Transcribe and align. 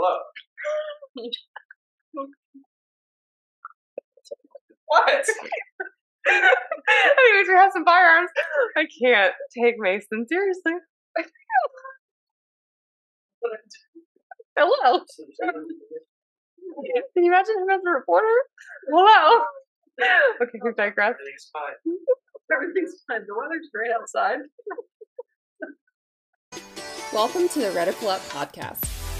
Hello. 0.00 0.14
what? 4.86 5.26
Anyways, 6.28 7.48
we 7.48 7.54
have 7.54 7.72
some 7.72 7.84
firearms. 7.84 8.30
I 8.76 8.86
can't 9.02 9.34
take 9.58 9.74
Mason 9.78 10.24
seriously. 10.28 10.74
Hello. 14.56 15.00
Can 15.42 17.24
you 17.24 17.32
imagine 17.32 17.56
him 17.58 17.70
as 17.70 17.80
a 17.84 17.90
reporter? 17.90 18.26
Hello. 18.88 19.46
Okay, 20.40 20.60
we 20.62 20.70
digress. 20.76 21.14
Everything's 21.18 21.50
fine. 21.52 21.74
Everything's 22.54 23.02
fine. 23.08 23.22
The 23.26 23.34
weather's 23.34 23.68
great 23.74 23.90
outside. 23.90 24.38
Welcome 27.12 27.48
to 27.48 27.58
the 27.58 27.70
Reticle 27.70 28.08
Up 28.08 28.20
podcast, 28.28 28.97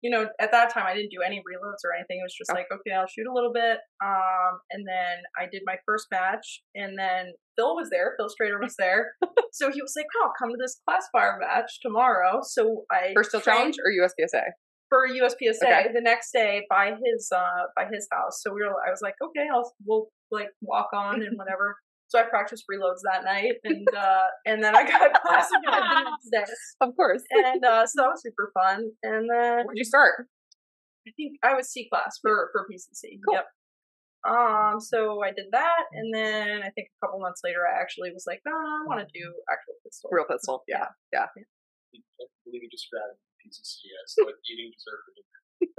you 0.02 0.12
know, 0.12 0.28
at 0.40 0.52
that 0.52 0.72
time 0.74 0.86
I 0.86 0.94
didn't 0.94 1.12
do 1.12 1.22
any 1.26 1.38
reloads 1.40 1.82
or 1.84 1.96
anything. 1.98 2.20
It 2.20 2.24
was 2.24 2.36
just 2.38 2.52
Oh. 2.52 2.54
like, 2.54 2.68
okay, 2.72 2.94
I'll 2.96 3.08
shoot 3.08 3.26
a 3.26 3.34
little 3.34 3.52
bit. 3.54 3.80
Um, 4.04 4.60
and 4.72 4.86
then 4.88 5.18
I 5.40 5.48
did 5.52 5.64
my 5.66 5.78
first 5.86 6.08
match, 6.12 6.62
and 6.76 6.98
then 6.98 7.34
Phil 7.58 7.76
was 7.76 7.90
there. 7.90 8.14
Phil 8.18 8.28
Strader 8.30 8.62
was 8.62 8.76
there, 8.78 9.14
so 9.54 9.72
he 9.72 9.82
was 9.82 9.94
like, 9.96 10.08
"Oh, 10.18 10.30
come 10.38 10.50
to 10.50 10.58
this 10.60 10.80
classifier 10.88 11.38
match 11.40 11.80
tomorrow." 11.82 12.42
So 12.44 12.84
I 12.92 13.14
First 13.16 13.30
Steel 13.30 13.42
trained 13.42 13.76
Challenge 13.76 13.78
or 13.84 13.92
USPSA? 14.06 14.44
For 14.94 15.08
USPSA 15.10 15.64
Okay. 15.64 15.88
the 15.92 16.02
next 16.02 16.32
day 16.32 16.62
by 16.70 16.92
his 17.04 17.32
uh 17.36 17.64
by 17.76 17.86
his 17.92 18.08
house. 18.12 18.42
So 18.44 18.54
we 18.54 18.62
were 18.62 18.70
I 18.86 18.92
was 18.92 19.02
like, 19.02 19.16
okay, 19.24 19.48
I'll 19.52 19.74
we'll 19.86 20.08
like 20.30 20.50
walk 20.62 20.90
on 20.94 21.24
and 21.24 21.36
whatever. 21.42 21.78
So 22.10 22.20
I 22.20 22.24
practiced 22.30 22.66
reloads 22.72 23.02
that 23.12 23.24
night 23.24 23.54
and 23.64 23.88
uh 23.98 24.28
and 24.46 24.64
then 24.64 24.76
I 24.76 24.84
got 24.88 25.20
class 25.24 25.50
again 25.50 25.82
the 25.82 26.12
next 26.12 26.30
day. 26.30 26.54
Of 26.82 26.96
course. 26.96 27.24
And 27.32 27.66
uh 27.66 27.88
so 27.88 28.04
that 28.04 28.10
was 28.14 28.22
super 28.22 28.52
fun. 28.54 28.92
And 29.02 29.28
then 29.34 29.66
Where'd 29.66 29.78
you 29.78 29.84
start? 29.84 30.28
I 31.08 31.12
think 31.18 31.40
I 31.44 31.56
was 31.56 31.72
C 31.72 31.90
class 31.92 32.20
for 32.22 32.50
for 32.52 32.68
PCC. 32.72 33.18
Cool. 33.26 33.34
Yep. 33.34 33.46
Um, 34.24 34.80
so 34.80 35.22
I 35.22 35.36
did 35.36 35.48
that, 35.52 35.84
and 35.92 36.14
then 36.14 36.64
I 36.64 36.70
think 36.72 36.88
a 36.88 37.06
couple 37.06 37.20
months 37.20 37.42
later, 37.44 37.68
I 37.68 37.76
actually 37.82 38.10
was 38.16 38.24
like, 38.26 38.40
no, 38.46 38.56
I 38.56 38.88
want 38.88 39.04
to 39.04 39.08
do 39.12 39.26
actual 39.52 39.76
pistol. 39.84 40.10
Real 40.14 40.24
pistol. 40.24 40.64
Yeah. 40.66 40.88
yeah. 41.12 41.28
I 41.36 42.24
believe 42.48 42.64
you 42.64 42.70
described 42.72 43.20
PCC 43.44 43.92
as 43.92 44.16
like 44.24 44.40
eating 44.50 44.72
dessert 44.72 45.04
for 45.04 45.12
dinner. 45.14 45.30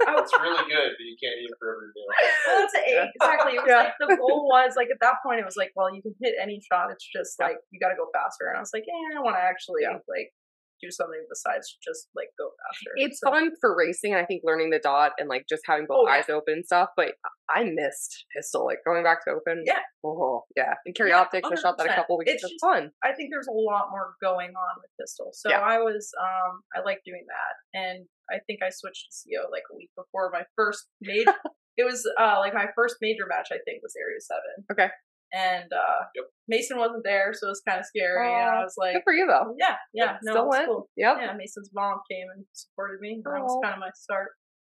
Oh, 0.07 0.17
It's 0.21 0.33
really 0.33 0.65
good, 0.69 0.91
but 0.97 1.05
you 1.05 1.17
can't 1.21 1.37
eat 1.41 1.49
it 1.49 1.57
for 1.61 1.73
every 1.77 1.89
meal. 1.93 2.09
Well, 2.09 2.57
that's 2.61 2.73
it. 2.77 3.09
Exactly. 3.21 3.53
It 3.57 3.61
was 3.61 3.69
Yeah. 3.69 3.89
like 3.89 3.97
the 4.01 4.17
goal 4.17 4.47
was 4.49 4.73
like 4.77 4.89
at 4.89 4.97
that 5.01 5.21
point 5.25 5.39
it 5.39 5.45
was 5.45 5.57
like, 5.57 5.71
well, 5.75 5.93
you 5.93 6.01
can 6.01 6.15
hit 6.21 6.33
any 6.41 6.61
shot. 6.71 6.89
It's 6.91 7.05
just 7.05 7.35
Yeah. 7.39 7.53
like 7.53 7.57
you 7.71 7.79
got 7.79 7.89
to 7.89 7.99
go 7.99 8.09
faster. 8.13 8.47
And 8.49 8.57
I 8.57 8.61
was 8.61 8.71
like, 8.73 8.85
yeah, 8.87 9.17
I 9.17 9.21
want 9.21 9.35
to 9.37 9.41
actually 9.43 9.83
Yeah. 9.85 9.97
like 10.09 10.33
do 10.81 10.91
something 10.91 11.23
besides 11.29 11.77
just 11.83 12.09
like 12.15 12.29
go 12.37 12.49
faster. 12.67 12.91
It's 12.95 13.19
So- 13.19 13.29
fun 13.31 13.51
for 13.61 13.75
racing 13.75 14.13
and 14.13 14.21
I 14.21 14.25
think 14.25 14.41
learning 14.43 14.69
the 14.71 14.79
dot 14.79 15.13
and 15.17 15.29
like 15.29 15.45
just 15.47 15.63
having 15.65 15.85
both 15.87 16.05
Oh, 16.05 16.07
yeah. 16.07 16.15
eyes 16.19 16.29
open 16.29 16.55
and 16.55 16.65
stuff, 16.65 16.89
but 16.97 17.15
I 17.49 17.63
missed 17.63 18.25
pistol, 18.35 18.65
like 18.65 18.79
going 18.85 19.03
back 19.03 19.23
to 19.25 19.31
open. 19.31 19.63
Yeah. 19.65 19.79
Oh, 20.03 20.43
yeah. 20.55 20.73
And 20.85 20.93
carry 20.95 21.09
Yeah, 21.11 21.19
optics, 21.21 21.47
I 21.51 21.55
shot 21.55 21.77
that 21.77 21.87
a 21.89 21.93
couple 21.95 22.17
weeks 22.17 22.31
It's 22.33 22.41
just- 22.43 22.55
fun. 22.61 22.91
I 23.03 23.13
think 23.13 23.29
there's 23.31 23.47
a 23.47 23.51
lot 23.55 23.89
more 23.91 24.15
going 24.21 24.49
on 24.49 24.75
with 24.81 24.91
pistol. 24.99 25.31
So 25.33 25.49
Yeah. 25.49 25.61
I 25.61 25.79
was 25.79 26.11
um 26.21 26.61
I 26.75 26.81
like 26.81 27.01
doing 27.05 27.25
that, 27.27 27.79
and 27.79 28.05
I 28.29 28.39
think 28.47 28.61
I 28.63 28.69
switched 28.69 29.07
to 29.11 29.29
CO 29.37 29.49
like 29.51 29.63
a 29.71 29.75
week 29.75 29.91
before 29.95 30.29
my 30.31 30.43
first 30.55 30.87
major. 31.01 31.33
it 31.77 31.83
was 31.85 32.07
uh 32.19 32.37
like 32.39 32.53
my 32.53 32.67
first 32.75 32.97
major 33.01 33.25
match. 33.27 33.49
I 33.51 33.59
think 33.65 33.81
was 33.83 33.95
Area 33.99 34.19
Seven. 34.19 34.65
Okay. 34.71 34.89
And 35.33 35.71
uh 35.73 36.01
Yep. 36.15 36.25
Mason 36.47 36.77
wasn't 36.77 37.03
there, 37.03 37.33
so 37.33 37.47
it 37.47 37.57
was 37.57 37.63
kind 37.67 37.79
of 37.79 37.85
scary. 37.85 38.27
and 38.31 38.49
I 38.49 38.63
was 38.63 38.75
like, 38.77 38.93
Good 38.93 39.03
for 39.03 39.13
you 39.13 39.25
though. 39.27 39.55
yeah, 39.57 39.75
yeah, 39.93 40.17
no, 40.23 40.31
Still 40.33 40.49
went. 40.49 40.67
cool. 40.67 40.89
Yep. 40.97 41.17
Yeah, 41.21 41.33
Mason's 41.35 41.71
mom 41.73 41.99
came 42.09 42.27
and 42.33 42.45
supported 42.53 42.99
me. 43.01 43.13
and 43.19 43.23
That 43.25 43.41
was 43.43 43.57
kind 43.63 43.73
of 43.73 43.79
my 43.81 43.89
start. 43.95 44.29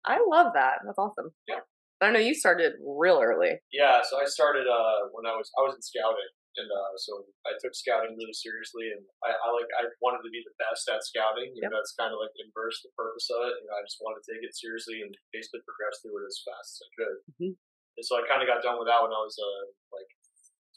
I 0.05 0.19
love 0.27 0.53
that. 0.55 0.81
That's 0.85 0.99
awesome. 0.99 1.31
Yeah. 1.47 1.61
I 2.01 2.09
know 2.11 2.19
you 2.19 2.33
started 2.33 2.81
real 2.81 3.21
early. 3.21 3.61
Yeah, 3.77 4.01
so 4.01 4.17
I 4.17 4.25
started 4.25 4.65
uh, 4.65 5.13
when 5.13 5.29
I 5.29 5.37
was 5.37 5.53
I 5.53 5.61
was 5.69 5.77
in 5.77 5.85
scouting, 5.85 6.33
and 6.57 6.65
uh, 6.73 6.97
so 6.97 7.29
I 7.45 7.53
took 7.61 7.77
scouting 7.77 8.17
really 8.17 8.33
seriously, 8.33 8.89
and 8.97 9.05
I, 9.21 9.37
I 9.37 9.47
like 9.53 9.69
I 9.77 9.85
wanted 10.01 10.25
to 10.25 10.33
be 10.33 10.41
the 10.41 10.57
best 10.57 10.89
at 10.89 11.05
scouting. 11.05 11.53
You 11.53 11.69
know, 11.69 11.77
that's 11.77 11.93
kind 12.01 12.09
of 12.09 12.17
like 12.17 12.33
inverse 12.41 12.81
the 12.81 12.89
purpose 12.97 13.29
of 13.29 13.53
it. 13.53 13.61
You 13.61 13.69
know, 13.69 13.77
I 13.77 13.85
just 13.85 14.01
wanted 14.01 14.25
to 14.25 14.29
take 14.33 14.41
it 14.41 14.57
seriously 14.57 15.05
and 15.05 15.13
basically 15.29 15.61
progress 15.69 16.01
through 16.01 16.25
it 16.25 16.33
as 16.33 16.41
fast 16.41 16.69
as 16.73 16.81
I 16.81 16.89
could. 16.97 17.17
Mhm. 17.37 17.53
And 18.01 18.05
so 18.09 18.17
I 18.17 18.25
kind 18.25 18.41
of 18.41 18.49
got 18.49 18.65
done 18.65 18.81
with 18.81 18.89
that 18.89 19.05
when 19.05 19.13
I 19.13 19.21
was 19.21 19.37
uh, 19.37 19.69
like 19.93 20.09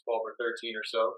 twelve 0.04 0.22
or 0.22 0.36
thirteen 0.38 0.76
or 0.76 0.84
so, 0.86 1.16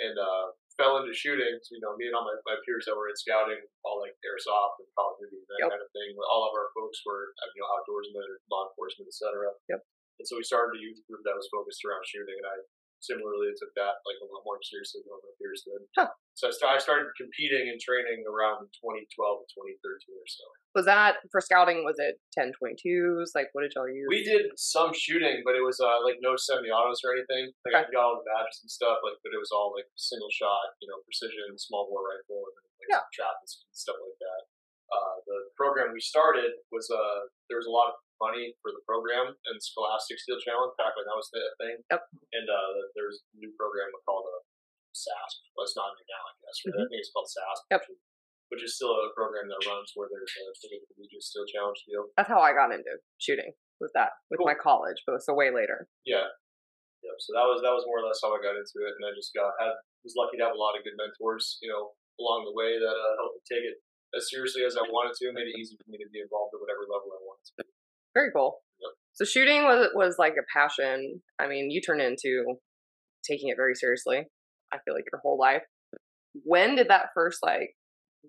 and 0.00 0.16
uh, 0.16 0.54
fell 0.80 0.96
into 1.02 1.12
shooting. 1.12 1.60
So, 1.60 1.76
you 1.76 1.82
know, 1.84 1.92
me 2.00 2.08
and 2.08 2.16
all 2.16 2.24
my, 2.24 2.34
my 2.48 2.56
peers 2.64 2.88
that 2.88 2.96
were 2.96 3.10
in 3.12 3.18
scouting, 3.18 3.60
all 3.84 4.00
like 4.00 4.16
airsoft 4.24 4.80
and 4.80 4.88
Call 4.96 5.12
of 5.12 5.20
Duty 5.20 5.36
and 5.42 5.48
that 5.52 5.60
Yep. 5.66 5.70
kind 5.76 5.84
of 5.84 5.90
thing. 5.92 6.16
All 6.30 6.48
of 6.48 6.56
our 6.56 6.72
folks 6.72 7.02
were 7.04 7.34
uh, 7.42 7.50
you 7.52 7.60
know 7.60 7.68
outdoorsmen, 7.76 8.28
law 8.48 8.70
enforcement, 8.72 9.10
etc. 9.12 9.52
Yep. 9.68 9.82
And 10.22 10.24
so 10.28 10.36
we 10.40 10.44
started 10.44 10.76
a 10.76 10.80
youth 10.80 11.00
group 11.08 11.20
that 11.28 11.36
was 11.36 11.48
focused 11.52 11.80
around 11.84 12.04
shooting, 12.08 12.36
and 12.36 12.48
I 12.48 12.56
similarly 13.00 13.48
it 13.52 13.56
took 13.58 13.72
that 13.76 14.00
like 14.04 14.20
a 14.20 14.26
lot 14.28 14.44
more 14.44 14.60
seriously 14.62 15.00
than 15.04 15.16
my 15.16 15.32
peers 15.40 15.64
did. 15.64 15.80
Huh. 15.96 16.12
So 16.36 16.48
I, 16.48 16.80
started 16.80 17.12
competing 17.20 17.68
and 17.68 17.76
training 17.76 18.24
around 18.24 18.64
2012 18.80 19.04
to 19.04 19.46
2013 19.76 20.16
or 20.16 20.24
so. 20.24 20.44
Was 20.72 20.88
that 20.88 21.20
for 21.28 21.40
scouting? 21.44 21.84
Was 21.84 22.00
it 22.00 22.16
10 22.32 22.56
22s? 22.56 23.36
Like, 23.36 23.52
what 23.52 23.60
did 23.60 23.76
y'all 23.76 23.90
use? 23.90 24.08
We 24.08 24.24
did 24.24 24.48
some 24.56 24.96
shooting, 24.96 25.44
but 25.44 25.52
it 25.52 25.60
was 25.60 25.76
uh, 25.84 26.00
like 26.00 26.16
no 26.24 26.40
semi-autos 26.40 27.04
or 27.04 27.12
anything. 27.12 27.52
Like 27.68 27.76
I 27.76 27.84
got 27.92 28.00
all 28.00 28.16
the 28.22 28.24
badges 28.24 28.64
and 28.64 28.72
stuff, 28.72 29.04
like 29.04 29.20
but 29.20 29.36
it 29.36 29.40
was 29.42 29.52
all 29.52 29.76
like 29.76 29.84
single 30.00 30.32
shot, 30.32 30.72
you 30.80 30.88
know, 30.88 31.04
precision, 31.04 31.60
small 31.60 31.90
bore 31.92 32.08
rifle, 32.08 32.48
and 32.48 32.56
like 32.80 32.88
Yeah. 32.88 33.04
some 33.04 33.12
trap 33.12 33.36
and 33.44 33.48
stuff 33.76 33.98
like 34.00 34.16
that. 34.24 34.42
Uh, 34.90 35.16
the 35.28 35.38
program 35.60 35.92
we 35.92 36.00
started 36.00 36.50
was 36.72 36.88
uh, 36.88 37.28
there 37.52 37.60
was 37.60 37.68
a 37.68 37.74
lot 37.74 37.92
of 37.92 38.00
money 38.20 38.52
for 38.60 38.70
the 38.70 38.84
program 38.84 39.32
and 39.32 39.56
Scholastic 39.58 40.20
Steel 40.20 40.38
Challenge 40.38 40.76
back 40.76 40.92
when 40.94 41.08
that 41.08 41.16
was 41.18 41.28
the 41.32 41.42
thing. 41.58 41.76
Yep. 41.90 42.02
And 42.36 42.46
uh, 42.46 42.72
there 42.94 43.08
was 43.08 43.24
a 43.24 43.40
new 43.40 43.50
program 43.56 43.88
called 44.04 44.28
uh, 44.28 44.40
SASP. 44.92 45.40
Well, 45.56 45.64
it's 45.64 45.74
not 45.74 45.96
new 45.96 46.06
now, 46.06 46.22
I 46.28 46.32
guess. 46.44 46.56
But 46.62 46.72
I 46.76 46.84
think 46.86 47.00
it's 47.00 47.12
called 47.12 47.28
SASP. 47.32 47.62
Mm-hmm. 47.66 47.74
Yep. 47.74 47.82
Which, 47.88 47.96
is, 47.96 48.00
which 48.52 48.62
is 48.68 48.72
still 48.76 48.92
a 48.92 49.10
program 49.16 49.48
that 49.48 49.60
runs 49.64 49.90
where 49.96 50.06
there's 50.12 50.28
a 50.28 50.42
the 50.52 50.86
collegiate 50.94 51.24
steel 51.24 51.46
challenge 51.48 51.80
deal. 51.88 52.10
That's 52.20 52.28
how 52.30 52.44
I 52.44 52.52
got 52.52 52.70
into 52.74 53.00
shooting. 53.18 53.56
with 53.80 53.94
that 53.96 54.12
with 54.28 54.38
Cool. 54.44 54.50
my 54.52 54.58
college, 54.58 55.00
but 55.08 55.16
it 55.16 55.24
so 55.24 55.32
way 55.32 55.48
later. 55.48 55.88
Yeah. 56.04 56.28
Yeah. 57.00 57.16
So 57.16 57.32
that 57.32 57.48
was 57.48 57.64
that 57.64 57.72
was 57.72 57.88
more 57.88 58.04
or 58.04 58.06
less 58.06 58.20
how 58.20 58.36
I 58.36 58.40
got 58.44 58.60
into 58.60 58.76
it, 58.84 58.92
and 58.92 59.02
I 59.08 59.16
just 59.16 59.32
got 59.32 59.56
had 59.56 59.72
was 60.04 60.12
lucky 60.20 60.36
to 60.36 60.44
have 60.44 60.56
a 60.56 60.60
lot 60.60 60.76
of 60.76 60.84
good 60.84 60.96
mentors, 61.00 61.56
you 61.64 61.68
know, 61.72 61.96
along 62.20 62.44
the 62.44 62.52
way 62.56 62.76
that 62.76 62.92
uh, 62.96 63.12
helped 63.20 63.40
me 63.40 63.42
take 63.48 63.64
it 63.64 63.80
as 64.12 64.28
seriously 64.28 64.64
as 64.68 64.76
I 64.76 64.84
wanted 64.84 65.16
to, 65.16 65.32
made 65.32 65.48
it 65.48 65.56
easy 65.56 65.76
for 65.80 65.88
me 65.88 65.96
to 65.96 66.08
be 66.12 66.20
involved 66.20 66.52
at 66.52 66.60
whatever 66.60 66.84
level 66.84 67.08
I 67.14 67.20
wanted 67.24 67.46
to. 67.56 67.64
Very 68.14 68.30
cool. 68.34 68.58
Yep. 68.80 68.92
So 69.12 69.24
shooting 69.24 69.64
was 69.64 69.88
was 69.94 70.16
like 70.18 70.34
a 70.34 70.58
passion. 70.58 71.22
I 71.40 71.48
mean, 71.48 71.70
you 71.70 71.80
turned 71.80 72.00
into 72.00 72.56
taking 73.28 73.48
it 73.48 73.56
very 73.56 73.74
seriously. 73.74 74.24
I 74.72 74.78
feel 74.84 74.94
like 74.94 75.04
your 75.12 75.20
whole 75.22 75.38
life. 75.38 75.62
When 76.44 76.76
did 76.76 76.88
that 76.88 77.10
first 77.14 77.38
like 77.42 77.70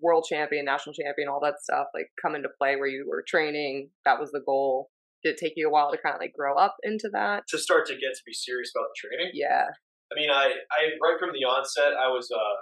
world 0.00 0.26
champion, 0.28 0.64
national 0.64 0.94
champion, 0.94 1.28
all 1.28 1.40
that 1.42 1.60
stuff 1.62 1.86
like 1.94 2.06
come 2.20 2.34
into 2.34 2.48
play 2.58 2.76
where 2.76 2.88
you 2.88 3.06
were 3.08 3.24
training? 3.26 3.90
That 4.04 4.20
was 4.20 4.30
the 4.32 4.42
goal. 4.44 4.90
Did 5.22 5.34
it 5.34 5.38
take 5.38 5.52
you 5.56 5.68
a 5.68 5.70
while 5.70 5.90
to 5.92 5.98
kind 5.98 6.14
of 6.14 6.20
like 6.20 6.34
grow 6.36 6.56
up 6.56 6.74
into 6.82 7.08
that? 7.12 7.44
To 7.48 7.58
start 7.58 7.86
to 7.86 7.94
get 7.94 8.14
to 8.14 8.22
be 8.26 8.32
serious 8.32 8.72
about 8.74 8.88
the 8.90 9.08
training, 9.08 9.30
Yeah. 9.34 9.66
I 10.10 10.14
mean, 10.14 10.28
I, 10.28 10.52
I 10.68 10.92
right 11.00 11.16
from 11.18 11.32
the 11.32 11.48
onset, 11.48 11.96
I 11.96 12.08
was 12.08 12.28
uh, 12.28 12.56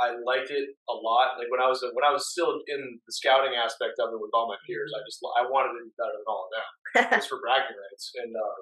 I 0.00 0.16
liked 0.24 0.48
it 0.48 0.72
a 0.88 0.96
lot. 0.96 1.36
Like 1.36 1.52
when 1.52 1.60
I 1.60 1.68
was 1.68 1.84
when 1.84 2.02
I 2.02 2.10
was 2.10 2.32
still 2.32 2.64
in 2.66 2.80
the 3.04 3.12
scouting 3.12 3.52
aspect 3.52 4.00
of 4.00 4.16
it 4.16 4.20
with 4.20 4.32
all 4.32 4.48
my 4.48 4.56
peers, 4.64 4.90
I 4.96 5.04
just 5.04 5.20
I 5.36 5.44
wanted 5.44 5.76
to 5.76 5.84
be 5.84 5.92
better 6.00 6.16
than 6.16 6.26
all 6.26 6.48
of 6.48 6.52
them. 6.56 6.66
just 7.20 7.28
for 7.28 7.38
bragging 7.44 7.76
rights. 7.76 8.16
And 8.16 8.32
uh, 8.32 8.58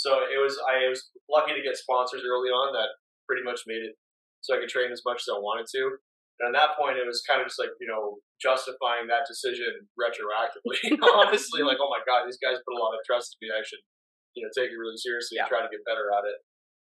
so 0.00 0.24
it 0.24 0.40
was. 0.40 0.56
I 0.64 0.88
was 0.88 1.12
lucky 1.28 1.52
to 1.52 1.62
get 1.62 1.76
sponsors 1.76 2.24
early 2.24 2.48
on 2.48 2.72
that 2.72 2.96
pretty 3.28 3.44
much 3.44 3.68
made 3.68 3.84
it 3.84 4.00
so 4.40 4.56
I 4.56 4.60
could 4.64 4.72
train 4.72 4.90
as 4.90 5.04
much 5.04 5.22
as 5.22 5.30
I 5.30 5.38
wanted 5.38 5.68
to. 5.76 6.00
And 6.40 6.50
at 6.50 6.58
that 6.58 6.74
point, 6.74 6.98
it 6.98 7.06
was 7.06 7.22
kind 7.22 7.38
of 7.38 7.46
just 7.46 7.60
like 7.60 7.76
you 7.76 7.86
know 7.86 8.18
justifying 8.40 9.06
that 9.12 9.28
decision 9.28 9.86
retroactively. 9.94 10.80
Honestly, 11.20 11.60
like 11.60 11.78
oh 11.84 11.92
my 11.92 12.00
god, 12.08 12.24
these 12.24 12.40
guys 12.40 12.58
put 12.64 12.74
a 12.74 12.80
lot 12.80 12.96
of 12.96 13.04
trust 13.04 13.36
in 13.36 13.44
me. 13.44 13.52
I 13.52 13.60
should 13.60 13.84
you 14.32 14.42
know 14.42 14.50
take 14.56 14.72
it 14.72 14.80
really 14.80 14.96
seriously 14.96 15.36
and 15.36 15.46
try 15.46 15.60
to 15.60 15.68
get 15.68 15.84
better 15.84 16.08
at 16.16 16.24
it. 16.24 16.40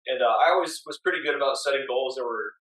And 0.09 0.23
uh, 0.23 0.33
I 0.33 0.55
always 0.55 0.81
was 0.87 1.03
pretty 1.03 1.21
good 1.21 1.37
about 1.37 1.61
setting 1.61 1.85
goals 1.85 2.17
that 2.17 2.25
were 2.25 2.57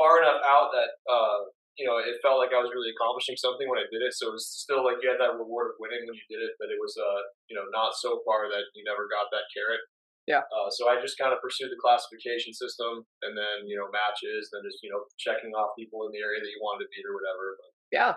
far 0.00 0.24
enough 0.24 0.40
out 0.40 0.72
that 0.72 0.90
uh, 1.12 1.38
you 1.76 1.84
know 1.84 2.00
it 2.00 2.16
felt 2.24 2.40
like 2.40 2.56
I 2.56 2.60
was 2.64 2.72
really 2.72 2.88
accomplishing 2.96 3.36
something 3.36 3.68
when 3.68 3.76
I 3.76 3.84
did 3.92 4.00
it. 4.00 4.16
So 4.16 4.32
it 4.32 4.36
was 4.40 4.48
still 4.48 4.80
like 4.80 5.04
you 5.04 5.12
had 5.12 5.20
that 5.20 5.36
reward 5.36 5.72
of 5.72 5.76
winning 5.76 6.08
when 6.08 6.16
you 6.16 6.24
did 6.32 6.40
it, 6.40 6.56
but 6.56 6.72
it 6.72 6.80
was 6.80 6.96
uh, 6.96 7.20
you 7.52 7.54
know 7.54 7.68
not 7.68 7.92
so 8.00 8.24
far 8.24 8.48
that 8.48 8.64
you 8.72 8.80
never 8.88 9.04
got 9.12 9.28
that 9.36 9.44
carrot. 9.52 9.84
Yeah. 10.28 10.44
Uh, 10.52 10.68
so 10.70 10.86
I 10.86 11.00
just 11.00 11.16
kind 11.18 11.32
of 11.34 11.40
pursued 11.42 11.72
the 11.74 11.80
classification 11.80 12.52
system, 12.56 13.04
and 13.24 13.32
then 13.36 13.68
you 13.68 13.76
know 13.76 13.88
matches, 13.92 14.48
then 14.52 14.64
just 14.64 14.80
you 14.80 14.88
know 14.88 15.04
checking 15.20 15.52
off 15.52 15.76
people 15.76 16.08
in 16.08 16.16
the 16.16 16.22
area 16.24 16.40
that 16.40 16.48
you 16.52 16.60
wanted 16.64 16.88
to 16.88 16.90
beat 16.92 17.04
or 17.04 17.12
whatever. 17.16 17.44
But 17.60 17.70
Yeah. 17.92 18.12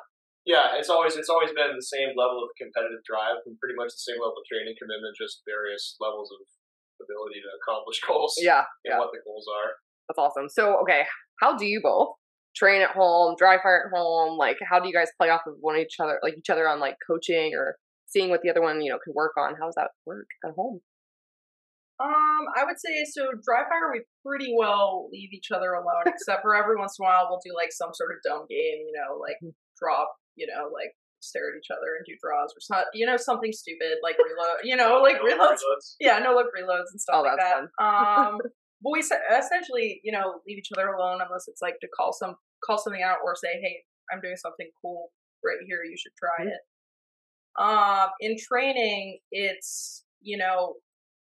yeah, 0.46 0.76
it's 0.80 0.92
always 0.92 1.16
it's 1.20 1.32
always 1.32 1.52
been 1.56 1.74
the 1.76 1.90
same 1.96 2.12
level 2.16 2.44
of 2.44 2.52
competitive 2.60 3.02
drive 3.08 3.40
and 3.48 3.56
pretty 3.60 3.76
much 3.80 3.92
the 3.96 4.04
same 4.08 4.20
level 4.24 4.40
of 4.40 4.46
training 4.48 4.76
commitment, 4.80 5.16
just 5.20 5.42
various 5.48 5.96
levels 6.04 6.30
of 6.36 6.44
ability 7.02 7.40
to 7.42 7.50
accomplish 7.64 8.00
goals 8.08 8.36
Yeah. 8.38 8.68
and 8.86 8.94
Yeah. 8.94 9.00
what 9.00 9.10
the 9.16 9.24
goals 9.26 9.48
are. 9.50 9.70
That's 10.12 10.20
awesome. 10.20 10.50
So, 10.52 10.78
okay, 10.84 11.08
how 11.40 11.56
do 11.58 11.66
you 11.66 11.82
both 11.82 12.10
train 12.56 12.82
at 12.82 12.92
home, 12.92 13.36
dry 13.38 13.58
fire 13.62 13.90
at 13.92 13.98
home? 13.98 14.38
Like, 14.38 14.58
how 14.70 14.80
do 14.80 14.88
you 14.88 14.94
guys 14.94 15.10
play 15.20 15.30
off 15.30 15.42
of 15.48 15.56
one 15.60 15.78
each 15.78 15.96
other, 16.00 16.20
like 16.24 16.36
each 16.38 16.50
other 16.50 16.68
on 16.68 16.80
like 16.80 16.98
coaching 17.06 17.54
or 17.56 17.76
seeing 18.08 18.30
what 18.30 18.42
the 18.44 18.50
other 18.50 18.62
one, 18.62 18.82
you 18.82 18.92
know, 18.92 19.00
can 19.04 19.14
work 19.16 19.34
on? 19.38 19.56
How 19.60 19.66
does 19.66 19.76
that 19.76 19.90
work 20.06 20.28
at 20.46 20.52
home? 20.56 20.82
Um, 22.00 22.46
I 22.58 22.66
would 22.66 22.80
say 22.80 23.06
so. 23.12 23.28
Dry 23.46 23.64
fire, 23.70 23.92
we 23.94 24.02
pretty 24.26 24.54
well 24.58 25.10
leave 25.12 25.32
each 25.32 25.52
other 25.52 25.74
alone, 25.74 26.04
except 26.08 26.42
for 26.42 26.56
every 26.56 26.76
once 26.78 26.98
in 27.00 27.06
a 27.06 27.08
while 27.08 27.28
we'll 27.30 27.40
do 27.46 27.54
like 27.56 27.72
some 27.72 27.92
sort 27.94 28.12
of 28.12 28.18
dumb 28.24 28.46
game, 28.50 28.84
you 28.88 28.94
know, 28.94 29.18
like 29.18 29.38
drop, 29.80 30.14
you 30.36 30.48
know, 30.48 30.70
like 30.74 30.92
stare 31.22 31.50
at 31.54 31.58
each 31.58 31.72
other 31.72 31.96
and 31.96 32.06
do 32.06 32.14
draws 32.22 32.52
or 32.52 32.60
something, 32.60 32.86
you 32.94 33.06
know, 33.06 33.16
something 33.16 33.52
stupid 33.54 33.98
like 34.04 34.18
reload, 34.18 34.60
you 34.64 34.76
know, 34.76 35.00
like 35.02 35.16
No 35.24 35.30
reloads. 35.30 35.62
reloads. 35.64 35.96
Yeah, 36.00 36.20
no 36.20 36.34
look 36.34 36.48
reloads 36.48 36.92
and 36.92 37.00
stuff 37.00 37.16
Oh, 37.20 37.22
like 37.22 37.38
that's 37.40 37.68
that. 37.80 37.84
Um, 37.86 38.40
but 38.84 38.92
we 38.92 39.00
essentially, 39.00 40.02
you 40.04 40.12
know, 40.12 40.42
leave 40.46 40.58
each 40.58 40.72
other 40.76 40.90
alone 40.90 41.20
unless 41.26 41.48
it's 41.48 41.62
like 41.62 41.80
to 41.80 41.88
call 41.96 42.12
some 42.12 42.36
call 42.64 42.78
something 42.78 43.02
out 43.02 43.18
or 43.24 43.36
say, 43.36 43.60
hey, 43.62 43.78
I'm 44.12 44.22
doing 44.22 44.36
something 44.36 44.70
cool 44.82 45.10
right 45.44 45.58
here. 45.66 45.84
You 45.84 45.98
should 45.98 46.12
try 46.18 46.46
it. 46.46 46.60
Um, 47.62 48.10
in 48.20 48.36
training, 48.38 49.20
it's 49.32 50.04
you 50.22 50.38
know, 50.38 50.76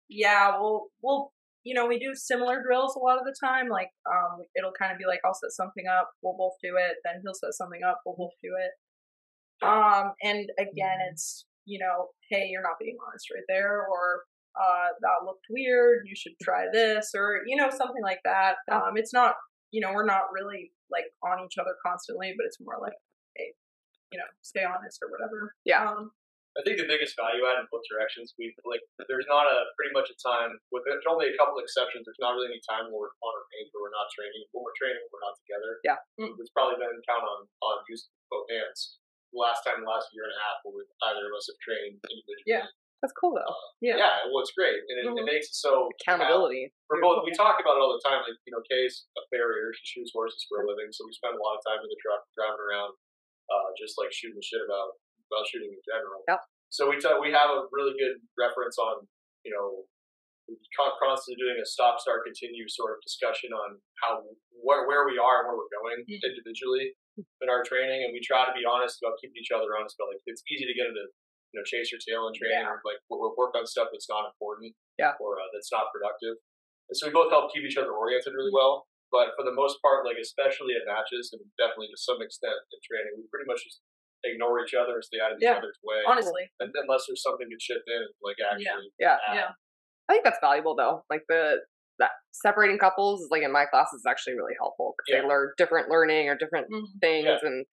yeah, 0.08 0.58
we'll 0.58 0.86
we'll 1.02 1.32
you 1.62 1.74
know 1.74 1.86
we 1.86 1.98
do 1.98 2.14
similar 2.14 2.62
drills 2.62 2.96
a 2.96 2.98
lot 2.98 3.18
of 3.18 3.24
the 3.24 3.34
time. 3.40 3.68
Like, 3.68 3.90
um, 4.10 4.42
it'll 4.56 4.72
kind 4.72 4.92
of 4.92 4.98
be 4.98 5.06
like 5.06 5.20
I'll 5.24 5.34
set 5.34 5.52
something 5.52 5.86
up, 5.86 6.10
we'll 6.22 6.36
both 6.36 6.54
do 6.62 6.76
it. 6.76 6.96
Then 7.04 7.20
he'll 7.22 7.34
set 7.34 7.54
something 7.54 7.82
up, 7.86 8.00
we'll 8.04 8.16
both 8.16 8.34
do 8.42 8.54
it. 8.58 9.66
Um, 9.66 10.14
and 10.22 10.50
again, 10.58 10.98
it's 11.10 11.46
you 11.64 11.78
know, 11.78 12.08
hey, 12.28 12.48
you're 12.50 12.62
not 12.62 12.80
being 12.80 12.96
honest 13.06 13.30
right 13.32 13.44
there, 13.48 13.86
or 13.86 14.22
uh, 14.58 14.88
that 15.00 15.24
looked 15.26 15.46
weird. 15.50 16.06
You 16.06 16.14
should 16.16 16.32
try 16.42 16.66
this, 16.72 17.12
or 17.14 17.40
you 17.46 17.56
know, 17.56 17.70
something 17.70 18.02
like 18.02 18.20
that. 18.24 18.56
Um, 18.70 18.96
it's 18.96 19.12
not, 19.12 19.34
you 19.70 19.80
know, 19.80 19.92
we're 19.92 20.06
not 20.06 20.32
really 20.32 20.72
like 20.90 21.08
on 21.24 21.44
each 21.44 21.56
other 21.58 21.74
constantly, 21.84 22.34
but 22.36 22.44
it's 22.44 22.60
more 22.60 22.76
like, 22.80 22.96
hey, 23.36 23.54
you 24.12 24.18
know, 24.18 24.28
stay 24.42 24.64
honest 24.64 25.00
or 25.00 25.08
whatever. 25.08 25.54
Yeah. 25.64 25.88
Um, 25.88 26.12
I 26.52 26.60
think 26.60 26.76
the 26.76 26.84
biggest 26.84 27.16
value 27.16 27.48
add 27.48 27.64
in 27.64 27.66
both 27.72 27.80
directions, 27.88 28.36
we 28.36 28.52
like 28.68 28.84
there's 29.08 29.24
not 29.24 29.48
a 29.48 29.72
pretty 29.72 29.88
much 29.96 30.12
a 30.12 30.16
time 30.20 30.60
with 30.68 30.84
there's 30.84 31.08
only 31.08 31.32
a 31.32 31.36
couple 31.40 31.56
exceptions. 31.56 32.04
There's 32.04 32.20
not 32.20 32.36
really 32.36 32.52
any 32.52 32.60
time 32.60 32.92
where 32.92 33.08
we're 33.08 33.16
on 33.24 33.32
our 33.32 33.48
range 33.56 33.72
where 33.72 33.88
we're 33.88 33.96
not 33.96 34.12
training. 34.12 34.44
When 34.52 34.60
we're 34.60 34.76
training, 34.76 35.00
we're 35.08 35.24
not 35.24 35.40
together. 35.40 35.80
Yeah. 35.80 35.96
Mm. 36.20 36.36
It's 36.36 36.52
probably 36.52 36.76
been 36.76 36.92
count 37.08 37.24
on 37.24 37.48
on 37.64 37.76
using 37.88 38.12
both 38.28 38.44
hands. 38.52 39.00
Last 39.32 39.64
time, 39.64 39.80
last 39.80 40.12
year 40.12 40.28
and 40.28 40.36
a 40.36 40.40
half, 40.44 40.60
where 40.60 40.76
we, 40.76 40.84
either 41.08 41.24
of 41.24 41.32
us 41.32 41.48
have 41.48 41.56
trained 41.64 41.96
individually. 42.04 42.44
Yeah. 42.44 42.68
That's 43.02 43.12
cool 43.18 43.34
though. 43.34 43.50
Yeah. 43.82 43.98
Yeah, 43.98 44.30
well, 44.30 44.40
it's 44.46 44.54
great, 44.54 44.78
and 44.78 44.96
it, 45.02 45.04
Mhm. 45.10 45.18
it 45.18 45.26
makes 45.26 45.50
it 45.50 45.58
so 45.58 45.90
Accountability. 46.00 46.70
for 46.86 47.02
both. 47.02 47.26
We 47.26 47.34
talk 47.34 47.58
about 47.58 47.74
it 47.76 47.82
all 47.82 47.92
the 47.98 48.04
time. 48.06 48.22
Like 48.22 48.38
you 48.46 48.52
know, 48.54 48.62
Kay's 48.70 49.10
a 49.18 49.22
farrier; 49.28 49.74
she 49.74 49.98
shoots 49.98 50.12
horses 50.14 50.46
for 50.48 50.62
a 50.62 50.66
living, 50.70 50.86
so 50.94 51.02
we 51.04 51.12
spend 51.12 51.34
a 51.34 51.42
lot 51.42 51.58
of 51.58 51.62
time 51.66 51.82
in 51.82 51.90
the 51.90 51.98
truck 52.00 52.22
driving 52.38 52.62
around, 52.62 52.94
uh, 53.50 53.68
just 53.76 53.98
like 53.98 54.12
shooting 54.14 54.38
shit 54.40 54.62
about 54.62 54.94
about 55.26 55.48
shooting 55.50 55.74
in 55.74 55.82
general. 55.82 56.22
Yep. 56.30 56.40
So 56.70 56.88
we 56.88 56.96
t- 57.02 57.18
we 57.20 57.32
have 57.34 57.50
a 57.50 57.66
really 57.74 57.98
good 57.98 58.22
reference 58.38 58.78
on 58.78 59.08
you 59.42 59.50
know 59.50 59.82
constantly 61.00 61.38
doing 61.42 61.56
a 61.60 61.64
stop 61.66 61.98
start 61.98 62.24
continue 62.24 62.68
sort 62.68 62.92
of 62.94 63.02
discussion 63.02 63.52
on 63.52 63.80
how 64.02 64.22
where 64.62 64.86
where 64.86 65.06
we 65.06 65.16
are 65.18 65.42
and 65.42 65.46
where 65.48 65.56
we're 65.58 65.74
going 65.80 66.04
Mhm. 66.06 66.22
individually 66.22 66.94
in 67.42 67.48
our 67.50 67.62
training, 67.64 68.04
and 68.04 68.12
we 68.12 68.20
try 68.20 68.46
to 68.46 68.52
be 68.52 68.64
honest 68.64 69.02
about 69.02 69.18
keeping 69.20 69.36
each 69.42 69.50
other 69.50 69.74
honest. 69.76 69.96
But 69.98 70.08
like 70.08 70.20
it's 70.26 70.42
easy 70.50 70.66
to 70.66 70.74
get 70.74 70.86
into 70.86 71.06
you 71.52 71.60
know 71.60 71.64
chase 71.64 71.92
your 71.92 72.00
tail 72.00 72.26
in 72.28 72.34
training, 72.34 72.64
Yeah. 72.64 72.72
or 72.72 72.80
like 72.84 72.98
we 73.12 73.16
work 73.36 73.52
on 73.54 73.66
stuff 73.68 73.88
that's 73.92 74.08
not 74.08 74.24
important 74.26 74.74
Yeah. 74.98 75.12
or 75.20 75.36
uh, 75.38 75.46
that's 75.52 75.70
not 75.70 75.92
productive. 75.92 76.40
And 76.88 76.96
so 76.96 77.06
we 77.08 77.12
both 77.12 77.30
help 77.30 77.52
keep 77.52 77.62
each 77.64 77.76
other 77.76 77.92
oriented 77.92 78.32
really 78.34 78.50
well. 78.52 78.88
But 79.12 79.36
for 79.36 79.44
the 79.44 79.52
most 79.52 79.76
part, 79.84 80.04
like 80.08 80.16
especially 80.16 80.72
at 80.74 80.88
matches 80.88 81.30
and 81.36 81.44
definitely 81.60 81.92
to 81.92 82.00
some 82.00 82.20
extent 82.24 82.56
in 82.56 82.78
training, 82.80 83.12
we 83.20 83.28
pretty 83.28 83.44
much 83.46 83.60
just 83.64 83.84
ignore 84.24 84.64
each 84.64 84.72
other 84.72 84.96
and 84.96 85.04
stay 85.04 85.20
out 85.20 85.32
of 85.32 85.38
each 85.38 85.44
Yeah. 85.44 85.60
other's 85.60 85.78
way. 85.84 86.00
honestly, 86.08 86.48
And 86.60 86.72
unless 86.74 87.04
there's 87.06 87.22
something 87.22 87.48
to 87.48 87.56
chip 87.60 87.82
in, 87.86 88.08
like 88.24 88.36
actually. 88.40 88.88
Yeah. 88.98 89.18
add. 89.28 89.34
yeah. 89.36 89.50
I 90.08 90.12
think 90.16 90.24
that's 90.24 90.40
valuable 90.40 90.74
though. 90.74 91.04
Like 91.10 91.22
the 91.28 91.60
that 91.98 92.12
separating 92.32 92.78
couples 92.78 93.20
is 93.20 93.28
like 93.30 93.42
in 93.42 93.52
my 93.52 93.66
classes 93.66 94.00
is 94.00 94.06
actually 94.08 94.34
really 94.34 94.54
helpful 94.58 94.94
because 94.96 95.12
Yeah. 95.12 95.22
they 95.22 95.28
learn 95.28 95.52
different 95.58 95.90
learning 95.90 96.28
or 96.28 96.34
different 96.36 96.68
Mhm. 96.72 96.86
things 97.00 97.26
Yeah. 97.26 97.38
and 97.42 97.66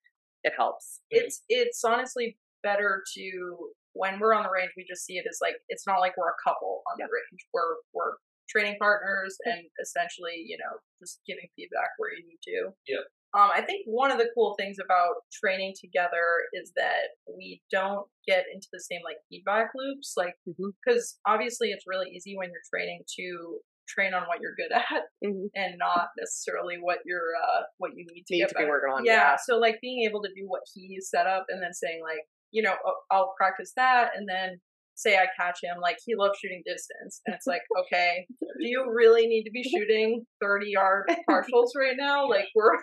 it 0.44 0.54
helps. 0.58 1.02
it's 1.10 1.44
it's 1.50 1.84
honestly 1.86 2.38
better 2.64 3.04
to 3.16 3.72
when 3.94 4.20
we're 4.20 4.34
on 4.34 4.44
the 4.44 4.50
range 4.50 4.72
we 4.78 4.86
just 4.88 5.06
see 5.06 5.18
it 5.18 5.26
as 5.30 5.40
like 5.42 5.56
it's 5.70 5.86
not 5.88 6.00
like 6.00 6.16
we're 6.18 6.30
a 6.30 6.44
couple 6.44 6.82
on 6.92 6.96
the 6.98 7.04
range 7.06 7.42
we're 7.54 7.78
we're 7.94 8.14
training 8.50 8.76
partners 8.80 9.38
and 9.46 9.62
essentially 9.82 10.44
you 10.46 10.58
know 10.58 10.78
just 11.02 11.20
giving 11.28 11.48
feedback 11.56 11.90
where 11.98 12.12
you 12.14 12.24
need 12.28 12.40
to 12.44 12.72
Yeah. 12.88 13.06
um 13.38 13.50
i 13.54 13.62
think 13.62 13.84
one 13.86 14.12
of 14.12 14.18
the 14.18 14.30
cool 14.36 14.56
things 14.60 14.78
about 14.84 15.16
training 15.32 15.74
together 15.80 16.26
is 16.54 16.72
that 16.76 17.14
we 17.28 17.62
don't 17.72 18.08
get 18.28 18.46
into 18.54 18.68
the 18.74 18.80
same 18.80 19.02
like 19.06 19.18
feedback 19.30 19.70
loops 19.76 20.14
like 20.18 20.36
because 20.46 21.18
obviously 21.28 21.70
it's 21.70 21.86
really 21.88 22.10
easy 22.10 22.36
when 22.38 22.50
you're 22.50 22.66
training 22.74 23.02
to 23.18 23.60
train 23.88 24.14
on 24.14 24.24
what 24.30 24.40
you're 24.42 24.54
good 24.56 24.72
at 24.76 25.04
Mhm. 25.26 25.50
and 25.56 25.78
not 25.78 26.10
necessarily 26.18 26.78
what 26.80 27.00
you're 27.06 27.34
uh 27.38 27.62
what 27.78 27.92
you 27.96 28.06
need 28.14 28.24
to 28.28 28.34
Need 28.36 28.40
get 28.42 28.50
to 28.50 28.56
be 28.60 28.66
working 28.66 28.94
on. 28.94 29.06
yeah 29.06 29.36
so 29.44 29.58
like 29.58 29.80
being 29.82 30.08
able 30.10 30.22
to 30.24 30.30
do 30.36 30.46
what 30.48 30.62
he 30.74 30.98
set 31.02 31.26
up 31.28 31.46
and 31.50 31.62
then 31.62 31.74
saying 31.74 32.02
like 32.04 32.26
you 32.52 32.62
know 32.62 32.76
"Oh, 32.86 32.96
i'll 33.12 33.34
practice 33.38 33.72
that 33.76 34.12
and 34.16 34.28
then 34.28 34.60
say 34.96 35.18
i 35.18 35.28
catch 35.40 35.60
him 35.64 35.78
like 35.82 35.98
he 36.06 36.16
loves 36.16 36.38
shooting 36.42 36.62
distance 36.66 37.22
and 37.26 37.36
it's 37.36 37.48
like 37.48 37.62
okay 37.80 38.26
do 38.42 38.68
you 38.68 38.86
really 38.94 39.28
need 39.28 39.44
to 39.44 39.52
be 39.52 39.64
shooting 39.76 40.26
30 40.42 40.68
yard 40.70 41.10
partials 41.30 41.70
right 41.78 41.96
now? 41.98 42.28
Like 42.30 42.48
we're 42.56 42.78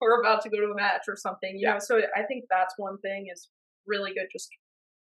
we're 0.00 0.20
about 0.20 0.42
to 0.42 0.50
go 0.50 0.58
to 0.58 0.72
a 0.72 0.76
match 0.76 1.02
or 1.08 1.16
something 1.16 1.58
you 1.58 1.66
know 1.66 1.78
so 1.80 1.98
i 2.16 2.22
think 2.22 2.44
that's 2.48 2.74
one 2.76 2.98
thing 2.98 3.26
is 3.32 3.48
really 3.86 4.14
good 4.14 4.26
just 4.32 4.48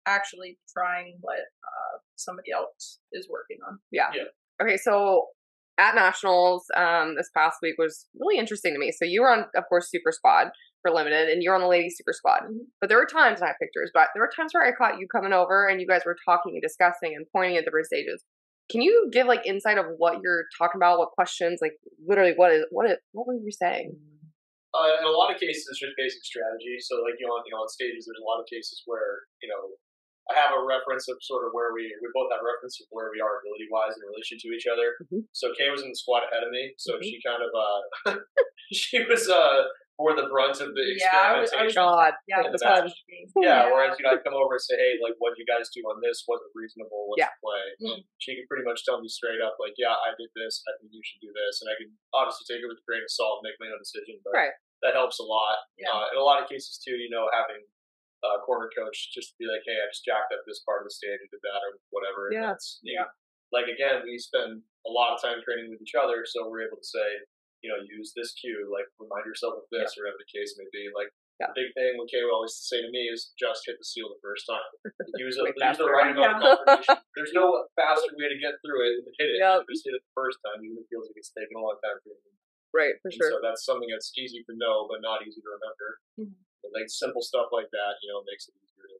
actually 0.07 0.57
trying 0.75 1.17
what 1.21 1.37
uh, 1.37 1.97
somebody 2.15 2.51
else 2.51 2.99
is 3.11 3.27
working 3.29 3.57
on. 3.67 3.79
Yeah. 3.91 4.09
Okay, 4.61 4.77
so 4.77 5.27
at 5.77 5.95
nationals, 5.95 6.65
um, 6.75 7.15
this 7.15 7.29
past 7.35 7.57
week 7.61 7.75
was 7.77 8.07
really 8.19 8.37
interesting 8.37 8.73
to 8.73 8.79
me. 8.79 8.91
So 8.91 9.05
you 9.05 9.21
were 9.21 9.31
on, 9.31 9.45
of 9.55 9.63
course, 9.69 9.89
Super 9.89 10.11
Squad 10.11 10.47
for 10.81 10.91
limited, 10.91 11.29
and 11.29 11.41
you're 11.43 11.55
on 11.55 11.61
the 11.61 11.67
ladies 11.67 11.95
Super 11.97 12.13
Squad. 12.13 12.43
But 12.79 12.89
there 12.89 12.97
were 12.97 13.05
times, 13.05 13.39
and 13.39 13.45
I 13.45 13.51
have 13.53 13.59
pictures, 13.61 13.91
but 13.93 14.09
there 14.13 14.21
were 14.23 14.31
times 14.35 14.53
where 14.53 14.65
I 14.65 14.71
caught 14.71 14.99
you 14.99 15.07
coming 15.07 15.33
over, 15.33 15.67
and 15.67 15.79
you 15.81 15.87
guys 15.87 16.01
were 16.05 16.17
talking 16.25 16.53
and 16.55 16.61
discussing 16.61 17.13
and 17.15 17.25
pointing 17.33 17.57
at 17.57 17.65
different 17.65 17.87
stages. 17.87 18.23
Can 18.69 18.81
you 18.81 19.09
give 19.11 19.27
like 19.27 19.45
insight 19.45 19.77
of 19.77 19.85
what 19.97 20.21
you're 20.23 20.45
talking 20.57 20.79
about? 20.79 20.97
What 20.99 21.11
questions? 21.11 21.59
Like 21.61 21.73
literally, 22.07 22.33
what 22.35 22.51
is 22.53 22.65
what 22.71 22.89
is 22.89 22.97
what 23.11 23.27
were 23.27 23.35
you 23.35 23.51
saying? 23.51 23.95
Uh, 24.71 24.87
in 24.99 25.03
a 25.03 25.11
lot 25.11 25.27
of 25.27 25.35
cases, 25.35 25.67
it's 25.67 25.83
just 25.83 25.91
basic 25.99 26.23
strategy. 26.23 26.79
So, 26.79 26.95
like 27.03 27.19
you 27.19 27.27
know, 27.27 27.35
on, 27.35 27.43
you 27.43 27.51
know, 27.51 27.67
on 27.67 27.67
stages, 27.67 28.07
there's 28.07 28.23
a 28.23 28.27
lot 28.27 28.39
of 28.39 28.47
cases 28.47 28.81
where 28.87 29.27
you 29.43 29.51
know 29.51 29.75
I 30.31 30.39
have 30.39 30.55
a 30.55 30.63
reference 30.63 31.11
of 31.11 31.19
sort 31.19 31.43
of 31.43 31.51
where 31.51 31.75
we 31.75 31.91
we 31.99 32.07
both 32.15 32.31
have 32.31 32.39
reference 32.39 32.79
of 32.79 32.87
where 32.95 33.11
we 33.11 33.19
are 33.19 33.43
ability 33.43 33.67
wise 33.67 33.91
in 33.99 34.07
relation 34.07 34.39
to 34.39 34.47
each 34.55 34.63
other. 34.71 34.95
Mhm. 35.11 35.27
So 35.35 35.51
Kay 35.51 35.67
was 35.67 35.83
in 35.83 35.91
the 35.91 35.99
squad 35.99 36.23
ahead 36.23 36.47
of 36.47 36.55
me, 36.55 36.71
so 36.79 36.95
Mhm. 36.95 37.03
she 37.03 37.19
kind 37.19 37.43
of 37.43 37.51
uh 37.51 37.81
she 38.71 39.03
was 39.03 39.27
uh 39.27 39.67
for 40.01 40.17
the 40.17 40.25
brunt 40.33 40.57
of 40.57 40.73
the 40.73 40.83
Yeah, 40.97 41.13
I 41.13 41.37
was- 41.37 41.53
I 41.53 41.69
was-. 41.69 41.77
God, 41.77 42.17
yeah 42.25 42.41
Yeah, 42.41 42.49
that's- 42.49 42.65
what 42.65 42.89
I 42.89 43.45
Yeah, 43.45 43.69
whereas 43.69 43.93
you 43.97 44.03
know 44.03 44.17
I'd 44.17 44.25
come 44.25 44.33
over 44.33 44.57
and 44.57 44.61
say, 44.65 44.73
hey, 44.81 44.97
like 44.97 45.13
what 45.21 45.37
did 45.37 45.45
you 45.45 45.49
guys 45.49 45.69
do 45.69 45.85
on 45.85 46.01
this? 46.01 46.25
Was 46.25 46.41
it 46.41 46.49
reasonable? 46.57 47.05
What's 47.13 47.21
Yeah. 47.21 47.29
play? 47.37 47.65
Mm. 47.85 47.93
And 47.93 48.03
she 48.17 48.33
could 48.35 48.49
pretty 48.49 48.65
much 48.65 48.81
tell 48.83 48.97
me 48.97 49.05
straight 49.07 49.41
up, 49.41 49.55
like, 49.61 49.77
yeah, 49.77 49.93
I 49.93 50.17
did 50.17 50.33
this. 50.33 50.65
I 50.65 50.73
think 50.81 50.89
you 50.91 51.01
should 51.05 51.21
do 51.21 51.29
this, 51.31 51.61
and 51.61 51.69
I 51.69 51.75
can 51.77 51.93
obviously 52.17 52.49
take 52.49 52.63
it 52.63 52.67
with 52.67 52.81
a 52.81 52.85
grain 52.89 53.05
of 53.05 53.11
salt 53.13 53.39
and 53.45 53.51
make 53.53 53.59
my 53.61 53.69
own 53.69 53.77
decision. 53.79 54.17
But 54.25 54.33
Right. 54.33 54.53
that 54.81 54.93
helps 54.97 55.19
a 55.21 55.23
lot. 55.23 55.59
Yeah. 55.77 55.93
Uh, 55.93 56.09
in 56.09 56.17
a 56.17 56.25
lot 56.25 56.41
of 56.41 56.49
cases 56.49 56.81
too, 56.81 56.97
you 56.97 57.09
know, 57.13 57.29
having 57.31 57.61
a 58.23 58.39
corner 58.45 58.69
coach 58.77 59.11
just 59.13 59.29
to 59.33 59.35
be 59.37 59.45
like, 59.45 59.61
hey, 59.65 59.77
I 59.81 59.85
just 59.87 60.05
jacked 60.05 60.33
up 60.33 60.41
this 60.45 60.61
part 60.65 60.81
of 60.81 60.85
the 60.89 60.91
stage, 60.97 61.19
I 61.21 61.27
did 61.29 61.41
that, 61.41 61.61
or 61.69 61.77
whatever. 61.89 62.29
Yeah. 62.33 62.47
that's, 62.53 62.79
you 62.81 62.97
know, 62.97 63.05
like 63.51 63.67
again, 63.67 64.03
we 64.03 64.17
spend 64.17 64.63
a 64.85 64.89
lot 64.89 65.13
of 65.13 65.21
time 65.21 65.41
training 65.43 65.69
with 65.69 65.81
each 65.81 65.93
other, 65.95 66.25
so 66.25 66.47
we're 66.49 66.61
able 66.65 66.77
to 66.77 66.83
say, 66.85 67.19
you 67.61 67.69
know, 67.69 67.77
use 67.85 68.11
this 68.17 68.33
cue, 68.37 68.67
like 68.73 68.85
remind 68.99 69.25
yourself 69.25 69.57
of 69.61 69.65
this, 69.71 69.93
or 69.97 70.03
whatever 70.05 70.17
the 70.21 70.29
case 70.33 70.57
may 70.57 70.65
be. 70.73 70.89
Like 70.93 71.09
Yeah. 71.41 71.49
the 71.53 71.65
big 71.65 71.69
thing, 71.77 71.97
what 71.97 72.09
Kay 72.09 72.21
would 72.25 72.33
always 72.33 72.53
say 72.57 72.81
to 72.81 72.89
me 72.93 73.09
is 73.09 73.33
just 73.37 73.65
hit 73.65 73.77
the 73.81 73.85
seal 73.85 74.09
the 74.13 74.21
first 74.21 74.45
time. 74.49 74.69
Use, 75.17 75.37
a, 75.41 75.45
use 75.49 75.77
the 75.81 75.89
right 75.89 76.13
amount 76.13 76.41
of 76.41 76.61
confirmation. 76.65 76.97
There's 77.17 77.33
no 77.33 77.65
faster 77.77 78.13
way 78.17 78.29
to 78.29 78.37
get 78.41 78.57
through 78.65 78.81
it 78.85 78.91
than 79.01 79.05
to 79.09 79.13
hit 79.17 79.29
it. 79.33 79.37
Yep. 79.41 79.65
Just 79.69 79.85
hit 79.85 79.93
it 79.97 80.01
the 80.05 80.13
first 80.17 80.37
time, 80.45 80.61
even 80.65 80.77
if 80.81 80.85
it 80.85 80.89
feels 80.93 81.05
like 81.09 81.17
it's 81.17 81.33
taking 81.33 81.57
a 81.57 81.61
long 81.61 81.77
time 81.81 81.97
for 82.05 82.13
you. 82.13 82.17
Right, 82.71 82.95
for 83.03 83.09
And 83.11 83.17
sure. 83.19 83.29
so 83.33 83.37
that's 83.43 83.65
something 83.67 83.89
that's 83.91 84.13
easy 84.15 84.41
to 84.47 84.53
know, 84.55 84.87
but 84.87 85.01
not 85.03 85.21
easy 85.27 85.41
to 85.43 85.49
remember. 85.51 85.89
Mhm. 86.21 86.33
And, 86.63 86.71
like 86.77 86.87
simple 86.93 87.21
stuff 87.25 87.49
like 87.51 87.67
that, 87.73 87.99
you 88.01 88.07
know, 88.13 88.21
makes 88.29 88.47
it 88.47 88.55
easier 88.63 88.85
to 88.87 88.97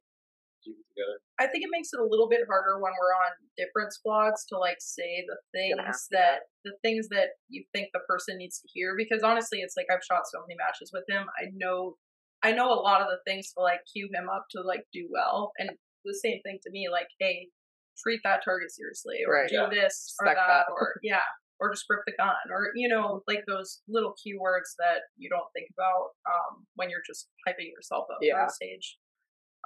keep 0.63 0.75
it 0.77 0.85
together. 0.93 1.17
I 1.39 1.47
think 1.47 1.63
it 1.63 1.69
makes 1.71 1.89
it 1.93 1.99
a 1.99 2.05
little 2.05 2.29
bit 2.29 2.41
harder 2.47 2.79
when 2.79 2.93
we're 2.93 3.15
on 3.25 3.31
different 3.57 3.93
squads 3.93 4.45
to 4.49 4.57
like 4.57 4.77
say 4.79 5.25
the 5.27 5.37
things 5.53 6.07
that 6.11 6.49
the 6.63 6.73
things 6.81 7.09
that 7.09 7.35
you 7.49 7.63
think 7.73 7.89
the 7.93 8.01
person 8.07 8.37
needs 8.37 8.59
to 8.61 8.67
hear 8.71 8.95
because 8.97 9.23
honestly 9.23 9.59
it's 9.59 9.75
like 9.75 9.87
I've 9.91 10.03
shot 10.03 10.23
so 10.29 10.39
many 10.47 10.55
matches 10.57 10.91
with 10.93 11.03
him. 11.09 11.25
I 11.39 11.49
know 11.55 11.97
I 12.43 12.51
know 12.53 12.69
a 12.73 12.81
lot 12.81 13.01
of 13.01 13.07
the 13.07 13.19
things 13.29 13.51
to 13.53 13.61
like 13.61 13.81
cue 13.91 14.09
him 14.13 14.29
up 14.29 14.45
to 14.51 14.61
like 14.61 14.85
do 14.93 15.07
well. 15.11 15.51
And 15.57 15.71
the 16.05 16.17
same 16.17 16.41
thing 16.41 16.57
to 16.63 16.71
me, 16.71 16.89
like, 16.89 17.07
hey, 17.19 17.49
treat 18.01 18.21
that 18.23 18.41
target 18.43 18.71
seriously 18.71 19.19
or 19.27 19.33
Right. 19.35 19.49
do 19.49 19.55
Yeah. 19.55 19.69
this 19.69 20.15
or 20.19 20.25
that 20.25 20.35
that. 20.35 20.65
or 20.71 20.95
yeah. 21.03 21.21
Or 21.61 21.69
just 21.69 21.85
grip 21.87 22.01
the 22.07 22.13
gun, 22.17 22.33
or 22.49 22.71
you 22.73 22.89
know, 22.89 23.21
like 23.27 23.43
those 23.45 23.83
little 23.87 24.15
keywords 24.17 24.73
that 24.79 25.01
you 25.15 25.29
don't 25.29 25.45
think 25.53 25.67
about 25.77 26.09
um, 26.25 26.65
when 26.73 26.89
you're 26.89 27.05
just 27.05 27.29
hyping 27.47 27.69
yourself 27.69 28.07
up 28.11 28.17
Yeah. 28.19 28.41
on 28.41 28.49
stage. 28.49 28.97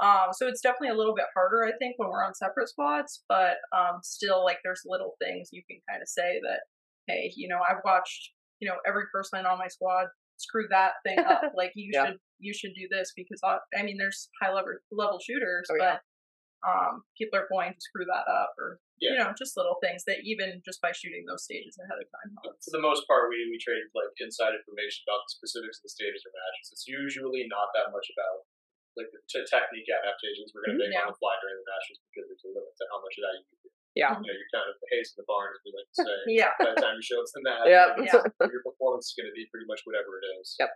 Um, 0.01 0.33
so 0.33 0.47
it's 0.47 0.61
definitely 0.61 0.89
a 0.89 0.97
little 0.97 1.15
bit 1.15 1.25
harder, 1.33 1.63
I 1.63 1.71
think, 1.79 1.95
when 1.97 2.09
we're 2.09 2.23
on 2.23 2.33
separate 2.35 2.69
squads, 2.69 3.23
but 3.29 3.57
um, 3.75 3.99
still, 4.03 4.43
like, 4.43 4.59
there's 4.63 4.81
little 4.85 5.15
things 5.21 5.49
you 5.51 5.63
can 5.69 5.79
kind 5.89 6.01
of 6.01 6.07
say 6.09 6.39
that, 6.43 6.61
hey, 7.07 7.31
you 7.35 7.47
know, 7.47 7.59
I've 7.63 7.79
watched, 7.85 8.31
you 8.59 8.67
know, 8.67 8.75
every 8.87 9.05
person 9.13 9.45
on 9.45 9.57
my 9.57 9.67
squad 9.67 10.07
screw 10.37 10.67
that 10.71 10.93
thing 11.07 11.19
up. 11.19 11.43
like, 11.55 11.71
you 11.75 11.91
Yeah. 11.93 12.05
should, 12.11 12.17
you 12.39 12.53
should 12.53 12.75
do 12.75 12.87
this 12.91 13.13
because 13.15 13.39
I, 13.43 13.57
I 13.77 13.83
mean, 13.83 13.95
there's 13.97 14.27
high 14.41 14.51
level 14.51 14.75
level 14.91 15.19
shooters, 15.23 15.67
Oh, 15.71 15.75
yeah. 15.79 15.97
but 16.03 16.67
um, 16.67 17.03
people 17.17 17.39
are 17.39 17.47
going 17.47 17.71
to 17.71 17.79
screw 17.79 18.03
that 18.09 18.25
up, 18.27 18.51
or 18.59 18.79
you 18.99 19.13
know, 19.13 19.31
just 19.37 19.55
little 19.59 19.75
things 19.83 20.03
that 20.07 20.23
even 20.23 20.63
just 20.65 20.79
by 20.81 20.89
shooting 20.95 21.27
those 21.27 21.43
stages 21.43 21.75
ahead 21.77 21.99
of 21.99 22.07
time 22.09 22.31
helps. 22.41 22.65
For 22.65 22.73
the 22.73 22.81
most 22.81 23.03
part, 23.05 23.27
we, 23.29 23.37
we 23.51 23.59
trade 23.61 23.83
like 23.93 24.09
inside 24.23 24.55
information 24.55 25.03
about 25.05 25.21
the 25.27 25.35
specifics 25.35 25.77
of 25.83 25.87
the 25.87 25.93
stages 25.93 26.23
or 26.25 26.31
matches. 26.33 26.71
It's 26.73 26.87
usually 26.87 27.43
not 27.51 27.69
that 27.75 27.91
much 27.93 28.07
about 28.15 28.47
like 28.95 29.11
the 29.11 29.19
t- 29.27 29.43
technique 29.47 29.87
adaptations 29.91 30.51
we're 30.55 30.63
going 30.67 30.79
to 30.79 30.87
make 30.87 30.95
Yeah. 30.95 31.03
on 31.07 31.11
the 31.11 31.19
fly 31.19 31.35
during 31.43 31.59
the 31.59 31.67
matches 31.67 31.99
because 32.09 32.25
there's 32.31 32.43
a 32.47 32.51
limit 32.55 32.71
to 32.79 32.83
how 32.91 32.99
much 33.03 33.15
of 33.19 33.21
that 33.27 33.33
you 33.39 33.43
can 33.47 33.57
do. 33.63 33.69
Yeah. 33.95 34.11
You 34.19 34.27
know, 34.27 34.35
you're 34.35 34.51
kind 34.51 34.67
of 34.67 34.75
the 34.79 34.87
haze 34.91 35.15
in 35.15 35.23
the 35.23 35.27
barn, 35.27 35.55
as 35.55 35.61
we 35.63 35.71
like 35.71 35.87
to 35.87 35.95
say. 36.03 36.15
Yeah. 36.39 36.51
By 36.59 36.75
the 36.75 36.83
time 36.83 36.99
you 36.99 37.05
show 37.05 37.19
it's 37.23 37.31
the 37.35 37.43
mat, 37.43 37.63
Yep. 37.63 37.87
Yeah. 38.07 38.23
your 38.51 38.63
performance 38.63 39.11
is 39.11 39.15
going 39.15 39.31
to 39.31 39.35
be 39.35 39.47
pretty 39.51 39.67
much 39.67 39.83
whatever 39.87 40.19
it 40.19 40.25
is. 40.39 40.55
Yep. 40.59 40.71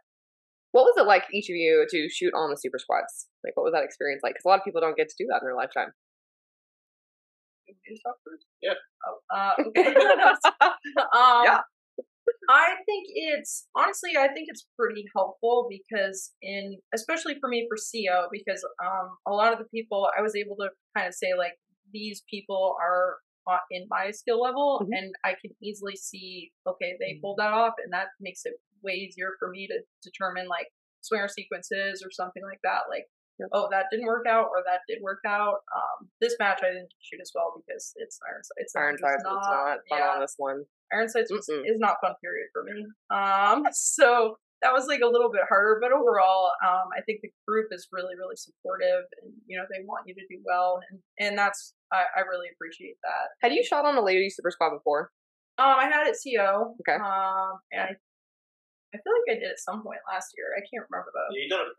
What 0.71 0.85
was 0.87 0.95
it 1.01 1.07
like 1.09 1.25
each 1.33 1.49
of 1.49 1.57
you 1.57 1.83
to 1.89 1.99
shoot 2.07 2.31
on 2.37 2.51
the 2.51 2.59
super 2.59 2.77
squads? 2.79 3.27
Like, 3.43 3.57
what 3.57 3.63
was 3.67 3.73
that 3.73 3.83
experience 3.83 4.21
like? 4.23 4.35
Because 4.37 4.45
a 4.45 4.49
lot 4.53 4.59
of 4.61 4.65
people 4.67 4.79
don't 4.79 4.95
get 4.95 5.09
to 5.09 5.17
do 5.17 5.25
that 5.31 5.41
in 5.41 5.47
their 5.49 5.57
lifetime. 5.57 5.91
You 7.67 7.73
want 7.73 7.81
me 7.87 7.95
to 7.95 8.01
talk 8.05 8.17
first? 8.23 8.45
Yeah. 8.61 8.77
Oh, 9.03 9.17
uh, 9.33 9.53
okay. 9.67 9.93
um, 11.11 11.41
Yeah. 11.43 11.59
I 12.49 12.75
think 12.85 13.05
it's 13.09 13.67
honestly, 13.75 14.11
I 14.17 14.27
think 14.29 14.47
it's 14.49 14.67
pretty 14.77 15.05
helpful 15.15 15.67
because 15.69 16.33
in 16.41 16.77
especially 16.93 17.35
for 17.39 17.49
me 17.49 17.67
for 17.69 17.77
CO 17.77 18.27
because 18.31 18.65
um 18.83 19.17
a 19.27 19.31
lot 19.31 19.53
of 19.53 19.59
the 19.59 19.65
people 19.65 20.09
I 20.17 20.21
was 20.21 20.35
able 20.35 20.55
to 20.57 20.69
kind 20.95 21.07
of 21.07 21.13
say 21.13 21.33
like 21.37 21.53
these 21.93 22.23
people 22.29 22.75
are 22.81 23.17
in 23.71 23.87
my 23.89 24.11
skill 24.11 24.39
level 24.41 24.79
Mhm. 24.83 24.89
and 24.97 25.15
I 25.23 25.33
can 25.41 25.51
easily 25.61 25.95
see 25.95 26.51
okay 26.67 26.95
they 26.99 27.17
pulled 27.21 27.37
that 27.39 27.51
off 27.51 27.73
and 27.83 27.91
that 27.93 28.09
makes 28.19 28.45
it 28.45 28.53
way 28.83 28.93
easier 28.93 29.31
for 29.39 29.49
me 29.49 29.67
to 29.67 29.81
determine 30.03 30.47
like 30.47 30.67
swinger 31.01 31.27
sequences 31.27 32.03
or 32.05 32.11
something 32.11 32.43
like 32.43 32.59
that 32.63 32.83
like. 32.89 33.05
Oh 33.53 33.67
that 33.71 33.85
didn't 33.91 34.05
work 34.05 34.25
out 34.27 34.47
or 34.51 34.63
that 34.65 34.81
did 34.87 34.99
work 35.01 35.19
out 35.25 35.63
um 35.75 36.07
this 36.21 36.35
match 36.39 36.59
I 36.63 36.69
didn't 36.69 36.93
shoot 36.99 37.19
as 37.21 37.31
well 37.33 37.53
because 37.55 37.93
it's 37.95 38.19
iron 38.27 38.41
it's 38.57 38.75
Iron 38.75 38.95
just 38.95 39.03
sides, 39.03 39.15
it's 39.15 39.23
not 39.23 39.79
fun 39.89 39.99
yeah. 39.99 40.13
on 40.15 40.21
this 40.21 40.35
one. 40.37 40.63
Iron 40.91 41.09
Sights 41.09 41.31
was, 41.31 41.47
is 41.49 41.77
not 41.77 41.97
fun 42.01 42.13
period 42.21 42.49
for 42.51 42.63
me. 42.65 42.85
Um, 43.13 43.65
so 43.73 44.37
that 44.61 44.73
was 44.73 44.87
like 44.87 44.99
a 44.99 45.07
little 45.07 45.31
bit 45.31 45.47
harder, 45.47 45.79
but 45.79 45.91
overall, 45.91 46.51
um, 46.65 46.91
I 46.91 47.01
think 47.05 47.21
the 47.21 47.31
group 47.47 47.71
is 47.71 47.87
really, 47.91 48.15
really 48.19 48.35
supportive, 48.35 49.07
and 49.23 49.31
you 49.47 49.57
know 49.57 49.63
they 49.71 49.85
want 49.85 50.03
you 50.07 50.13
to 50.15 50.25
do 50.27 50.41
well, 50.43 50.81
and 50.89 50.99
and 51.19 51.37
that's 51.37 51.73
I, 51.93 52.03
I 52.17 52.21
really 52.27 52.47
appreciate 52.51 52.97
that. 53.03 53.31
Had 53.41 53.53
you 53.53 53.63
shot 53.63 53.85
on 53.85 53.95
a 53.95 54.03
lady 54.03 54.29
super 54.29 54.51
squad 54.51 54.75
before? 54.75 55.11
Um, 55.57 55.75
I 55.79 55.87
had 55.87 56.07
it 56.07 56.19
CO. 56.19 56.75
Okay. 56.83 56.95
Um, 56.95 57.59
and 57.71 57.81
I, 57.83 57.93
I 58.91 58.97
feel 58.99 59.13
like 59.15 59.31
I 59.31 59.39
did 59.39 59.51
at 59.51 59.59
some 59.59 59.83
point 59.83 59.99
last 60.11 60.31
year. 60.35 60.51
I 60.55 60.63
can't 60.67 60.87
remember 60.91 61.11
though. 61.15 61.31
Yeah, 61.31 61.43
you 61.43 61.49
done 61.49 61.67
it. 61.67 61.75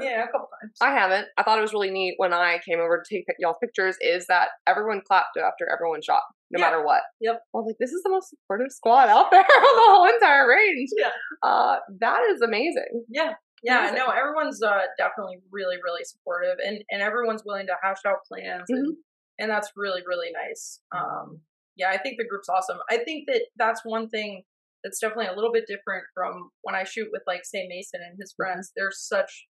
Yeah, 0.00 0.24
a 0.24 0.26
couple 0.26 0.48
times. 0.60 0.72
I 0.80 0.90
haven't. 0.92 1.26
I 1.36 1.42
thought 1.42 1.58
it 1.58 1.62
was 1.62 1.72
really 1.72 1.90
neat 1.90 2.14
when 2.16 2.32
I 2.32 2.60
came 2.66 2.78
over 2.80 3.02
to 3.02 3.14
take 3.14 3.24
y'all 3.38 3.54
pictures. 3.60 3.96
Is 4.00 4.26
that 4.28 4.48
everyone 4.66 5.02
clapped 5.06 5.36
after 5.36 5.68
everyone 5.70 6.00
shot, 6.02 6.22
no 6.50 6.58
Yeah. 6.58 6.64
matter 6.70 6.84
what. 6.84 7.02
Yep. 7.20 7.34
I 7.54 7.58
was 7.58 7.66
like, 7.66 7.76
this 7.80 7.90
is 7.92 8.02
the 8.02 8.10
most 8.10 8.30
supportive 8.30 8.70
squad 8.70 9.08
out 9.08 9.30
there 9.30 9.40
on 9.44 9.46
the 9.46 9.92
whole 9.92 10.06
entire 10.14 10.48
range. 10.48 10.88
Yeah. 10.96 11.10
Uh, 11.42 11.76
that 12.00 12.20
is 12.30 12.40
amazing. 12.42 13.04
Yeah. 13.08 13.32
Yeah, 13.64 13.78
Amazing. 13.90 13.98
no, 13.98 14.06
everyone's 14.08 14.60
uh, 14.60 14.80
definitely 14.98 15.36
really, 15.52 15.76
really 15.84 16.02
supportive, 16.02 16.56
and 16.66 16.82
and 16.90 17.00
everyone's 17.00 17.42
willing 17.46 17.68
to 17.68 17.74
hash 17.80 17.98
out 18.04 18.16
plans, 18.26 18.64
and 18.68 18.96
and 19.38 19.48
that's 19.48 19.70
really, 19.76 20.02
really 20.04 20.30
nice. 20.32 20.80
Um, 20.92 21.38
yeah, 21.76 21.90
I 21.90 21.96
think 21.98 22.16
the 22.18 22.26
group's 22.26 22.48
awesome. 22.48 22.78
I 22.90 22.98
think 22.98 23.28
that 23.28 23.42
that's 23.56 23.82
one 23.84 24.08
thing 24.08 24.42
that's 24.82 24.98
definitely 24.98 25.26
a 25.26 25.34
little 25.36 25.52
bit 25.52 25.64
different 25.68 26.02
from 26.12 26.50
when 26.62 26.74
I 26.74 26.82
shoot 26.82 27.06
with 27.12 27.22
like 27.28 27.42
say 27.44 27.68
Mason 27.68 28.00
and 28.04 28.18
his 28.20 28.34
friends. 28.36 28.72
They're 28.76 28.90
such 28.90 29.46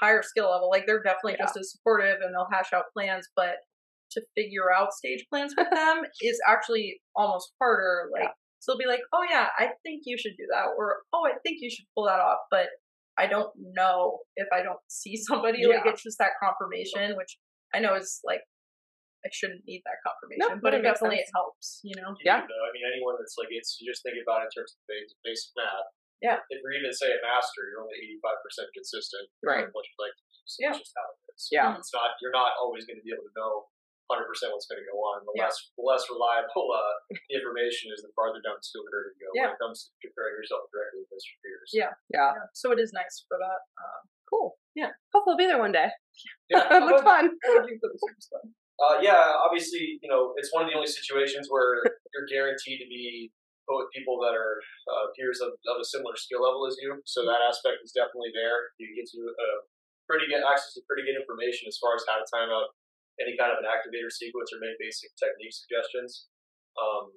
higher 0.00 0.22
skill 0.22 0.50
level. 0.50 0.68
Like 0.70 0.86
they're 0.86 1.02
definitely 1.02 1.36
Yeah. 1.38 1.44
just 1.46 1.56
as 1.56 1.70
supportive, 1.72 2.18
and 2.22 2.34
they'll 2.34 2.48
hash 2.50 2.72
out 2.72 2.84
plans, 2.92 3.28
but 3.36 3.56
to 4.12 4.22
figure 4.36 4.72
out 4.74 4.92
stage 4.92 5.24
plans 5.30 5.54
with 5.56 5.70
them 5.70 6.02
is 6.22 6.40
actually 6.48 7.00
almost 7.14 7.52
harder. 7.60 8.10
Like 8.12 8.30
so 8.60 8.72
they'll 8.72 8.78
be 8.78 8.86
like, 8.86 9.00
"Oh 9.12 9.22
yeah, 9.28 9.48
I 9.58 9.70
think 9.82 10.02
you 10.04 10.18
should 10.18 10.36
do 10.36 10.46
that," 10.52 10.66
or 10.76 10.98
"Oh, 11.12 11.24
I 11.26 11.38
think 11.44 11.58
you 11.60 11.70
should 11.70 11.86
pull 11.94 12.06
that 12.06 12.20
off," 12.20 12.38
but 12.50 12.66
I 13.18 13.26
don't 13.26 13.52
know 13.74 14.18
if 14.36 14.48
I 14.52 14.62
don't 14.62 14.80
see 14.88 15.16
somebody. 15.28 15.66
Like 15.66 15.86
it's 15.86 16.02
just 16.02 16.18
that 16.18 16.32
confirmation, 16.42 17.16
which 17.16 17.38
I 17.74 17.78
know 17.80 17.94
is 17.94 18.20
like 18.24 18.40
I 19.24 19.28
shouldn't 19.32 19.62
need 19.68 19.82
that 19.84 20.00
confirmation, 20.00 20.40
No, 20.56 20.60
but 20.64 20.72
that 20.72 20.80
it 20.80 20.88
definitely 20.88 21.18
sense. 21.20 21.30
helps. 21.36 21.80
You 21.84 21.92
know. 22.00 22.16
Yeah. 22.24 22.40
do, 22.40 22.48
though. 22.48 22.64
I 22.64 22.72
mean, 22.72 22.84
anyone 22.88 23.16
that's 23.20 23.36
like, 23.36 23.48
it's 23.52 23.76
you 23.80 23.84
just 23.84 24.00
think 24.02 24.16
about 24.16 24.40
it 24.42 24.48
in 24.48 24.52
terms 24.56 24.72
of 24.72 24.80
basic, 24.88 25.16
basic 25.22 25.52
math. 25.60 25.88
Yeah. 26.20 26.38
If 26.52 26.60
you're 26.60 26.76
even 26.76 26.92
say 26.92 27.10
a 27.12 27.20
master, 27.24 27.64
you're 27.72 27.80
only 27.80 27.96
85% 28.20 28.76
consistent. 28.76 29.26
Right. 29.40 29.64
on 29.64 29.72
What 29.72 29.88
you 29.88 29.96
like 29.96 30.12
to 30.16 30.24
do. 30.24 30.36
So 30.44 30.56
Yeah. 30.60 30.70
It's 30.76 30.84
just 30.84 30.94
how 30.96 31.08
it 31.08 31.18
is. 31.32 31.48
Yeah. 31.48 31.76
It's 31.80 31.92
not. 31.96 32.16
You're 32.20 32.34
not 32.36 32.56
always 32.60 32.84
going 32.84 33.00
to 33.00 33.04
be 33.04 33.12
able 33.12 33.24
to 33.24 33.34
know 33.36 33.72
100% 34.12 34.26
what's 34.52 34.66
going 34.68 34.82
to 34.82 34.88
go 34.90 34.98
on. 35.00 35.24
The 35.24 35.32
Yeah. 35.38 35.48
less 35.48 35.56
the 35.78 35.84
less 35.86 36.04
reliable 36.12 36.66
uh, 36.76 36.94
the 37.08 37.34
information 37.40 37.88
is, 37.94 38.02
the 38.04 38.12
farther 38.12 38.42
down 38.44 38.60
the 38.60 38.64
skill 38.64 38.84
curve 38.90 39.16
you 39.16 39.24
go. 39.24 39.30
Yeah. 39.32 39.52
When 39.52 39.56
it 39.56 39.62
comes 39.62 39.88
to 39.88 39.90
comparing 40.04 40.36
yourself 40.36 40.68
directly 40.74 41.06
with 41.08 41.22
your 41.24 41.38
peers. 41.40 41.70
Yeah. 41.72 41.92
Yeah. 42.12 42.36
Yeah. 42.36 42.46
So 42.52 42.72
it 42.74 42.80
is 42.82 42.92
nice 42.92 43.24
for 43.28 43.40
that. 43.40 43.60
Um, 43.80 44.04
Cool. 44.30 44.54
Yeah. 44.78 44.94
Hopefully, 45.12 45.34
I'll 45.34 45.42
be 45.42 45.46
there 45.50 45.58
one 45.58 45.72
day. 45.74 45.90
Yeah. 46.48 46.62
it 46.70 46.84
looks 46.86 47.02
fun. 47.02 47.34
what 47.42 47.62
would 47.62 47.70
you 47.70 47.78
for 47.82 47.90
the 47.90 47.98
super 47.98 48.20
squad? 48.22 48.46
Uh, 48.80 48.96
yeah, 49.02 49.34
obviously, 49.44 49.98
you 50.00 50.08
know, 50.08 50.32
it's 50.38 50.54
one 50.54 50.62
of 50.64 50.70
the 50.70 50.74
only 50.74 50.86
situations 50.86 51.48
where 51.50 51.82
you're 52.14 52.24
guaranteed 52.30 52.78
to 52.80 52.86
be 52.88 53.30
with 53.78 53.92
people 53.94 54.18
that 54.24 54.34
are 54.34 54.58
uh, 54.90 55.12
peers 55.14 55.38
of, 55.38 55.54
of 55.70 55.76
a 55.78 55.86
similar 55.86 56.16
skill 56.16 56.42
level 56.42 56.66
as 56.66 56.74
you. 56.82 56.98
So 57.06 57.22
that 57.28 57.44
aspect 57.44 57.84
is 57.84 57.92
definitely 57.94 58.32
there. 58.34 58.74
It 58.82 58.96
gives 58.96 59.14
you 59.14 59.28
a 59.30 59.48
pretty 60.10 60.26
good 60.26 60.42
access 60.42 60.74
to 60.74 60.82
pretty 60.90 61.06
good 61.06 61.14
information 61.20 61.70
as 61.70 61.78
far 61.78 61.94
as 61.94 62.02
how 62.08 62.18
to 62.18 62.26
time 62.26 62.50
out 62.50 62.74
any 63.22 63.36
kind 63.38 63.52
of 63.54 63.60
an 63.62 63.68
activator 63.68 64.10
sequence 64.10 64.50
or 64.50 64.58
make 64.58 64.74
basic 64.80 65.12
technique 65.20 65.52
suggestions. 65.54 66.26
Um, 66.80 67.12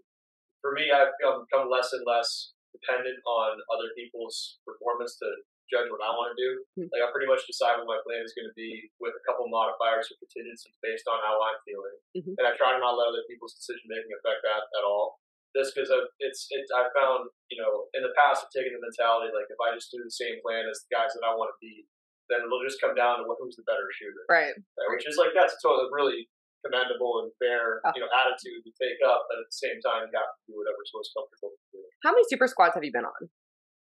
for 0.62 0.76
me, 0.76 0.92
I've 0.92 1.16
become, 1.18 1.72
less 1.72 1.90
and 1.96 2.04
less 2.06 2.54
dependent 2.76 3.18
on 3.26 3.58
other 3.72 3.90
people's 3.96 4.60
performance 4.68 5.16
to 5.22 5.28
judge 5.72 5.88
what 5.90 6.04
I 6.04 6.12
want 6.12 6.36
to 6.36 6.38
do. 6.38 6.50
Hmm. 6.76 6.88
Like 6.92 7.02
I 7.02 7.08
pretty 7.16 7.26
much 7.30 7.48
decide 7.48 7.80
what 7.80 7.88
my 7.88 8.00
plan 8.04 8.22
is 8.22 8.36
going 8.36 8.46
to 8.52 8.54
be 8.58 8.92
with 9.00 9.16
a 9.16 9.24
couple 9.24 9.48
modifiers 9.48 10.12
or 10.12 10.20
contingencies 10.20 10.76
based 10.84 11.08
on 11.08 11.18
how 11.24 11.40
I'm 11.40 11.58
feeling, 11.64 11.98
Mhm. 12.20 12.36
and 12.38 12.46
I 12.46 12.54
try 12.60 12.76
to 12.76 12.80
not 12.84 13.00
let 13.00 13.10
other 13.10 13.24
people's 13.32 13.56
decision 13.56 13.88
making 13.88 14.12
affect 14.12 14.44
that 14.44 14.68
at 14.76 14.84
all. 14.84 15.23
Just 15.54 15.78
because 15.78 15.94
it's 16.18 16.50
it's 16.50 16.70
I 16.74 16.90
found 16.98 17.30
you 17.54 17.62
know 17.62 17.86
in 17.94 18.02
the 18.02 18.14
past 18.18 18.42
I've 18.42 18.54
taken 18.54 18.74
the 18.74 18.82
mentality 18.82 19.30
like 19.30 19.46
if 19.54 19.60
I 19.62 19.70
just 19.78 19.94
do 19.94 20.02
the 20.02 20.10
same 20.10 20.42
plan 20.42 20.66
as 20.66 20.82
the 20.86 20.90
guys 20.98 21.14
that 21.14 21.22
I 21.22 21.38
want 21.38 21.54
to 21.54 21.58
beat, 21.62 21.86
then 22.34 22.42
it'll 22.42 22.66
just 22.66 22.82
come 22.82 22.98
down 22.98 23.22
to 23.22 23.30
who's 23.38 23.54
the 23.60 23.66
better 23.70 23.86
shooter, 23.94 24.26
Right. 24.26 24.54
right? 24.58 24.90
which 24.90 25.06
is 25.06 25.14
like 25.22 25.32
that's 25.38 25.54
a 25.54 25.60
totally 25.62 25.94
really 25.94 26.26
commendable 26.66 27.22
and 27.22 27.30
fair 27.38 27.84
Oh. 27.86 27.94
you 27.94 28.02
know 28.02 28.10
attitude 28.10 28.66
to 28.66 28.72
take 28.82 28.98
up, 29.06 29.30
but 29.30 29.38
at 29.42 29.48
the 29.52 29.60
same 29.62 29.78
time 29.86 30.10
you 30.10 30.16
have 30.18 30.32
to 30.34 30.42
do 30.50 30.58
whatever's 30.58 30.90
most 30.96 31.14
comfortable 31.14 31.54
to 31.54 31.66
do. 31.78 31.82
How 32.02 32.18
many 32.18 32.26
super 32.32 32.50
squads 32.50 32.74
have 32.74 32.82
you 32.88 32.90
been 32.96 33.06
on? 33.06 33.22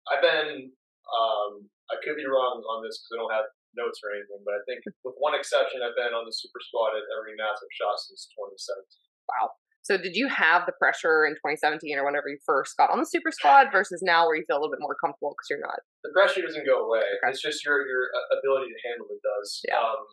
I've 0.09 0.25
been, 0.25 0.73
um, 1.13 1.69
I 1.93 2.01
could 2.01 2.17
be 2.17 2.25
wrong 2.25 2.65
on 2.65 2.81
this 2.81 2.97
because 3.03 3.13
I 3.13 3.17
don't 3.21 3.35
have 3.37 3.49
notes 3.77 4.01
or 4.01 4.17
anything, 4.17 4.41
but 4.47 4.57
I 4.57 4.63
think 4.65 4.81
with 5.05 5.21
one 5.21 5.37
exception, 5.37 5.85
I've 5.85 5.93
been 6.01 6.17
on 6.17 6.25
the 6.25 6.33
super 6.33 6.65
squad 6.65 6.97
at 6.97 7.05
every 7.21 7.37
massive 7.37 7.69
shot 7.77 8.01
since 8.01 8.25
2017. 8.33 8.81
So, 9.89 9.97
did 9.97 10.13
you 10.13 10.29
have 10.29 10.69
the 10.69 10.77
pressure 10.77 11.25
in 11.25 11.33
2017 11.41 11.81
or 11.97 12.05
whenever 12.05 12.29
you 12.29 12.37
first 12.45 12.77
got 12.77 12.93
on 12.93 13.01
the 13.01 13.09
super 13.09 13.33
squad 13.33 13.73
versus 13.73 14.05
now 14.05 14.29
where 14.29 14.37
you 14.37 14.45
feel 14.45 14.61
a 14.61 14.63
little 14.63 14.77
bit 14.77 14.85
more 14.85 14.93
comfortable 15.01 15.33
because 15.33 15.49
you're 15.49 15.65
not? 15.65 15.81
The 16.05 16.13
pressure 16.13 16.45
doesn't 16.45 16.69
go 16.69 16.85
away. 16.85 17.09
Okay. 17.25 17.33
It's 17.33 17.41
just 17.41 17.65
your 17.65 17.89
your 17.89 18.13
uh, 18.13 18.37
ability 18.37 18.69
to 18.69 18.79
handle 18.85 19.09
it 19.09 19.25
does. 19.25 19.65
Yeah. 19.65 19.81
Um, 19.81 20.05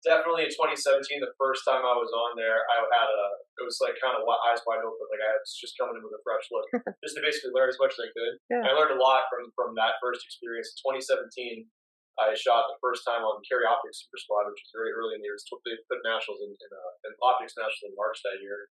definitely 0.00 0.48
in 0.48 0.52
2017, 0.56 1.20
the 1.20 1.36
first 1.36 1.60
time 1.68 1.84
I 1.84 1.92
was 1.92 2.08
on 2.08 2.40
there, 2.40 2.64
I 2.72 2.88
had 2.88 3.08
a 3.12 3.24
it 3.60 3.68
was 3.68 3.76
like 3.84 4.00
kind 4.00 4.16
of 4.16 4.24
eyes 4.24 4.64
wide 4.64 4.80
open, 4.80 5.04
like 5.12 5.20
I 5.20 5.36
was 5.36 5.52
just 5.60 5.76
coming 5.76 6.00
in 6.00 6.02
with 6.02 6.16
a 6.16 6.22
fresh 6.24 6.48
look, 6.48 6.72
just 7.04 7.12
to 7.14 7.20
basically 7.20 7.52
learn 7.52 7.68
as 7.68 7.76
much 7.76 7.92
as 7.92 8.00
I 8.00 8.10
could. 8.16 8.34
Yeah. 8.48 8.64
I 8.64 8.72
learned 8.72 8.96
a 8.96 9.00
lot 9.00 9.28
from 9.28 9.52
from 9.52 9.76
that 9.76 10.00
first 10.00 10.24
experience. 10.24 10.72
In 10.72 10.96
2017, 10.96 11.68
I 12.16 12.32
shot 12.32 12.68
the 12.68 12.80
first 12.80 13.04
time 13.04 13.28
on 13.28 13.44
Carry 13.44 13.68
Optics 13.68 14.04
Super 14.04 14.20
Squad, 14.20 14.48
which 14.48 14.60
was 14.60 14.72
very 14.72 14.92
early 14.92 15.16
in 15.16 15.24
the 15.24 15.28
year. 15.28 15.36
They 15.64 15.76
put 15.88 16.00
nationals 16.04 16.44
in, 16.44 16.52
in, 16.52 16.70
uh, 16.72 17.08
in 17.08 17.12
Optics 17.24 17.56
Nationals 17.56 17.88
in 17.88 17.96
March 17.96 18.20
that 18.24 18.40
year, 18.44 18.68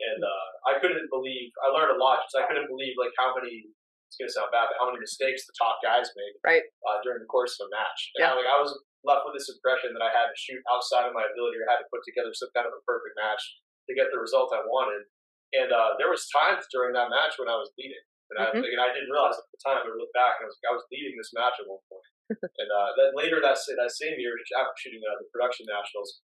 and 0.00 0.20
uh, 0.24 0.48
I 0.70 0.72
couldn't 0.80 1.08
believe. 1.12 1.52
I 1.64 1.68
learned 1.72 1.96
a 1.96 2.00
lot. 2.00 2.24
because 2.24 2.40
I 2.40 2.44
couldn't 2.48 2.68
believe 2.72 2.94
like 2.96 3.12
how 3.20 3.34
many. 3.36 3.68
It's 4.10 4.18
gonna 4.18 4.34
sound 4.34 4.50
bad, 4.50 4.66
but 4.66 4.74
how 4.82 4.90
many 4.90 4.98
mistakes 4.98 5.46
the 5.46 5.54
top 5.54 5.78
guys 5.86 6.10
make 6.18 6.34
Right. 6.42 6.66
uh, 6.82 6.98
during 7.06 7.22
the 7.22 7.30
course 7.30 7.54
of 7.62 7.70
a 7.70 7.70
match. 7.70 8.10
And 8.18 8.26
Yeah. 8.26 8.34
I, 8.34 8.42
like 8.42 8.50
I 8.50 8.58
was 8.58 8.74
left 9.06 9.22
with 9.22 9.38
this 9.38 9.46
impression 9.46 9.94
that 9.94 10.02
I 10.02 10.10
had 10.10 10.26
to 10.26 10.34
shoot 10.34 10.58
outside 10.66 11.06
of 11.06 11.14
my 11.14 11.22
ability 11.30 11.62
or 11.62 11.66
had 11.70 11.78
to 11.78 11.86
put 11.94 12.02
together 12.02 12.34
some 12.34 12.50
kind 12.50 12.66
of 12.66 12.74
a 12.74 12.82
perfect 12.82 13.14
match 13.14 13.38
to 13.86 13.94
get 13.94 14.10
the 14.10 14.18
result 14.18 14.50
I 14.50 14.66
wanted. 14.66 15.06
And 15.54 15.70
uh, 15.70 15.94
there 16.02 16.10
was 16.10 16.26
times 16.34 16.66
during 16.74 16.90
that 16.98 17.06
match 17.06 17.38
when 17.38 17.46
I 17.46 17.54
was 17.54 17.70
leading, 17.78 18.02
and, 18.34 18.36
I, 18.42 18.44
Mhm. 18.50 18.66
and 18.66 18.80
I 18.82 18.90
didn't 18.90 19.14
realize 19.14 19.38
at 19.38 19.46
the 19.54 19.62
time. 19.62 19.86
I 19.86 19.94
looked 19.94 20.10
back 20.18 20.42
and 20.42 20.46
I 20.46 20.48
was 20.50 20.58
I 20.66 20.72
was 20.74 20.84
leading 20.90 21.14
this 21.14 21.30
match 21.30 21.54
at 21.62 21.70
one 21.70 21.78
point. 21.86 22.10
and 22.58 22.66
uh, 22.74 22.90
then 22.98 23.14
later 23.14 23.38
that 23.38 23.62
that 23.62 23.90
same 23.94 24.18
year, 24.18 24.34
after 24.58 24.74
shooting 24.82 25.06
uh, 25.06 25.22
the 25.22 25.30
production 25.30 25.70
nationals, 25.70 26.18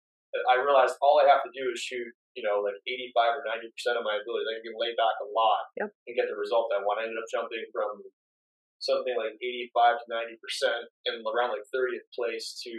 I 0.49 0.57
realized 0.57 0.97
all 1.05 1.21
I 1.21 1.29
have 1.29 1.45
to 1.45 1.53
do 1.53 1.69
is 1.69 1.85
shoot, 1.85 2.09
you 2.35 2.43
know, 2.43 2.61
like 2.63 2.79
85 2.87 3.41
or 3.41 3.43
90 3.47 3.71
percent 3.75 3.97
of 3.99 4.05
my 4.07 4.19
ability. 4.19 4.45
I 4.51 4.61
can 4.63 4.75
lay 4.79 4.93
back 4.99 5.17
a 5.23 5.29
lot 5.31 5.71
Yep. 5.79 5.91
and 6.07 6.13
get 6.19 6.27
the 6.31 6.37
result 6.39 6.71
I 6.75 6.83
want. 6.83 6.99
I 7.03 7.07
ended 7.07 7.19
up 7.19 7.31
jumping 7.31 7.65
from 7.71 8.03
something 8.83 9.17
like 9.17 9.33
85 9.41 9.97
to 10.03 10.07
90 10.13 10.37
percent 10.45 10.83
and 11.09 11.25
around 11.25 11.57
like 11.57 11.65
30th 11.73 12.05
place 12.13 12.59
to 12.67 12.73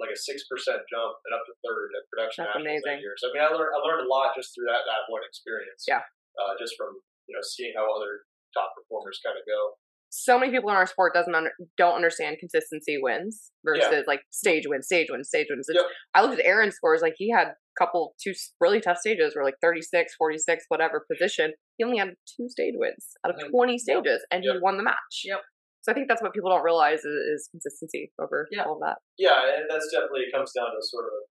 like 0.00 0.08
a 0.08 0.16
six 0.16 0.46
percent 0.48 0.80
jump 0.88 1.20
and 1.28 1.32
up 1.36 1.44
to 1.44 1.52
third 1.60 1.92
at 1.98 2.06
production 2.08 2.48
That's 2.48 2.56
amazing. 2.56 2.86
that 2.86 3.04
year. 3.04 3.12
So 3.20 3.28
I 3.28 3.30
mean, 3.36 3.44
I 3.44 3.50
learned 3.52 3.74
I 3.74 3.78
learned 3.84 4.06
a 4.06 4.10
lot 4.10 4.32
just 4.32 4.54
through 4.56 4.70
that 4.72 4.86
that 4.88 5.10
one 5.12 5.20
experience. 5.26 5.84
Yeah. 5.84 6.00
Uh, 6.38 6.54
just 6.56 6.78
from 6.80 6.96
you 7.28 7.34
know 7.36 7.42
seeing 7.44 7.74
how 7.76 7.84
other 7.92 8.24
top 8.56 8.72
performers 8.78 9.20
kind 9.20 9.36
of 9.36 9.44
go. 9.44 9.76
So 10.12 10.38
many 10.40 10.50
people 10.50 10.70
in 10.70 10.76
our 10.76 10.86
sport 10.86 11.14
doesn't 11.14 11.32
under, 11.36 11.52
don't 11.78 11.94
understand 11.94 12.38
consistency 12.40 12.98
wins 12.98 13.52
versus 13.64 14.06
like 14.08 14.22
stage 14.30 14.64
wins, 14.66 14.86
stage 14.86 15.06
wins, 15.08 15.28
stage 15.28 15.46
wins. 15.50 15.68
Yep. 15.72 15.84
I 16.14 16.22
looked 16.22 16.40
at 16.40 16.44
Aaron's 16.46 16.74
scores; 16.74 17.00
like 17.00 17.14
he 17.16 17.30
had 17.30 17.52
couple 17.80 18.12
two 18.20 18.36
really 18.60 18.80
tough 18.84 18.98
stages 19.00 19.32
were 19.34 19.42
like 19.42 19.56
36, 19.64 19.88
46, 20.20 20.64
whatever 20.68 21.00
position. 21.10 21.56
He 21.80 21.84
only 21.84 21.96
had 21.96 22.12
two 22.28 22.44
stage 22.52 22.76
wins 22.76 23.16
out 23.24 23.32
of 23.32 23.40
Mhm. 23.40 23.48
20 23.50 23.78
stages, 23.80 24.20
and 24.30 24.44
he 24.44 24.52
won 24.60 24.76
the 24.76 24.84
match. 24.84 25.24
Yep. 25.24 25.40
So 25.80 25.88
I 25.90 25.94
think 25.96 26.12
that's 26.12 26.20
what 26.20 26.36
people 26.36 26.50
don't 26.52 26.62
realize 26.62 27.00
is, 27.08 27.16
is 27.40 27.48
consistency 27.50 28.12
over 28.20 28.46
Yeah. 28.52 28.64
all 28.68 28.76
of 28.76 28.80
that. 28.84 28.98
Yeah, 29.16 29.40
and 29.56 29.64
that's 29.70 29.88
definitely 29.90 30.28
it 30.28 30.32
comes 30.32 30.52
down 30.52 30.68
to 30.76 30.82
sort 30.84 31.06
of 31.08 31.24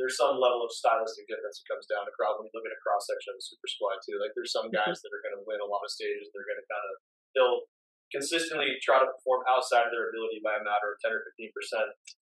there's 0.00 0.16
some 0.16 0.40
level 0.42 0.64
of 0.64 0.72
stylistic 0.72 1.28
difference 1.28 1.62
that 1.62 1.70
comes 1.72 1.86
down 1.86 2.02
to 2.04 2.10
crowd 2.18 2.34
when 2.40 2.46
you 2.48 2.54
look 2.56 2.66
at 2.66 2.72
a 2.74 2.80
cross 2.82 3.06
section 3.06 3.30
of 3.30 3.38
a 3.38 3.44
super 3.44 3.68
squad 3.68 4.00
too. 4.02 4.18
Like 4.18 4.32
there's 4.34 4.50
some 4.50 4.66
guys 4.72 4.98
that 5.04 5.12
are 5.14 5.22
going 5.22 5.36
to 5.38 5.44
win 5.46 5.60
a 5.62 5.68
lot 5.70 5.84
of 5.86 5.90
stages. 5.92 6.32
They're 6.34 6.48
going 6.48 6.58
to 6.58 6.66
kind 6.66 6.86
of 6.90 6.94
they'll 7.36 7.62
consistently 8.10 8.74
try 8.82 8.98
to 8.98 9.06
perform 9.06 9.44
outside 9.46 9.86
of 9.86 9.92
their 9.94 10.08
ability 10.10 10.40
by 10.42 10.56
a 10.58 10.64
matter 10.66 10.92
of 10.92 10.98
ten 10.98 11.12
or 11.12 11.22
fifteen 11.30 11.52
percent, 11.54 11.94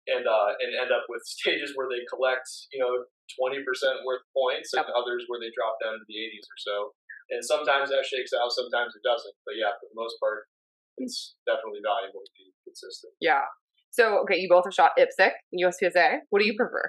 and 0.09 0.25
uh, 0.27 0.51
and 0.63 0.71
end 0.77 0.91
up 0.95 1.05
with 1.09 1.23
stages 1.37 1.73
where 1.75 1.89
they 1.91 2.03
collect 2.11 2.47
you 2.73 2.81
know 2.83 2.93
twenty 3.39 3.63
percent 3.67 4.03
worth 4.07 4.23
of 4.23 4.31
points, 4.35 4.73
and 4.75 4.87
others 4.95 5.27
where 5.29 5.41
they 5.43 5.51
drop 5.55 5.77
down 5.83 5.99
to 5.99 6.05
the 6.07 6.19
eighties 6.19 6.47
or 6.47 6.59
so. 6.59 6.77
And 7.31 7.43
sometimes 7.43 7.91
that 7.91 8.07
shakes 8.07 8.31
out, 8.31 8.55
sometimes 8.55 8.95
it 8.95 9.03
doesn't. 9.03 9.35
But 9.43 9.59
yeah, 9.59 9.75
for 9.83 9.91
the 9.91 9.99
most 9.99 10.15
part, 10.23 10.47
it's 11.03 11.35
definitely 11.43 11.83
valuable 11.83 12.23
to 12.23 12.33
be 12.39 12.55
consistent. 12.63 13.13
Yeah. 13.19 13.43
So 13.91 14.23
okay, 14.23 14.39
you 14.39 14.49
both 14.49 14.65
have 14.65 14.75
shot 14.75 14.93
IPSC, 14.99 15.31
and 15.53 15.59
USPSA. 15.59 16.23
What 16.31 16.39
do 16.41 16.47
you 16.47 16.55
prefer? 16.55 16.87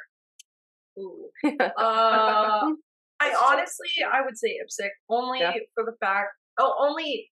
Ooh. 0.99 1.29
Uh, 1.57 2.73
I 3.19 3.33
honestly, 3.49 3.89
I 4.05 4.21
would 4.21 4.37
say 4.37 4.57
IPSC 4.61 4.87
only 5.09 5.39
Yeah. 5.39 5.53
for 5.73 5.83
the 5.85 5.95
fact, 5.99 6.29
oh, 6.59 6.75
only 6.79 7.31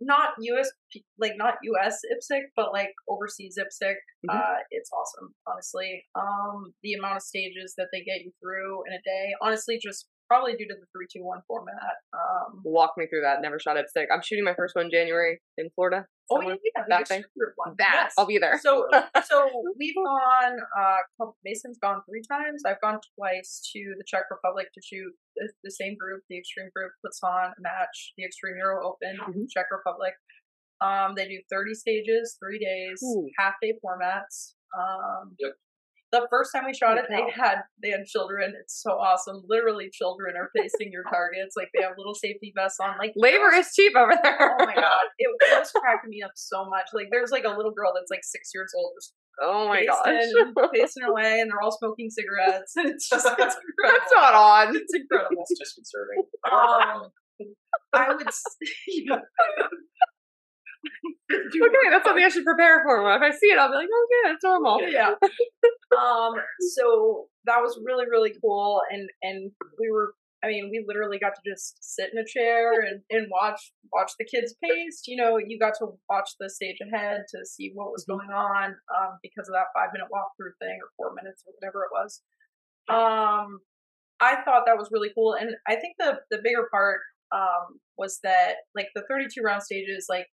not 0.00 0.30
US, 0.38 0.70
like 1.18 1.32
not 1.36 1.54
US 1.62 2.00
IPSC, 2.12 2.40
but 2.56 2.72
like 2.72 2.92
overseas 3.08 3.58
IPSC. 3.58 3.94
Mhm. 4.28 4.34
Uh, 4.34 4.58
it's 4.70 4.90
awesome, 4.92 5.34
honestly. 5.46 6.06
Um, 6.14 6.74
the 6.82 6.94
amount 6.94 7.16
of 7.16 7.22
stages 7.22 7.74
that 7.76 7.88
they 7.92 8.02
get 8.02 8.20
you 8.20 8.32
through 8.40 8.84
in 8.86 8.92
a 8.94 9.02
day, 9.04 9.34
honestly, 9.42 9.78
just 9.82 10.08
probably 10.28 10.56
due 10.56 10.68
to 10.68 10.74
the 10.74 10.86
three 10.92 11.06
two 11.12 11.24
one 11.24 11.40
format. 11.46 11.96
Um, 12.12 12.60
Walk 12.64 12.92
me 12.96 13.06
through 13.06 13.22
that. 13.22 13.40
Never 13.40 13.58
shot 13.58 13.76
IPSC. 13.76 14.06
I'm 14.12 14.22
shooting 14.22 14.44
my 14.44 14.54
first 14.54 14.76
one 14.76 14.90
January 14.90 15.40
in 15.56 15.70
Florida. 15.74 16.06
Oh 16.30 16.40
yeah, 16.42 16.82
that 16.88 17.08
thing. 17.08 17.24
one. 17.56 17.74
That 17.78 17.90
Yes. 17.94 18.14
I'll 18.18 18.26
be 18.26 18.38
there. 18.38 18.58
So, 18.60 18.86
so 19.24 19.48
we've 19.78 19.94
gone. 19.94 20.58
Uh, 20.78 21.26
Mason's 21.44 21.78
gone 21.78 22.02
three 22.08 22.22
times. 22.30 22.62
I've 22.66 22.80
gone 22.80 22.98
twice 23.16 23.60
to 23.72 23.94
the 23.98 24.04
Czech 24.06 24.24
Republic 24.30 24.68
to 24.74 24.80
shoot 24.82 25.12
the, 25.36 25.48
the 25.64 25.70
same 25.70 25.96
group. 25.98 26.22
The 26.28 26.38
Extreme 26.38 26.70
Group 26.74 26.92
puts 27.04 27.20
on 27.22 27.52
a 27.58 27.60
match. 27.60 28.12
The 28.16 28.24
Extreme 28.24 28.56
Euro 28.58 28.86
Open, 28.88 29.16
Mhm. 29.18 29.46
Czech 29.50 29.66
Republic. 29.70 30.14
Um, 30.80 31.14
they 31.16 31.26
do 31.28 31.38
thirty 31.50 31.74
stages, 31.74 32.36
three 32.38 32.58
days, 32.58 33.02
Ooh. 33.02 33.26
half 33.38 33.54
day 33.60 33.74
formats. 33.84 34.54
Um, 34.78 35.34
Yep. 35.38 35.52
The 36.10 36.26
first 36.30 36.50
time 36.54 36.64
we 36.66 36.72
shot 36.72 36.96
it, 36.96 37.04
they 37.10 37.22
had 37.34 37.62
they 37.82 37.90
had 37.90 38.06
children. 38.06 38.54
It's 38.58 38.80
so 38.82 38.92
awesome. 38.92 39.42
Literally, 39.46 39.90
children 39.92 40.36
are 40.36 40.50
facing 40.56 40.90
your 40.90 41.04
targets. 41.04 41.54
Like 41.56 41.68
they 41.74 41.82
have 41.82 41.92
little 41.98 42.14
safety 42.14 42.52
vests 42.56 42.80
on. 42.80 42.96
Like 42.98 43.12
Labor 43.14 43.52
is 43.54 43.68
cheap 43.76 43.94
over 43.94 44.14
there. 44.22 44.56
Oh 44.60 44.64
my 44.64 44.74
god, 44.74 45.04
it, 45.18 45.28
it 45.28 45.58
was 45.58 45.70
cracking 45.72 46.10
me 46.10 46.22
up 46.22 46.32
so 46.34 46.64
much. 46.68 46.86
Like 46.94 47.08
there's 47.10 47.30
like 47.30 47.44
a 47.44 47.50
little 47.50 47.72
girl 47.72 47.92
that's 47.94 48.10
like 48.10 48.24
six 48.24 48.50
years 48.54 48.72
old, 48.76 48.92
just 48.96 49.12
Oh 49.40 49.68
my 49.68 49.84
pacing, 49.86 50.52
gosh. 50.56 50.70
pacing 50.74 51.02
away, 51.04 51.40
and 51.40 51.50
they're 51.50 51.60
all 51.62 51.76
smoking 51.76 52.08
cigarettes. 52.10 52.72
And 52.76 52.88
it's 52.90 53.08
just 53.08 53.26
it's 53.26 53.38
incredible. 53.38 53.58
That's 53.84 54.12
not 54.16 54.34
on. 54.34 54.76
It's 54.76 54.94
incredible. 54.94 55.44
It's 55.48 55.58
disconcerting. 55.60 56.22
Um, 56.50 57.10
I 57.92 58.14
would. 58.14 58.26
s- 58.26 58.42
okay, 61.32 61.90
that's 61.90 62.04
something 62.04 62.24
I 62.24 62.28
should 62.28 62.44
prepare 62.44 62.82
for. 62.84 63.00
If 63.14 63.22
I 63.22 63.30
see 63.30 63.46
it, 63.46 63.58
I'll 63.58 63.70
be 63.70 63.76
like, 63.76 63.88
okay, 63.88 64.32
that's 64.32 64.44
normal. 64.44 64.80
yeah. 64.88 65.14
Um. 65.96 66.34
So 66.76 67.26
that 67.46 67.58
was 67.60 67.80
really 67.84 68.04
really 68.10 68.32
cool, 68.42 68.82
and 68.90 69.08
and 69.22 69.50
we 69.80 69.90
were. 69.90 70.14
I 70.44 70.46
mean, 70.46 70.68
we 70.70 70.84
literally 70.86 71.18
got 71.18 71.34
to 71.34 71.42
just 71.50 71.78
sit 71.82 72.10
in 72.12 72.18
a 72.20 72.24
chair 72.24 72.80
and, 72.80 73.00
and 73.10 73.26
watch 73.28 73.72
watch 73.92 74.12
the 74.20 74.24
kids 74.24 74.54
pace. 74.62 75.02
You 75.06 75.16
know, 75.16 75.36
you 75.36 75.58
got 75.58 75.74
to 75.80 75.98
watch 76.08 76.30
the 76.38 76.48
stage 76.48 76.76
ahead 76.80 77.22
to 77.34 77.44
see 77.44 77.72
what 77.74 77.90
was 77.90 78.04
going 78.04 78.30
on 78.30 78.76
um, 78.94 79.18
because 79.20 79.48
of 79.48 79.54
that 79.54 79.74
five 79.74 79.88
minute 79.92 80.06
walkthrough 80.14 80.54
thing 80.60 80.78
or 80.78 80.90
four 80.96 81.12
minutes 81.16 81.42
or 81.44 81.54
whatever 81.58 81.82
it 81.82 81.90
was. 81.90 82.22
Um, 82.88 83.58
I 84.20 84.42
thought 84.44 84.62
that 84.66 84.78
was 84.78 84.90
really 84.92 85.10
cool, 85.14 85.34
and 85.34 85.50
I 85.66 85.74
think 85.74 85.96
the 85.98 86.20
the 86.30 86.38
bigger 86.44 86.68
part 86.70 87.00
um, 87.32 87.80
was 87.96 88.20
that 88.22 88.56
like 88.74 88.88
the 88.94 89.02
32 89.08 89.40
round 89.42 89.62
stages, 89.62 90.06
like 90.08 90.26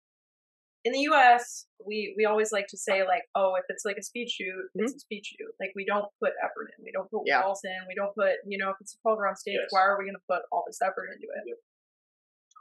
in 0.84 0.92
the 0.92 1.00
U.S., 1.12 1.66
we 1.84 2.14
we 2.16 2.24
always 2.26 2.52
like 2.52 2.66
to 2.68 2.76
say 2.76 3.04
like, 3.06 3.24
oh, 3.34 3.54
if 3.58 3.64
it's 3.68 3.84
like 3.84 3.96
a 3.98 4.02
speed 4.02 4.28
shoot, 4.30 4.54
it's 4.74 4.92
mm-hmm. 4.92 4.96
a 4.96 5.00
speed 5.00 5.22
shoot. 5.24 5.50
Like 5.60 5.72
we 5.74 5.84
don't 5.84 6.06
put 6.22 6.32
effort 6.42 6.70
in, 6.76 6.84
we 6.84 6.92
don't 6.92 7.10
put 7.10 7.22
Yeah. 7.26 7.42
walls 7.44 7.60
in, 7.64 7.76
we 7.88 7.94
don't 7.94 8.14
put 8.14 8.36
you 8.46 8.58
know 8.58 8.70
if 8.70 8.76
it's 8.80 8.94
a 8.94 8.98
12 9.02 9.18
round 9.18 9.38
stage, 9.38 9.56
Yes. 9.60 9.68
why 9.70 9.80
are 9.80 9.98
we 9.98 10.04
going 10.04 10.16
to 10.16 10.26
put 10.28 10.42
all 10.52 10.64
this 10.66 10.80
effort 10.82 11.08
into 11.12 11.26
it? 11.28 11.58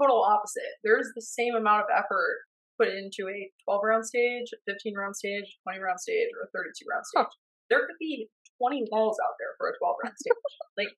Total 0.01 0.23
opposite. 0.23 0.79
There's 0.83 1.12
the 1.15 1.21
same 1.21 1.55
amount 1.55 1.83
of 1.83 1.88
effort 1.95 2.47
put 2.79 2.89
into 2.89 3.29
a 3.29 3.51
12 3.65 3.81
round 3.83 4.05
stage, 4.05 4.49
a 4.53 4.71
15 4.71 4.95
round 4.95 5.15
stage, 5.15 5.45
20 5.63 5.79
round 5.79 5.99
stage, 5.99 6.29
or 6.39 6.47
a 6.47 6.51
32 6.51 6.86
round 6.89 7.05
stage. 7.05 7.25
Huh. 7.25 7.29
There 7.69 7.86
could 7.86 7.99
be 7.99 8.29
20 8.59 8.88
walls 8.91 9.17
out 9.23 9.36
there 9.39 9.53
for 9.57 9.69
a 9.69 9.77
12 9.77 9.95
round 10.03 10.15
stage. 10.17 10.33
like, 10.77 10.91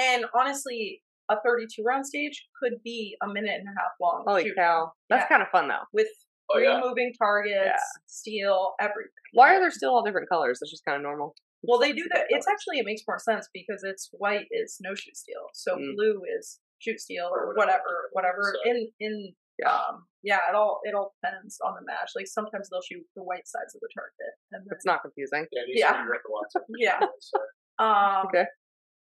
and 0.00 0.24
honestly, 0.34 1.02
a 1.30 1.36
32 1.44 1.82
round 1.84 2.06
stage 2.06 2.48
could 2.60 2.82
be 2.82 3.16
a 3.22 3.28
minute 3.28 3.60
and 3.60 3.68
a 3.68 3.74
half 3.80 3.92
long. 4.00 4.24
Holy 4.26 4.44
shoot 4.44 4.56
cow. 4.56 4.92
That's 5.08 5.22
Yeah. 5.24 5.28
kind 5.28 5.42
of 5.42 5.48
fun, 5.50 5.68
though. 5.68 5.84
with 5.92 6.08
Oh, 6.50 6.58
three 6.58 6.66
yeah. 6.66 6.80
moving 6.82 7.12
targets, 7.18 7.54
Yeah. 7.64 7.76
steel, 8.06 8.74
everything. 8.80 9.10
Why 9.32 9.54
are 9.54 9.60
there 9.60 9.70
still 9.70 9.90
all 9.94 10.02
different 10.02 10.28
colors? 10.28 10.58
That's 10.60 10.70
just 10.70 10.84
kind 10.84 10.96
of 10.96 11.02
normal. 11.02 11.34
Well, 11.62 11.78
they 11.78 11.92
do 11.92 12.06
that. 12.12 12.26
It's 12.28 12.48
actually 12.48 12.78
it 12.78 12.84
makes 12.84 13.02
more 13.06 13.18
sense 13.18 13.48
because 13.54 13.82
it's 13.84 14.08
white 14.12 14.46
is 14.50 14.78
no 14.80 14.94
shoot 14.94 15.16
steel, 15.16 15.48
so 15.54 15.76
Mm. 15.76 15.94
blue 15.94 16.22
is 16.38 16.60
shoot 16.78 16.98
steel 17.00 17.26
or 17.32 17.44
Or 17.44 17.54
whatever, 17.54 18.10
whatever. 18.12 18.42
whatever. 18.42 18.54
So- 18.64 18.70
In 18.70 18.92
in 19.00 19.34
um 19.64 20.06
yeah, 20.24 20.40
it 20.48 20.54
all 20.56 20.80
it 20.82 20.92
all 20.94 21.14
depends 21.22 21.60
on 21.64 21.74
the 21.76 21.82
match. 21.86 22.10
Like 22.16 22.26
sometimes 22.26 22.68
they'll 22.68 22.82
shoot 22.82 23.06
the 23.14 23.22
white 23.22 23.46
sides 23.46 23.74
of 23.76 23.80
the 23.80 23.88
target, 23.94 24.34
and 24.50 24.66
then, 24.66 24.74
It's 24.74 24.84
not 24.84 25.02
confusing. 25.02 25.46
Yeah, 25.52 25.62
Yeah. 25.68 25.92
to 25.92 26.02
be 26.02 26.08
worth 26.08 26.22
a 26.28 26.32
lot 26.32 26.46
to 26.52 26.60
Yeah. 26.76 27.00
So, 27.20 27.38
um 27.78 28.26
Okay. 28.26 28.46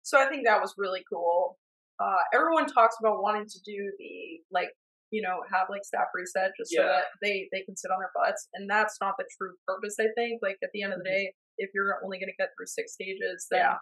So 0.04 0.18
I 0.20 0.28
think 0.30 0.46
that 0.46 0.62
was 0.62 0.74
really 0.78 1.04
cool. 1.12 1.60
Uh, 2.00 2.18
everyone 2.34 2.68
talks 2.68 2.96
about 3.00 3.22
wanting 3.22 3.48
to 3.48 3.60
do 3.66 3.92
the 3.98 4.42
like 4.52 4.70
you 5.16 5.24
know 5.24 5.40
have 5.48 5.72
like 5.72 5.88
staff 5.88 6.12
reset 6.12 6.52
just 6.60 6.76
so 6.76 6.84
that 6.84 7.08
they 7.24 7.48
they 7.56 7.64
can 7.64 7.76
sit 7.80 7.92
on 7.96 8.00
their 8.04 8.12
butts, 8.12 8.52
and 8.56 8.68
that's 8.68 9.00
not 9.00 9.16
the 9.16 9.24
true 9.40 9.56
purpose. 9.64 9.96
I 9.96 10.12
think 10.20 10.44
like 10.44 10.60
at 10.60 10.72
the 10.76 10.84
end 10.84 10.92
of 10.92 11.00
the 11.00 11.08
day, 11.08 11.32
if 11.64 11.72
you're 11.74 12.04
only 12.04 12.20
going 12.20 12.34
to 12.36 12.36
get 12.42 12.52
through 12.54 12.68
six 12.68 12.92
stages, 13.00 13.48
then 13.50 13.64
Yeah. 13.64 13.80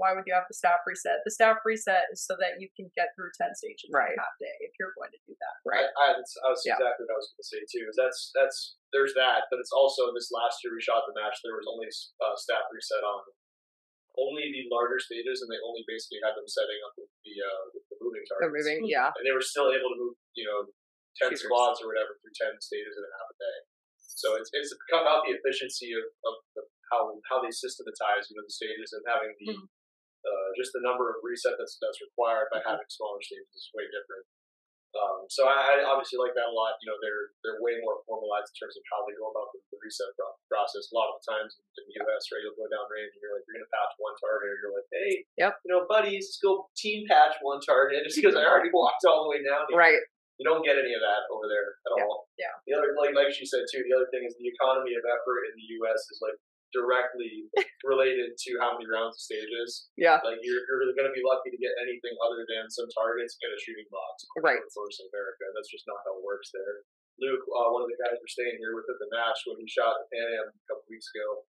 why 0.00 0.14
would 0.14 0.24
you 0.30 0.32
have 0.32 0.46
the 0.48 0.54
staff 0.56 0.80
reset? 0.88 1.20
The 1.26 1.34
staff 1.34 1.58
reset 1.68 2.06
is 2.14 2.22
so 2.24 2.32
that 2.40 2.62
you 2.62 2.70
can 2.78 2.86
get 2.96 3.12
through 3.18 3.34
ten 3.36 3.52
stages 3.58 3.90
Right. 3.92 4.14
in 4.14 4.18
a 4.18 4.22
half 4.24 4.36
day 4.40 4.54
if 4.64 4.72
you're 4.80 4.94
going 4.96 5.10
to 5.12 5.20
do 5.28 5.34
that. 5.42 5.54
Right. 5.68 5.84
I, 5.84 6.02
I, 6.02 6.06
that's- 6.16 6.38
I 6.46 6.48
was 6.54 6.62
Yeah. 6.64 6.78
exactly 6.80 7.04
what 7.04 7.14
I 7.14 7.18
was 7.20 7.28
going 7.34 7.42
to 7.44 7.50
say 7.52 7.60
too. 7.68 7.84
Is 7.90 7.96
that's 7.98 8.20
that's 8.32 8.58
there's 8.94 9.12
that, 9.20 9.50
but 9.52 9.58
it's 9.60 9.74
also 9.74 10.08
this 10.16 10.30
last 10.32 10.62
year 10.64 10.72
we 10.72 10.80
shot 10.80 11.04
the 11.04 11.12
match. 11.18 11.36
There 11.44 11.58
was 11.58 11.68
only 11.68 11.90
uh, 12.24 12.34
staff 12.40 12.64
reset 12.72 13.04
on 13.04 13.20
only 14.18 14.50
the 14.50 14.66
larger 14.68 14.98
stages, 14.98 15.40
and 15.40 15.48
they 15.48 15.60
only 15.62 15.86
basically 15.86 16.18
had 16.26 16.34
them 16.34 16.44
setting 16.50 16.78
up 16.84 16.92
with 16.98 17.10
the 17.22 17.34
uh, 17.38 17.62
with 17.72 17.84
the 17.88 17.96
moving 18.02 18.24
They're 18.26 18.50
targets. 18.50 18.66
moving. 18.66 18.80
Yeah. 18.90 19.14
and 19.14 19.22
they 19.22 19.32
were 19.32 19.44
still 19.44 19.70
able 19.70 19.94
to 19.94 19.98
move, 19.98 20.14
you 20.34 20.42
know, 20.44 20.66
ten 21.16 21.30
Shooters. 21.30 21.46
squads 21.46 21.78
or 21.80 21.94
whatever 21.94 22.18
through 22.18 22.34
ten 22.34 22.58
stages 22.58 22.94
in 22.98 23.02
a 23.06 23.12
half 23.14 23.30
a 23.30 23.36
day. 23.38 23.58
So 24.18 24.34
it's 24.34 24.50
it's 24.50 24.74
come 24.90 25.06
out 25.06 25.22
the 25.22 25.38
efficiency 25.38 25.94
of, 25.94 26.02
of, 26.26 26.34
of 26.58 26.66
how 26.90 27.14
how 27.30 27.38
they 27.38 27.54
systematize 27.54 28.26
you 28.28 28.34
know 28.34 28.42
the 28.42 28.50
stages 28.54 28.90
and 28.96 29.02
having 29.06 29.30
the 29.38 29.54
Mhm. 29.54 29.66
uh, 30.26 30.48
just 30.58 30.74
the 30.74 30.82
number 30.82 31.06
of 31.14 31.22
reset 31.22 31.54
that's 31.54 31.78
that's 31.78 32.02
required 32.02 32.50
by 32.50 32.58
having 32.66 32.88
smaller 32.90 33.22
stages 33.22 33.46
is 33.54 33.70
way 33.78 33.86
different. 33.86 34.26
Um, 34.96 35.28
so 35.28 35.44
I, 35.44 35.76
I 35.78 35.84
obviously 35.84 36.16
like 36.16 36.32
that 36.32 36.48
a 36.48 36.54
lot. 36.56 36.80
You 36.80 36.88
know, 36.88 36.96
they're 37.04 37.34
they're 37.44 37.60
way 37.60 37.76
more 37.84 38.00
formalized 38.08 38.48
in 38.52 38.56
terms 38.56 38.74
of 38.80 38.84
how 38.88 39.04
they 39.04 39.12
go 39.20 39.28
about 39.28 39.52
the, 39.52 39.60
the 39.68 39.78
reset 39.84 40.08
pro- 40.16 40.32
process. 40.48 40.88
A 40.88 40.96
lot 40.96 41.12
of 41.12 41.20
the 41.20 41.24
times 41.28 41.60
in 41.76 41.84
the 41.84 41.94
U.S., 42.04 42.22
right, 42.32 42.40
you'll 42.40 42.56
go 42.56 42.64
down 42.72 42.88
range 42.88 43.12
and 43.12 43.20
you're 43.20 43.36
like, 43.36 43.44
you're 43.44 43.60
gonna 43.60 43.68
patch 43.68 43.92
one 44.00 44.16
target, 44.16 44.48
or 44.48 44.56
you're 44.64 44.74
like, 44.74 44.88
hey, 44.88 45.10
Yep. 45.36 45.52
you 45.64 45.70
know, 45.70 45.84
buddies, 45.84 46.32
let's 46.32 46.40
go 46.40 46.72
team 46.72 47.04
patch 47.04 47.36
one 47.44 47.60
target, 47.60 48.00
just 48.08 48.16
because 48.16 48.32
I 48.38 48.48
already 48.48 48.72
walked 48.72 49.04
all 49.04 49.28
the 49.28 49.30
way 49.36 49.44
down. 49.44 49.68
here. 49.68 49.76
Right. 49.76 50.00
You 50.40 50.46
don't 50.46 50.62
get 50.62 50.78
any 50.78 50.94
of 50.94 51.02
that 51.02 51.26
over 51.34 51.50
there 51.50 51.82
at 51.82 51.90
Yeah, 51.98 52.06
all. 52.06 52.30
yeah. 52.38 52.54
The 52.64 52.72
other, 52.78 52.94
like 52.94 53.10
like 53.12 53.34
she 53.34 53.42
said 53.42 53.66
too, 53.68 53.82
the 53.82 53.90
other 53.92 54.06
thing 54.14 54.22
is 54.22 54.38
the 54.38 54.46
economy 54.46 54.94
of 54.94 55.02
effort 55.02 55.50
in 55.50 55.54
the 55.58 55.66
U.S. 55.82 55.98
is 56.14 56.22
like 56.22 56.38
directly 56.72 57.48
related 57.88 58.36
to 58.36 58.50
how 58.60 58.76
many 58.76 58.86
rounds 58.86 59.16
of 59.16 59.22
stages. 59.22 59.88
Yeah. 59.96 60.20
Like 60.20 60.40
you're, 60.44 60.62
you're 60.68 60.94
going 60.94 61.08
to 61.08 61.16
be 61.16 61.24
lucky 61.24 61.52
to 61.52 61.60
get 61.60 61.72
anything 61.80 62.14
other 62.20 62.44
than 62.44 62.68
some 62.68 62.88
targets 62.92 63.40
in 63.40 63.48
a 63.48 63.58
shooting 63.58 63.88
box. 63.88 64.28
Right. 64.40 64.60
Of 64.60 64.70
course, 64.72 65.00
in 65.00 65.08
America, 65.08 65.48
that's 65.56 65.72
just 65.72 65.88
not 65.88 66.02
how 66.04 66.20
it 66.20 66.24
works 66.24 66.52
there. 66.52 66.84
Luke, 67.18 67.42
uh, 67.50 67.68
one 67.74 67.82
of 67.82 67.90
the 67.90 67.98
guys 67.98 68.14
we're 68.14 68.30
staying 68.30 68.62
here 68.62 68.78
with 68.78 68.86
at 68.86 68.98
the 69.02 69.10
match 69.10 69.42
when 69.50 69.58
he 69.58 69.66
shot 69.66 69.98
at 69.98 70.06
Pan 70.06 70.28
Am 70.38 70.46
a 70.54 70.64
couple 70.70 70.86
weeks 70.86 71.10
ago, 71.10 71.42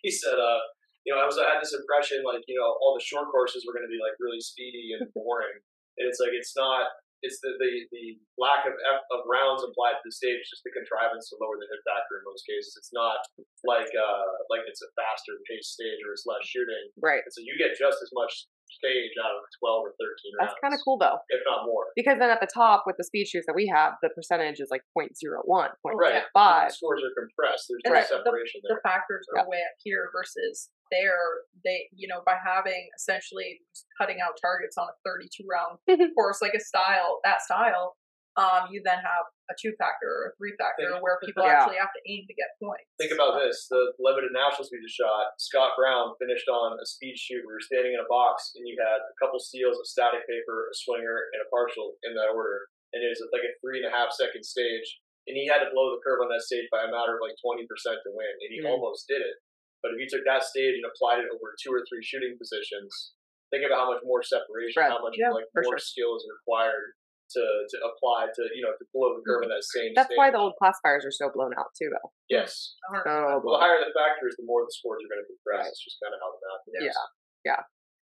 he 0.00 0.08
said, 0.08 0.40
uh, 0.40 0.62
you 1.04 1.12
know, 1.12 1.20
I 1.20 1.26
was 1.26 1.36
I 1.36 1.58
had 1.58 1.60
this 1.60 1.74
impression 1.74 2.22
like 2.22 2.46
you 2.46 2.54
know 2.54 2.78
all 2.78 2.94
the 2.94 3.02
short 3.02 3.28
courses 3.34 3.66
were 3.66 3.74
going 3.74 3.86
to 3.86 3.92
be 3.92 3.98
like 3.98 4.14
really 4.22 4.40
speedy 4.40 4.94
and 4.94 5.10
boring, 5.12 5.58
and 5.98 6.04
it's 6.06 6.22
like 6.22 6.32
it's 6.32 6.54
not. 6.54 6.86
It's 7.22 7.38
the 7.40 7.54
the, 7.58 7.70
the 7.94 8.06
lack 8.38 8.66
of 8.66 8.74
F, 8.74 9.00
of 9.14 9.24
rounds 9.24 9.62
applied 9.62 9.98
to 9.98 10.04
the 10.04 10.14
stage, 10.14 10.42
just 10.46 10.66
the 10.66 10.74
contrivance 10.74 11.30
to 11.30 11.38
lower 11.38 11.56
the 11.58 11.66
hit 11.70 11.82
factor 11.86 12.18
in 12.18 12.26
most 12.26 12.42
cases. 12.44 12.74
It's 12.76 12.92
not 12.94 13.22
like 13.62 13.90
uh 13.94 14.26
like 14.50 14.66
it's 14.66 14.82
a 14.82 14.90
faster 14.98 15.38
paced 15.46 15.78
stage 15.78 16.02
or 16.02 16.14
it's 16.14 16.26
less 16.26 16.44
shooting. 16.44 16.90
Right. 16.98 17.22
And 17.22 17.32
so 17.32 17.40
you 17.42 17.54
get 17.58 17.78
just 17.78 18.02
as 18.02 18.10
much 18.14 18.32
stage 18.72 19.14
out 19.20 19.36
of 19.36 19.44
twelve 19.60 19.86
or 19.86 19.92
thirteen. 20.00 20.32
That's 20.40 20.56
kind 20.60 20.74
of 20.74 20.80
cool, 20.84 20.98
though. 20.98 21.18
if 21.28 21.40
not 21.46 21.66
more. 21.66 21.92
Because 21.96 22.18
then 22.18 22.30
at 22.30 22.40
the 22.40 22.48
top 22.48 22.84
with 22.86 22.96
the 22.96 23.04
speed 23.04 23.28
shoots 23.28 23.46
that 23.46 23.54
we 23.54 23.66
have, 23.68 23.94
the 24.02 24.10
percentage 24.10 24.60
is 24.60 24.68
like 24.70 24.82
0.01, 24.96 25.44
0.05. 25.44 25.70
Right. 25.94 26.22
The 26.34 26.74
scores 26.74 27.02
are 27.04 27.14
compressed. 27.14 27.68
There's 27.68 27.82
no 27.84 27.94
the- 27.94 28.06
separation 28.06 28.60
the 28.64 28.68
there. 28.68 28.80
The 28.80 28.88
factors 28.88 29.26
are 29.36 29.48
way 29.48 29.60
up 29.62 29.76
here 29.82 30.08
versus 30.12 30.70
there 30.92 31.48
they 31.64 31.88
you 31.96 32.06
know 32.06 32.20
by 32.26 32.36
having 32.44 32.88
essentially 32.94 33.60
cutting 33.98 34.18
out 34.20 34.36
targets 34.40 34.76
on 34.76 34.86
a 34.86 34.94
32 35.08 35.42
round 35.48 35.78
course 36.14 36.42
like 36.42 36.52
a 36.54 36.60
style 36.60 37.18
that 37.24 37.40
style 37.40 37.96
um 38.40 38.72
you 38.72 38.80
then 38.84 38.96
have 38.96 39.24
a 39.50 39.54
two 39.60 39.76
factor 39.76 40.08
or 40.08 40.22
a 40.30 40.32
three 40.40 40.56
factor 40.56 40.88
Think- 40.88 41.02
where 41.04 41.20
people 41.20 41.44
Yeah. 41.44 41.60
actually 41.60 41.76
have 41.76 41.92
to 41.92 42.02
aim 42.08 42.24
to 42.24 42.34
get 42.34 42.56
points 42.56 42.88
Think 42.96 43.12
about 43.12 43.36
this: 43.40 43.68
the 43.68 43.92
limited 44.00 44.32
nationals 44.32 44.70
we 44.72 44.80
just 44.80 44.96
shot. 44.96 45.36
Scott 45.36 45.76
Brown 45.76 46.14
finished 46.16 46.48
on 46.48 46.78
a 46.80 46.86
speed 46.86 47.18
shoot. 47.18 47.44
We 47.44 47.52
were 47.52 47.60
standing 47.60 47.92
in 47.92 48.00
a 48.00 48.08
box, 48.08 48.52
and 48.56 48.64
you 48.66 48.78
had 48.80 49.00
a 49.02 49.14
couple 49.20 49.36
steels, 49.42 49.76
a 49.76 49.84
static 49.84 50.24
paper, 50.24 50.70
a 50.70 50.74
swinger, 50.74 51.28
and 51.34 51.42
a 51.44 51.48
partial 51.52 51.98
in 52.06 52.14
that 52.14 52.30
order. 52.32 52.68
And 52.94 53.02
it 53.04 53.08
was 53.12 53.20
like 53.32 53.42
a 53.44 53.52
three 53.60 53.82
and 53.82 53.88
a 53.88 53.92
half 53.92 54.12
second 54.12 54.44
stage, 54.44 55.00
and 55.26 55.34
he 55.36 55.44
had 55.50 55.60
to 55.66 55.70
blow 55.74 55.90
the 55.92 56.00
curve 56.04 56.20
on 56.22 56.28
that 56.30 56.42
stage 56.46 56.68
by 56.70 56.84
a 56.86 56.90
matter 56.92 57.16
of 57.18 57.20
like 57.20 57.36
twenty 57.42 57.66
percent 57.66 57.98
to 58.04 58.10
win, 58.14 58.32
and 58.40 58.48
he 58.54 58.60
Mhm. 58.62 58.70
almost 58.70 59.08
did 59.08 59.20
it. 59.20 59.36
But 59.82 59.92
if 59.92 59.98
you 60.00 60.06
took 60.08 60.24
that 60.24 60.44
stage 60.46 60.76
and 60.78 60.86
applied 60.86 61.18
it 61.20 61.28
over 61.28 61.56
two 61.60 61.74
or 61.74 61.82
three 61.90 62.02
shooting 62.04 62.38
positions, 62.38 63.14
think 63.50 63.66
about 63.66 63.78
how 63.82 63.88
much 63.92 64.02
more 64.04 64.22
separation, 64.22 64.78
Right. 64.80 64.90
how 64.92 65.02
much 65.02 65.18
Yeah, 65.18 65.30
like 65.32 65.48
more 65.56 65.76
sure. 65.76 65.78
skill 65.78 66.16
is 66.16 66.24
required 66.30 66.94
to 67.34 67.44
to 67.72 67.76
apply 67.88 68.28
to 68.32 68.42
you 68.54 68.62
know 68.62 68.72
to 68.76 68.84
blow 68.92 69.16
the 69.16 69.22
curve 69.24 69.42
in 69.44 69.50
that 69.50 69.64
same. 69.64 69.92
That's 69.96 70.12
why 70.14 70.30
the 70.30 70.38
old 70.38 70.54
classifiers 70.60 71.04
are 71.04 71.14
so 71.14 71.28
blown 71.32 71.52
out, 71.58 71.72
too, 71.78 71.88
though. 71.88 72.08
yes. 72.28 72.76
So 73.04 73.40
Well, 73.42 73.56
the 73.56 73.62
higher 73.62 73.80
the 73.80 73.92
factors, 73.96 74.36
the 74.36 74.44
more 74.44 74.62
the 74.64 74.72
scores 74.72 75.00
are 75.04 75.10
going 75.10 75.24
to 75.24 75.28
compress. 75.28 75.64
Right. 75.64 75.72
It's 75.72 75.82
just 75.82 75.96
kind 76.00 76.12
of 76.12 76.20
how 76.20 76.30
the 76.32 76.40
math 76.44 76.62
works. 76.68 76.92
Yeah. 76.92 77.04
Yeah. 77.42 77.62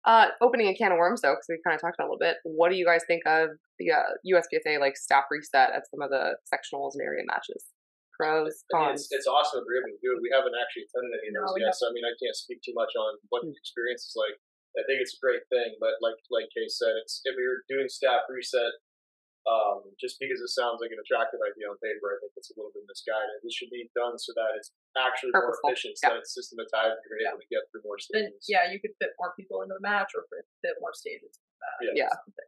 Uh, 0.03 0.27
opening 0.43 0.67
a 0.67 0.75
can 0.75 0.91
of 0.91 0.99
worms, 0.99 1.23
though, 1.23 1.31
because 1.31 1.47
we 1.47 1.55
kind 1.63 1.73
of 1.73 1.79
talked 1.79 1.95
about 1.95 2.07
a 2.07 2.11
little 2.11 2.19
bit. 2.19 2.43
What 2.43 2.67
do 2.67 2.75
you 2.75 2.83
guys 2.83 3.07
think 3.07 3.23
of 3.23 3.55
the 3.79 3.95
uh, 3.95 4.19
USPSA 4.27 4.75
like 4.83 4.99
staff 4.99 5.31
reset 5.31 5.71
at 5.71 5.87
some 5.87 6.03
of 6.03 6.11
the 6.11 6.35
sectionals 6.51 6.99
and 6.99 7.07
area 7.07 7.23
matches? 7.23 7.63
Pros, 8.13 8.61
I 8.69 8.77
mean, 8.77 8.93
cons. 8.93 9.09
it's, 9.09 9.25
it's 9.25 9.29
awesome 9.31 9.63
if 9.63 9.65
we're 9.65 9.81
able 9.81 9.89
to 9.89 10.03
do 10.05 10.13
it. 10.13 10.21
We 10.21 10.29
haven't 10.29 10.53
actually 10.53 10.85
attended 10.85 11.17
any 11.17 11.33
of 11.33 11.49
those 11.49 11.57
we 11.57 11.65
yet, 11.65 11.73
so 11.73 11.89
I 11.89 11.97
mean, 11.97 12.05
I 12.05 12.13
can't 12.21 12.37
speak 12.37 12.61
too 12.61 12.75
much 12.77 12.93
on 12.93 13.17
what 13.33 13.41
the 13.41 13.49
experience 13.57 14.05
is 14.05 14.13
like. 14.13 14.37
I 14.77 14.85
think 14.85 15.01
it's 15.01 15.17
a 15.17 15.21
great 15.23 15.41
thing, 15.49 15.81
but 15.81 15.97
like 15.97 16.19
like 16.29 16.45
Kay 16.53 16.69
said, 16.69 16.93
it's 17.01 17.25
if 17.25 17.33
we 17.33 17.41
were 17.41 17.65
doing 17.65 17.89
staff 17.89 18.29
reset, 18.29 18.69
um, 19.43 19.83
just 19.99 20.15
because 20.23 20.39
it 20.39 20.51
sounds 20.55 20.79
like 20.79 20.95
an 20.95 21.01
attractive 21.03 21.43
idea 21.43 21.67
on 21.67 21.75
paper, 21.83 22.15
I 22.15 22.17
think 22.23 22.31
it's 22.39 22.47
a 22.51 22.55
little 22.55 22.71
bit 22.71 22.87
misguided. 22.87 23.43
This 23.43 23.51
should 23.55 23.67
be 23.73 23.91
done 23.91 24.15
so 24.15 24.31
that 24.39 24.55
it's 24.55 24.71
actually 24.95 25.35
more 25.35 25.51
Purposeful, 25.51 25.69
efficient, 25.75 25.93
yeah. 25.99 26.03
so 26.03 26.07
that 26.15 26.19
it's 26.23 26.31
systematized. 26.31 26.95
You're 27.07 27.27
able 27.27 27.43
to 27.43 27.49
get 27.51 27.67
through 27.71 27.83
more 27.83 27.99
then 28.15 28.31
yeah 28.47 28.71
you 28.71 28.79
could 28.79 28.95
fit 29.03 29.11
more 29.19 29.35
people 29.35 29.59
into 29.63 29.75
the 29.75 29.83
match 29.83 30.15
or 30.15 30.23
fit 30.31 30.75
more 30.79 30.95
stages 30.95 31.39
or 31.83 31.91
Yeah. 31.91 32.07
something. 32.07 32.47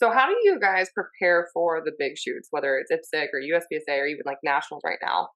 So 0.00 0.08
how 0.10 0.26
do 0.26 0.36
you 0.42 0.56
guys 0.58 0.88
prepare 0.96 1.48
for 1.52 1.84
the 1.84 1.92
big 1.92 2.16
shoots, 2.16 2.48
whether 2.50 2.80
it's 2.80 2.88
IPSC 2.88 3.28
or 3.36 3.40
USPSA 3.44 4.00
or 4.00 4.06
even 4.08 4.22
like 4.24 4.38
nationals 4.42 4.80
right 4.84 4.98
now? 5.04 5.28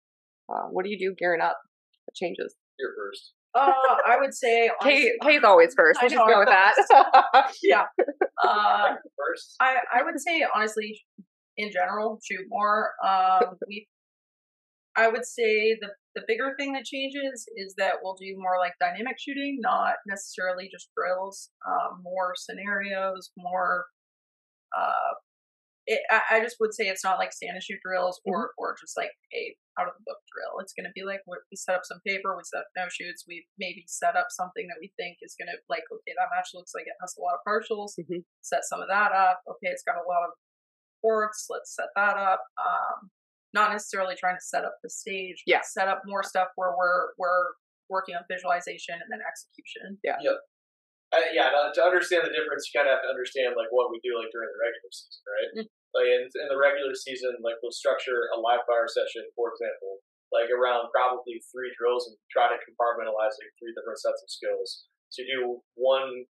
Uh, 0.48 0.72
what 0.72 0.85
do 0.85 0.90
you 0.90 0.98
do 0.98 1.14
gearing 1.18 1.42
up? 1.42 1.59
What 2.07 2.14
changes? 2.14 2.57
You're 2.79 2.96
first. 2.96 3.33
Uh 3.55 3.73
i 4.07 4.17
would 4.19 4.35
say 4.35 4.71
Kate, 4.83 5.11
honestly- 5.11 5.19
Kate's 5.23 5.45
always 5.45 5.75
first. 5.77 5.99
I 6.01 6.05
We'll 6.05 6.11
just 6.11 6.27
know, 6.27 6.33
go 6.35 6.38
with 6.40 6.49
that. 6.49 7.53
yeah 7.62 7.85
uh 8.45 8.95
First. 9.17 9.57
I, 9.61 9.77
I 9.93 10.03
would 10.03 10.21
say 10.21 10.45
honestly, 10.55 11.01
in 11.57 11.71
general, 11.73 12.19
shoot 12.23 12.45
more. 12.51 12.90
Um, 13.07 13.57
we, 13.69 13.87
I 14.97 15.09
would 15.09 15.25
say 15.25 15.75
the 15.81 15.88
the 16.14 16.23
bigger 16.29 16.55
thing 16.59 16.73
that 16.75 16.85
changes 16.85 17.47
is 17.57 17.75
that 17.79 17.95
we'll 18.03 18.14
do 18.21 18.35
more 18.37 18.59
like 18.59 18.73
dynamic 18.81 19.17
shooting, 19.19 19.59
not 19.61 19.95
necessarily 20.07 20.69
just 20.71 20.90
drills. 20.97 21.51
Um, 21.67 22.03
more 22.03 22.35
scenarios, 22.37 23.31
more. 23.37 23.87
Uh, 24.77 25.14
it, 25.87 26.01
I, 26.11 26.37
I 26.37 26.40
just 26.40 26.57
would 26.61 26.73
say 26.73 26.85
it's 26.88 27.05
not 27.05 27.18
like 27.18 27.33
stand 27.33 27.55
and 27.55 27.62
shoot 27.62 27.81
drills 27.85 28.20
or 28.25 28.53
or 28.57 28.75
just 28.81 28.97
like 28.97 29.11
a 29.35 29.55
out 29.79 29.88
of 29.88 29.94
the 29.99 30.05
book 30.07 30.20
drill. 30.33 30.61
It's 30.62 30.73
going 30.73 30.87
to 30.88 30.94
be 30.94 31.05
like 31.05 31.20
we 31.27 31.37
we 31.51 31.57
set 31.57 31.75
up 31.77 31.85
some 31.85 32.01
paper, 32.07 32.33
we 32.37 32.42
set 32.44 32.61
up 32.64 32.70
no 32.77 32.87
shoots, 32.88 33.25
we 33.29 33.44
maybe 33.59 33.85
set 33.87 34.16
up 34.16 34.29
something 34.31 34.66
that 34.68 34.81
we 34.81 34.92
think 34.97 35.18
is 35.20 35.37
going 35.38 35.49
to 35.53 35.59
like 35.68 35.85
okay 35.92 36.14
that 36.16 36.33
match 36.35 36.51
looks 36.55 36.73
like 36.75 36.87
it 36.88 36.97
has 37.01 37.14
a 37.18 37.23
lot 37.23 37.37
of 37.37 37.44
partials. 37.44 37.99
Mhm. 38.01 38.25
Set 38.40 38.64
some 38.64 38.81
of 38.81 38.88
that 38.88 39.12
up. 39.12 39.40
Okay, 39.49 39.68
it's 39.68 39.85
got 39.85 39.97
a 40.01 40.07
lot 40.09 40.25
of 40.25 40.33
ports. 41.03 41.47
Let's 41.51 41.75
set 41.75 41.88
that 41.97 42.16
up. 42.16 42.40
Um, 42.57 43.11
not 43.53 43.70
necessarily 43.70 44.16
trying 44.16 44.37
to 44.37 44.44
set 44.44 44.64
up 44.64 44.77
the 44.83 44.90
stage. 44.90 45.42
but 45.47 45.51
Yeah. 45.53 45.61
Set 45.62 45.88
up 45.88 46.03
more 46.07 46.23
stuff 46.23 46.49
where 46.57 46.73
we're 46.77 47.12
we're 47.18 47.53
working 47.90 48.14
on 48.16 48.23
visualization 48.31 48.94
and 48.94 49.09
then 49.12 49.20
execution. 49.20 49.99
Yeah, 51.33 51.50
to, 51.53 51.70
to 51.74 51.83
understand 51.83 52.24
the 52.27 52.35
difference, 52.35 52.66
you 52.68 52.74
kind 52.74 52.88
of 52.88 52.98
have 52.98 53.05
to 53.05 53.12
understand 53.12 53.55
like 53.55 53.70
what 53.70 53.90
we 53.90 54.00
do 54.00 54.16
like 54.16 54.31
during 54.33 54.50
the 54.50 54.61
regular 54.61 54.90
season, 54.90 55.22
right? 55.27 55.50
Mm. 55.61 55.68
Like 55.94 56.09
in, 56.11 56.22
in 56.27 56.48
the 56.50 56.59
regular 56.59 56.94
season, 56.94 57.38
like 57.44 57.59
we'll 57.62 57.74
structure 57.74 58.31
a 58.35 58.38
live 58.38 58.64
fire 58.66 58.90
session, 58.90 59.27
for 59.38 59.55
example, 59.55 60.03
like 60.35 60.50
around 60.50 60.90
probably 60.90 61.38
three 61.50 61.70
drills 61.79 62.11
and 62.11 62.18
try 62.35 62.50
to 62.50 62.59
compartmentalize 62.66 63.38
like 63.38 63.55
three 63.59 63.74
different 63.74 64.03
sets 64.03 64.18
of 64.18 64.29
skills. 64.31 64.90
So 65.14 65.22
you 65.22 65.31
do 65.31 65.42
one 65.79 66.27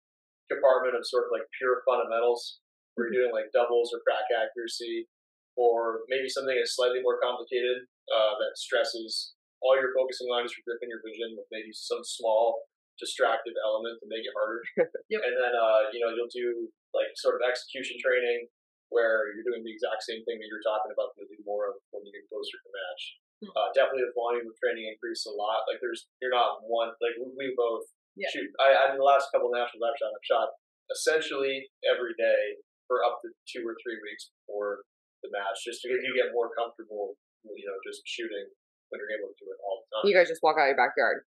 compartment 0.51 0.99
of 0.99 1.07
sort 1.07 1.31
of 1.31 1.35
like 1.35 1.47
pure 1.55 1.87
fundamentals, 1.87 2.59
where 2.99 3.09
you're 3.09 3.25
doing 3.25 3.33
like 3.33 3.55
doubles 3.55 3.95
or 3.95 4.03
crack 4.03 4.27
accuracy, 4.35 5.07
or 5.55 6.03
maybe 6.11 6.27
something 6.27 6.59
that's 6.59 6.75
slightly 6.75 6.99
more 7.01 7.23
complicated 7.23 7.87
uh, 8.11 8.35
that 8.43 8.59
stresses 8.59 9.39
all 9.63 9.79
you're 9.79 9.95
focusing 9.95 10.27
on 10.35 10.43
is 10.43 10.53
your 10.59 10.67
grip 10.67 10.83
and 10.83 10.91
your 10.91 11.01
vision 11.07 11.39
with 11.39 11.47
maybe 11.55 11.71
some 11.71 12.03
small 12.03 12.67
distractive 13.01 13.57
element 13.65 13.97
to 14.03 14.07
make 14.11 14.25
it 14.27 14.35
harder. 14.37 14.63
Yep. 15.13 15.21
And 15.29 15.35
then 15.37 15.53
uh, 15.57 15.89
you 15.93 16.01
know 16.01 16.11
you'll 16.17 16.33
do 16.33 16.69
like 16.97 17.13
sort 17.21 17.37
of 17.37 17.43
execution 17.45 17.97
training 18.01 18.49
where 18.93 19.33
you're 19.33 19.45
doing 19.49 19.65
the 19.65 19.73
exact 19.73 20.05
same 20.05 20.21
thing 20.29 20.37
that 20.41 20.49
you're 20.49 20.65
talking 20.65 20.93
about. 20.93 21.17
You'll 21.17 21.29
do 21.33 21.41
more 21.49 21.73
of 21.73 21.81
when 21.93 22.05
you 22.05 22.13
get 22.13 22.25
closer 22.29 22.57
to 22.61 22.69
match. 22.73 23.03
Hmm. 23.45 23.51
Uh, 23.57 23.69
definitely 23.73 24.05
the 24.09 24.17
volume 24.17 24.45
of 24.49 24.55
training 24.61 24.89
increased 24.89 25.25
a 25.29 25.35
lot. 25.35 25.65
Like 25.69 25.81
there's 25.85 26.09
you're 26.21 26.33
not 26.33 26.61
one 26.65 26.93
like 27.05 27.17
we, 27.21 27.29
we 27.37 27.47
both 27.57 27.89
Yeah. 28.17 28.29
shoot. 28.33 28.49
I, 28.61 28.69
I 28.73 28.83
in 28.93 29.01
the 29.01 29.05
last 29.09 29.29
couple 29.33 29.49
of 29.53 29.57
nationals 29.57 29.85
I've 29.85 29.97
shot 30.01 30.13
I've 30.13 30.29
shot 30.29 30.49
essentially 30.93 31.69
every 31.89 32.13
day 32.21 32.61
for 32.89 33.01
up 33.05 33.21
to 33.25 33.33
two 33.49 33.65
or 33.65 33.75
three 33.81 33.97
weeks 34.05 34.29
before 34.45 34.85
the 35.25 35.31
match, 35.33 35.65
just 35.65 35.81
because 35.81 36.03
you 36.03 36.13
get 36.19 36.35
more 36.35 36.51
comfortable, 36.53 37.15
you 37.47 37.65
know, 37.65 37.79
just 37.87 38.03
shooting 38.05 38.45
when 38.91 38.99
you're 39.01 39.15
able 39.17 39.31
to 39.33 39.39
do 39.41 39.47
it 39.49 39.59
all 39.65 39.81
the 39.81 39.87
time. 39.89 40.03
You 40.05 40.15
guys 40.19 40.29
just 40.29 40.43
walk 40.45 40.59
out 40.61 40.67
your 40.69 40.77
backyard. 40.77 41.25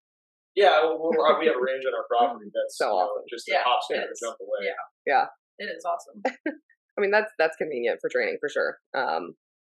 Yeah, 0.56 0.82
we're, 0.88 1.12
we're, 1.12 1.38
we 1.38 1.46
have 1.46 1.56
a 1.56 1.60
range 1.60 1.84
on 1.86 1.92
our 1.92 2.08
property 2.08 2.48
that's 2.48 2.78
So 2.78 2.86
you 2.86 2.90
know, 2.90 2.96
awesome. 2.96 3.24
just 3.28 3.44
Yeah, 3.46 3.60
a 3.60 3.68
hop, 3.68 3.80
skip, 3.84 3.98
and 4.00 4.10
is. 4.10 4.20
jump 4.20 4.36
away. 4.40 4.72
Yeah. 5.06 5.26
It 5.58 5.68
is 5.70 5.84
awesome. 5.84 6.20
I 6.96 7.00
mean, 7.00 7.10
that's 7.10 7.30
that's 7.38 7.56
convenient 7.56 7.98
for 8.00 8.08
training 8.08 8.38
for 8.40 8.48
sure. 8.48 8.78
Um, 8.96 9.36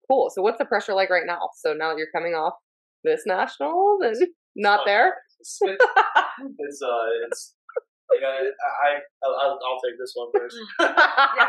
cool. 0.09 0.29
So, 0.33 0.41
what's 0.41 0.57
the 0.59 0.65
pressure 0.65 0.93
like 0.93 1.09
right 1.09 1.25
now? 1.25 1.49
So 1.57 1.73
now 1.73 1.89
that 1.89 1.97
you're 1.97 2.13
coming 2.13 2.33
off 2.33 2.53
this 3.03 3.23
nationals 3.25 4.01
and 4.03 4.15
not 4.55 4.81
there. 4.85 5.13
It's, 5.39 5.59
it's 5.61 6.81
uh, 6.81 7.07
it's. 7.27 7.53
You 8.09 8.21
know, 8.21 8.29
I, 8.31 8.87
I 8.87 9.27
I'll, 9.27 9.59
I'll 9.59 9.81
take 9.83 9.99
this 9.99 10.13
one 10.15 10.29
first. 10.33 10.55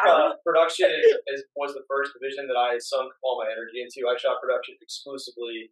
Uh, 0.09 0.35
production 0.45 0.91
is, 0.91 1.17
is 1.29 1.45
was 1.55 1.73
the 1.75 1.85
first 1.89 2.13
division 2.17 2.49
that 2.49 2.57
I 2.59 2.77
sunk 2.79 3.13
all 3.23 3.39
my 3.41 3.47
energy 3.51 3.81
into. 3.85 4.09
I 4.09 4.17
shot 4.19 4.41
production 4.43 4.75
exclusively, 4.83 5.71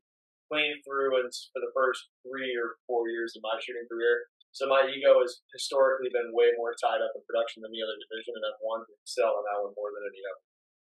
clean 0.51 0.79
through, 0.87 1.19
and 1.21 1.29
for 1.53 1.61
the 1.63 1.73
first 1.75 2.07
three 2.23 2.55
or 2.57 2.79
four 2.87 3.09
years 3.11 3.35
of 3.35 3.43
my 3.43 3.57
shooting 3.63 3.87
career. 3.91 4.27
So 4.57 4.65
my 4.71 4.89
ego 4.89 5.21
has 5.21 5.45
historically 5.53 6.09
been 6.09 6.33
way 6.33 6.49
more 6.57 6.73
tied 6.81 7.05
up 7.05 7.13
in 7.13 7.21
production 7.29 7.61
than 7.61 7.73
the 7.77 7.85
other 7.85 7.99
division, 8.09 8.33
and 8.39 8.45
I've 8.47 8.63
wanted 8.65 8.89
to 8.89 8.97
excel 9.05 9.37
in 9.37 9.45
that 9.45 9.61
one 9.61 9.77
more 9.77 9.93
than 9.93 10.05
any 10.09 10.23
other. 10.25 10.43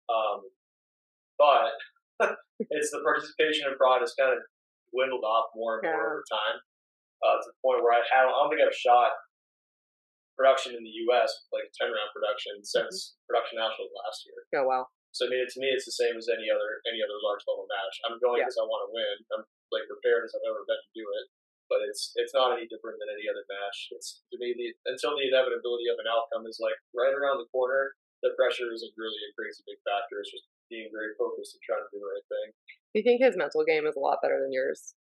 Um, 0.08 0.38
but 1.36 1.74
it's 2.72 2.88
the 2.90 3.04
participation 3.04 3.68
in 3.68 3.76
prod 3.76 4.00
has 4.00 4.16
kind 4.16 4.32
of 4.32 4.40
dwindled 4.92 5.24
off 5.28 5.52
more 5.52 5.76
and 5.78 5.84
more 5.86 5.92
Yeah. 5.92 6.08
over 6.08 6.24
time, 6.24 6.56
uh, 7.20 7.36
to 7.40 7.46
the 7.52 7.56
point 7.60 7.84
where 7.84 7.92
I 7.94 8.02
had 8.08 8.26
I 8.26 8.32
don't 8.32 8.48
think 8.48 8.64
I've 8.64 8.72
shot 8.74 9.12
production 10.40 10.72
in 10.72 10.80
the 10.82 10.94
U.S. 11.12 11.28
like 11.52 11.68
a 11.68 11.72
ten 11.76 11.92
round 11.92 12.10
production 12.16 12.64
since 12.64 13.20
production 13.28 13.60
nationals 13.60 13.92
last 13.92 14.24
year. 14.24 14.40
Oh 14.56 14.66
wow. 14.66 14.88
So 15.12 15.26
I 15.26 15.28
mean, 15.30 15.42
to 15.42 15.58
me, 15.58 15.68
it's 15.74 15.84
the 15.88 15.96
same 15.96 16.14
as 16.16 16.30
any 16.30 16.46
other 16.50 16.78
any 16.86 17.02
other 17.02 17.18
large 17.22 17.42
level 17.50 17.66
match. 17.66 17.94
I'm 18.06 18.18
going 18.22 18.40
Yeah. 18.42 18.46
because 18.46 18.60
I 18.60 18.66
want 18.66 18.86
to 18.86 18.90
win. 18.94 19.16
I'm 19.34 19.44
like 19.74 19.86
prepared 19.90 20.22
as 20.26 20.32
I've 20.34 20.46
ever 20.46 20.62
been 20.66 20.78
to 20.78 20.92
do 20.94 21.02
it. 21.02 21.26
But 21.70 21.86
it's 21.86 22.10
it's 22.18 22.34
not 22.34 22.54
any 22.58 22.66
different 22.66 22.98
than 22.98 23.10
any 23.14 23.30
other 23.30 23.46
match. 23.46 23.94
It's 23.94 24.22
to 24.30 24.38
me 24.38 24.54
the 24.58 24.74
until 24.90 25.14
the 25.14 25.26
inevitability 25.30 25.86
of 25.90 25.98
an 26.02 26.10
outcome 26.10 26.46
is 26.50 26.58
like 26.62 26.74
right 26.94 27.14
around 27.14 27.38
the 27.42 27.50
corner. 27.54 27.94
The 28.26 28.34
pressure 28.36 28.68
isn't 28.74 28.94
really 28.98 29.16
a 29.26 29.32
crazy 29.38 29.62
big 29.64 29.78
factor. 29.86 30.18
It's 30.20 30.28
just 30.34 30.44
being 30.68 30.90
very 30.92 31.14
focused 31.16 31.56
and 31.56 31.62
trying 31.64 31.80
to 31.86 31.90
do 31.94 31.98
the 32.02 32.10
right 32.10 32.26
thing. 32.28 32.48
Do 32.92 32.94
you 33.00 33.04
think 33.06 33.22
his 33.22 33.38
mental 33.38 33.64
game 33.64 33.86
is 33.86 33.96
a 33.96 34.02
lot 34.02 34.18
better 34.20 34.36
than 34.42 34.52
yours 34.52 34.92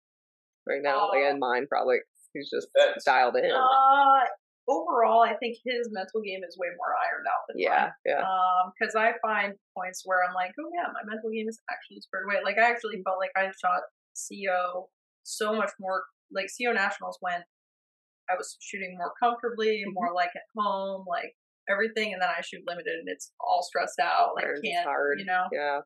right 0.66 0.80
now? 0.80 1.10
like 1.10 1.26
Uh, 1.26 1.30
in 1.34 1.38
mine, 1.38 1.66
probably. 1.68 2.00
He's 2.32 2.48
just 2.48 2.70
Depends. 2.72 3.04
dialed 3.04 3.36
in. 3.36 3.50
Uh, 3.50 4.24
overall, 4.70 5.22
I 5.22 5.34
think 5.34 5.58
his 5.66 5.90
mental 5.90 6.22
game 6.22 6.40
is 6.46 6.56
way 6.56 6.68
more 6.78 6.94
ironed 6.94 7.26
out 7.26 7.42
than 7.48 7.58
yeah, 7.58 7.90
mine. 7.90 7.92
yeah. 8.06 8.22
Um, 8.22 8.70
because 8.78 8.94
I 8.94 9.14
find 9.20 9.54
points 9.76 10.02
where 10.06 10.22
I'm 10.22 10.34
like, 10.34 10.52
oh 10.60 10.70
yeah, 10.72 10.86
my 10.94 11.02
mental 11.04 11.30
game 11.30 11.48
is 11.48 11.58
actually 11.70 12.00
squared 12.00 12.26
away. 12.30 12.38
Like 12.44 12.58
I 12.58 12.70
actually 12.70 13.02
felt 13.02 13.18
like 13.18 13.34
I 13.36 13.50
shot 13.58 13.82
CO 14.14 14.88
so 15.24 15.52
much 15.54 15.70
more. 15.80 16.04
Like 16.32 16.46
CO 16.54 16.72
nationals 16.72 17.18
went, 17.20 17.42
I 18.30 18.36
was 18.38 18.56
shooting 18.60 18.94
more 18.96 19.12
comfortably, 19.18 19.82
Mhm. 19.86 19.92
more 19.94 20.14
like 20.14 20.30
at 20.36 20.46
home, 20.56 21.04
like 21.08 21.34
everything, 21.68 22.12
and 22.12 22.22
then 22.22 22.28
I 22.30 22.40
shoot 22.42 22.62
limited, 22.66 22.94
and 23.00 23.08
it's 23.08 23.32
all 23.40 23.62
stressed 23.62 23.98
out, 23.98 24.34
like 24.36 24.46
can't, 24.62 24.86
hard. 24.86 25.18
you 25.18 25.26
know. 25.26 25.46
Yeah. 25.52 25.80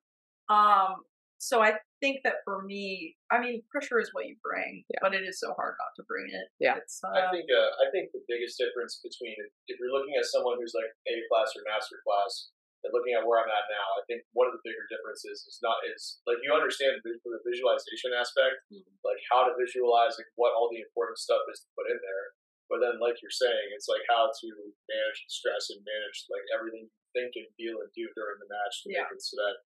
Um, 0.48 0.96
so 1.44 1.60
I 1.60 1.76
think 2.00 2.24
that 2.24 2.40
for 2.48 2.64
me, 2.64 3.16
I 3.28 3.36
mean, 3.36 3.60
pressure 3.68 4.00
is 4.00 4.08
what 4.16 4.24
you 4.24 4.36
bring, 4.40 4.84
Yeah. 4.88 5.00
but 5.04 5.12
it 5.12 5.28
is 5.28 5.36
so 5.36 5.52
hard 5.52 5.76
not 5.76 5.92
to 6.00 6.02
bring 6.08 6.24
it. 6.32 6.48
Yeah. 6.56 6.80
It's, 6.80 7.04
uh, 7.04 7.12
I 7.12 7.28
think 7.28 7.44
uh, 7.52 7.70
I 7.84 7.92
think 7.92 8.12
the 8.16 8.24
biggest 8.24 8.56
difference 8.56 9.04
between 9.04 9.36
if 9.68 9.76
you're 9.76 9.92
looking 9.92 10.16
at 10.16 10.24
someone 10.24 10.56
who's 10.56 10.72
like 10.72 10.88
A 11.08 11.14
class 11.28 11.52
or 11.52 11.60
master 11.68 12.00
class 12.00 12.48
and 12.84 12.92
looking 12.96 13.12
at 13.16 13.24
where 13.28 13.40
I'm 13.40 13.48
at 13.52 13.68
now, 13.68 13.88
I 14.00 14.02
think 14.08 14.24
one 14.32 14.48
of 14.48 14.56
the 14.56 14.64
bigger 14.64 14.84
differences 14.88 15.44
is 15.44 15.60
not 15.60 15.76
is 15.92 16.20
like 16.24 16.40
you 16.40 16.52
understand 16.52 17.00
the, 17.04 17.16
the 17.24 17.40
visualization 17.44 18.12
aspect, 18.16 18.64
Mhm. 18.72 18.88
like 19.04 19.20
how 19.28 19.44
to 19.44 19.52
visualize 19.60 20.16
like 20.16 20.28
what 20.40 20.56
all 20.56 20.72
the 20.72 20.80
important 20.80 21.20
stuff 21.20 21.44
is 21.52 21.60
to 21.64 21.68
put 21.76 21.88
in 21.92 22.00
there. 22.00 22.26
But 22.72 22.80
then, 22.80 22.96
like 22.96 23.20
you're 23.20 23.32
saying, 23.32 23.76
it's 23.76 23.88
like 23.92 24.00
how 24.08 24.32
to 24.32 24.48
manage 24.88 25.18
the 25.24 25.32
stress 25.32 25.68
and 25.68 25.84
manage 25.84 26.24
like 26.32 26.44
everything 26.56 26.88
you 26.88 27.04
think 27.12 27.36
and 27.36 27.44
feel 27.60 27.76
and 27.84 27.92
do 27.92 28.08
during 28.16 28.40
the 28.40 28.48
match 28.48 28.74
to 28.84 28.92
Yeah. 28.92 29.04
make 29.04 29.20
it 29.20 29.22
so 29.22 29.36
that 29.36 29.56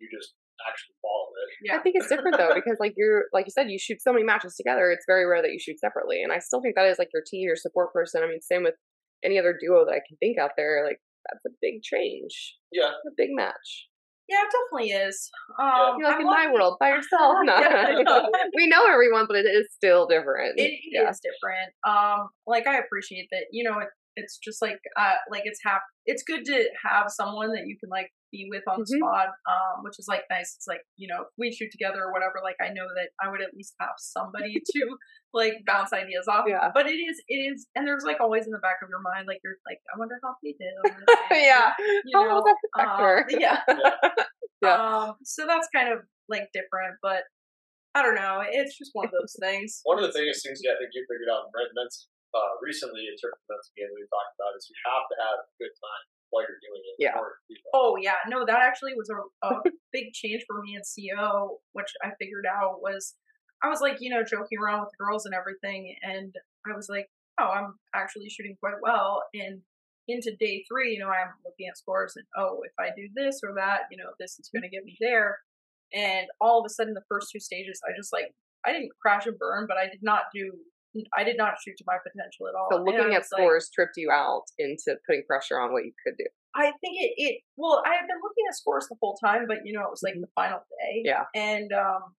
you 0.00 0.08
just 0.12 0.36
actually 0.68 0.94
follow 1.02 1.28
it. 1.42 1.48
yeah. 1.64 1.76
I 1.76 1.82
think 1.82 1.96
it's 1.96 2.08
different 2.08 2.36
though 2.38 2.54
because 2.54 2.78
like 2.80 2.94
you're 2.96 3.24
like 3.32 3.46
you 3.46 3.50
said 3.52 3.70
you 3.70 3.78
shoot 3.78 4.02
so 4.02 4.12
many 4.12 4.24
matches 4.24 4.54
together. 4.56 4.90
It's 4.90 5.04
very 5.06 5.26
rare 5.26 5.42
that 5.42 5.50
you 5.52 5.58
shoot 5.58 5.78
separately, 5.80 6.22
and 6.22 6.32
I 6.32 6.38
still 6.38 6.60
think 6.60 6.76
that 6.76 6.86
is 6.86 6.98
like 6.98 7.10
your 7.12 7.22
team, 7.26 7.46
your 7.46 7.56
support 7.56 7.92
person. 7.92 8.22
I 8.22 8.28
mean, 8.28 8.40
same 8.40 8.62
with 8.62 8.74
any 9.24 9.38
other 9.38 9.56
duo 9.58 9.84
that 9.84 9.92
I 9.92 10.00
can 10.06 10.16
think 10.18 10.38
out 10.38 10.52
there. 10.56 10.84
Like 10.86 11.00
that's 11.30 11.44
a 11.46 11.56
big 11.60 11.82
change, 11.82 12.56
Yeah, 12.72 12.90
a 12.90 13.10
big 13.16 13.30
match. 13.32 13.88
Yeah, 14.28 14.38
it 14.44 14.52
definitely 14.52 14.90
is. 14.92 15.30
Um, 15.60 15.96
You're 15.98 16.08
like 16.08 16.16
I'm 16.16 16.20
in 16.22 16.26
my 16.26 16.50
world 16.52 16.76
by 16.80 16.88
yourself. 16.94 17.36
No. 17.44 17.58
Yeah. 17.58 17.94
we 18.56 18.66
know 18.66 18.86
everyone, 18.86 19.26
but 19.26 19.36
it 19.36 19.46
is 19.46 19.66
still 19.74 20.06
different. 20.06 20.58
It 20.58 20.70
is 20.70 20.80
yeah. 20.90 21.10
different. 21.22 21.72
Um, 21.86 22.28
like 22.46 22.66
I 22.66 22.78
appreciate 22.78 23.28
that. 23.32 23.46
You 23.50 23.64
know, 23.64 23.78
it, 23.80 23.88
it's 24.16 24.38
just 24.38 24.62
like 24.62 24.78
uh, 24.98 25.14
like 25.30 25.42
it's 25.44 25.60
hap- 25.64 25.82
It's 26.06 26.22
good 26.22 26.44
to 26.46 26.64
have 26.84 27.06
someone 27.10 27.52
that 27.52 27.64
you 27.66 27.76
can 27.78 27.90
like 27.90 28.10
be 28.32 28.48
with 28.50 28.64
on 28.66 28.80
the 28.80 28.86
Mhm. 28.88 28.98
spot. 28.98 29.28
Um, 29.46 29.84
which 29.84 29.98
is 30.00 30.08
like 30.08 30.24
nice. 30.30 30.56
It's 30.56 30.66
like 30.66 30.80
you 30.96 31.06
know, 31.06 31.22
if 31.22 31.28
we 31.38 31.52
shoot 31.52 31.70
together 31.70 32.02
or 32.02 32.12
whatever. 32.12 32.40
Like 32.42 32.56
I 32.60 32.72
know 32.72 32.88
that 32.96 33.10
I 33.22 33.30
would 33.30 33.42
at 33.42 33.54
least 33.54 33.74
have 33.80 33.94
somebody 33.98 34.56
to 34.74 34.82
like 35.32 35.62
bounce 35.66 35.92
ideas 35.92 36.26
off. 36.28 36.46
Yeah. 36.48 36.70
But 36.74 36.86
it 36.86 36.96
is, 36.96 37.22
it 37.28 37.36
is, 37.36 37.68
and 37.76 37.86
there's 37.86 38.04
like 38.04 38.20
always 38.20 38.46
in 38.46 38.52
the 38.52 38.58
back 38.64 38.78
of 38.82 38.88
your 38.88 39.00
mind, 39.00 39.28
like 39.28 39.38
you're 39.44 39.56
like, 39.68 39.78
I 39.94 39.98
wonder 39.98 40.18
how 40.22 40.34
he 40.42 40.56
did. 40.58 40.72
on 40.84 40.90
this 40.96 41.16
thing," 41.28 41.44
yeah. 41.44 41.72
You 41.78 42.18
How 42.18 42.24
know, 42.24 42.34
was 42.40 42.44
that 42.48 42.58
the 42.62 42.70
uh, 42.72 42.82
factor? 42.82 43.14
yeah. 43.38 43.58
Yeah. 44.62 44.78
Um, 44.78 45.16
so 45.24 45.46
that's 45.46 45.68
kind 45.74 45.92
of 45.92 46.00
like 46.28 46.48
different, 46.54 46.96
but 47.02 47.24
I 47.94 48.00
don't 48.00 48.14
know. 48.16 48.40
It's 48.46 48.78
just 48.78 48.90
one 48.94 49.04
of 49.06 49.12
those 49.12 49.36
things. 49.40 49.80
One 49.84 49.98
of 50.00 50.06
the 50.06 50.14
biggest 50.16 50.46
things 50.46 50.60
yeah, 50.64 50.72
I 50.72 50.80
think 50.80 50.94
you 50.96 51.04
figured 51.10 51.28
out 51.28 51.44
in 51.44 51.52
Red 51.52 51.68
Men's 51.76 52.08
uh, 52.32 52.56
recently 52.64 53.04
in 53.04 53.16
terms 53.20 53.36
of 53.36 53.44
mental 53.52 53.72
game 53.76 53.90
we 53.92 54.00
talked 54.08 54.32
about 54.40 54.56
is 54.56 54.64
you 54.70 54.76
have 54.88 55.04
to 55.12 55.16
have 55.20 55.38
a 55.44 55.48
good 55.60 55.74
time 55.76 56.04
while 56.32 56.42
you're 56.42 56.58
doing 56.58 56.82
it. 56.82 56.96
Yeah. 56.98 57.14
order 57.14 57.36
to 57.38 57.54
do 57.54 57.60
that. 57.62 57.70
Oh 57.78 57.96
yeah, 58.00 58.18
no, 58.26 58.44
that 58.44 58.60
actually 58.60 58.94
was 58.94 59.08
a, 59.08 59.46
a 59.46 59.62
big 59.92 60.12
change 60.12 60.42
for 60.48 60.60
me 60.60 60.74
in 60.74 60.82
CO, 60.82 61.60
which 61.72 61.92
I 62.02 62.10
figured 62.18 62.46
out 62.50 62.82
was 62.82 63.14
I 63.62 63.68
was 63.68 63.80
like, 63.80 63.98
you 64.00 64.10
know, 64.10 64.24
joking 64.24 64.58
around 64.58 64.80
with 64.80 64.90
the 64.90 65.04
girls 65.04 65.24
and 65.24 65.34
everything, 65.34 65.94
and 66.02 66.34
I 66.66 66.74
was 66.74 66.88
like, 66.88 67.06
oh, 67.38 67.48
I'm 67.48 67.74
actually 67.94 68.28
shooting 68.28 68.56
quite 68.60 68.82
well, 68.82 69.22
and 69.34 69.62
into 70.08 70.34
day 70.34 70.64
three, 70.68 70.94
you 70.94 70.98
know, 70.98 71.08
I'm 71.08 71.30
looking 71.44 71.68
at 71.68 71.78
scores 71.78 72.14
and 72.16 72.26
oh, 72.36 72.60
if 72.64 72.72
I 72.78 72.90
do 72.96 73.08
this 73.14 73.40
or 73.44 73.54
that, 73.54 73.82
you 73.90 73.96
know, 73.96 74.10
this 74.18 74.38
is 74.38 74.50
going 74.52 74.62
to 74.62 74.68
get 74.68 74.84
me 74.84 74.96
there. 75.00 75.38
And 75.94 76.26
all 76.40 76.58
of 76.58 76.66
a 76.66 76.72
sudden, 76.72 76.94
the 76.94 77.06
first 77.08 77.28
two 77.30 77.38
stages, 77.38 77.80
I 77.86 77.92
just 77.96 78.12
like 78.12 78.34
I 78.64 78.72
didn't 78.72 78.90
crash 79.00 79.26
and 79.26 79.38
burn, 79.38 79.66
but 79.68 79.76
I 79.76 79.86
did 79.86 80.02
not 80.02 80.22
do. 80.34 80.52
I 81.16 81.24
did 81.24 81.36
not 81.36 81.54
shoot 81.64 81.76
to 81.78 81.84
my 81.86 81.96
potential 82.02 82.48
at 82.48 82.54
all. 82.54 82.68
So 82.70 82.82
looking 82.82 83.14
at 83.14 83.22
was 83.22 83.28
like, 83.32 83.40
scores 83.40 83.70
tripped 83.74 83.96
you 83.96 84.10
out 84.10 84.44
into 84.58 84.96
putting 85.06 85.24
pressure 85.26 85.58
on 85.58 85.72
what 85.72 85.84
you 85.84 85.92
could 86.04 86.16
do. 86.18 86.26
I 86.54 86.72
think 86.80 87.00
it, 87.00 87.12
it 87.16 87.40
well, 87.56 87.82
I 87.86 87.94
had 87.94 88.06
been 88.06 88.20
looking 88.22 88.44
at 88.48 88.54
scores 88.54 88.86
the 88.88 88.96
whole 89.00 89.16
time, 89.16 89.46
but 89.48 89.58
you 89.64 89.72
know, 89.72 89.80
it 89.80 89.90
was 89.90 90.02
like 90.02 90.14
the 90.20 90.28
final 90.34 90.58
day. 90.58 91.00
Mm-hmm. 91.00 91.06
Yeah. 91.06 91.24
And 91.34 91.72
um 91.72 92.12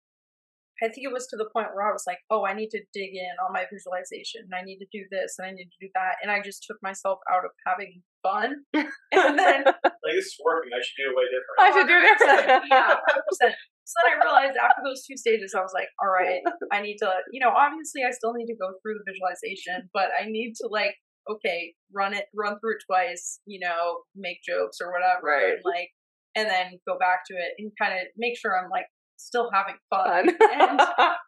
I 0.83 0.89
think 0.91 1.07
it 1.07 1.13
was 1.13 1.27
to 1.27 1.37
the 1.37 1.47
point 1.55 1.71
where 1.73 1.87
I 1.87 1.91
was 1.91 2.03
like, 2.05 2.19
oh, 2.29 2.45
I 2.45 2.53
need 2.53 2.69
to 2.75 2.81
dig 2.93 3.15
in 3.15 3.33
on 3.39 3.53
my 3.53 3.63
visualization. 3.71 4.41
And 4.45 4.53
I 4.53 4.61
need 4.67 4.79
to 4.83 4.89
do 4.91 5.05
this 5.09 5.35
and 5.39 5.47
I 5.47 5.51
need 5.51 5.71
to 5.71 5.79
do 5.79 5.89
that. 5.95 6.19
And 6.21 6.29
I 6.31 6.41
just 6.43 6.65
took 6.67 6.77
myself 6.83 7.19
out 7.31 7.45
of 7.45 7.51
having 7.65 8.01
fun. 8.21 8.67
And 9.13 9.37
then 9.39 9.63
Like 9.63 10.15
this 10.17 10.25
is 10.33 10.37
working. 10.43 10.71
I 10.75 10.81
should 10.83 10.99
do 10.99 11.07
it 11.07 11.15
way 11.15 11.27
different. 11.31 11.57
I 11.63 11.69
should 11.71 11.87
do 11.87 11.97
it 12.01 12.17
100%, 12.19 12.67
yeah, 12.69 12.95
100%. 12.99 13.53
So 13.85 13.93
then 14.03 14.11
I 14.11 14.23
realized 14.25 14.57
after 14.57 14.81
those 14.83 15.05
two 15.05 15.15
stages, 15.15 15.53
I 15.55 15.61
was 15.61 15.71
like, 15.73 15.87
all 16.01 16.09
right, 16.09 16.41
I 16.71 16.81
need 16.81 16.97
to, 16.99 17.11
you 17.31 17.39
know, 17.39 17.51
obviously 17.55 18.01
I 18.03 18.11
still 18.11 18.33
need 18.33 18.47
to 18.47 18.55
go 18.55 18.73
through 18.81 18.95
the 18.99 19.05
visualization, 19.07 19.89
but 19.93 20.09
I 20.19 20.25
need 20.27 20.55
to 20.61 20.67
like, 20.71 20.95
okay, 21.29 21.73
run 21.93 22.13
it, 22.13 22.25
run 22.35 22.59
through 22.59 22.75
it 22.79 22.83
twice, 22.87 23.39
you 23.45 23.59
know, 23.59 24.01
make 24.15 24.39
jokes 24.43 24.79
or 24.81 24.91
whatever, 24.91 25.27
Right. 25.27 25.53
and 25.55 25.61
like, 25.63 25.89
and 26.35 26.49
then 26.49 26.79
go 26.87 26.97
back 26.97 27.21
to 27.29 27.35
it 27.35 27.53
and 27.59 27.71
kind 27.79 27.93
of 27.93 28.07
make 28.17 28.35
sure 28.37 28.57
I'm 28.57 28.69
like 28.71 28.87
still 29.25 29.49
having 29.49 29.79
fun. 29.89 30.27
Fun. 30.27 30.51
And, 30.59 30.77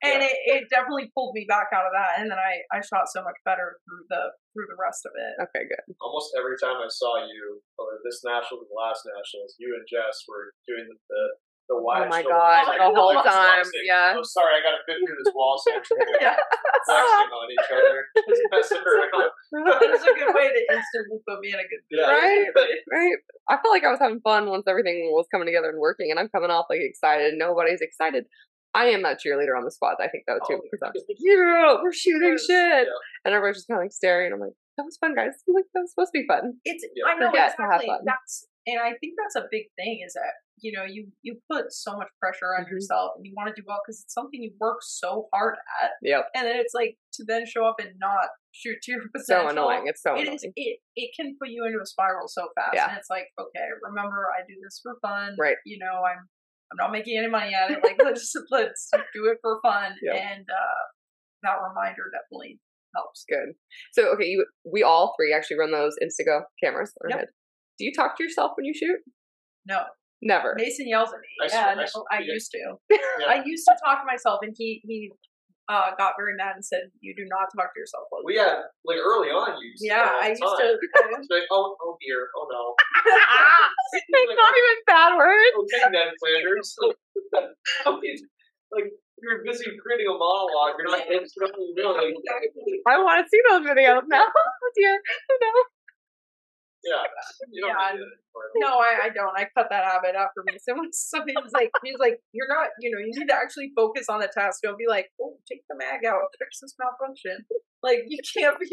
and 0.04 0.20
it, 0.28 0.36
it 0.46 0.62
definitely 0.70 1.10
pulled 1.16 1.34
me 1.34 1.48
back 1.48 1.72
out 1.72 1.88
of 1.88 1.94
that. 1.96 2.20
And 2.20 2.30
then 2.30 2.38
I, 2.38 2.62
I 2.76 2.84
shot 2.84 3.08
so 3.08 3.24
much 3.24 3.40
better 3.48 3.80
through 3.88 4.06
the, 4.12 4.36
through 4.52 4.68
the 4.68 4.78
rest 4.78 5.08
of 5.08 5.16
it. 5.16 5.40
okay, 5.48 5.64
good. 5.66 5.84
Almost 6.04 6.36
every 6.36 6.60
time 6.60 6.78
I 6.78 6.92
saw 6.92 7.24
you, 7.24 7.64
or 7.80 8.04
this 8.04 8.22
national 8.22 8.62
or 8.64 8.68
the 8.68 8.76
last 8.76 9.08
nationals, 9.08 9.56
you 9.58 9.74
and 9.74 9.88
Jess 9.88 10.28
were 10.28 10.52
doing 10.68 10.86
the 10.92 10.96
the, 11.16 11.24
the 11.68 11.76
Oh 11.76 12.06
my 12.10 12.22
god, 12.22 12.68
Like, 12.68 12.78
the 12.78 12.92
whole 12.94 13.14
like, 13.16 13.26
time, 13.26 13.64
slapstick. 13.66 13.82
yeah. 13.86 14.14
I'm 14.18 14.24
sorry, 14.24 14.54
I 14.58 14.62
got 14.62 14.78
to 14.78 14.82
fit 14.86 14.98
through 15.02 15.18
this 15.24 15.34
wall 15.34 15.58
section. 15.58 15.98
Yeah. 16.22 16.36
Flexing 16.86 17.34
on 17.34 17.48
each 17.52 17.72
other. 17.74 17.98
It's 18.30 18.42
messing 18.52 18.84
around. 18.86 19.30
A 19.32 20.14
good 20.14 20.34
way 20.36 20.48
to 20.54 20.62
instantly 20.70 21.20
put 21.28 21.40
me 21.42 21.50
in 21.54 21.60
a 21.60 21.68
good 21.68 21.82
Yeah. 21.90 22.06
Right, 22.12 22.48
right. 22.92 23.18
I 23.50 23.58
felt 23.58 23.74
like 23.74 23.84
I 23.84 23.92
was 23.92 24.00
having 24.00 24.22
fun 24.22 24.50
once 24.50 24.66
everything 24.68 25.10
was 25.14 25.26
coming 25.32 25.48
together 25.48 25.70
and 25.70 25.80
working, 25.80 26.12
and 26.12 26.20
I'm 26.20 26.30
coming 26.30 26.50
off 26.52 26.66
like 26.70 26.82
excited. 26.82 27.34
Nobody's 27.38 27.82
excited. 27.82 28.26
I 28.76 28.92
am 28.92 29.04
that 29.04 29.20
cheerleader 29.24 29.56
on 29.58 29.64
the 29.64 29.72
squad. 29.72 29.96
I 30.04 30.10
think 30.10 30.26
though 30.28 30.40
too 30.48 30.60
Oh, 30.60 30.62
because 30.70 30.84
I'm 30.86 30.92
just 30.94 31.06
like, 31.08 31.18
yeah, 31.20 31.80
we're 31.82 31.94
shooting 31.96 32.36
shit, 32.38 32.86
yeah. 32.86 33.00
and 33.24 33.34
everybody's 33.34 33.64
just 33.64 33.68
kind 33.70 33.80
of 33.80 33.86
like 33.86 33.94
staring. 33.96 34.34
I'm 34.34 34.40
like, 34.44 34.52
that 34.78 34.84
was 34.84 34.98
fun, 34.98 35.16
guys. 35.16 35.32
I'm 35.48 35.56
like, 35.56 35.66
that 35.74 35.82
was 35.88 35.92
supposed 35.96 36.12
to 36.14 36.20
be 36.22 36.28
fun. 36.28 36.60
it's 36.66 36.84
Yeah. 36.94 37.08
I 37.08 37.16
know 37.18 37.32
Forget 37.32 37.56
to 37.56 37.62
have 37.64 37.80
exactly. 37.82 37.88
fun. 37.88 38.02
That's 38.06 38.46
and 38.68 38.80
I 38.82 38.92
think 39.00 39.14
that's 39.16 39.38
a 39.40 39.48
big 39.50 39.72
thing 39.80 40.04
is 40.06 40.14
that 40.20 40.34
you 40.66 40.72
know 40.76 40.84
you 40.84 41.02
you 41.22 41.38
put 41.52 41.66
so 41.72 41.96
much 42.00 42.10
pressure 42.20 42.52
on 42.58 42.66
Mhm. 42.66 42.72
yourself 42.74 43.12
and 43.16 43.24
you 43.26 43.34
want 43.38 43.48
to 43.54 43.56
do 43.60 43.64
well 43.68 43.80
because 43.86 44.02
it's 44.04 44.14
something 44.20 44.42
you 44.42 44.52
work 44.60 44.80
so 44.82 45.30
hard 45.34 45.56
at, 45.84 45.92
Yep. 46.02 46.24
and 46.36 46.48
then 46.48 46.56
it's 46.58 46.74
like 46.74 46.98
to 47.14 47.24
then 47.28 47.46
show 47.46 47.64
up 47.70 47.76
and 47.80 47.94
not 48.00 48.28
shoot 48.52 48.78
to 48.84 48.92
your 48.94 49.02
potential 49.16 49.46
So 49.46 49.50
annoying. 49.54 49.84
It's 49.86 50.02
so 50.02 50.16
It 50.16 50.22
annoying. 50.24 50.36
is 50.36 50.44
it 50.56 50.80
it 50.96 51.10
can 51.18 51.38
put 51.40 51.50
you 51.50 51.64
into 51.66 51.80
a 51.82 51.86
spiral 51.86 52.28
so 52.28 52.50
fast, 52.56 52.74
Yeah. 52.74 52.90
and 52.90 52.98
it's 52.98 53.10
like 53.10 53.28
okay, 53.40 53.68
remember 53.84 54.28
I 54.38 54.42
do 54.48 54.56
this 54.64 54.80
for 54.82 54.98
fun, 55.02 55.36
Right. 55.40 55.58
You 55.66 55.78
know 55.78 56.02
I'm 56.04 56.22
I'm 56.72 56.78
not 56.78 56.92
making 56.92 57.16
any 57.18 57.28
money 57.30 57.54
at 57.54 57.70
it. 57.70 57.84
Like 57.84 57.98
let's 58.04 58.34
let's 58.50 58.90
do 59.14 59.26
it 59.32 59.38
for 59.42 59.60
fun, 59.62 59.94
Yep. 60.02 60.16
and 60.16 60.46
uh, 60.50 60.84
that 61.44 61.58
reminder 61.62 62.10
definitely 62.12 62.60
helps. 62.96 63.24
Good. 63.30 63.54
So 63.94 64.12
okay, 64.14 64.26
you 64.26 64.46
we 64.66 64.82
all 64.82 65.14
three 65.16 65.32
actually 65.34 65.60
run 65.60 65.72
those 65.72 65.96
Instago 66.02 66.42
cameras 66.64 66.92
on 67.04 67.06
our 67.06 67.10
Yep. 67.10 67.20
head. 67.20 67.30
Do 67.78 67.86
you 67.86 67.92
talk 67.94 68.18
to 68.18 68.24
yourself 68.24 68.54
when 68.58 68.66
you 68.66 68.74
shoot? 68.74 69.00
No, 69.68 69.84
Never. 70.26 70.58
Mason 70.58 70.90
yells 70.90 71.14
at 71.14 71.22
me. 71.22 71.30
I 71.38 71.46
yeah, 71.46 71.50
swear- 71.50 71.70
I 71.70 71.76
no, 71.78 71.86
swear- 71.86 72.10
I 72.12 72.20
yeah. 72.26 72.34
used 72.34 72.50
to. 72.52 72.62
Yeah. 73.22 73.28
I 73.30 73.44
used 73.46 73.64
to 73.70 73.78
talk 73.86 74.02
to 74.02 74.06
myself, 74.10 74.40
and 74.42 74.54
he 74.58 74.82
he 74.84 75.14
uh, 75.70 75.94
got 75.98 76.14
very 76.18 76.34
mad 76.36 76.58
and 76.58 76.66
said, 76.66 76.90
"You 77.00 77.14
do 77.16 77.26
not 77.30 77.54
talk 77.54 77.74
to 77.74 77.78
yourself." 77.80 78.10
Like 78.12 78.26
We 78.26 78.36
had 78.42 78.66
like 78.90 78.98
early 78.98 79.30
on. 79.30 79.54
You 79.62 79.70
used 79.70 79.86
to 79.86 79.88
yeah, 79.88 80.18
I 80.18 80.34
used 80.34 80.42
time. 80.42 80.58
to. 80.58 80.78
It's 81.22 81.30
like, 81.30 81.46
oh, 81.54 81.78
oh 81.78 81.98
dear, 82.02 82.26
oh 82.36 82.46
no. 82.50 82.74
it's 83.94 84.34
not 84.34 84.54
even 84.58 84.78
bad 84.90 85.14
words. 85.14 85.56
Okay, 85.62 85.86
Ned 85.94 86.10
Flanders. 86.18 86.76
I 87.86 87.90
like 88.74 88.90
you're 89.22 89.46
busy 89.46 89.66
creating 89.78 90.10
a 90.10 90.18
monologue. 90.18 90.76
You're 90.78 90.90
not 90.90 91.06
it's 91.08 91.34
not 91.38 91.54
what 91.54 91.62
you're 91.70 91.86
doing. 91.86 92.18
Like, 92.18 92.82
I 92.90 92.98
want 92.98 93.24
to 93.24 93.30
see 93.30 93.42
those 93.50 93.62
videos 93.62 94.04
now. 94.10 94.26
Oh 94.26 94.70
dear. 94.76 95.00
Oh, 95.32 95.38
no. 95.42 95.54
Yeah, 96.86 97.02
Yeah, 97.52 97.74
need 97.94 98.00
it 98.00 98.06
anymore. 98.06 98.46
No, 98.62 98.78
I, 98.80 99.06
I 99.06 99.10
don't. 99.10 99.34
I 99.36 99.50
cut 99.58 99.68
that 99.74 99.84
habit 99.86 100.16
out 100.16 100.30
for 100.38 100.44
me. 100.46 100.58
So 100.62 100.74
when 100.78 100.90
somebody 100.94 101.34
was 101.42 101.52
like, 101.54 101.72
he 101.84 101.92
was 101.92 102.00
like, 102.00 102.22
"You're 102.32 102.48
not. 102.48 102.70
You 102.80 102.92
know, 102.94 103.00
you 103.02 103.12
need 103.18 103.28
to 103.28 103.36
actually 103.36 103.72
focus 103.76 104.06
on 104.08 104.20
the 104.22 104.30
task. 104.30 104.62
Don't 104.64 104.78
be 104.78 104.86
like, 104.88 105.10
oh, 105.22 105.38
take 105.50 105.62
the 105.70 105.76
mag 105.76 106.06
out, 106.06 106.22
fix 106.40 106.60
this 106.62 106.76
malfunction. 106.80 107.44
Like 107.84 108.06
you 108.08 108.20
can't 108.38 108.58
be. 108.60 108.70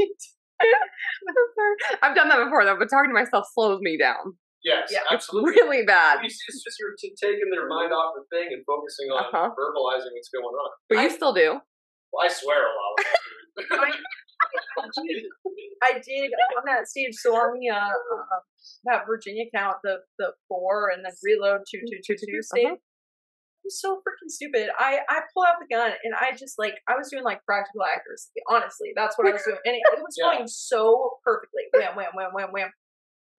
I've 2.03 2.15
done 2.15 2.29
that 2.29 2.43
before 2.45 2.65
though, 2.65 2.79
but 2.79 2.89
talking 2.91 3.11
to 3.11 3.15
myself 3.15 3.47
slows 3.55 3.81
me 3.81 3.99
down. 3.99 4.39
Yes, 4.63 4.91
Yeah. 4.95 5.03
It's 5.11 5.27
absolutely. 5.27 5.53
really 5.59 5.83
bad. 5.85 6.21
You 6.23 6.31
see, 6.31 6.39
It's 6.49 6.63
just 6.63 6.77
you're 6.79 6.95
taking 7.19 7.51
their 7.51 7.67
mind 7.67 7.91
off 7.93 8.15
the 8.15 8.23
thing 8.31 8.49
and 8.55 8.63
focusing 8.65 9.11
on 9.11 9.27
Uh-huh. 9.27 9.51
verbalizing 9.59 10.15
what's 10.15 10.31
going 10.31 10.45
on. 10.55 10.71
But 10.89 11.03
you 11.03 11.11
still 11.11 11.33
do. 11.35 11.59
Well, 12.13 12.23
I 12.25 12.29
swear 12.29 12.63
a 12.63 12.71
lot. 12.71 12.95
I, 13.83 13.91
I 15.83 15.93
did 15.95 16.31
on 16.57 16.65
that 16.67 16.89
stage. 16.89 17.15
So 17.15 17.35
on 17.35 17.59
the 17.59 17.71
uh, 17.71 17.77
uh, 17.79 18.41
that 18.85 19.07
Virginia 19.07 19.45
count, 19.55 19.77
the 19.83 19.99
the 20.19 20.33
four 20.49 20.91
and 20.91 21.05
then 21.05 21.13
reload 21.23 21.61
two 21.71 21.81
two 21.91 21.99
two 22.05 22.17
two 22.17 22.43
stage. 22.43 22.67
Uh-huh. 22.67 22.77
I'm 23.65 23.71
so 23.71 24.03
freaking 24.03 24.29
stupid. 24.31 24.71
I 24.79 25.01
I 25.09 25.21
pull 25.35 25.45
out 25.45 25.55
the 25.61 25.73
gun 25.73 25.93
and 26.03 26.15
I 26.15 26.33
just 26.37 26.59
like 26.59 26.75
I 26.89 26.97
was 26.97 27.11
doing 27.11 27.25
like 27.25 27.45
practical 27.45 27.83
accuracy. 27.85 28.31
Honestly, 28.51 28.91
that's 28.97 29.17
what 29.19 29.29
I 29.29 29.33
was 29.33 29.43
doing, 29.45 29.59
and 29.65 29.75
it, 29.77 29.83
it 29.93 30.03
was 30.03 30.15
Yeah. 30.19 30.33
going 30.35 30.49
so 30.49 31.19
perfectly. 31.25 31.63
Wham 31.73 31.95
wham 31.97 32.11
wham 32.15 32.31
wham 32.35 32.51
wham 32.53 32.71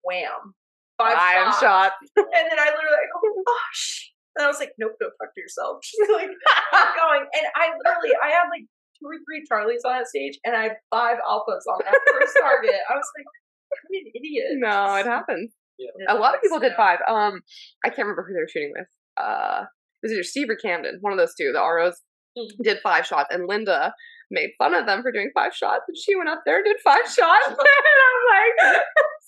wham. 0.03 0.53
Five 0.97 1.17
I 1.17 1.33
am 1.41 1.51
shot. 1.59 1.91
And 2.15 2.45
then 2.49 2.59
I 2.59 2.69
literally 2.69 2.93
like, 3.01 3.11
oh 3.17 3.43
gosh. 3.47 4.13
And 4.35 4.45
I 4.45 4.47
was 4.47 4.59
like, 4.59 4.73
nope, 4.77 4.93
don't 4.99 5.09
talk 5.17 5.33
to 5.33 5.41
yourself. 5.41 5.81
She's 5.83 6.07
like, 6.13 6.29
keep 6.29 6.89
going. 6.97 7.25
And 7.33 7.45
I 7.55 7.73
literally, 7.73 8.13
I 8.23 8.29
had 8.29 8.45
like 8.49 8.65
two 9.03 9.09
or 9.11 9.19
three 9.27 9.43
Charlies 9.51 9.83
on 9.85 9.97
that 9.99 10.07
stage, 10.07 10.39
and 10.45 10.55
I 10.55 10.63
had 10.63 10.77
five 10.89 11.17
alphas 11.29 11.67
on 11.67 11.79
that 11.83 11.99
first 12.13 12.37
target. 12.41 12.79
I 12.89 12.93
was 12.95 13.07
like, 13.17 13.25
I'm 13.73 14.05
an 14.05 14.11
idiot. 14.15 14.45
No, 14.63 14.95
it 14.95 15.05
happens. 15.05 15.51
It 15.77 15.91
A 16.07 16.15
lot 16.15 16.35
of 16.35 16.39
was, 16.41 16.43
people 16.43 16.59
did 16.59 16.73
five. 16.77 16.99
Um, 17.09 17.41
I 17.83 17.89
can't 17.89 18.07
remember 18.07 18.23
who 18.27 18.33
they 18.33 18.39
were 18.39 18.47
shooting 18.47 18.71
with. 18.77 18.87
Uh, 19.17 19.65
it 20.01 20.05
was 20.07 20.11
either 20.13 20.23
Steve 20.23 20.49
or 20.49 20.55
Camden, 20.55 20.99
one 21.01 21.11
of 21.11 21.19
those 21.19 21.33
two. 21.35 21.51
The 21.51 21.59
ROs 21.59 22.01
Mhm. 22.37 22.63
did 22.63 22.79
five 22.81 23.05
shots, 23.05 23.29
and 23.33 23.47
Linda 23.47 23.93
made 24.31 24.51
fun 24.57 24.73
of 24.73 24.85
them 24.85 25.01
for 25.01 25.11
doing 25.11 25.31
five 25.35 25.53
shots, 25.53 25.83
and 25.87 25.97
she 25.97 26.15
went 26.15 26.29
up 26.29 26.41
there 26.45 26.57
and 26.57 26.65
did 26.65 26.77
five 26.83 27.03
shots. 27.05 27.45
and 27.47 27.57
I'm 27.57 28.21
like, 28.73 28.81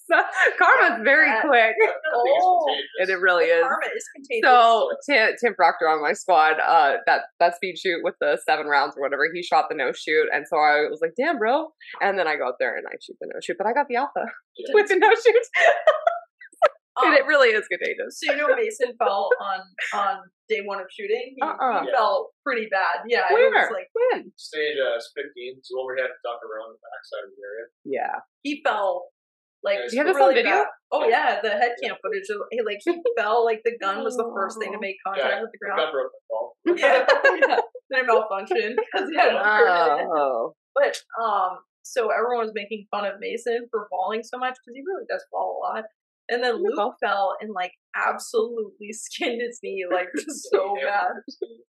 so, 0.10 0.22
karma's 0.58 1.02
very 1.04 1.28
That- 1.30 1.42
quick, 1.42 1.76
That 1.80 2.22
thing 2.24 2.36
is 2.38 2.44
Oh. 2.44 2.76
and 3.00 3.10
it 3.10 3.20
really 3.20 3.46
is. 3.46 3.62
Karma 3.64 3.86
is 3.96 4.06
contagious. 4.16 4.46
So 4.50 4.90
Tim, 5.10 5.36
Tim 5.42 5.54
Proctor 5.56 5.88
on 5.90 6.02
my 6.02 6.14
squad, 6.14 6.60
uh, 6.60 6.98
that 7.06 7.22
that 7.40 7.56
speed 7.56 7.78
shoot 7.78 8.02
with 8.04 8.16
the 8.22 8.38
seven 8.46 8.68
rounds 8.68 8.96
or 8.98 9.02
whatever, 9.02 9.28
he 9.34 9.42
shot 9.44 9.66
the 9.70 9.76
no 9.76 9.92
shoot, 9.92 10.28
and 10.34 10.46
so 10.48 10.58
I 10.58 10.88
was 10.90 11.00
like, 11.02 11.14
"Damn, 11.18 11.38
bro!" 11.38 11.70
And 12.02 12.18
then 12.20 12.28
I 12.28 12.36
go 12.36 12.48
up 12.48 12.58
there 12.60 12.76
and 12.78 12.86
I 12.88 12.96
shoot 13.02 13.18
the 13.20 13.28
no 13.34 13.40
shoot, 13.42 13.58
but 13.58 13.68
I 13.68 13.74
got 13.74 13.88
the 13.88 13.96
alpha 13.98 14.26
Yeah. 14.58 14.74
with 14.74 14.88
the 14.90 14.98
no 14.98 15.10
shoot, 15.10 15.46
um, 16.98 17.06
and 17.08 17.14
it 17.16 17.26
really 17.26 17.50
is 17.50 17.68
contagious. 17.68 18.20
so 18.22 18.32
you 18.32 18.38
know, 18.38 18.56
Mason 18.56 18.96
fell 18.98 19.30
on 19.42 19.60
on 19.94 20.18
day 20.48 20.62
one 20.64 20.80
of 20.80 20.88
shooting. 20.92 21.34
He, 21.36 21.42
Uh-uh. 21.42 21.84
he 21.84 21.92
fell 21.92 22.30
pretty 22.46 22.68
bad. 22.70 23.04
Yeah, 23.08 23.26
it 23.30 23.34
Where? 23.34 23.50
was 23.50 23.72
like 23.74 23.90
When? 23.94 24.32
Stage 24.38 24.78
uh, 24.78 25.02
15, 25.18 25.60
so 25.64 25.74
when 25.82 25.96
we 25.96 26.02
had 26.02 26.08
to 26.14 26.20
duck 26.24 26.40
around 26.46 26.78
the 26.78 26.80
backside 26.86 27.26
of 27.26 27.32
the 27.34 27.42
area. 27.42 27.66
Yeah. 27.84 28.20
he 28.44 28.62
fell 28.64 29.10
like 29.66 29.80
Do 29.90 29.96
you 29.96 30.06
have 30.06 30.08
this 30.08 30.16
on 30.16 30.30
really 30.30 30.36
video? 30.36 30.52
bad. 30.64 30.68
Oh 30.92 31.08
yeah, 31.08 31.42
the 31.42 31.50
head 31.50 31.74
cam 31.84 31.96
footage. 32.02 32.30
Of, 32.30 32.42
he 32.52 32.62
like 32.62 32.80
he 32.86 32.96
fell 33.18 33.44
like 33.44 33.62
the 33.66 33.76
gun 33.82 34.04
was 34.04 34.16
the 34.16 34.30
first 34.36 34.60
thing 34.60 34.72
to 34.72 34.80
make 34.80 34.96
contact 35.06 35.28
Yeah, 35.28 35.42
with 35.42 35.52
the 35.52 35.58
The 35.60 35.66
ground. 35.66 35.80
gun 35.82 35.92
broke 35.92 36.12
my 36.14 36.22
fall. 36.30 36.46
yeah, 36.78 37.06
yeah. 37.50 37.60
Then 37.90 38.06
it 38.06 38.08
malfunctioned 38.08 38.76
because 38.78 39.10
he 39.10 39.18
had 39.18 39.34
Oh. 39.36 40.54
But 40.76 40.96
um, 41.22 41.60
so 41.84 42.10
everyone 42.10 42.46
was 42.46 42.52
making 42.54 42.86
fun 42.92 43.06
of 43.06 43.14
Mason 43.20 43.68
for 43.72 43.88
falling 43.90 44.24
so 44.24 44.38
much 44.38 44.54
because 44.62 44.76
he 44.76 44.82
really 44.86 45.06
does 45.10 45.24
fall 45.32 45.58
a 45.58 45.60
lot. 45.66 45.84
And 46.30 46.44
then 46.44 46.56
Yeah. 46.56 46.70
Luke 46.84 46.96
fell 47.04 47.36
and 47.42 47.52
like 47.54 47.72
absolutely 47.96 48.90
skinned 48.92 49.42
his 49.42 49.60
knee 49.64 49.86
like 49.92 50.08
just 50.18 50.48
so 50.52 50.76
bad. 50.84 51.12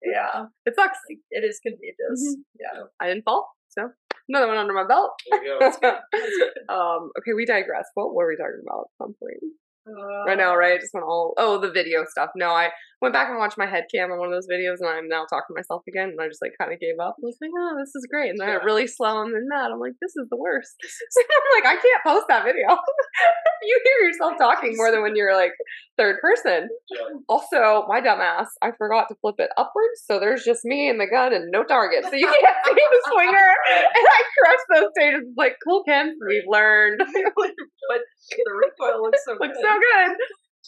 Yeah, 0.02 0.46
It 0.64 0.74
sucks. 0.76 0.98
it 1.30 1.44
is 1.44 1.60
contagious. 1.62 2.20
Mhm. 2.36 2.42
Yeah. 2.60 2.82
I 3.00 3.08
didn't 3.08 3.24
fall, 3.24 3.48
so 3.68 3.90
another 4.28 4.48
one 4.48 4.56
under 4.56 4.72
my 4.72 4.86
belt. 4.86 5.12
There 5.30 5.44
you 5.44 5.58
go. 5.58 5.88
um, 6.68 7.10
okay, 7.18 7.32
we 7.34 7.44
digress. 7.44 7.86
What 7.94 8.14
were 8.14 8.28
we 8.28 8.36
talking 8.36 8.62
about 8.62 8.86
at 8.90 8.98
some 8.98 9.14
point? 9.20 9.52
Uh, 9.88 10.30
I 10.30 10.34
know, 10.34 10.54
right? 10.54 10.80
Just 10.80 10.94
went 10.94 11.06
all 11.06 11.34
oh 11.36 11.58
the 11.58 11.70
video 11.70 12.04
stuff. 12.08 12.30
No, 12.34 12.50
I 12.50 12.70
went 13.02 13.12
back 13.14 13.28
and 13.28 13.38
watched 13.38 13.58
my 13.58 13.66
head 13.66 13.84
cam 13.92 14.10
on 14.10 14.18
one 14.18 14.28
of 14.28 14.34
those 14.34 14.48
videos, 14.48 14.80
and 14.80 14.88
I'm 14.88 15.08
now 15.08 15.24
talking 15.28 15.52
to 15.52 15.58
myself 15.58 15.82
again, 15.88 16.10
and 16.16 16.20
I 16.20 16.28
just 16.28 16.40
like 16.40 16.52
kind 16.58 16.72
of 16.72 16.80
gave 16.80 16.96
up. 17.00 17.16
I 17.18 17.22
was 17.22 17.36
like, 17.40 17.50
oh, 17.52 17.76
this 17.78 17.92
is 17.94 18.06
great, 18.10 18.30
and 18.30 18.38
then 18.40 18.48
Yeah. 18.48 18.64
really 18.64 18.86
slow, 18.86 19.20
and 19.22 19.34
then 19.34 19.46
that 19.52 19.70
I'm 19.70 19.78
like, 19.80 19.94
this 20.00 20.16
is 20.16 20.26
the 20.30 20.36
worst. 20.38 20.74
So 21.10 21.20
I'm 21.22 21.62
like, 21.62 21.68
I 21.76 21.80
can't 21.80 22.02
post 22.04 22.26
that 22.28 22.44
video. 22.44 22.68
you 23.62 23.80
hear 23.84 24.08
yourself 24.08 24.34
talking 24.38 24.74
more 24.76 24.90
than 24.90 25.02
when 25.02 25.16
you're 25.16 25.34
like 25.36 25.52
third 25.96 26.16
person. 26.20 26.68
Yeah. 26.90 27.20
Also, 27.28 27.84
my 27.88 28.00
dumbass, 28.00 28.46
I 28.62 28.72
forgot 28.76 29.08
to 29.08 29.14
flip 29.20 29.36
it 29.38 29.50
upwards, 29.56 30.02
so 30.04 30.18
there's 30.20 30.44
just 30.44 30.64
me 30.64 30.88
and 30.88 31.00
the 31.00 31.06
gun 31.06 31.32
and 31.32 31.50
no 31.50 31.64
target, 31.64 32.04
so 32.04 32.14
you 32.14 32.26
can't 32.26 32.56
see 32.64 32.74
the 32.74 33.02
swinger. 33.12 33.48
And 33.76 34.06
I 34.06 34.22
crushed 34.38 34.66
those 34.74 34.90
stages. 34.96 35.22
Like, 35.36 35.56
cool, 35.66 35.82
Ken, 35.84 36.16
we've 36.28 36.44
learned. 36.48 36.98
but 36.98 38.00
the 38.30 38.52
recoil 38.52 39.02
looks 39.02 39.20
so 39.24 39.32
Looks 39.40 39.56
good. 39.56 39.62
so 39.64 39.78
good. 39.78 40.16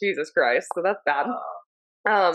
Jesus 0.00 0.30
Christ, 0.30 0.68
so 0.74 0.82
that's 0.82 1.00
bad. 1.04 1.26
Uh, 1.26 1.34
Um, 2.06 2.34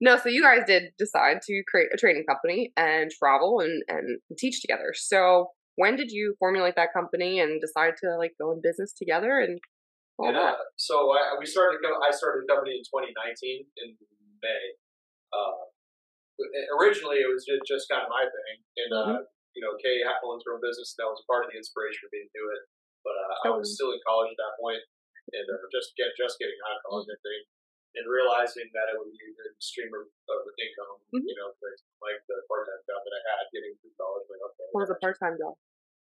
no, 0.00 0.16
so 0.18 0.28
you 0.28 0.42
guys 0.42 0.66
did 0.66 0.92
decide 0.98 1.40
to 1.46 1.62
create 1.68 1.88
a 1.92 1.96
training 1.96 2.24
company 2.28 2.72
and 2.76 3.10
travel 3.10 3.60
and, 3.60 3.82
and 3.88 4.18
teach 4.38 4.60
together. 4.60 4.92
So 4.94 5.48
when 5.76 5.96
did 5.96 6.10
you 6.10 6.34
formulate 6.38 6.76
that 6.76 6.92
company 6.92 7.40
and 7.40 7.60
decide 7.60 7.94
to 8.02 8.16
like 8.18 8.32
go 8.40 8.52
in 8.52 8.60
business 8.62 8.92
together 8.92 9.38
and 9.38 9.58
all 10.18 10.28
And, 10.28 10.36
that? 10.36 10.54
uh, 10.54 10.64
so 10.76 11.10
I, 11.10 11.34
we 11.38 11.46
started. 11.46 11.80
I 11.82 12.10
started 12.14 12.46
the 12.46 12.50
company 12.52 12.78
in 12.78 12.84
2019 12.86 13.66
in 13.82 13.88
May. 14.42 14.64
Uh, 15.34 15.66
originally, 16.78 17.18
it 17.22 17.30
was 17.30 17.42
just, 17.42 17.62
just 17.66 17.84
kind 17.90 18.02
of 18.02 18.10
my 18.10 18.22
thing, 18.22 18.56
and 18.86 18.90
uh, 18.94 19.18
you 19.54 19.62
know, 19.62 19.74
Kay 19.82 20.02
had 20.06 20.22
owns 20.22 20.42
her 20.46 20.54
own 20.54 20.62
business. 20.62 20.94
And 20.94 21.02
That 21.06 21.10
was 21.10 21.22
part 21.26 21.46
of 21.46 21.50
the 21.50 21.58
inspiration 21.58 22.06
for 22.06 22.14
me 22.14 22.26
to 22.26 22.30
do 22.30 22.44
it. 22.54 22.62
But 23.02 23.14
uh, 23.18 23.34
I 23.46 23.48
was 23.58 23.74
still 23.74 23.90
in 23.90 23.98
college 24.06 24.30
at 24.30 24.38
that 24.38 24.54
point, 24.62 24.82
and 25.34 25.46
uh, 25.50 25.66
just 25.74 25.98
get 25.98 26.14
just 26.14 26.38
getting 26.38 26.58
out 26.70 26.78
of 26.78 26.82
college, 26.86 27.10
I 27.10 27.18
think, 27.18 27.42
and 27.94 28.04
realizing 28.10 28.66
that 28.74 28.90
it 28.90 28.98
would 28.98 29.10
be 29.14 29.22
a 29.22 29.32
good 29.38 29.54
stream 29.62 29.90
of, 29.94 30.04
of 30.10 30.40
income. 30.58 30.98
Mhm. 31.14 31.22
You 31.30 31.36
know, 31.38 31.54
like, 31.54 31.78
like 32.02 32.18
the 32.26 32.42
part 32.50 32.66
time 32.66 32.82
job 32.90 33.00
that 33.06 33.14
I 33.14 33.22
had 33.30 33.46
getting 33.54 33.74
through 33.78 33.94
college. 33.98 34.26
Like, 34.26 34.42
okay, 34.50 34.66
What 34.74 34.82
was 34.86 34.92
a 34.94 34.98
part 34.98 35.16
time 35.18 35.38
job? 35.38 35.54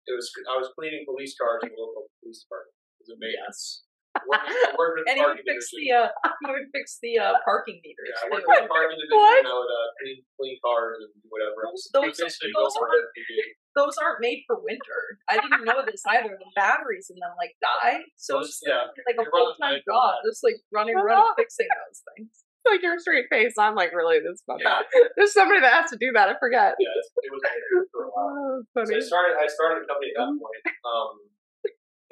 it 0.05 0.13
was 0.13 0.29
I 0.49 0.57
was 0.61 0.69
cleaning 0.77 1.01
police 1.05 1.33
cars 1.37 1.61
in 1.65 1.73
the 1.73 1.81
local 1.81 2.09
police 2.21 2.45
department. 2.45 2.73
It 2.97 2.99
was 3.05 3.11
a 3.13 3.17
maintenance. 3.17 3.85
Working, 4.15 4.55
working 4.79 5.03
and 5.11 5.15
he 5.19 5.23
would 5.27 5.43
fix 5.43 5.67
the 5.75 5.85
uh, 5.91 6.07
he 6.39 6.45
would 6.47 6.69
fix 6.71 6.97
the 7.03 7.19
uh, 7.19 7.35
parking 7.43 7.81
meters 7.83 8.07
Yeah, 8.15 8.23
I 8.23 8.31
worked 8.31 8.47
with 8.47 8.63
the 8.63 8.71
parking 8.71 8.95
division. 9.01 9.17
What? 9.19 9.39
and 9.43 9.49
I 9.49 9.55
would 9.59 9.71
uh, 9.75 9.87
clean, 9.99 10.17
clean 10.39 10.55
cars 10.63 10.97
and 11.03 11.11
whatever 11.27 11.67
else. 11.67 11.89
Those- 11.91 12.15
those 12.15 12.39
are- 12.79 12.95
it. 12.95 13.57
Those 13.75 13.97
aren't 13.99 14.21
made 14.23 14.43
for 14.47 14.55
winter. 14.63 15.19
I 15.27 15.35
didn't 15.35 15.65
know 15.67 15.83
this 15.85 16.01
either. 16.07 16.31
The 16.39 16.47
batteries 16.55 17.11
in 17.11 17.19
them 17.19 17.35
like 17.37 17.55
die, 17.59 18.07
so 18.15 18.39
Those- 18.39 18.55
it's 18.55 18.61
yeah, 18.65 18.87
like 19.03 19.19
a 19.19 19.23
you're 19.27 19.31
full 19.31 19.51
time 19.59 19.83
job, 19.83 20.23
that. 20.23 20.29
just 20.31 20.43
like 20.43 20.55
running 20.71 20.95
around 20.95 21.35
fixing 21.37 21.67
those 21.67 21.99
things. 22.15 22.31
like 22.65 22.81
your 22.81 22.97
straight 22.97 23.27
face. 23.29 23.59
I'm 23.59 23.75
like, 23.75 23.91
really, 23.93 24.23
this 24.23 24.39
is 24.39 24.43
funny. 24.47 24.63
Yeah, 24.63 24.79
There's 25.19 25.33
somebody 25.35 25.59
that 25.59 25.73
has 25.75 25.91
to 25.91 25.99
do 25.99 26.09
that. 26.15 26.31
I 26.31 26.39
forget. 26.39 26.73
yeah, 26.79 26.95
it's, 26.95 27.11
it 27.19 27.29
was 27.35 27.43
good 27.43 27.87
for 27.91 28.07
a 28.07 28.09
while. 28.15 28.63
Oh, 28.75 28.83
So. 28.87 28.95
I 28.95 29.03
started. 29.03 29.35
I 29.35 29.47
started 29.51 29.83
a 29.83 29.87
company 29.91 30.15
at 30.15 30.23
that 30.23 30.31
point, 30.39 30.63
um, 30.87 31.11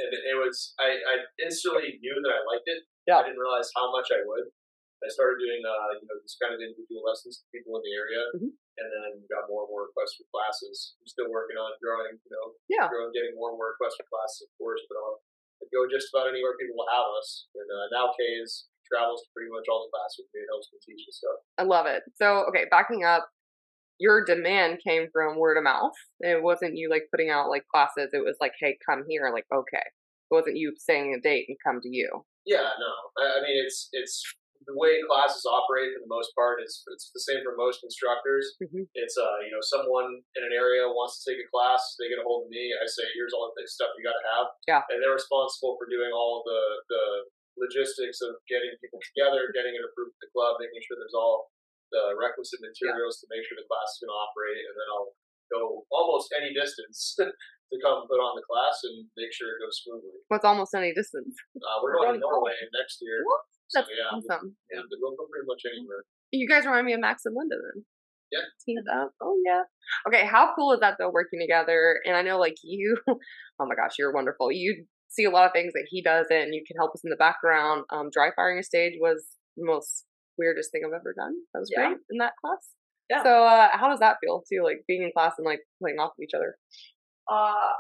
and 0.04 0.10
it, 0.12 0.36
it 0.36 0.38
was. 0.38 0.76
I, 0.78 1.00
I 1.00 1.16
instantly 1.40 1.96
knew 2.04 2.20
that 2.20 2.32
I 2.36 2.44
liked 2.44 2.68
it. 2.68 2.84
Yeah. 3.08 3.24
I 3.24 3.32
didn't 3.32 3.40
realize 3.40 3.72
how 3.76 3.88
much 3.96 4.12
I 4.12 4.20
would. 4.28 4.52
I 5.04 5.08
started 5.12 5.40
doing, 5.40 5.60
uh, 5.64 5.96
you 6.00 6.08
know, 6.08 6.16
these 6.24 6.36
kind 6.40 6.52
of 6.56 6.60
individual 6.64 7.04
lessons 7.04 7.40
to 7.40 7.46
people 7.52 7.76
in 7.80 7.84
the 7.84 7.92
area, 7.96 8.22
Mhm. 8.40 8.52
And 8.82 8.88
then 8.90 9.22
got 9.30 9.46
more 9.50 9.66
and 9.66 9.72
more 9.72 9.86
requests 9.90 10.18
for 10.18 10.26
classes. 10.34 10.98
I'm 10.98 11.10
still 11.10 11.30
working 11.30 11.58
on 11.58 11.78
growing, 11.78 12.18
you 12.18 12.32
know, 12.34 12.58
Yeah. 12.70 12.90
growing, 12.90 13.14
getting 13.14 13.38
more 13.38 13.54
and 13.54 13.58
more 13.62 13.78
requests 13.78 14.02
for 14.02 14.08
classes, 14.10 14.50
of 14.50 14.52
course. 14.58 14.82
But 14.90 14.98
I'll, 14.98 15.22
i 15.62 15.70
go 15.70 15.86
just 15.88 16.10
about 16.12 16.28
anywhere 16.28 16.58
people 16.58 16.76
will 16.76 16.90
have 16.90 17.08
us. 17.22 17.48
And 17.54 17.70
uh, 17.70 17.88
now 17.94 18.12
Kay 18.18 18.42
is 18.42 18.68
travels 18.90 19.22
to 19.24 19.30
pretty 19.32 19.50
much 19.54 19.66
all 19.70 19.86
the 19.86 19.94
classes 19.94 20.26
with 20.26 20.30
me 20.34 20.42
and 20.44 20.50
helps 20.52 20.70
me 20.74 20.78
teach 20.84 21.06
and 21.06 21.14
stuff. 21.16 21.40
I 21.58 21.64
love 21.64 21.86
it. 21.86 22.04
So, 22.18 22.46
okay, 22.52 22.66
backing 22.70 23.06
up, 23.06 23.30
your 24.02 24.26
demand 24.26 24.82
came 24.84 25.08
from 25.14 25.38
word 25.38 25.58
of 25.58 25.64
mouth. 25.64 25.94
It 26.20 26.42
wasn't 26.44 26.76
you 26.76 26.90
like 26.90 27.08
putting 27.12 27.30
out 27.30 27.50
like 27.50 27.64
classes. 27.70 28.10
It 28.12 28.26
was 28.26 28.38
like, 28.42 28.54
hey, 28.60 28.78
come 28.86 29.06
here. 29.08 29.30
Like, 29.32 29.46
okay. 29.54 29.86
It 29.86 30.34
wasn't 30.34 30.58
you 30.58 30.74
saying 30.78 31.14
a 31.14 31.22
date 31.22 31.46
and 31.48 31.58
come 31.64 31.80
to 31.82 31.90
you. 31.90 32.26
Yeah, 32.46 32.66
no. 32.82 32.92
I, 33.24 33.40
I 33.40 33.42
mean, 33.46 33.56
it's 33.64 33.90
it's 33.94 34.24
the 34.66 34.76
way 34.78 35.00
classes 35.06 35.44
operate 35.46 35.92
for 35.94 36.02
the 36.04 36.12
most 36.12 36.32
part 36.36 36.64
is 36.64 36.84
it's 36.92 37.12
the 37.12 37.24
same 37.24 37.44
for 37.44 37.56
most 37.56 37.84
instructors. 37.84 38.56
Mhm. 38.62 38.88
It's 38.96 39.18
uh, 39.18 39.38
you 39.44 39.52
know, 39.52 39.62
someone 39.62 40.24
in 40.36 40.42
an 40.44 40.54
area 40.54 40.88
wants 40.88 41.20
to 41.20 41.32
take 41.32 41.40
a 41.44 41.48
class, 41.52 41.96
they 42.00 42.10
get 42.10 42.20
a 42.20 42.26
hold 42.26 42.48
of 42.48 42.50
me. 42.50 42.74
I 42.74 42.86
say, 42.88 43.04
here's 43.14 43.34
all 43.34 43.52
the 43.52 43.68
stuff 43.68 43.92
you 43.98 44.04
got 44.04 44.16
to 44.18 44.26
have. 44.36 44.48
Yeah. 44.68 44.82
And 44.90 45.02
they're 45.04 45.16
responsible 45.16 45.76
for 45.78 45.86
doing 45.90 46.12
all 46.12 46.44
the 46.46 46.62
the 46.90 47.04
logistics 47.58 48.22
of 48.26 48.34
getting 48.50 48.74
people 48.82 48.98
together, 49.14 49.54
getting 49.54 49.76
it 49.78 49.84
approved 49.86 50.16
at 50.18 50.22
the 50.26 50.32
club, 50.34 50.58
making 50.58 50.82
sure 50.82 50.98
there's 50.98 51.14
all 51.14 51.54
the 51.94 52.18
requisite 52.18 52.58
materials 52.62 53.22
to 53.22 53.30
make 53.30 53.46
sure 53.46 53.54
the 53.54 53.70
class 53.70 54.02
can 54.02 54.10
operate, 54.10 54.66
and 54.66 54.74
then 54.74 54.88
I'll 54.90 55.14
go 55.54 55.86
almost 55.94 56.34
any 56.34 56.50
distance 56.50 57.14
to 57.22 57.76
come 57.82 58.10
put 58.10 58.18
on 58.18 58.34
the 58.34 58.46
class 58.46 58.82
and 58.90 59.06
make 59.18 59.30
sure 59.34 59.54
it 59.54 59.62
goes 59.62 59.78
smoothly. 59.86 60.18
What's 60.30 60.46
almost 60.46 60.74
any 60.74 60.94
distance. 60.94 61.38
Uh, 61.58 61.78
we're 61.86 61.94
going 61.98 62.18
to 62.18 62.22
Norway 62.22 62.58
next 62.74 62.98
year. 63.02 63.22
What? 63.22 63.46
So 63.70 63.80
That's 63.80 63.90
yeah, 63.92 64.18
awesome. 64.18 64.56
yeah, 64.72 64.82
we'll 65.02 65.16
go 65.16 65.26
pretty 65.32 65.48
much 65.48 65.62
anywhere. 65.66 66.04
You 66.32 66.48
guys 66.48 66.66
remind 66.66 66.86
me 66.86 66.94
of 66.94 67.00
Max 67.02 67.24
and 67.26 67.36
Linda 67.36 67.56
then. 67.56 67.86
Yeah. 68.32 68.40
Teamed 68.66 68.88
up. 68.92 69.12
Oh 69.22 69.38
yeah. 69.46 69.62
Okay, 70.08 70.26
how 70.26 70.54
cool 70.56 70.74
is 70.74 70.80
that 70.80 70.96
though 71.00 71.12
working 71.12 71.40
together? 71.40 72.00
And 72.06 72.16
I 72.16 72.22
know 72.24 72.40
like 72.40 72.56
you 72.64 72.98
oh 73.08 73.16
my 73.60 73.76
gosh, 73.76 73.96
you're 74.00 74.14
wonderful. 74.14 74.52
You 74.52 74.86
see 75.10 75.26
a 75.26 75.30
lot 75.30 75.46
of 75.46 75.52
things 75.54 75.74
that 75.74 75.86
he 75.90 76.02
does 76.02 76.26
and 76.32 76.54
you 76.56 76.64
can 76.68 76.76
help 76.78 76.92
us 76.96 77.02
in 77.04 77.10
the 77.12 77.16
background. 77.16 77.84
Um 77.92 78.10
dry 78.12 78.30
firing 78.36 78.58
a 78.60 78.64
stage 78.64 78.94
was 79.00 79.24
the 79.58 79.66
most 79.66 80.06
weirdest 80.38 80.72
thing 80.72 80.82
I've 80.86 80.94
ever 80.94 81.14
done. 81.16 81.34
That 81.54 81.60
was 81.60 81.72
Yeah. 81.72 81.88
great 81.90 81.98
in 82.10 82.18
that 82.20 82.34
class. 82.44 82.70
Yeah. 83.10 83.22
So 83.24 83.44
uh 83.44 83.70
how 83.74 83.90
does 83.90 84.00
that 84.00 84.18
feel 84.24 84.44
too, 84.52 84.64
like 84.64 84.84
being 84.88 85.04
in 85.04 85.12
class 85.16 85.34
and 85.38 85.46
like 85.46 85.60
playing 85.82 86.00
off 86.00 86.14
of 86.18 86.24
each 86.24 86.34
other? 86.36 86.58
Uh, 87.32 87.74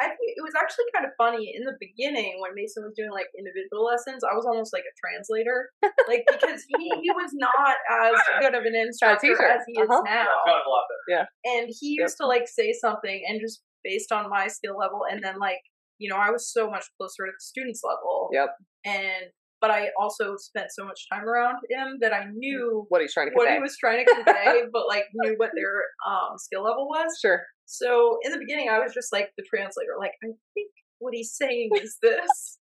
I 0.00 0.08
think 0.08 0.32
it 0.34 0.42
was 0.42 0.54
actually 0.56 0.86
kind 0.94 1.04
of 1.04 1.12
funny 1.18 1.52
in 1.54 1.62
the 1.64 1.76
beginning 1.78 2.40
when 2.40 2.54
Mason 2.54 2.82
was 2.82 2.94
doing 2.96 3.10
like 3.12 3.26
individual 3.38 3.84
lessons. 3.84 4.24
I 4.24 4.34
was 4.34 4.46
almost 4.46 4.72
like 4.72 4.82
a 4.88 4.94
translator, 4.98 5.70
like 6.08 6.24
because 6.30 6.64
he, 6.66 6.90
he 7.02 7.10
was 7.14 7.30
not 7.34 7.76
as 7.90 8.16
good 8.40 8.54
of 8.54 8.64
an 8.64 8.74
instructor 8.74 9.36
as 9.44 9.62
he 9.68 9.78
is 9.78 9.88
Uh-huh. 9.88 10.02
now, 10.04 10.24
Yeah, 10.24 10.24
I've 10.24 10.46
gotten 10.46 10.66
a 10.66 10.70
lot 10.70 10.84
better. 10.88 11.28
and 11.44 11.64
he 11.68 11.96
used 12.00 12.16
to 12.18 12.26
like 12.26 12.48
say 12.48 12.72
something 12.72 13.22
and 13.28 13.40
just 13.40 13.62
based 13.84 14.10
on 14.12 14.28
my 14.30 14.48
skill 14.48 14.76
level, 14.76 15.02
and 15.10 15.22
then 15.22 15.38
like 15.38 15.60
you 15.98 16.08
know 16.08 16.16
I 16.16 16.30
was 16.30 16.50
so 16.50 16.70
much 16.70 16.86
closer 16.96 17.26
to 17.26 17.32
the 17.32 17.40
students 17.40 17.82
level. 17.84 18.30
Yep. 18.32 18.56
And 18.84 19.30
but 19.60 19.70
I 19.70 19.88
also 19.98 20.36
spent 20.36 20.68
so 20.72 20.84
much 20.84 21.06
time 21.12 21.24
around 21.28 21.56
him 21.68 21.98
that 22.00 22.12
I 22.12 22.26
knew 22.32 22.86
What 22.88 23.00
he's 23.02 23.12
trying 23.12 23.28
to 23.28 23.34
what 23.34 23.46
convey. 23.46 23.56
he 23.56 23.62
was 23.62 23.76
trying 23.78 24.04
to 24.04 24.14
convey, 24.14 24.62
but 24.72 24.88
like 24.88 25.04
knew 25.14 25.34
what 25.36 25.50
their 25.54 25.82
um 26.06 26.38
skill 26.38 26.64
level 26.64 26.88
was. 26.88 27.18
Sure. 27.20 27.42
So 27.66 28.18
in 28.22 28.32
the 28.32 28.38
beginning, 28.38 28.68
I 28.68 28.78
was 28.80 28.92
just 28.94 29.12
like 29.12 29.30
the 29.36 29.44
translator, 29.48 29.92
like 29.98 30.12
I 30.24 30.28
think 30.54 30.68
what 30.98 31.14
he's 31.14 31.34
saying 31.36 31.70
is 31.80 31.98
this, 32.02 32.58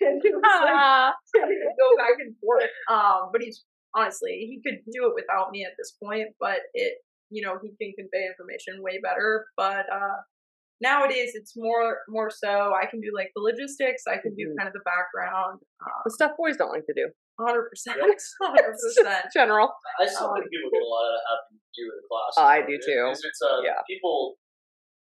and 0.00 0.20
he 0.22 0.30
was 0.30 0.42
like 0.42 1.42
go 1.42 1.96
back 1.96 2.16
and 2.20 2.34
forth. 2.40 2.70
Um, 2.90 3.30
but 3.32 3.42
he's 3.42 3.64
honestly 3.94 4.32
he 4.48 4.60
could 4.64 4.80
do 4.92 5.08
it 5.08 5.14
without 5.14 5.50
me 5.50 5.64
at 5.64 5.72
this 5.78 5.94
point, 6.02 6.28
but 6.38 6.58
it 6.74 6.98
you 7.30 7.42
know 7.44 7.58
he 7.62 7.68
can 7.80 7.92
convey 7.98 8.26
information 8.26 8.82
way 8.82 9.00
better. 9.02 9.46
But 9.56 9.86
uh, 9.92 10.16
nowadays 10.80 11.32
it's 11.34 11.54
more 11.56 12.00
more 12.08 12.30
so 12.30 12.72
I 12.76 12.86
can 12.86 13.00
do 13.00 13.10
like 13.14 13.30
the 13.34 13.42
logistics, 13.42 14.04
I 14.06 14.18
can 14.18 14.34
do 14.34 14.52
Mhm. 14.52 14.56
kind 14.58 14.68
of 14.68 14.74
the 14.74 14.84
background, 14.84 15.60
the 16.04 16.10
stuff 16.12 16.32
boys 16.36 16.56
don't 16.56 16.70
like 16.72 16.86
to 16.86 16.94
do. 16.94 17.08
hundred 17.40 17.68
percent, 17.68 17.96
Yeah. 18.00 18.08
hundred 18.42 18.72
percent. 18.76 19.24
General. 19.32 19.68
I 20.00 20.06
still 20.08 20.32
think 20.34 20.48
people 20.48 20.70
get 20.72 20.80
a 20.80 20.88
lot 20.88 21.04
out 21.04 21.14
of 21.16 21.22
having 21.28 21.60
you 21.76 21.84
in 21.92 21.96
the 22.00 22.06
class. 22.08 22.32
I 22.40 22.56
do 22.64 22.74
It- 22.80 22.84
too. 22.84 23.02
It's, 23.12 23.24
it's 23.24 23.42
uh, 23.42 23.60
Yeah. 23.64 23.80
people. 23.88 24.36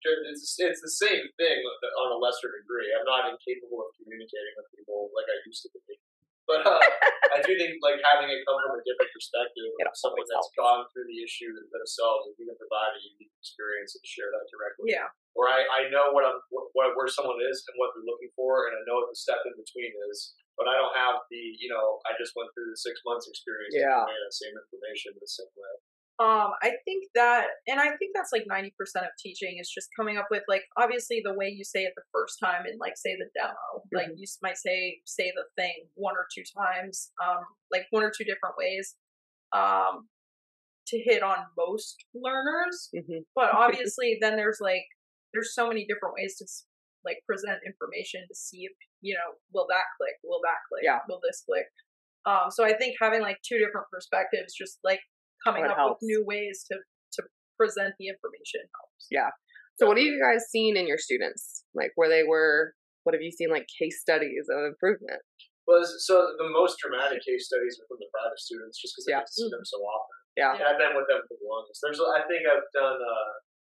It's, 0.03 0.55
it's 0.60 0.80
the 0.80 0.95
same 0.95 1.28
thing 1.36 1.60
on 1.60 2.07
a 2.16 2.20
lesser 2.24 2.47
degree. 2.55 2.88
I'm 2.95 3.03
not 3.03 3.28
incapable 3.36 3.84
of 3.84 3.91
communicating 3.99 4.55
with 4.55 4.72
people 4.72 5.12
like 5.12 5.28
I 5.28 5.36
used 5.43 5.68
to 5.68 5.70
be, 5.76 5.99
but 6.47 6.64
uh, 6.64 6.80
I 7.36 7.43
do 7.43 7.51
think 7.60 7.84
like 7.84 7.99
having 7.99 8.32
it 8.32 8.39
come 8.47 8.55
from 8.64 8.80
a 8.80 8.84
different 8.88 9.12
perspective, 9.12 9.68
of 9.76 9.91
someone 9.99 10.24
always 10.24 10.32
that's 10.32 10.51
gone 10.55 10.88
through 10.95 11.03
the 11.12 11.20
issue 11.20 11.51
themselves, 11.51 12.32
and 12.32 12.36
you 12.39 12.47
can 12.47 12.55
provide 12.55 12.95
a 12.95 13.01
unique 13.12 13.28
experience 13.40 13.96
and 13.96 14.04
share 14.04 14.30
that 14.30 14.46
directly. 14.52 14.92
Yeah, 14.92 15.08
where 15.34 15.48
I, 15.48 15.64
I 15.64 15.82
know 15.88 16.12
what 16.12 16.28
I'm 16.28 16.38
what, 16.52 16.94
where 16.94 17.08
someone 17.08 17.40
is 17.48 17.64
and 17.72 17.76
what 17.80 17.96
they're 17.96 18.06
looking 18.06 18.30
for, 18.36 18.68
and 18.68 18.76
I 18.76 18.82
know 18.86 19.00
what 19.00 19.10
the 19.10 19.18
step 19.18 19.40
in 19.48 19.56
between 19.56 19.96
is. 20.12 20.36
But 20.60 20.68
I 20.68 20.76
don't 20.76 20.92
have 20.92 21.24
the 21.32 21.40
you 21.40 21.72
know 21.72 22.04
I 22.04 22.14
just 22.20 22.36
went 22.36 22.52
through 22.52 22.70
the 22.70 22.80
six 22.80 23.00
months 23.08 23.32
experience. 23.32 23.72
Yeah. 23.72 24.04
that 24.04 24.36
same 24.36 24.54
information 24.54 25.16
the 25.16 25.26
same 25.26 25.52
way. 25.56 25.74
Um, 26.20 26.52
I 26.62 26.76
think 26.84 27.06
that, 27.16 27.48
and 27.66 27.80
I 27.80 27.96
think 27.96 28.12
that's 28.14 28.34
like 28.34 28.44
90% 28.44 28.74
of 28.98 29.16
teaching 29.18 29.56
is 29.58 29.72
just 29.72 29.88
coming 29.96 30.18
up 30.18 30.28
with 30.30 30.44
like, 30.50 30.64
obviously 30.78 31.22
the 31.24 31.34
way 31.34 31.48
you 31.48 31.64
say 31.64 31.84
it 31.84 31.94
the 31.96 32.04
first 32.12 32.40
time 32.44 32.66
and 32.66 32.78
like, 32.78 32.98
say 32.98 33.16
the 33.16 33.32
demo, 33.40 33.56
like 33.94 34.10
you 34.18 34.28
might 34.44 34.58
say, 34.58 35.00
say 35.06 35.32
the 35.34 35.46
thing 35.56 35.88
one 35.96 36.16
or 36.16 36.28
two 36.36 36.44
times, 36.44 37.12
um, 37.24 37.46
like 37.72 37.88
one 37.92 38.04
or 38.04 38.12
two 38.12 38.26
different 38.26 38.58
ways, 38.58 38.96
um, 39.56 40.10
to 40.90 40.98
hit 41.00 41.22
on 41.24 41.38
most 41.58 41.96
learners. 42.14 42.90
hmm 42.94 43.22
But 43.36 43.54
obviously 43.54 44.18
then 44.22 44.36
there's 44.36 44.60
like, 44.62 44.84
there's 45.34 45.54
so 45.54 45.68
many 45.68 45.86
different 45.86 46.16
ways 46.18 46.38
to 46.38 46.46
like 47.06 47.18
present 47.28 47.60
information 47.66 48.22
to 48.28 48.36
see 48.36 48.66
if 48.68 48.74
you 49.02 49.16
know 49.16 49.38
will 49.54 49.68
that 49.70 49.88
click, 49.98 50.16
will 50.24 50.42
that 50.44 50.60
click, 50.68 50.84
Yeah. 50.84 51.00
will 51.08 51.22
this 51.24 51.44
click. 51.48 51.66
Um, 52.26 52.52
so 52.52 52.66
I 52.66 52.74
think 52.76 52.96
having 53.02 53.22
like 53.22 53.38
two 53.48 53.58
different 53.58 53.88
perspectives, 53.92 54.54
just 54.54 54.80
like 54.84 55.00
coming 55.46 55.64
That 55.64 55.72
up 55.72 55.78
helps. 55.78 56.02
with 56.02 56.10
new 56.10 56.26
ways 56.26 56.66
to 56.72 56.78
to 57.14 57.24
present 57.58 57.94
the 58.00 58.08
information 58.08 58.62
helps. 58.76 59.08
Yeah. 59.10 59.30
So 59.80 59.88
what 59.88 59.96
have 59.98 60.04
you 60.06 60.20
guys 60.20 60.44
seen 60.52 60.76
in 60.76 60.88
your 60.88 60.98
students? 61.00 61.64
Like 61.74 61.92
where 61.96 62.10
they 62.10 62.24
were 62.28 62.74
what 63.08 63.16
have 63.16 63.22
you 63.24 63.32
seen 63.32 63.50
like 63.50 63.66
case 63.80 64.02
studies 64.02 64.46
of 64.52 64.60
improvement? 64.68 65.22
Well, 65.66 65.86
so 65.86 66.36
the 66.38 66.50
most 66.50 66.76
dramatic 66.84 67.24
case 67.24 67.48
studies 67.48 67.80
are 67.80 67.88
from 67.88 68.02
the 68.02 68.10
private 68.12 68.40
students, 68.42 68.82
just 68.82 68.92
because 68.98 69.06
I 69.08 69.12
Yeah. 69.16 69.20
get 69.22 69.28
to 69.28 69.34
see 69.34 69.50
them 69.50 69.64
so 69.64 69.78
often. 69.86 70.18
Yeah. 70.40 70.56
And 70.56 70.64
I've 70.64 70.80
been 70.80 70.96
with 70.96 71.12
them 71.12 71.20
for 71.28 71.36
the 71.36 71.44
longest. 71.44 71.84
There's, 71.84 72.00
I 72.00 72.24
think 72.32 72.48
I've 72.48 72.64
done. 72.72 72.96
Uh, 72.96 73.32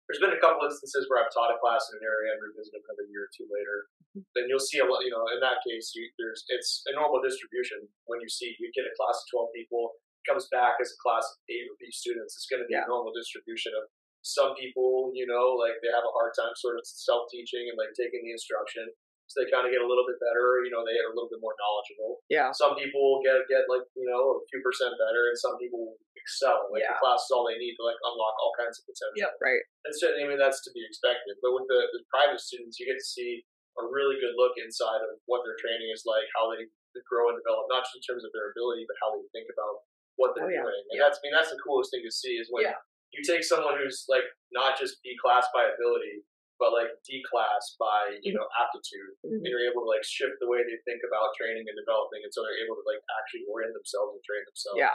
there's 0.09 0.21
been 0.21 0.37
a 0.37 0.41
couple 0.41 0.65
instances 0.69 1.09
where 1.09 1.21
I've 1.21 1.33
taught 1.33 1.49
a 1.53 1.57
class 1.61 1.81
in 1.93 1.97
an 2.01 2.05
area 2.05 2.37
and 2.37 2.41
revisited 2.41 2.81
another 2.85 3.09
year 3.09 3.25
or 3.25 3.33
two 3.33 3.49
later. 3.49 3.89
Mm-hmm. 4.17 4.25
Then 4.37 4.45
you'll 4.53 4.61
see 4.61 4.81
a 4.81 4.89
lot. 4.89 5.01
You 5.05 5.12
know, 5.12 5.25
in 5.33 5.41
that 5.41 5.61
case, 5.65 5.93
you, 5.97 6.09
there's 6.21 6.45
it's 6.53 6.85
a 6.89 6.97
normal 6.97 7.21
distribution. 7.25 7.85
When 8.09 8.21
you 8.25 8.29
see 8.29 8.53
you 8.61 8.69
get 8.77 8.89
a 8.89 8.93
class 8.97 9.17
of 9.21 9.27
twelve 9.33 9.51
people, 9.57 9.97
comes 10.29 10.49
back 10.53 10.77
as 10.81 10.93
a 10.93 10.99
class 11.01 11.25
of 11.25 11.37
eight 11.53 11.69
or 11.69 11.77
B 11.81 11.89
students, 11.93 12.37
it's 12.37 12.49
going 12.49 12.61
to 12.65 12.69
be 12.69 12.77
Yeah. 12.77 12.85
a 12.85 12.93
normal 12.93 13.12
distribution 13.17 13.73
of 13.77 13.89
some 14.25 14.53
people. 14.61 15.12
You 15.17 15.25
know, 15.25 15.57
like 15.57 15.81
they 15.81 15.89
have 15.93 16.05
a 16.05 16.12
hard 16.17 16.33
time 16.37 16.53
sort 16.57 16.77
of 16.77 16.85
self 16.85 17.29
teaching 17.33 17.69
and 17.73 17.77
like 17.81 17.93
taking 17.97 18.25
the 18.25 18.33
instruction. 18.37 18.85
So 19.27 19.41
they 19.41 19.49
kind 19.49 19.64
of 19.64 19.72
get 19.72 19.81
a 19.81 19.89
little 19.89 20.05
bit 20.05 20.20
better. 20.20 20.62
You 20.62 20.70
know, 20.70 20.85
they 20.85 20.95
are 21.01 21.11
a 21.11 21.16
little 21.16 21.33
bit 21.33 21.41
more 21.41 21.57
knowledgeable 21.57 22.20
Yeah. 22.29 22.53
some 22.53 22.77
people 22.77 23.25
get 23.25 23.41
get 23.49 23.64
like 23.72 23.83
you 23.97 24.05
know 24.05 24.37
a 24.37 24.45
few 24.53 24.61
percent 24.61 24.95
better, 25.01 25.29
and 25.33 25.37
some 25.39 25.57
people 25.59 25.97
excel. 26.14 26.68
Like 26.70 26.85
Yeah. 26.85 26.95
the 26.97 27.03
class 27.03 27.25
is 27.25 27.33
all 27.33 27.49
they 27.49 27.57
need 27.59 27.75
to 27.81 27.85
like 27.85 27.97
unlock 28.05 28.35
all 28.41 28.53
kinds 28.61 28.77
of 28.79 28.85
potential. 28.89 29.16
Yeah, 29.16 29.33
Right. 29.41 29.62
And 29.89 29.93
certainly, 29.97 30.25
I 30.25 30.29
mean 30.29 30.41
that's 30.41 30.61
to 30.68 30.70
be 30.77 30.85
expected. 30.85 31.41
But 31.41 31.53
with 31.57 31.66
the, 31.68 31.81
the 31.97 32.03
private 32.12 32.41
students, 32.41 32.77
you 32.79 32.85
get 32.87 33.01
to 33.01 33.05
see 33.07 33.45
a 33.81 33.85
really 33.91 34.20
good 34.22 34.37
look 34.39 34.55
inside 34.61 35.03
of 35.03 35.18
what 35.27 35.43
their 35.43 35.59
training 35.59 35.91
is 35.91 36.07
like, 36.07 36.29
how 36.37 36.47
they 36.55 36.62
grow 37.11 37.27
and 37.33 37.37
develop, 37.43 37.66
not 37.66 37.83
just 37.83 37.99
in 37.99 38.03
terms 38.07 38.22
of 38.22 38.31
their 38.31 38.55
ability, 38.55 38.87
but 38.87 38.95
how 39.03 39.11
they 39.11 39.25
think 39.35 39.51
about 39.51 39.83
what 40.14 40.31
they're 40.39 40.47
Oh, 40.47 40.55
yeah. 40.55 40.62
doing. 40.62 40.83
And 40.95 41.01
that's 41.03 41.18
I 41.18 41.20
mean 41.27 41.35
that's 41.35 41.51
the 41.51 41.59
coolest 41.64 41.91
thing 41.91 42.05
to 42.07 42.12
see 42.12 42.39
is 42.39 42.47
when 42.55 42.68
Yeah. 42.70 42.79
you 43.11 43.25
take 43.27 43.43
someone 43.43 43.75
who's 43.81 44.05
like 44.07 44.22
not 44.55 44.79
just 44.79 45.03
B 45.03 45.16
class 45.18 45.49
by 45.51 45.66
ability, 45.66 46.22
but 46.59 46.70
like 46.72 46.90
D 47.02 47.20
class 47.26 47.74
by 47.78 48.14
you 48.22 48.32
know 48.34 48.46
aptitude 48.59 49.14
Mhm. 49.26 49.42
and 49.42 49.46
you're 49.46 49.66
able 49.70 49.82
to 49.86 49.90
like 49.90 50.05
shift 50.07 50.38
the 50.38 50.46
way 50.50 50.62
they 50.62 50.78
think 50.86 51.02
about 51.07 51.34
training 51.38 51.66
and 51.66 51.76
developing, 51.76 52.22
and 52.22 52.32
so 52.32 52.42
they're 52.46 52.62
able 52.62 52.78
to 52.78 52.84
like 52.86 53.02
actually 53.20 53.44
orient 53.50 53.74
themselves 53.74 54.14
and 54.14 54.22
train 54.22 54.42
themselves. 54.46 54.78
Yeah. 54.78 54.94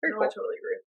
Very 0.00 0.12
No, 0.16 0.24
I 0.24 0.28
totally 0.32 0.56
agree. 0.60 0.80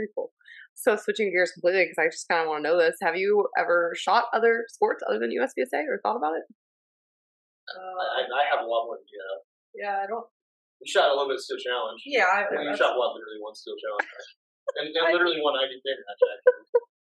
Very 0.00 0.08
cool. 0.16 0.32
So 0.72 0.96
switching 0.96 1.28
gears 1.32 1.52
completely 1.52 1.84
because 1.84 2.00
I 2.00 2.08
just 2.08 2.24
kind 2.28 2.40
of 2.40 2.48
want 2.48 2.64
to 2.64 2.66
know 2.68 2.76
this. 2.80 2.96
Have 3.04 3.16
you 3.16 3.48
ever 3.58 3.92
shot 3.96 4.32
other 4.32 4.64
sports 4.72 5.04
other 5.04 5.18
than 5.20 5.28
USPSA 5.32 5.84
or 5.88 6.00
thought 6.00 6.16
about 6.16 6.36
it? 6.40 6.44
Uh, 7.68 8.00
I, 8.00 8.24
I 8.26 8.42
have 8.50 8.64
a 8.64 8.68
lot 8.68 8.86
more 8.88 8.96
than 8.96 9.06
you 9.12 9.20
have. 9.20 9.40
yeah, 9.76 9.94
I 10.02 10.06
don't. 10.08 10.24
You 10.80 10.88
shot 10.88 11.08
a 11.08 11.12
little 11.12 11.28
bit 11.28 11.36
of 11.36 11.44
steel 11.44 11.60
challenge. 11.60 12.00
Yeah, 12.08 12.24
I, 12.32 12.48
I 12.48 12.50
mean, 12.56 12.72
you 12.72 12.76
shot 12.76 12.96
one, 12.96 13.12
literally 13.12 13.38
one 13.44 13.52
steel 13.54 13.76
challenge, 13.76 14.08
and, 14.80 14.88
and 14.96 15.04
I- 15.06 15.12
literally 15.12 15.38
one 15.44 15.54
IDP 15.60 15.84
match. 15.84 16.20
Actually. 16.24 16.49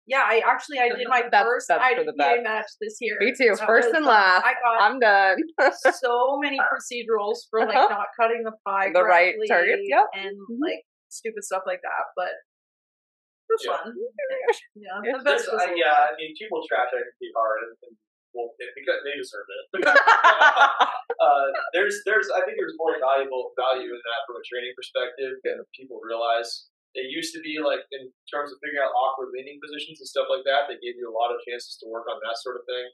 Yeah. 0.09 0.25
I 0.25 0.41
actually 0.45 0.79
I 0.79 0.89
did 0.89 1.07
my 1.07 1.21
That's- 1.31 1.45
first 1.45 1.67
that's 1.69 1.79
for 1.95 2.03
the 2.03 2.11
IDPA 2.17 2.43
match 2.43 2.65
this 2.81 2.97
year. 2.99 3.15
Me 3.21 3.31
too. 3.31 3.55
That 3.55 3.65
First 3.65 3.89
was, 3.89 3.97
and 3.97 4.05
uh, 4.05 4.09
last. 4.09 4.43
I 4.45 4.53
got 4.59 4.75
I'm 4.81 4.97
done. 4.99 5.37
so 6.01 6.37
many 6.41 6.57
procedurals 6.59 7.45
for 7.49 7.61
like 7.65 7.77
Uh-huh. 7.77 7.87
not 7.93 8.07
cutting 8.19 8.41
the 8.43 8.53
pie 8.67 8.89
The 8.93 9.03
right 9.03 9.35
correctly 9.47 9.87
yep. 9.87 10.07
and 10.17 10.33
Mhm. 10.35 10.59
like 10.59 10.81
stupid 11.07 11.43
stuff 11.45 11.63
like 11.69 11.81
that. 11.85 12.03
But 12.17 12.33
it 12.33 13.53
was 13.53 13.63
Yeah. 13.65 13.77
fun. 13.77 13.93
Yeah, 14.75 14.97
Yeah. 15.05 15.17
the 15.17 15.23
best 15.23 15.45
uh, 15.47 15.57
yeah, 15.77 16.09
I 16.09 16.17
mean, 16.17 16.33
people 16.39 16.61
trash 16.67 16.89
IDP 16.93 17.21
hard, 17.37 17.59
and, 17.69 17.73
and 17.85 17.93
well, 18.33 18.53
it, 18.61 18.69
because 18.77 19.01
they 19.05 19.13
deserve 19.17 19.45
it. 19.49 19.85
uh, 19.89 21.47
there's, 21.73 21.97
there's, 22.05 22.29
I 22.29 22.45
think 22.45 22.57
there's 22.61 22.77
more 22.77 22.93
valuable 23.01 23.51
value 23.57 23.89
in 23.89 24.01
that 24.05 24.19
from 24.29 24.37
a 24.37 24.43
training 24.45 24.73
perspective 24.77 25.33
than 25.43 25.65
people 25.73 25.99
realize. 26.01 26.69
It 26.97 27.13
used 27.13 27.37
to 27.37 27.41
be 27.45 27.61
like 27.61 27.85
in 27.93 28.09
terms 28.29 28.49
of 28.49 28.57
figuring 28.63 28.81
out 28.81 28.93
awkward 28.97 29.29
leaning 29.29 29.61
positions 29.61 30.01
and 30.01 30.09
stuff 30.09 30.25
like 30.31 30.41
that. 30.49 30.65
They 30.65 30.81
gave 30.81 30.97
you 30.97 31.05
a 31.05 31.13
lot 31.13 31.29
of 31.29 31.37
chances 31.45 31.77
to 31.81 31.89
work 31.89 32.09
on 32.09 32.17
that 32.25 32.37
sort 32.41 32.57
of 32.57 32.65
thing. 32.65 32.85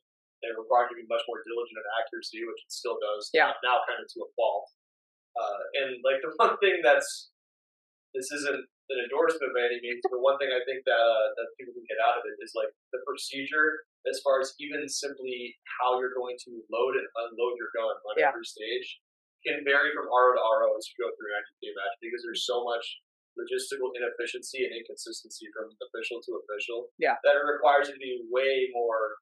And 0.43 0.51
it 0.51 0.59
required 0.59 0.91
you 0.91 0.99
to 0.99 1.01
be 1.03 1.07
much 1.07 1.23
more 1.31 1.39
diligent 1.47 1.79
in 1.79 1.87
accuracy, 1.95 2.43
which 2.43 2.59
it 2.59 2.71
still 2.71 2.99
does. 2.99 3.31
Yeah. 3.31 3.55
Now, 3.63 3.81
kind 3.87 4.03
of 4.03 4.07
to 4.11 4.19
a 4.27 4.29
fault. 4.35 4.67
Uh, 5.39 5.61
and 5.79 5.89
like 6.03 6.19
the 6.19 6.35
one 6.43 6.59
thing 6.59 6.83
that's 6.83 7.31
this 8.11 8.31
isn't 8.31 8.63
an 8.91 8.99
endorsement 9.01 9.51
by 9.51 9.65
any 9.67 9.79
means, 9.83 10.03
but 10.07 10.21
one 10.23 10.39
thing 10.39 10.51
I 10.51 10.61
think 10.67 10.83
that 10.87 10.99
uh, 10.99 11.27
that 11.35 11.47
people 11.59 11.75
can 11.75 11.87
get 11.87 11.99
out 12.03 12.19
of 12.19 12.23
it 12.27 12.35
is 12.43 12.51
like 12.55 12.71
the 12.91 12.99
procedure 13.07 13.87
as 14.07 14.21
far 14.21 14.39
as 14.43 14.53
even 14.61 14.85
simply 14.87 15.55
how 15.79 15.97
you're 15.97 16.13
going 16.13 16.37
to 16.47 16.61
load 16.69 16.95
and 16.99 17.07
unload 17.15 17.55
your 17.57 17.71
gun 17.73 17.95
on 17.95 18.13
Yeah. 18.15 18.29
every 18.31 18.45
stage 18.45 19.01
can 19.41 19.61
vary 19.65 19.93
from 19.93 20.09
RO 20.09 20.33
to 20.37 20.41
RO 20.41 20.73
as 20.77 20.85
you 20.89 20.95
go 21.01 21.09
through 21.13 21.33
an 21.33 21.41
IDPA 21.41 21.69
match 21.77 21.95
because 22.01 22.21
there's 22.25 22.45
so 22.45 22.65
much 22.65 22.85
logistical 23.35 23.91
inefficiency 23.95 24.63
and 24.63 24.71
inconsistency 24.75 25.47
from 25.51 25.71
official 25.79 26.19
to 26.23 26.39
official 26.43 26.89
Yeah. 26.99 27.19
that 27.27 27.35
it 27.35 27.43
requires 27.43 27.87
you 27.91 27.95
to 27.95 28.01
be 28.03 28.23
way 28.31 28.71
more 28.71 29.19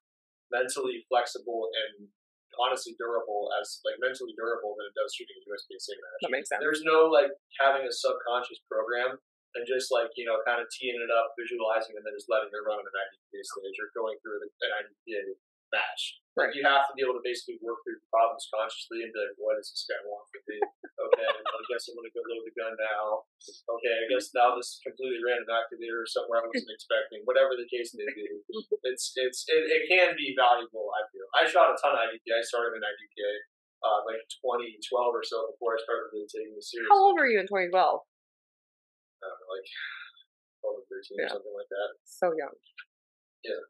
mentally 0.50 1.02
flexible 1.10 1.70
and 1.74 2.08
honestly 2.54 2.94
durable 2.94 3.50
as 3.58 3.82
like 3.82 3.98
mentally 3.98 4.30
durable 4.38 4.78
than 4.78 4.86
it 4.86 4.94
does 4.94 5.10
shooting 5.10 5.34
a 5.34 5.42
USPSA 5.50 5.94
match 5.98 6.20
that 6.22 6.30
makes 6.30 6.46
sense. 6.46 6.62
there's 6.62 6.86
no 6.86 7.10
like 7.10 7.34
having 7.58 7.82
a 7.82 7.90
subconscious 7.90 8.62
program 8.70 9.18
and 9.58 9.62
just 9.66 9.90
like 9.90 10.10
you 10.14 10.22
know 10.26 10.38
kind 10.46 10.58
of 10.62 10.66
teeing 10.70 10.98
it 10.98 11.10
up, 11.14 11.30
visualizing, 11.38 11.94
and 11.98 12.02
then 12.02 12.14
just 12.14 12.26
letting 12.30 12.50
it 12.50 12.62
run 12.66 12.78
on 12.78 12.86
an 12.86 12.94
IDPA 12.94 13.38
stage 13.42 13.78
or 13.82 13.90
going 13.94 14.18
through 14.22 14.38
the 14.42 14.50
an 14.66 14.70
IDPA 14.82 15.34
match. 15.74 16.22
Right. 16.34 16.50
You 16.50 16.66
have 16.66 16.90
to 16.90 16.94
be 16.98 17.02
able 17.06 17.14
to 17.14 17.22
basically 17.22 17.62
work 17.62 17.78
through 17.86 18.02
problems 18.10 18.50
consciously 18.50 19.06
and 19.06 19.14
be 19.14 19.18
like, 19.22 19.38
what 19.38 19.54
does 19.54 19.70
this 19.70 19.86
guy 19.86 19.98
want 20.02 20.26
from 20.34 20.42
me? 20.50 20.58
Okay, 20.58 21.26
well, 21.30 21.58
I 21.58 21.62
guess 21.70 21.86
I'm 21.86 21.94
gonna 21.94 22.10
go 22.10 22.22
load 22.26 22.42
the 22.42 22.54
gun 22.58 22.74
now. 22.74 23.22
Okay, 23.70 23.94
I 23.94 24.04
guess 24.10 24.34
now 24.34 24.58
this 24.58 24.74
is 24.74 24.82
completely 24.82 25.22
random 25.22 25.46
activator 25.54 26.02
or 26.02 26.10
somewhere 26.10 26.42
I 26.42 26.50
wasn't 26.50 26.74
expecting. 26.78 27.22
Whatever 27.22 27.54
the 27.54 27.70
case 27.70 27.94
may 27.94 28.06
be, 28.18 28.26
it's 28.90 29.14
it's 29.14 29.46
it, 29.46 29.62
it 29.78 29.82
can 29.86 30.18
be 30.18 30.34
valuable. 30.34 30.90
I 30.90 31.06
feel 31.14 31.26
I 31.38 31.42
shot 31.46 31.70
a 31.70 31.78
ton 31.78 31.94
of 31.94 32.02
IDPA. 32.02 32.34
I 32.34 32.42
started 32.42 32.78
in 32.78 32.82
IDPA 32.82 33.30
uh, 33.86 34.00
like 34.10 34.22
2012 34.42 34.74
or 34.90 35.22
so 35.22 35.54
before 35.54 35.78
I 35.78 35.80
started 35.86 36.10
really 36.10 36.26
taking 36.26 36.56
it 36.58 36.66
seriously. 36.66 36.90
How 36.90 36.98
old 36.98 37.14
were 37.14 37.30
you 37.30 37.38
in 37.38 37.46
2012? 37.46 37.70
I 37.70 39.26
know, 39.30 39.46
like 39.54 39.68
12 40.66 40.82
or 40.82 40.84
13 40.90 41.14
Yeah. 41.14 41.30
or 41.30 41.38
something 41.38 41.54
like 41.54 41.70
that. 41.70 41.90
So 42.02 42.26
young. 42.34 42.54
Yeah. 43.46 43.62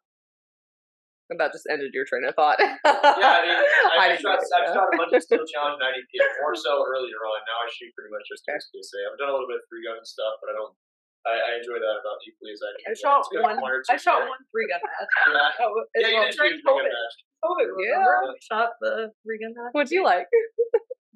And 1.33 1.41
that 1.41 1.57
just 1.57 1.65
ended 1.73 1.97
your 1.97 2.05
train 2.05 2.21
of 2.29 2.37
thought. 2.37 2.61
Yeah, 2.61 2.77
I 2.85 3.41
mean, 3.49 3.57
I, 3.57 3.97
I, 3.97 4.05
didn't 4.13 4.21
shot, 4.21 4.37
I've 4.45 4.69
yeah. 4.69 4.77
shot 4.77 4.93
a 4.93 4.97
bunch 5.01 5.13
of 5.17 5.25
steel 5.25 5.41
challenge 5.49 5.81
IDPA, 5.81 6.21
more 6.45 6.53
so 6.53 6.85
earlier 6.85 7.17
on. 7.25 7.41
Now 7.49 7.65
I 7.65 7.69
shoot 7.73 7.89
pretty 7.97 8.13
much 8.13 8.29
just 8.29 8.45
Okay. 8.45 8.61
USPSA. 8.61 9.01
I've 9.09 9.17
done 9.17 9.33
a 9.33 9.35
little 9.35 9.49
bit 9.49 9.65
of 9.65 9.67
three 9.73 9.81
gun 9.89 10.05
stuff, 10.05 10.37
but 10.45 10.53
I 10.53 10.61
don't. 10.61 10.77
I, 11.25 11.33
I 11.41 11.51
enjoy 11.57 11.81
that 11.81 11.97
about 11.97 12.21
equally 12.29 12.53
as 12.53 12.61
I 12.61 12.69
do. 12.77 12.85
I 12.85 12.93
shot 12.93 13.25
one. 13.41 13.57
I 13.89 13.97
shot 13.97 14.21
there. 14.21 14.29
one 14.29 14.45
three 14.53 14.69
gun 14.69 14.85
match. 14.85 15.09
Yeah, 15.33 15.65
Oh, 15.65 15.73
yeah, 15.97 16.13
you 16.13 16.21
did 16.29 16.37
during 16.37 16.61
three 16.61 16.69
COVID. 16.69 16.85
match. 16.93 17.15
COVID, 17.41 17.69
Yeah. 17.81 18.05
I 18.05 18.37
shot 18.45 18.77
the 18.85 19.09
three 19.25 19.41
gun 19.41 19.57
match. 19.57 19.73
What'd 19.73 19.89
you 19.97 20.05
like? 20.05 20.29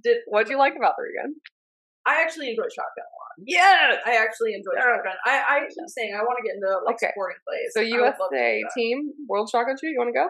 Did 0.00 0.24
What'd 0.32 0.48
you 0.48 0.56
like 0.56 0.72
about 0.80 0.96
the 0.96 1.04
gun? 1.12 1.36
I 2.08 2.22
actually 2.24 2.48
enjoy 2.56 2.64
shotgun 2.72 3.04
a 3.04 3.14
lot. 3.20 3.34
Yes. 3.44 4.00
I 4.06 4.16
actually 4.16 4.54
enjoy 4.56 4.72
Yeah. 4.74 4.96
shotgun. 4.96 5.16
I 5.28 5.34
I 5.48 5.56
keep 5.68 5.88
saying 5.88 6.16
I 6.16 6.22
want 6.24 6.38
to 6.40 6.44
get 6.46 6.56
into 6.56 6.70
like 6.88 6.96
Okay. 6.96 7.12
sporting 7.12 7.36
clays. 7.46 7.70
So 7.76 7.80
I 7.84 7.84
would 7.84 8.16
love 8.18 8.30
to 8.32 8.36
do 8.36 8.40
USA 8.40 8.64
team 8.74 9.12
World 9.28 9.50
Shotgun 9.52 9.76
Shoot. 9.76 9.92
You 9.92 9.98
want 10.00 10.08
to 10.14 10.18
go? 10.18 10.26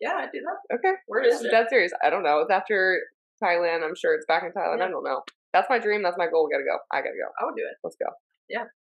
Yeah, 0.00 0.14
I 0.16 0.26
do 0.32 0.40
that. 0.46 0.76
Okay. 0.78 0.94
Where 1.06 1.22
is 1.22 1.42
it? 1.44 1.50
Dead 1.50 1.66
serious. 1.68 1.92
I 2.02 2.10
don't 2.10 2.22
know. 2.22 2.40
It's 2.40 2.50
after 2.50 3.00
Thailand. 3.42 3.82
I'm 3.84 3.94
sure 3.94 4.14
it's 4.14 4.26
back 4.26 4.44
in 4.44 4.52
Thailand. 4.52 4.80
I 4.82 4.88
don't 4.88 5.04
know. 5.04 5.22
That's 5.52 5.68
my 5.68 5.78
dream. 5.78 6.02
That's 6.02 6.16
my 6.18 6.26
goal. 6.28 6.46
We 6.48 6.52
gotta 6.54 6.64
go. 6.64 6.78
I 6.90 6.98
gotta 7.02 7.18
go. 7.18 7.28
I 7.40 7.44
would 7.44 7.56
do 7.56 7.62
it. 7.66 7.76
Let's 7.84 7.96
go. 7.96 8.06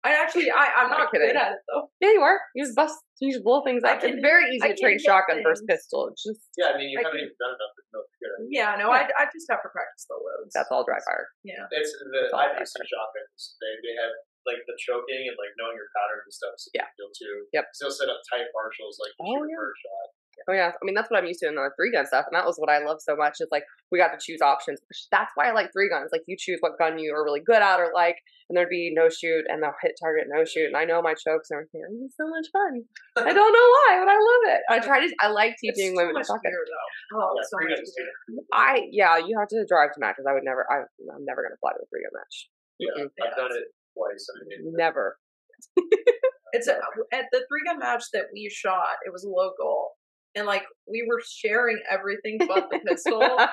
I 0.03 0.19
actually, 0.19 0.51
I, 0.51 0.67
I'm 0.83 0.91
Not 0.91 1.07
not 1.07 1.11
kidding. 1.15 1.31
good 1.31 1.39
at 1.39 1.55
it 1.55 1.63
though. 1.71 1.87
Yeah, 2.03 2.11
you 2.11 2.21
are. 2.21 2.35
You 2.55 2.67
just 2.67 2.75
bust. 2.75 2.99
You 3.23 3.31
just 3.31 3.43
blow 3.47 3.63
things 3.63 3.87
I 3.87 3.95
up. 3.95 4.03
can- 4.03 4.19
It's 4.19 4.23
very 4.25 4.51
easy 4.51 4.59
I 4.67 4.75
to 4.75 4.79
train 4.79 4.99
can 4.99 5.03
hit 5.03 5.07
shotgun 5.07 5.39
versus 5.47 5.63
pistol. 5.63 6.11
It's 6.11 6.19
just 6.27 6.43
Yeah, 6.59 6.75
I 6.75 6.77
mean, 6.77 6.91
you 6.91 6.99
I 6.99 7.07
haven't 7.07 7.23
can- 7.23 7.31
even 7.31 7.39
done 7.39 7.55
enough 7.55 7.71
to 7.71 7.81
know 7.95 8.01
if 8.03 8.09
you're 8.19 8.19
good 8.19 8.31
at 8.35 8.39
it. 8.43 8.51
Yeah, 8.51 8.69
no, 8.83 8.91
I, 8.91 9.07
I 9.15 9.31
just 9.31 9.47
have 9.47 9.63
to 9.63 9.71
practice 9.71 10.03
the 10.11 10.19
loads. 10.19 10.51
that's 10.51 10.67
all 10.75 10.83
dry 10.83 10.99
fire. 11.07 11.31
Yeah. 11.47 11.63
It's 11.71 11.95
the 11.95 12.27
It's 12.27 12.35
all 12.35 12.43
IPSC 12.43 12.83
shotguns. 12.83 13.55
They 13.63 13.71
they 13.79 13.95
have 14.03 14.11
like 14.43 14.59
the 14.67 14.75
choking 14.75 15.23
and 15.31 15.39
like 15.39 15.55
knowing 15.55 15.79
your 15.79 15.87
patterns 15.95 16.27
and 16.27 16.35
stuff. 16.35 16.51
is 16.59 16.67
a 16.67 16.83
Yeah. 16.83 16.91
big 16.91 16.99
deal 16.99 17.11
too. 17.15 17.35
Yep. 17.55 17.65
Still 17.71 17.93
set 17.95 18.11
up 18.11 18.19
tight 18.27 18.51
partials 18.51 18.99
like 18.99 19.15
Oh, 19.23 19.39
shoot 19.39 19.47
a 19.47 19.55
yeah. 19.55 19.55
bird 19.55 19.75
shot. 19.79 20.07
Oh 20.49 20.53
yeah, 20.53 20.71
I 20.71 20.83
mean 20.83 20.95
that's 20.95 21.09
what 21.09 21.19
I'm 21.19 21.25
used 21.25 21.39
to 21.41 21.47
in 21.47 21.55
the 21.55 21.69
three 21.77 21.91
gun 21.91 22.05
stuff, 22.05 22.25
and 22.29 22.35
that 22.35 22.45
was 22.45 22.57
what 22.57 22.69
I 22.69 22.83
love 22.83 22.97
so 22.99 23.15
much. 23.15 23.37
Is 23.39 23.47
like 23.51 23.63
we 23.91 23.99
got 23.99 24.11
to 24.11 24.19
choose 24.21 24.41
options. 24.41 24.79
That's 25.11 25.31
why 25.35 25.49
I 25.49 25.53
like 25.53 25.71
three 25.71 25.89
guns. 25.89 26.09
Like 26.11 26.23
you 26.27 26.35
choose 26.37 26.57
what 26.59 26.77
gun 26.77 26.99
you 26.99 27.13
are 27.13 27.23
really 27.23 27.41
good 27.45 27.61
at 27.61 27.79
or 27.79 27.91
like, 27.93 28.17
and 28.49 28.57
there'd 28.57 28.69
be 28.69 28.91
no 28.93 29.09
shoot 29.09 29.45
and 29.47 29.61
the 29.61 29.71
hit 29.81 29.93
target 30.01 30.25
no 30.27 30.43
shoot, 30.45 30.67
and 30.67 30.77
I 30.77 30.85
know 30.85 31.01
my 31.01 31.13
chokes 31.13 31.49
and 31.51 31.61
everything. 31.61 31.83
It's 32.05 32.17
so 32.17 32.27
much 32.27 32.47
fun. 32.51 32.83
I 33.17 33.33
don't 33.37 33.53
know 33.53 33.69
why, 33.77 33.89
but 34.01 34.09
I 34.09 34.19
love 34.19 34.43
it. 34.55 34.61
I 34.69 34.79
try 34.79 35.05
to. 35.05 35.13
I 35.19 35.27
like 35.29 35.55
teaching 35.61 35.95
women 35.95 36.15
to 36.15 36.21
gear, 36.43 36.63
though. 36.65 37.19
Oh, 37.19 37.35
Yeah, 37.37 37.43
so 37.47 37.57
much. 37.61 38.43
I 38.53 38.81
yeah, 38.91 39.17
you 39.17 39.37
have 39.39 39.49
to 39.49 39.65
drive 39.67 39.93
to 39.93 39.99
matches. 39.99 40.25
I 40.27 40.33
would 40.33 40.43
never. 40.43 40.65
I, 40.69 40.83
I'm 41.13 41.25
never 41.25 41.43
gonna 41.43 41.59
fly 41.59 41.71
to 41.71 41.81
a 41.81 41.87
three 41.89 42.03
gun 42.03 42.13
match. 42.15 42.49
Yeah, 42.79 43.03
Mm-mm. 43.03 43.09
I've 43.21 43.37
done 43.37 43.51
it 43.51 43.69
twice. 43.93 44.27
I 44.33 44.43
mean, 44.47 44.73
Never. 44.75 45.17
It's 46.53 46.67
a, 46.67 46.73
at 47.13 47.25
the 47.31 47.45
three 47.49 47.63
gun 47.65 47.79
match 47.79 48.03
that 48.13 48.25
we 48.33 48.49
shot. 48.49 48.97
It 49.05 49.11
was 49.11 49.25
local. 49.27 49.91
And 50.35 50.45
like 50.45 50.63
we 50.89 51.05
were 51.07 51.21
sharing 51.25 51.79
everything 51.89 52.39
but 52.39 52.69
the 52.69 52.79
pistol. 52.79 53.21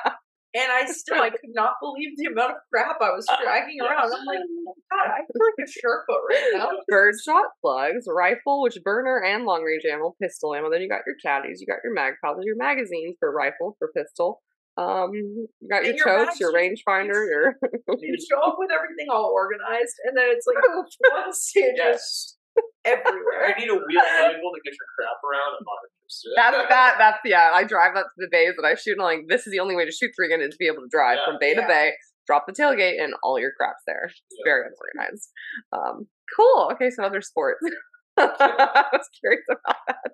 And 0.52 0.66
I 0.66 0.90
still, 0.90 1.22
I 1.22 1.30
could 1.30 1.54
not 1.54 1.74
believe 1.80 2.16
the 2.16 2.26
amount 2.26 2.50
of 2.50 2.56
crap 2.74 2.96
I 3.00 3.10
was 3.10 3.24
dragging 3.40 3.80
around. 3.80 4.10
I'm 4.10 4.26
like, 4.26 4.42
God, 4.90 5.06
I 5.06 5.22
feel 5.22 5.46
like 5.46 5.62
a 5.62 5.70
Sherpa 5.70 6.16
right 6.28 6.50
now. 6.54 6.70
Birdshot 6.88 7.44
plugs, 7.62 8.06
rifle, 8.08 8.60
which 8.62 8.76
burner 8.82 9.22
and 9.24 9.44
long 9.44 9.62
range 9.62 9.84
ammo, 9.88 10.16
pistol 10.20 10.52
ammo. 10.56 10.68
Then 10.68 10.82
you 10.82 10.88
got 10.88 11.02
your 11.06 11.14
caddies, 11.22 11.60
you 11.60 11.68
got 11.68 11.78
your 11.84 11.94
mag 11.94 12.14
pouches, 12.20 12.42
your 12.44 12.56
magazines 12.56 13.14
for 13.20 13.30
rifle, 13.30 13.76
for 13.78 13.92
pistol. 13.96 14.42
Um, 14.76 15.12
you 15.12 15.48
got 15.70 15.84
your 15.84 15.90
And 15.90 15.98
your 15.98 16.26
totes, 16.26 16.40
your 16.40 16.52
rangefinder, 16.52 17.28
your 17.30 17.54
You 18.00 18.16
show 18.18 18.42
up 18.42 18.56
with 18.58 18.70
everything 18.74 19.06
all 19.08 19.30
organized, 19.32 19.94
and 20.04 20.16
then 20.16 20.24
it's 20.30 20.46
like 20.46 20.56
one 21.14 21.32
stage 21.32 21.74
Yes. 21.76 22.36
everywhere. 22.84 23.50
If 23.52 23.58
you 23.58 23.66
need 23.66 23.72
a 23.72 23.80
wheel 23.80 24.02
vehicle 24.02 24.52
to 24.54 24.60
get 24.64 24.74
your 24.74 24.88
crap 24.96 25.18
around, 25.24 25.50
I'm 25.58 25.64
not 25.66 25.80
interested. 25.86 26.32
that's 26.36 26.68
that 26.68 26.92
that's 26.98 27.18
yeah. 27.24 27.50
I 27.54 27.64
drive 27.64 27.96
up 27.96 28.06
to 28.06 28.18
the 28.18 28.28
bays 28.30 28.54
that 28.56 28.66
I 28.66 28.74
shoot 28.74 28.92
and 28.98 29.02
I'm 29.02 29.18
like 29.18 29.28
this 29.28 29.46
is 29.46 29.52
the 29.52 29.60
only 29.60 29.76
way 29.76 29.84
to 29.84 29.92
shoot 29.92 30.10
three 30.16 30.28
gun 30.28 30.40
is 30.40 30.50
to 30.50 30.56
be 30.58 30.66
able 30.66 30.82
to 30.82 30.90
drive 30.90 31.18
Yeah. 31.20 31.26
from 31.32 31.36
bay 31.40 31.54
to 31.54 31.62
bay, 31.66 31.92
drop 32.26 32.44
the 32.46 32.52
tailgate, 32.52 33.02
and 33.02 33.14
all 33.22 33.38
your 33.38 33.52
crap's 33.56 33.82
there. 33.86 34.04
It's 34.10 34.38
Yeah. 34.38 34.44
very 34.50 34.62
unorganized. 34.68 35.28
Um, 35.72 36.06
cool. 36.36 36.70
Okay, 36.74 36.90
so 36.90 37.04
other 37.04 37.20
sports. 37.22 37.60
I 38.18 38.84
was 38.92 39.08
curious 39.20 39.44
about 39.50 39.76
that. 39.88 40.12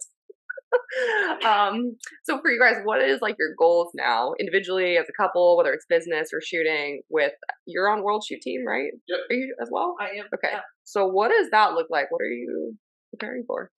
um, 1.47 1.97
so 2.25 2.39
for 2.41 2.51
you 2.51 2.61
guys, 2.61 2.77
what 2.85 3.01
is 3.01 3.21
like 3.23 3.37
your 3.39 3.55
goals 3.59 3.91
now, 3.95 4.35
individually 4.39 4.97
as 4.97 5.07
a 5.09 5.13
couple, 5.23 5.57
whether 5.57 5.73
it's 5.73 5.87
business 5.89 6.31
or 6.33 6.41
shooting? 6.41 7.03
With 7.09 7.33
you're 7.67 7.89
on 7.89 8.03
World 8.03 8.25
Shoot 8.29 8.43
Team, 8.43 8.67
right? 8.67 8.91
Yep. 9.09 9.19
Are 9.31 9.35
you 9.35 9.55
as 9.63 9.69
well? 9.71 9.95
I 10.01 10.19
am. 10.19 10.27
Okay. 10.35 10.51
yeah. 10.53 10.61
So 10.87 11.07
what 11.07 11.31
does 11.31 11.51
that 11.51 11.73
look 11.75 11.89
like? 11.91 12.11
What 12.11 12.23
are 12.23 12.31
you 12.31 12.77
preparing 13.11 13.45
for? 13.47 13.71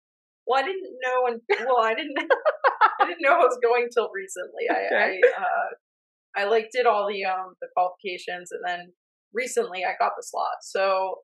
Well, 0.45 0.61
I 0.61 0.65
didn't 0.65 0.83
know, 1.03 1.27
and 1.27 1.41
well, 1.65 1.83
I 1.83 1.93
didn't. 1.95 2.17
I 2.99 3.05
didn't 3.05 3.21
know 3.21 3.33
I 3.33 3.37
was 3.37 3.57
going 3.63 3.87
till 3.93 4.09
recently. 4.13 4.65
I, 4.69 4.85
Okay. 4.85 5.21
I, 5.25 5.41
uh, 5.41 6.43
I 6.43 6.49
like 6.49 6.69
did 6.71 6.85
all 6.85 7.07
the 7.07 7.25
um 7.25 7.53
the 7.61 7.67
qualifications, 7.75 8.51
and 8.51 8.61
then 8.65 8.93
recently 9.33 9.83
I 9.85 9.93
got 9.99 10.13
the 10.17 10.23
slot. 10.23 10.57
So 10.61 11.15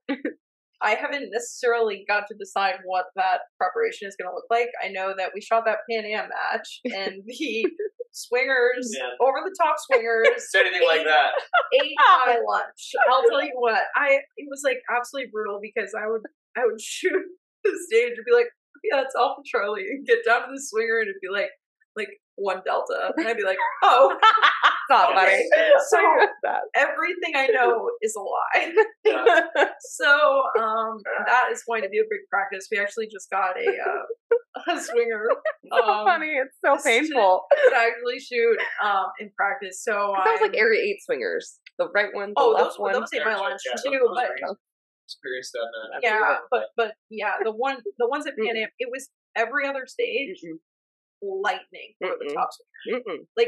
I 0.81 0.95
haven't 0.95 1.31
necessarily 1.31 2.05
got 2.07 2.25
to 2.27 2.35
decide 2.37 2.75
what 2.85 3.05
that 3.15 3.41
preparation 3.57 4.07
is 4.07 4.15
going 4.19 4.29
to 4.29 4.35
look 4.35 4.47
like. 4.49 4.69
I 4.83 4.89
know 4.89 5.13
that 5.17 5.31
we 5.33 5.41
shot 5.41 5.63
that 5.65 5.79
Pan 5.89 6.05
Am 6.05 6.29
match, 6.29 6.81
and 6.95 7.23
the 7.25 7.65
swingers 8.13 8.93
Yeah. 8.97 9.09
over 9.19 9.39
the 9.43 9.53
top 9.61 9.75
swingers 9.79 10.27
Say 10.51 10.61
anything 10.61 10.87
like 10.87 11.03
that. 11.03 11.31
ate 11.73 11.93
my 12.25 12.37
lunch. 12.47 12.91
I'll 13.11 13.23
tell 13.29 13.43
you 13.43 13.51
what, 13.55 13.81
I 13.95 14.19
it 14.37 14.47
was 14.49 14.61
like 14.63 14.77
absolutely 14.95 15.31
brutal 15.31 15.59
because 15.61 15.93
I 15.93 16.07
would 16.07 16.21
I 16.55 16.61
would 16.65 16.79
shoot 16.95 17.21
the 17.63 17.71
stage 17.89 18.13
and 18.15 18.25
be 18.25 18.33
like, 18.33 18.47
yeah, 18.83 19.01
it's 19.01 19.15
Alpha 19.15 19.41
Charlie, 19.45 19.87
and 19.89 20.05
get 20.05 20.19
down 20.25 20.41
to 20.41 20.47
the 20.53 20.61
swinger 20.61 20.99
and 20.99 21.09
it'd 21.09 21.21
be 21.21 21.29
like 21.31 21.49
like 21.95 22.09
one 22.35 22.61
delta, 22.65 23.13
and 23.17 23.27
I'd 23.27 23.37
be 23.37 23.43
like, 23.43 23.57
oh, 23.83 24.17
Not 24.89 25.11
Okay. 25.15 25.47
funny. 25.53 25.71
So- 25.87 26.27
everything 26.75 27.33
I 27.35 27.45
know 27.47 27.91
is 28.01 28.15
a 28.15 28.19
lie. 28.21 28.73
Yeah. 29.05 29.41
So 29.79 30.41
um, 30.59 30.97
that 31.27 31.49
is 31.51 31.63
going 31.67 31.83
to 31.83 31.89
be 31.89 31.99
a 31.99 32.03
big 32.09 32.21
practice. 32.31 32.67
We 32.71 32.79
actually 32.79 33.07
just 33.07 33.29
got 33.29 33.55
a 33.57 33.67
uh, 33.69 34.01
a 34.67 34.79
swinger 34.79 35.27
so 35.71 35.83
um, 35.83 36.05
funny. 36.05 36.27
It's 36.27 36.57
so 36.63 36.77
painful. 36.77 37.45
to 37.69 37.75
actually 37.75 38.19
shoot 38.19 38.57
um, 38.83 39.05
in 39.19 39.31
practice. 39.35 39.83
So 39.83 40.13
That 40.23 40.31
was 40.31 40.41
like 40.41 40.57
area 40.57 40.81
eight 40.81 41.03
swingers. 41.03 41.59
The 41.77 41.89
right 41.93 42.13
one, 42.13 42.29
the 42.29 42.35
oh, 42.37 42.49
left 42.51 42.71
those 42.71 42.79
one. 42.79 42.93
those 42.93 43.09
ate 43.13 43.25
my 43.25 43.35
lunch 43.35 43.61
Yeah, 43.65 43.91
too, 43.91 43.99
those 43.99 44.15
but 44.15 44.29
were 44.29 44.57
Experience 45.05 45.51
that 45.51 45.67
man. 45.91 45.99
Yeah, 46.01 46.37
but 46.49 46.63
but 46.77 46.93
yeah, 47.09 47.33
the 47.43 47.51
one 47.51 47.77
the 47.97 48.07
ones 48.07 48.25
at 48.25 48.33
Pan 48.37 48.55
Am, 48.55 48.69
it 48.79 48.89
was 48.89 49.09
every 49.35 49.67
other 49.67 49.85
stage 49.85 50.39
Mm-mm. 50.45 51.41
lightning 51.43 51.93
for 51.99 52.11
the 52.19 52.25
Mm-mm. 52.29 52.33
top 52.33 52.49
swing. 52.85 53.01
Mm-mm. 53.01 53.45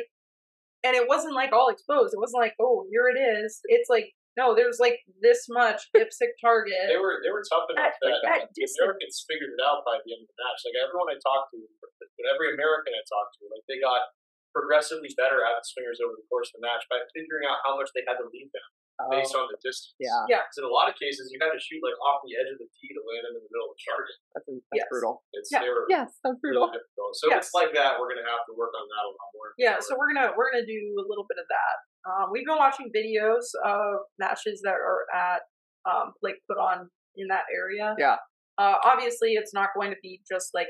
and 0.84 0.95
it 0.95 1.07
wasn't 1.07 1.34
like 1.34 1.53
all 1.53 1.70
exposed. 1.70 2.13
It 2.13 2.20
wasn't 2.20 2.41
like, 2.41 2.53
oh, 2.59 2.86
here 2.91 3.07
it 3.07 3.18
is. 3.20 3.61
It's 3.66 3.89
like 3.89 4.13
no, 4.36 4.51
there 4.55 4.67
was 4.67 4.79
like 4.83 4.99
this 5.23 5.47
much 5.47 5.88
dipstick 5.95 6.36
target. 6.43 6.91
They 6.91 6.99
were 6.99 7.23
they 7.23 7.31
were 7.31 7.43
tough 7.47 7.71
enough 7.71 7.95
At- 7.95 8.21
that, 8.23 8.41
at 8.45 8.51
the. 8.51 8.67
Americans 8.83 9.23
figured 9.23 9.55
it 9.55 9.61
out 9.63 9.88
by 9.88 9.99
the 10.03 10.11
end 10.11 10.23
of 10.23 10.29
the 10.29 10.38
match. 10.39 10.59
Like 10.67 10.77
everyone 10.83 11.07
I 11.11 11.17
talked 11.23 11.55
to, 11.55 11.59
but 11.79 11.89
every 12.31 12.51
American 12.51 12.91
I 12.91 13.03
talked 13.07 13.39
to, 13.39 13.47
like 13.47 13.63
they 13.71 13.79
got 13.79 14.11
progressively 14.55 15.11
better 15.19 15.43
at 15.43 15.59
the 15.59 15.65
swingers 15.67 15.99
over 15.99 16.15
the 16.15 16.23
course 16.31 16.47
of 16.55 16.59
the 16.59 16.63
match 16.63 16.83
by 16.88 16.95
figuring 17.11 17.43
out 17.43 17.59
how 17.67 17.75
much 17.75 17.91
they 17.91 18.07
had 18.07 18.15
to 18.15 18.27
leave 18.31 18.47
them 18.55 18.67
oh. 19.03 19.11
based 19.11 19.36
on 19.36 19.51
the 19.51 19.59
distance. 19.59 19.91
Oh. 19.99 20.23
Yeah. 20.27 20.39
Yeah. 20.39 20.43
So 20.55 20.63
in 20.63 20.71
a 20.71 20.75
lot 20.75 20.88
of 20.88 20.95
cases, 20.95 21.27
you 21.27 21.36
had 21.43 21.51
to 21.51 21.59
shoot 21.59 21.83
like 21.83 21.95
off 21.99 22.23
the 22.23 22.39
edge 22.39 22.47
of 22.47 22.55
the 22.63 22.67
tee 22.79 22.91
to 22.95 23.03
land 23.03 23.27
them 23.27 23.36
in 23.36 23.43
the 23.43 23.51
middle 23.51 23.67
of 23.67 23.75
the 23.75 23.83
target. 23.83 24.15
That's, 24.31 24.47
that's 24.47 24.79
Yes. 24.79 24.88
brutal. 24.88 25.13
It's 25.36 25.51
Yeah. 25.51 25.59
they 25.67 25.71
were 25.71 25.83
Yes, 25.91 26.15
that's 26.23 26.39
really 26.39 26.55
brutal. 26.55 26.71
difficult. 26.71 27.11
So 27.19 27.25
Yes. 27.27 27.51
it's 27.51 27.53
like 27.55 27.75
that. 27.75 27.99
We're 27.99 28.07
gonna 28.15 28.23
have 28.27 28.47
to 28.47 28.55
work 28.55 28.71
on 28.79 28.88
that 28.88 29.03
a 29.03 29.11
lot 29.11 29.29
more. 29.36 29.49
yeah, 29.59 29.75
so 29.83 29.99
we're 29.99 30.15
gonna 30.15 30.31
we're 30.39 30.47
gonna 30.51 30.63
do 30.67 30.81
a 30.99 31.05
little 31.07 31.27
bit 31.27 31.36
of 31.39 31.47
that. 31.51 31.75
Um, 32.05 32.29
we've 32.31 32.45
been 32.45 32.57
watching 32.57 32.91
videos 32.95 33.45
of 33.63 34.01
matches 34.19 34.61
that 34.63 34.73
are 34.75 35.05
at 35.13 35.41
um, 35.89 36.13
like 36.21 36.35
put 36.49 36.57
on 36.57 36.89
in 37.15 37.27
that 37.29 37.43
area. 37.53 37.95
Yeah. 37.97 38.17
Uh, 38.57 38.75
obviously, 38.85 39.33
it's 39.33 39.53
not 39.53 39.69
going 39.75 39.91
to 39.91 39.97
be 40.01 40.21
just 40.29 40.53
like 40.53 40.67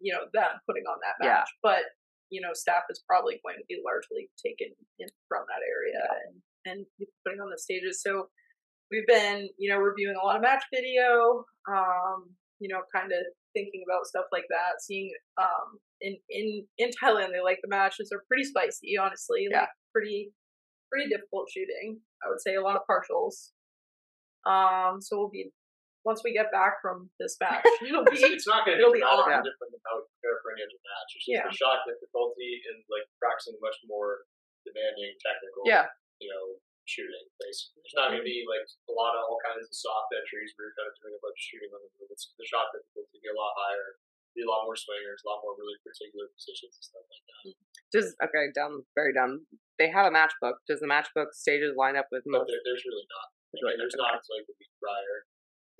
you 0.00 0.12
know 0.12 0.22
them 0.32 0.58
putting 0.68 0.84
on 0.84 0.98
that 1.02 1.24
Yeah. 1.24 1.34
match, 1.34 1.50
but 1.62 1.82
you 2.30 2.40
know 2.40 2.50
staff 2.54 2.82
is 2.90 3.02
probably 3.06 3.40
going 3.44 3.56
to 3.58 3.64
be 3.68 3.80
largely 3.84 4.30
taken 4.44 4.68
in 4.98 5.08
from 5.28 5.44
that 5.48 5.62
area 5.66 6.00
and 6.26 6.42
and 6.64 6.86
putting 7.26 7.40
on 7.40 7.50
the 7.50 7.58
stages. 7.58 8.02
So 8.02 8.28
we've 8.90 9.06
been 9.06 9.48
you 9.58 9.70
know 9.70 9.78
reviewing 9.78 10.16
a 10.20 10.24
lot 10.24 10.36
of 10.36 10.42
match 10.42 10.64
video. 10.72 11.44
Um, 11.68 12.30
you 12.60 12.68
know, 12.68 12.82
kind 12.94 13.10
of 13.10 13.18
thinking 13.54 13.82
about 13.86 14.06
stuff 14.06 14.26
like 14.32 14.46
that. 14.50 14.80
Seeing 14.80 15.10
um 15.36 15.78
in 16.00 16.16
in 16.30 16.66
in 16.78 16.90
Thailand, 17.02 17.32
they 17.32 17.42
like 17.42 17.58
the 17.62 17.68
matches 17.68 18.10
are 18.12 18.22
pretty 18.28 18.44
spicy. 18.44 18.96
Honestly, 18.96 19.46
Yeah. 19.50 19.60
like 19.60 19.68
pretty 19.92 20.32
pretty 20.92 21.08
difficult 21.08 21.48
shooting. 21.48 22.04
I 22.20 22.28
would 22.28 22.44
say 22.44 22.54
a 22.54 22.62
lot 22.62 22.76
of 22.76 22.84
partials. 22.84 23.56
Um, 24.44 25.00
so 25.00 25.16
we'll 25.16 25.32
be 25.32 25.50
once 26.04 26.20
we 26.26 26.34
get 26.34 26.50
back 26.50 26.82
from 26.82 27.06
this 27.22 27.38
match, 27.38 27.62
it'll 27.80 28.02
It's, 28.10 28.18
be 28.20 28.34
it's 28.34 28.44
not 28.50 28.66
going 28.66 28.74
to 28.76 28.82
it'll 28.82 28.90
be 28.92 28.98
radically 29.00 29.38
on. 29.38 29.46
different 29.46 29.70
than 29.70 29.82
how 29.86 30.02
we 30.02 30.04
prepare 30.18 30.36
for 30.42 30.50
any 30.52 30.66
other 30.66 30.80
match. 30.82 31.08
It's 31.14 31.24
just 31.24 31.30
Yeah. 31.30 31.46
the 31.46 31.54
shot 31.54 31.86
difficulty 31.86 32.58
and 32.68 32.82
like 32.90 33.06
practicing 33.22 33.54
much 33.62 33.78
more 33.86 34.26
demanding 34.66 35.14
technical, 35.22 35.62
Yeah. 35.62 35.86
you 36.18 36.26
know, 36.26 36.58
shooting. 36.90 37.22
Basically, 37.38 37.86
there's 37.86 37.94
not 37.94 38.10
going 38.10 38.18
to 38.18 38.26
be 38.26 38.42
like 38.50 38.66
a 38.90 38.94
lot 38.98 39.14
of 39.14 39.30
all 39.30 39.38
kinds 39.46 39.62
of 39.62 39.70
soft 39.70 40.10
entries 40.10 40.50
where 40.58 40.74
you're 40.74 40.78
kind 40.78 40.90
of 40.90 40.94
doing 40.98 41.14
a 41.14 41.22
bunch 41.22 41.38
of 41.38 41.44
shooting 41.46 41.70
on 41.70 41.80
the 41.86 41.90
move. 42.02 42.10
It's 42.10 42.34
the 42.34 42.46
shot 42.50 42.74
difficulty 42.74 43.22
be 43.22 43.30
a 43.30 43.38
lot 43.38 43.54
higher, 43.54 44.02
be 44.34 44.42
a 44.42 44.50
lot 44.50 44.66
more 44.66 44.74
swingers, 44.74 45.22
a 45.22 45.30
lot 45.30 45.38
more 45.46 45.54
really 45.54 45.78
particular 45.86 46.26
positions 46.34 46.74
and 46.74 46.82
stuff 46.82 47.06
like 47.06 47.24
that. 47.30 47.42
Just 47.94 48.10
okay, 48.26 48.50
dumb, 48.50 48.82
very 48.98 49.14
dumb. 49.14 49.46
They 49.82 49.90
have 49.90 50.06
a 50.06 50.14
matchbook. 50.14 50.62
Does 50.70 50.78
the 50.78 50.86
matchbook 50.86 51.34
stages 51.34 51.74
line 51.74 51.98
up 51.98 52.06
with 52.14 52.22
But 52.22 52.46
most? 52.46 52.54
there, 52.54 52.62
there's 52.62 52.86
really 52.86 53.02
not. 53.10 53.26
I 53.26 53.34
There's 53.50 53.62
mean, 53.66 53.78
there's 53.82 53.98
not, 53.98 54.14
not 54.14 54.22
like 54.30 54.46
the 54.46 54.54
week 54.54 54.70
prior. 54.78 55.26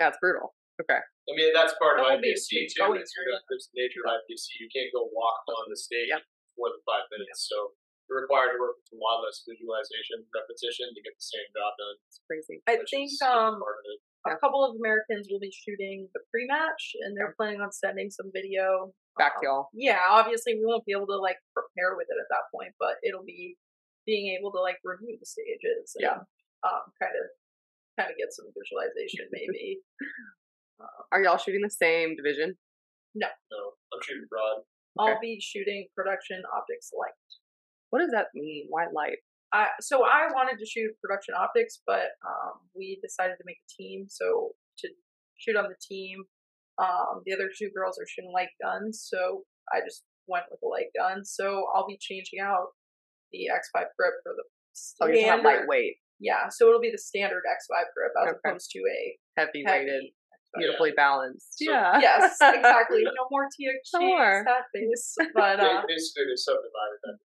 Yeah, 0.02 0.10
it's 0.10 0.18
brutal. 0.18 0.58
Okay. 0.82 0.98
I 0.98 1.32
mean, 1.38 1.54
that's 1.54 1.78
part 1.78 2.02
of 2.02 2.10
That 2.10 2.18
will 2.18 2.26
be 2.26 2.34
IPSC 2.34 2.66
too. 2.66 2.82
going 2.82 2.98
It's 2.98 3.14
area. 3.14 3.38
the, 3.38 3.46
there's 3.46 3.70
the 3.70 3.78
nature 3.78 4.02
of 4.02 4.18
IPSC. 4.18 4.58
You 4.58 4.66
can't 4.74 4.90
go 4.90 5.06
walk 5.14 5.46
on 5.54 5.70
the 5.70 5.78
stage 5.78 6.10
Yep. 6.10 6.26
for 6.58 6.74
the 6.74 6.82
five 6.82 7.06
minutes. 7.14 7.46
So 7.46 7.78
you're 8.10 8.26
required 8.26 8.58
to 8.58 8.58
work 8.58 8.74
with 8.82 8.90
a 8.90 8.98
lot 8.98 9.22
less 9.22 9.46
visualization, 9.46 10.26
repetition 10.34 10.90
to 10.90 10.98
get 10.98 11.14
the 11.14 11.22
same 11.22 11.46
job 11.54 11.78
done. 11.78 11.94
It's 12.10 12.18
crazy. 12.26 12.58
I 12.66 12.82
think 12.82 13.06
um 13.22 13.62
part 13.62 13.86
a 14.26 14.38
couple 14.42 14.66
of 14.66 14.74
Americans 14.82 15.30
will 15.30 15.38
be 15.42 15.54
shooting 15.54 16.10
the 16.14 16.22
pre-match, 16.34 16.98
and 17.06 17.14
they're 17.14 17.34
planning 17.38 17.62
on 17.62 17.70
sending 17.70 18.10
some 18.10 18.34
video 18.34 18.90
Back 19.14 19.38
to 19.38 19.46
um, 19.46 19.46
y'all. 19.46 19.64
Yeah, 19.74 20.02
obviously 20.10 20.58
we 20.58 20.66
won't 20.66 20.82
be 20.86 20.90
able 20.94 21.06
to 21.10 21.18
like 21.22 21.38
prepare 21.54 21.94
with 21.94 22.10
it 22.10 22.18
at 22.18 22.26
that 22.34 22.50
point, 22.50 22.74
but 22.82 22.98
it'll 23.06 23.22
be 23.26 23.54
being 24.06 24.36
able 24.38 24.50
to 24.52 24.60
like 24.60 24.78
review 24.84 25.16
the 25.18 25.26
stages 25.26 25.94
and 25.96 26.02
Yeah. 26.02 26.18
um 26.66 26.84
kind 27.00 27.14
of 27.14 27.26
kind 27.98 28.10
of 28.10 28.16
get 28.16 28.32
some 28.32 28.46
visualization 28.56 29.26
maybe. 29.30 29.78
Are 31.12 31.22
y'all 31.22 31.38
shooting 31.38 31.60
the 31.62 31.70
same 31.70 32.16
division? 32.16 32.56
No, 33.14 33.28
No, 33.50 33.72
I'm 33.92 34.00
shooting 34.02 34.26
Prod. 34.30 34.64
I'll 34.98 35.20
be 35.20 35.38
shooting 35.40 35.86
production 35.94 36.42
optics 36.54 36.90
light. 36.98 37.12
What 37.90 38.00
does 38.00 38.10
that 38.10 38.28
mean? 38.34 38.66
Why 38.68 38.86
light? 38.92 39.18
I 39.52 39.68
so 39.80 40.04
I 40.04 40.28
wanted 40.34 40.58
to 40.58 40.66
shoot 40.66 40.90
production 41.00 41.34
optics, 41.38 41.80
but 41.86 42.16
um, 42.26 42.60
we 42.74 42.98
decided 43.02 43.36
to 43.36 43.44
make 43.46 43.58
a 43.58 43.68
team. 43.82 44.06
So 44.08 44.52
to 44.78 44.88
shoot 45.36 45.56
on 45.56 45.64
the 45.68 45.76
team, 45.80 46.24
um, 46.78 47.20
the 47.26 47.34
other 47.34 47.50
two 47.56 47.68
girls 47.76 47.98
are 47.98 48.06
shooting 48.08 48.32
light 48.32 48.48
guns, 48.62 49.06
so 49.08 49.42
I 49.72 49.80
just 49.84 50.04
went 50.26 50.46
with 50.50 50.60
the 50.60 50.68
light 50.68 50.88
gun. 50.98 51.24
So 51.24 51.66
I'll 51.74 51.86
be 51.86 51.98
changing 52.00 52.40
out 52.40 52.68
the 53.32 53.48
X5 53.50 53.88
grip 53.98 54.14
for 54.22 54.32
the 54.36 54.44
Oh, 55.02 55.06
you're 55.06 55.16
standard. 55.20 55.44
lightweight, 55.44 55.96
Yeah, 56.18 56.48
so 56.48 56.68
it'll 56.68 56.80
be 56.80 56.90
the 56.92 56.98
standard 57.02 57.42
X5 57.44 57.92
grip 57.92 58.12
as 58.16 58.28
Okay. 58.30 58.38
opposed 58.44 58.70
to 58.72 58.80
a 58.80 59.00
heavy 59.36 59.64
heavy. 59.66 59.84
weighted, 59.84 60.04
X5. 60.04 60.58
beautifully 60.60 60.92
balanced. 60.92 61.58
So- 61.58 61.70
yeah. 61.72 61.98
Yes, 62.00 62.38
exactly. 62.40 63.02
No 63.18 63.26
more 63.30 63.48
TXG, 63.52 64.00
Sure. 64.00 64.44
that 64.44 64.64
face. 64.72 65.16
But 65.34 65.56
They- 65.58 65.66
uh, 65.66 65.82
Basically, 65.86 66.24
they 66.30 66.36
subdivided 66.36 67.00
that. 67.04 67.18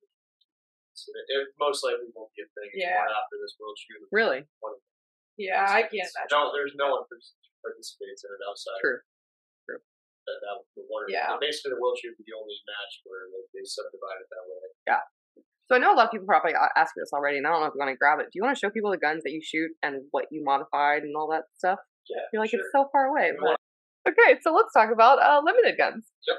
So 0.95 1.11
it, 1.11 1.27
it 1.29 1.49
most 1.59 1.83
likely 1.83 2.07
won't 2.15 2.31
be 2.39 2.43
a 2.43 2.49
thing 2.55 2.71
Yeah. 2.79 3.03
after 3.03 3.37
this 3.43 3.57
world 3.59 3.77
shoot. 3.77 4.07
Really? 4.13 4.47
Yeah, 5.37 5.67
I 5.69 5.83
can't 5.83 5.93
imagine. 6.07 6.31
No, 6.31 6.53
there's 6.55 6.73
no 6.79 6.95
one 6.95 7.05
who 7.11 7.19
participates 7.61 8.23
in 8.23 8.31
it 8.31 8.43
outside. 8.49 8.79
True. 8.81 9.01
True. 9.67 9.83
that 10.31 10.39
that 10.41 10.55
was 10.63 10.69
the 10.79 10.85
one. 10.87 11.05
Yeah. 11.11 11.35
Basically, 11.41 11.75
the 11.75 11.81
World 11.83 11.99
Shoot 11.99 12.15
would 12.15 12.23
be 12.25 12.31
the 12.31 12.39
only 12.39 12.55
match 12.65 13.03
where 13.05 13.27
like, 13.35 13.51
they 13.53 13.65
subdivide 13.67 14.23
it 14.23 14.29
that 14.31 14.45
way. 14.47 14.63
So 15.67 15.77
I 15.77 15.79
know 15.79 15.93
a 15.93 15.97
lot 15.97 16.07
of 16.07 16.13
people 16.13 16.27
probably 16.29 16.53
a- 16.53 16.79
ask 16.79 16.93
you 16.97 17.01
this 17.01 17.13
already, 17.13 17.39
and 17.39 17.47
I 17.47 17.51
don't 17.51 17.61
know 17.61 17.73
if 17.73 17.75
you 17.75 17.81
want 17.81 17.93
to 17.93 17.97
grab 17.97 18.21
it. 18.21 18.29
Do 18.29 18.37
you 18.37 18.45
want 18.45 18.53
to 18.57 18.61
show 18.61 18.69
people 18.69 18.93
the 18.93 19.01
guns 19.01 19.25
that 19.25 19.33
you 19.33 19.41
shoot 19.41 19.73
and 19.83 20.05
what 20.13 20.29
you 20.31 20.45
modified 20.45 21.03
and 21.03 21.17
all 21.17 21.29
that 21.33 21.49
stuff? 21.57 21.81
Yeah. 22.09 22.29
You're 22.33 22.43
like 22.45 22.53
sure. 22.53 22.61
it's 22.61 22.69
so 22.73 22.89
far 22.93 23.09
away. 23.09 23.33
But... 23.33 23.57
Okay, 24.05 24.37
so 24.45 24.53
let's 24.53 24.77
talk 24.77 24.93
about 24.93 25.25
uh, 25.25 25.41
limited 25.41 25.81
guns. 25.81 26.05
Yep. 26.29 26.39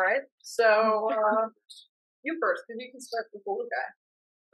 All 0.00 0.04
right. 0.04 0.24
So 0.40 1.12
uh, 1.12 1.52
you 2.24 2.40
first, 2.40 2.64
because 2.64 2.80
you 2.80 2.88
can 2.88 3.04
start 3.04 3.28
with 3.30 3.44
the 3.44 3.50
older 3.52 3.68
guy. 3.68 3.88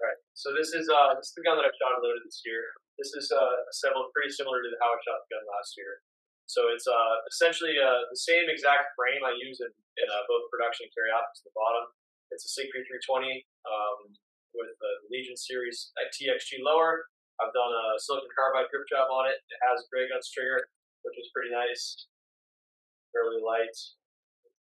Right. 0.00 0.16
So 0.32 0.56
this 0.56 0.72
is 0.72 0.88
uh 0.88 1.12
this 1.20 1.28
is 1.28 1.36
the 1.36 1.44
gun 1.44 1.60
that 1.60 1.68
I 1.68 1.72
shot 1.76 1.92
and 1.92 2.00
loaded 2.00 2.24
this 2.24 2.40
year. 2.48 2.72
This 2.96 3.12
is 3.12 3.28
uh 3.28 3.68
assembled 3.68 4.08
pretty 4.16 4.32
similar 4.32 4.64
to 4.64 4.68
how 4.80 4.96
I 4.96 4.98
shot 5.04 5.20
the 5.28 5.36
gun 5.36 5.44
last 5.44 5.76
year. 5.76 6.00
So 6.48 6.72
it's 6.72 6.88
uh 6.88 7.20
essentially 7.28 7.76
uh 7.76 8.08
the 8.08 8.16
same 8.16 8.48
exact 8.48 8.96
frame 8.96 9.20
I 9.20 9.36
use 9.36 9.60
in, 9.60 9.68
in 9.70 10.06
uh, 10.08 10.24
both 10.24 10.48
production 10.48 10.88
and 10.88 10.92
carry 10.96 11.12
out 11.12 11.28
to 11.28 11.40
the 11.44 11.52
bottom. 11.52 11.92
It's 12.30 12.46
a 12.46 12.50
Sig 12.50 12.70
320 12.70 13.42
um, 13.66 14.14
with 14.54 14.70
the 14.78 14.92
Legion 15.10 15.34
series 15.34 15.90
TXG 15.98 16.62
lower. 16.62 17.10
I've 17.42 17.56
done 17.56 17.72
a 17.72 17.96
silicon 17.96 18.30
carbide 18.36 18.68
grip 18.68 18.84
job 18.86 19.08
on 19.08 19.26
it. 19.26 19.40
It 19.48 19.60
has 19.64 19.80
a 19.80 19.88
Grey 19.88 20.06
Guns 20.06 20.28
trigger, 20.28 20.68
which 21.02 21.16
is 21.16 21.32
pretty 21.32 21.50
nice. 21.50 22.06
Fairly 23.10 23.40
light. 23.40 23.74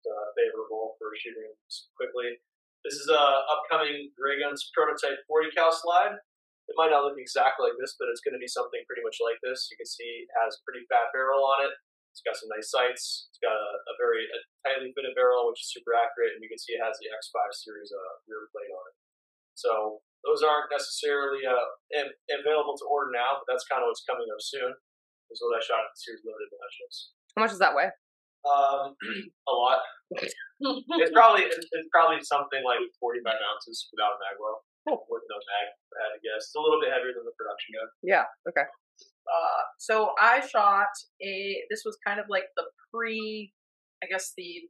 Uh, 0.07 0.31
favorable 0.39 0.95
for 0.95 1.11
shooting 1.19 1.51
quickly. 1.99 2.39
This 2.87 2.95
is 2.95 3.11
a 3.11 3.23
upcoming 3.51 4.15
Grey 4.15 4.39
Guns 4.39 4.71
prototype 4.71 5.19
40 5.27 5.51
cal 5.51 5.73
slide. 5.75 6.15
It 6.71 6.79
might 6.79 6.95
not 6.95 7.03
look 7.03 7.19
exactly 7.19 7.67
like 7.67 7.75
this, 7.75 7.99
but 7.99 8.07
it's 8.07 8.23
going 8.23 8.35
to 8.37 8.39
be 8.39 8.47
something 8.47 8.79
pretty 8.87 9.03
much 9.03 9.19
like 9.19 9.35
this. 9.43 9.67
You 9.67 9.75
can 9.75 9.89
see 9.89 10.23
it 10.23 10.31
has 10.39 10.63
pretty 10.63 10.87
fat 10.87 11.11
barrel 11.11 11.43
on 11.43 11.67
it. 11.67 11.75
It's 12.17 12.25
got 12.25 12.33
some 12.33 12.49
nice 12.49 12.73
sights. 12.73 13.29
It's 13.29 13.37
got 13.37 13.53
a, 13.53 13.69
a 13.77 13.93
very 14.01 14.25
a 14.25 14.39
tightly 14.65 14.89
fitted 14.97 15.13
barrel, 15.13 15.45
which 15.53 15.61
is 15.61 15.69
super 15.69 15.93
accurate, 15.93 16.33
and 16.33 16.41
you 16.41 16.49
can 16.49 16.57
see 16.57 16.73
it 16.73 16.81
has 16.81 16.97
the 16.97 17.13
X5 17.13 17.37
series 17.53 17.93
uh, 17.93 18.13
rear 18.25 18.49
plate 18.49 18.73
on 18.73 18.83
it. 18.89 18.97
So 19.53 20.01
those 20.25 20.41
aren't 20.41 20.73
necessarily 20.73 21.45
uh, 21.45 21.61
av- 21.93 22.17
available 22.41 22.73
to 22.73 22.89
order 22.89 23.13
now, 23.13 23.37
but 23.37 23.45
that's 23.45 23.69
kind 23.69 23.85
of 23.85 23.93
what's 23.93 24.01
coming 24.09 24.25
up 24.33 24.41
soon. 24.41 24.73
Is 25.29 25.37
what 25.45 25.53
I 25.53 25.61
shot 25.61 25.85
at 25.85 25.93
the 25.93 26.01
series 26.01 26.25
loaded 26.25 26.49
matches. 26.49 27.13
How 27.37 27.45
much 27.45 27.53
does 27.53 27.61
that 27.61 27.77
weigh? 27.77 27.93
Um, 28.49 28.97
a 29.51 29.53
lot. 29.53 29.85
It's 30.97 31.13
probably 31.13 31.45
it's, 31.45 31.69
it's 31.69 31.91
probably 31.93 32.17
something 32.25 32.65
like 32.65 32.81
45 32.97 33.29
ounces 33.29 33.93
without 33.93 34.17
a 34.17 34.19
mag 34.25 34.41
well. 34.41 34.65
With 34.89 35.21
no 35.29 35.37
mag, 35.37 35.67
I 35.69 35.97
had 36.01 36.11
to 36.17 36.21
guess. 36.25 36.49
It's 36.49 36.57
a 36.57 36.63
little 36.63 36.81
bit 36.81 36.89
heavier 36.89 37.13
than 37.13 37.29
the 37.29 37.35
production 37.37 37.77
gun. 37.77 37.87
Yeah. 38.01 38.25
Okay. 38.49 38.65
Uh, 39.27 39.61
so 39.77 40.15
I 40.19 40.39
shot 40.39 40.91
a. 41.21 41.33
This 41.69 41.83
was 41.85 41.97
kind 42.05 42.19
of 42.19 42.27
like 42.29 42.47
the 42.55 42.63
pre. 42.91 43.53
I 44.03 44.07
guess 44.07 44.33
the. 44.35 44.67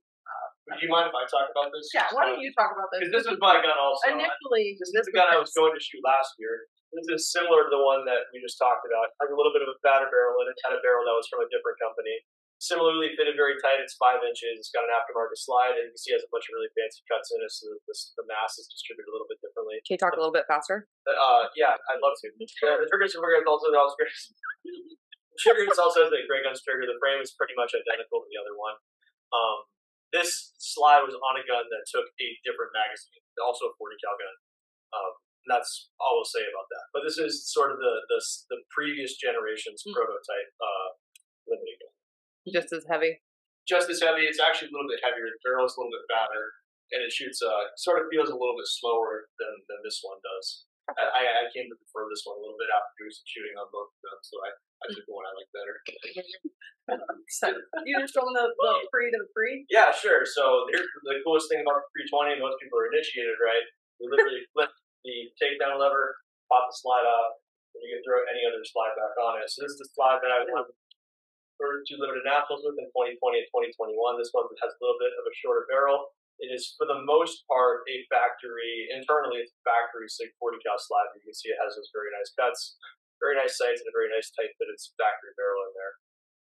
Do 0.67 0.83
you 0.83 0.91
mind 0.91 1.07
if 1.07 1.15
I 1.15 1.23
talk 1.31 1.47
about 1.47 1.71
this? 1.71 1.87
Yeah. 1.95 2.11
Why 2.11 2.27
don't 2.27 2.43
you 2.43 2.51
talk 2.51 2.75
about 2.75 2.91
this? 2.91 3.07
Because 3.07 3.23
this 3.23 3.27
was 3.31 3.39
my 3.39 3.55
gun 3.63 3.79
also. 3.79 4.11
initially. 4.11 4.75
This 4.75 4.91
is 4.91 5.07
the 5.07 5.15
gun 5.15 5.31
I 5.31 5.39
was 5.39 5.55
going 5.55 5.71
to 5.71 5.79
shoot 5.79 6.03
last 6.03 6.35
year. 6.35 6.67
This 6.91 7.07
is 7.07 7.31
similar 7.31 7.63
to 7.67 7.71
the 7.71 7.79
one 7.79 8.03
that 8.03 8.27
we 8.35 8.43
just 8.43 8.59
talked 8.59 8.83
about. 8.83 9.15
Has 9.23 9.31
a 9.31 9.37
little 9.37 9.55
bit 9.55 9.63
of 9.63 9.71
a 9.71 9.77
fatter 9.79 10.11
barrel 10.11 10.35
in 10.43 10.51
it. 10.51 10.59
Had 10.67 10.75
a 10.75 10.83
barrel 10.83 11.07
that 11.07 11.15
was 11.15 11.27
from 11.31 11.39
a 11.43 11.47
different 11.47 11.79
company. 11.79 12.19
Similarly 12.57 13.13
fitted 13.13 13.37
very 13.37 13.53
tight. 13.61 13.77
It's 13.77 13.93
five 14.01 14.25
inches. 14.25 14.57
It's 14.57 14.73
got 14.73 14.81
an 14.81 14.89
aftermarket 14.97 15.37
slide, 15.37 15.77
and 15.77 15.87
you 15.87 15.93
can 15.93 16.01
see 16.01 16.09
it 16.09 16.17
has 16.17 16.25
a 16.25 16.31
bunch 16.33 16.49
of 16.49 16.57
really 16.57 16.73
fancy 16.73 17.05
cuts 17.05 17.29
in 17.29 17.37
it. 17.45 17.53
So 17.53 17.69
the, 17.69 17.93
the 18.17 18.25
mass 18.25 18.57
is 18.57 18.65
distributed 18.65 19.09
a 19.09 19.13
little 19.13 19.29
bit 19.29 19.37
differently. 19.45 19.77
Can 19.85 19.93
you 19.93 20.01
talk 20.01 20.17
a 20.17 20.21
little 20.21 20.33
bit 20.33 20.49
faster? 20.49 20.89
Uh, 21.05 21.53
yeah, 21.53 21.77
I'd 21.77 22.01
love 22.01 22.17
to. 22.25 22.27
Uh, 22.33 22.81
the 22.81 22.89
trigger 22.89 23.05
super 23.05 23.29
is 23.29 23.45
also 23.45 23.69
the 23.69 23.77
trigger 25.37 25.69
also 25.77 26.01
has 26.01 26.09
the 26.09 26.25
Grey 26.25 26.41
Guns 26.41 26.65
trigger. 26.65 26.89
The 26.89 26.97
frame 26.97 27.21
is 27.21 27.37
pretty 27.37 27.53
much 27.53 27.77
identical 27.77 28.25
to 28.25 28.27
the 28.33 28.41
other 28.41 28.57
one. 28.57 28.73
Um, 29.29 29.57
this 30.09 30.55
slide 30.57 31.05
was 31.05 31.13
on 31.13 31.37
a 31.37 31.45
gun 31.45 31.67
that 31.69 31.83
took 31.93 32.09
a 32.09 32.27
different 32.41 32.73
magazine, 32.73 33.21
also 33.43 33.69
a 33.69 33.73
40 33.77 34.01
cal 34.01 34.15
gun. 34.17 34.35
Um, 34.97 35.13
that's 35.45 35.91
all 36.01 36.17
we'll 36.19 36.27
say 36.27 36.41
about 36.47 36.67
that. 36.73 36.85
But 36.95 37.05
this 37.05 37.19
is 37.21 37.45
sort 37.47 37.69
of 37.69 37.77
the 37.77 37.93
the, 38.09 38.19
the 38.49 38.59
previous 38.73 39.15
generation's 39.21 39.83
Mm. 39.85 39.93
prototype 39.93 40.49
uh, 40.57 40.89
limited 41.47 41.77
gun. 41.85 41.93
Just 42.53 42.71
as 42.71 42.85
heavy. 42.87 43.19
Just 43.67 43.91
as 43.91 43.99
heavy. 43.99 44.23
It's 44.23 44.39
actually 44.39 44.71
a 44.71 44.73
little 44.75 44.87
bit 44.87 45.03
heavier. 45.03 45.27
The 45.27 45.41
barrel 45.43 45.67
is 45.67 45.75
a 45.75 45.79
little 45.83 45.91
bit 45.91 46.07
fatter, 46.07 46.45
and 46.95 47.03
it 47.03 47.11
shoots. 47.11 47.43
Uh, 47.43 47.71
sort 47.75 47.99
of 47.99 48.07
feels 48.07 48.31
a 48.31 48.37
little 48.37 48.55
bit 48.55 48.67
slower 48.67 49.27
than, 49.39 49.53
than 49.67 49.79
this 49.83 49.99
one 50.03 50.19
does. 50.23 50.67
I, 50.87 51.43
I 51.43 51.51
came 51.51 51.67
to 51.67 51.75
prefer 51.75 52.07
this 52.07 52.23
one 52.23 52.39
a 52.39 52.43
little 52.47 52.55
bit 52.55 52.71
after 52.71 52.95
doing 52.95 53.11
some 53.11 53.27
shooting 53.27 53.59
on 53.59 53.67
both 53.75 53.91
of 53.91 53.99
them, 54.07 54.19
so 54.23 54.39
I, 54.39 54.49
I 54.55 54.85
took 54.87 55.03
the 55.03 55.11
one 55.11 55.27
I 55.27 55.35
like 55.35 55.51
better. 55.51 55.75
So 57.27 57.51
you 57.83 57.99
just 57.99 58.15
showing 58.15 58.31
the, 58.31 58.47
the 58.47 58.71
pre 58.87 59.11
to 59.11 59.19
the 59.19 59.27
pre. 59.35 59.67
Yeah, 59.67 59.91
sure. 59.91 60.23
So 60.23 60.71
here's 60.71 60.87
the 61.03 61.19
coolest 61.27 61.51
thing 61.51 61.59
about 61.59 61.83
the 61.83 62.07
320. 62.07 62.39
Most 62.39 62.63
people 62.63 62.79
are 62.79 62.87
initiated, 62.87 63.35
right? 63.43 63.67
You 63.99 64.07
literally 64.07 64.47
flip 64.55 64.71
the 65.03 65.27
takedown 65.35 65.83
lever, 65.83 66.15
pop 66.47 66.71
the 66.71 66.75
slide 66.79 67.03
off, 67.03 67.35
and 67.75 67.83
you 67.83 67.91
can 67.91 68.01
throw 68.07 68.23
any 68.31 68.47
other 68.47 68.63
slide 68.63 68.95
back 68.95 69.19
on 69.19 69.43
it. 69.43 69.51
So 69.51 69.67
this 69.67 69.75
is 69.75 69.83
the 69.83 69.91
slide 69.91 70.23
that 70.23 70.31
I 70.31 70.47
won 70.47 70.63
for 71.57 71.81
two 71.89 71.97
limited 71.99 72.23
nationals 72.23 72.63
with 72.63 72.77
in 72.79 72.87
2020 72.93 73.17
and 73.41 73.49
2021. 73.49 73.93
This 74.21 74.31
one 74.33 74.45
has 74.63 74.71
a 74.73 74.79
little 74.81 74.97
bit 75.01 75.13
of 75.17 75.25
a 75.25 75.33
shorter 75.37 75.65
barrel. 75.69 76.13
It 76.37 76.53
is 76.53 76.77
for 76.77 76.85
the 76.85 77.01
most 77.01 77.43
part 77.49 77.81
a 77.89 78.05
factory 78.13 78.87
internally. 78.93 79.41
It's 79.41 79.53
a 79.57 79.61
factory 79.65 80.05
SIG 80.05 80.29
40 80.37 80.61
cal 80.61 80.77
slide. 80.77 81.09
You 81.17 81.25
can 81.25 81.33
see 81.33 81.49
it 81.49 81.57
has 81.57 81.73
those 81.73 81.89
very 81.89 82.13
nice 82.13 82.29
cuts, 82.37 82.77
very 83.17 83.33
nice 83.33 83.57
sights, 83.57 83.81
and 83.81 83.89
a 83.89 83.95
very 83.97 84.13
nice 84.13 84.29
tight 84.37 84.53
fitted 84.61 84.77
factory 85.01 85.33
barrel 85.33 85.65
in 85.65 85.73
there. 85.73 85.93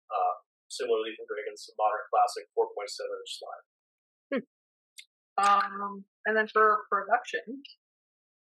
Uh, 0.09 0.33
similarly 0.73 1.13
from 1.13 1.29
Dragon's 1.29 1.69
modern 1.77 2.01
classic 2.09 2.49
4.7 2.57 2.73
inch 3.05 3.31
slide. 3.37 3.63
Um, 5.37 6.05
and 6.25 6.37
then 6.37 6.47
for 6.49 6.85
production, 6.89 7.41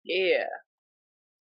Yeah. 0.06 0.50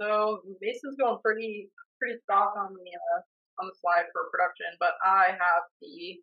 so 0.00 0.42
Mason's 0.60 0.96
going 0.98 1.18
pretty 1.22 1.70
pretty 1.98 2.18
strong 2.22 2.50
on 2.58 2.74
the 2.74 2.90
uh, 2.94 3.20
on 3.60 3.68
the 3.68 3.76
slide 3.80 4.08
for 4.12 4.28
production, 4.28 4.68
but 4.78 4.96
I 5.04 5.32
have 5.32 5.64
the 5.80 6.20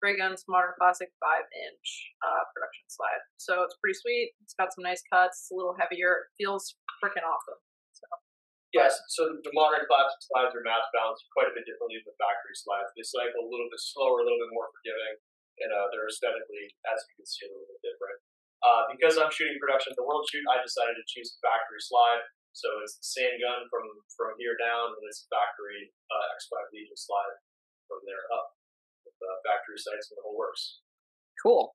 Grey 0.00 0.16
Guns 0.16 0.48
Modern 0.48 0.72
Classic 0.80 1.12
five 1.20 1.44
inch 1.52 1.86
uh, 2.24 2.48
production 2.56 2.88
slide. 2.88 3.20
So 3.36 3.62
it's 3.66 3.76
pretty 3.84 3.98
sweet. 4.00 4.32
It's 4.40 4.56
got 4.56 4.72
some 4.72 4.86
nice 4.86 5.04
cuts. 5.12 5.44
It's 5.44 5.52
a 5.52 5.56
little 5.58 5.76
heavier. 5.76 6.24
It 6.24 6.40
feels 6.40 6.76
freaking 7.04 7.26
awesome. 7.26 7.60
Yes, 8.70 8.94
so 9.10 9.26
the 9.42 9.50
modern 9.50 9.82
classic 9.90 10.22
slides 10.30 10.54
are 10.54 10.62
mass 10.62 10.86
balanced 10.94 11.26
quite 11.34 11.50
a 11.50 11.54
bit 11.58 11.66
differently 11.66 11.98
than 11.98 12.14
the 12.14 12.18
factory 12.22 12.54
slides. 12.54 12.86
They 12.94 13.02
cycle 13.02 13.42
a 13.42 13.50
little 13.50 13.66
bit 13.66 13.82
slower, 13.82 14.22
a 14.22 14.26
little 14.26 14.38
bit 14.38 14.54
more 14.54 14.70
forgiving, 14.70 15.18
and 15.58 15.74
uh, 15.74 15.90
they're 15.90 16.06
aesthetically, 16.06 16.70
as 16.86 17.02
you 17.02 17.12
can 17.18 17.26
see, 17.26 17.50
a 17.50 17.50
little 17.50 17.66
bit 17.66 17.82
different. 17.82 18.18
Uh, 18.62 18.82
because 18.94 19.18
I'm 19.18 19.34
shooting 19.34 19.58
production 19.58 19.90
at 19.90 19.98
the 19.98 20.06
World 20.06 20.22
Shoot, 20.30 20.46
I 20.46 20.62
decided 20.62 20.94
to 20.94 21.06
choose 21.10 21.34
the 21.34 21.42
factory 21.42 21.82
slide. 21.82 22.22
So 22.52 22.66
it's 22.82 22.98
the 22.98 23.06
same 23.06 23.38
gun 23.40 23.66
from 23.70 23.86
from 24.16 24.34
here 24.38 24.58
down, 24.58 24.92
and 24.94 25.02
it's 25.06 25.26
factory 25.30 25.90
uh, 26.10 26.34
X5 26.36 26.74
Legion 26.74 26.98
slide 26.98 27.38
from 27.86 28.02
there 28.04 28.26
up 28.34 28.58
with 29.06 29.14
uh, 29.22 29.36
factory 29.46 29.78
sights 29.78 30.10
and 30.10 30.18
the 30.18 30.24
whole 30.26 30.36
works. 30.36 30.82
Cool. 31.40 31.74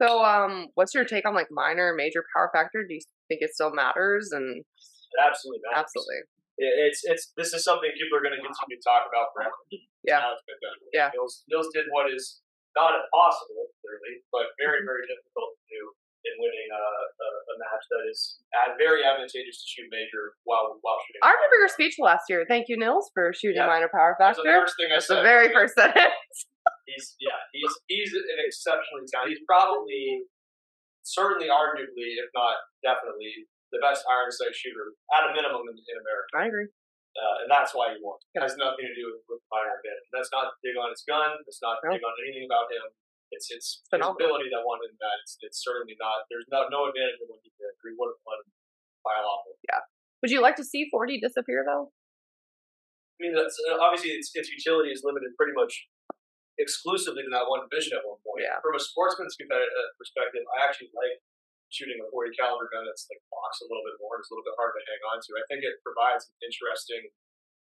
So, 0.00 0.22
um, 0.22 0.70
what's 0.78 0.94
your 0.94 1.04
take 1.04 1.26
on 1.26 1.34
like 1.34 1.50
minor, 1.50 1.90
major 1.94 2.22
power 2.34 2.50
factor? 2.54 2.86
Do 2.86 2.94
you 2.94 3.02
think 3.26 3.42
it 3.42 3.50
still 3.52 3.74
matters? 3.74 4.30
And 4.30 4.62
It 4.62 5.18
absolutely 5.20 5.60
matters. 5.66 5.90
absolutely, 5.90 6.18
It- 6.58 6.76
It's 6.88 7.00
it's 7.04 7.24
this 7.36 7.50
is 7.52 7.62
something 7.66 7.90
people 7.98 8.16
are 8.18 8.22
going 8.24 8.34
to 8.38 8.42
continue 8.42 8.78
to 8.78 8.84
talk 8.86 9.06
about 9.10 9.34
forever. 9.34 9.58
Yeah. 10.06 10.22
How 10.24 10.32
it's 10.38 10.46
been 10.48 10.58
done. 10.62 10.78
Yeah. 10.94 11.10
Nils, 11.12 11.44
Nils 11.52 11.68
did 11.74 11.84
what 11.92 12.08
is 12.08 12.40
not 12.78 12.94
impossible, 12.96 13.74
clearly, 13.82 14.22
but 14.32 14.54
very 14.56 14.86
very 14.86 15.04
difficult 15.10 15.58
to 15.58 15.62
do 15.68 15.82
in 16.26 16.34
winning 16.42 16.68
a, 16.74 16.82
a, 16.82 17.28
a 17.28 17.54
match 17.62 17.84
that 17.94 18.02
is 18.10 18.42
ad- 18.54 18.74
very 18.80 19.06
advantageous 19.06 19.62
to 19.62 19.66
shoot 19.70 19.86
major 19.90 20.34
while 20.42 20.74
while 20.82 20.98
shooting. 21.06 21.22
I 21.22 21.30
remember 21.34 21.56
your 21.62 21.70
speech 21.70 21.94
last 22.02 22.26
year. 22.28 22.42
Thank 22.48 22.66
you, 22.66 22.74
Nils, 22.78 23.10
for 23.14 23.30
shooting 23.34 23.62
Yeah. 23.62 23.70
minor 23.70 23.90
power 23.92 24.18
That's 24.18 24.38
the 24.38 24.44
factor. 24.46 24.66
first 24.66 24.74
thing 24.78 24.90
I 24.90 24.98
That's 24.98 25.06
said. 25.06 25.22
the 25.22 25.28
very 25.28 25.48
first 25.54 25.74
sentence. 25.78 26.10
He's 26.88 27.16
yeah, 27.20 27.36
he's 27.52 27.72
he's 27.88 28.12
an 28.12 28.40
exceptionally 28.44 29.04
talented. 29.08 29.36
He's 29.36 29.44
probably, 29.48 30.24
certainly, 31.04 31.48
arguably, 31.48 32.16
if 32.20 32.28
not 32.36 32.56
definitely, 32.84 33.48
the 33.72 33.80
best 33.80 34.04
iron 34.08 34.28
sight 34.32 34.52
shooter 34.56 34.92
at 35.16 35.28
a 35.28 35.36
minimum 35.36 35.64
in, 35.68 35.76
in 35.76 35.96
America. 36.00 36.28
I 36.36 36.44
agree. 36.48 36.68
uh, 37.16 37.36
and 37.44 37.48
that's 37.48 37.72
why 37.76 37.92
he 37.92 38.00
won. 38.04 38.16
It 38.36 38.40
has 38.44 38.56
nothing 38.60 38.84
to 38.88 38.94
do 38.96 39.04
with, 39.16 39.20
with 39.28 39.40
minor 39.52 39.80
advantage. 39.80 40.08
That's 40.12 40.32
not 40.32 40.52
to 40.52 40.54
dig 40.64 40.76
on 40.76 40.88
his 40.92 41.04
gun. 41.08 41.40
It's 41.48 41.60
not 41.64 41.80
to 41.84 41.92
dig 41.92 42.04
on 42.04 42.14
anything 42.24 42.44
about 42.48 42.68
him. 42.72 42.84
It's 43.30 43.52
it's 43.52 43.84
ability 43.92 44.48
that 44.50 44.64
won 44.64 44.80
in 44.84 44.96
that. 44.98 45.16
It's, 45.22 45.36
it's 45.44 45.60
certainly 45.60 45.94
not. 46.00 46.24
There's 46.32 46.48
no 46.48 46.64
no 46.72 46.88
advantage 46.88 47.20
in 47.20 47.28
what 47.28 47.44
he 47.44 47.52
did. 47.60 47.72
He 47.84 47.92
would 47.92 48.10
have 48.12 48.22
won 48.24 48.40
by 49.04 49.14
a 49.20 49.24
lot 49.24 49.44
more. 49.44 49.58
Would 50.22 50.34
you 50.34 50.42
like 50.42 50.58
to 50.58 50.66
see 50.66 50.90
40 50.90 51.20
disappear 51.22 51.62
though? 51.62 51.94
I 53.18 53.18
mean, 53.18 53.34
that's, 53.34 53.58
uh, 53.66 53.78
obviously 53.82 54.14
its, 54.14 54.30
its 54.34 54.46
utility 54.46 54.94
is 54.94 55.02
limited 55.02 55.34
pretty 55.34 55.54
much 55.54 55.90
exclusively 56.58 57.26
to 57.26 57.30
that 57.34 57.50
one 57.50 57.66
division 57.66 57.98
at 57.98 58.06
one 58.06 58.18
point. 58.22 58.46
Yeah. 58.46 58.62
From 58.62 58.78
a 58.78 58.82
sportsman's 58.82 59.34
competitive 59.34 59.74
uh, 59.74 59.90
perspective, 59.98 60.42
I 60.54 60.66
actually 60.66 60.90
like 60.94 61.18
shooting 61.70 61.98
a 61.98 62.06
40 62.10 62.34
caliber 62.34 62.70
gun 62.70 62.86
that's 62.86 63.06
like 63.10 63.22
boxed 63.30 63.62
a 63.62 63.66
little 63.70 63.82
bit 63.86 63.98
more. 64.02 64.18
It's 64.18 64.30
a 64.30 64.34
little 64.34 64.46
bit 64.46 64.58
harder 64.58 64.78
to 64.78 64.86
hang 64.86 65.02
on 65.10 65.18
to. 65.22 65.30
I 65.38 65.44
think 65.50 65.66
it 65.66 65.78
provides 65.82 66.30
an 66.30 66.38
interesting 66.42 67.10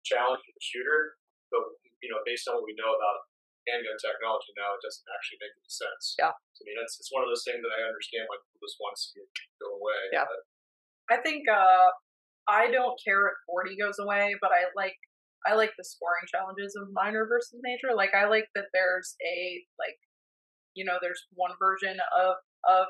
challenge 0.08 0.44
to 0.44 0.52
the 0.52 0.64
shooter. 0.64 1.20
But 1.52 1.68
you 2.00 2.12
know, 2.12 2.20
based 2.24 2.48
on 2.48 2.60
what 2.60 2.68
we 2.68 2.76
know 2.80 2.96
about 2.96 3.28
handgun 3.70 3.98
technology 4.02 4.52
now, 4.58 4.74
it 4.74 4.82
doesn't 4.82 5.06
actually 5.12 5.40
make 5.44 5.54
any 5.58 5.70
sense. 5.72 6.16
Yeah. 6.18 6.34
I 6.34 6.62
mean, 6.66 6.78
it's 6.82 6.98
it's 7.02 7.12
one 7.14 7.22
of 7.26 7.30
those 7.30 7.46
things 7.46 7.62
that 7.62 7.74
I 7.74 7.82
understand 7.86 8.26
why 8.30 8.38
people 8.42 8.62
just 8.66 8.80
want 8.82 8.94
to 8.98 9.02
see 9.02 9.22
it 9.22 9.30
go 9.62 9.78
away. 9.78 10.02
Yeah. 10.14 10.26
but 10.30 10.42
I 11.12 11.18
think 11.22 11.46
uh, 11.50 11.90
I 12.48 12.72
don't 12.72 12.96
care 13.04 13.28
if 13.30 13.38
40 13.50 13.76
goes 13.78 14.00
away, 14.00 14.34
but 14.40 14.50
I 14.56 14.70
like 14.78 14.96
I 15.46 15.58
like 15.58 15.74
the 15.78 15.84
scoring 15.86 16.30
challenges 16.30 16.78
of 16.78 16.94
minor 16.94 17.26
versus 17.26 17.58
major. 17.66 17.94
Like 17.98 18.14
I 18.14 18.30
like 18.30 18.48
that 18.54 18.70
there's 18.74 19.18
a 19.26 19.62
like 19.82 19.98
you 20.78 20.86
know 20.86 20.98
there's 21.02 21.26
one 21.36 21.52
version 21.60 21.98
of 22.16 22.40
of 22.70 22.86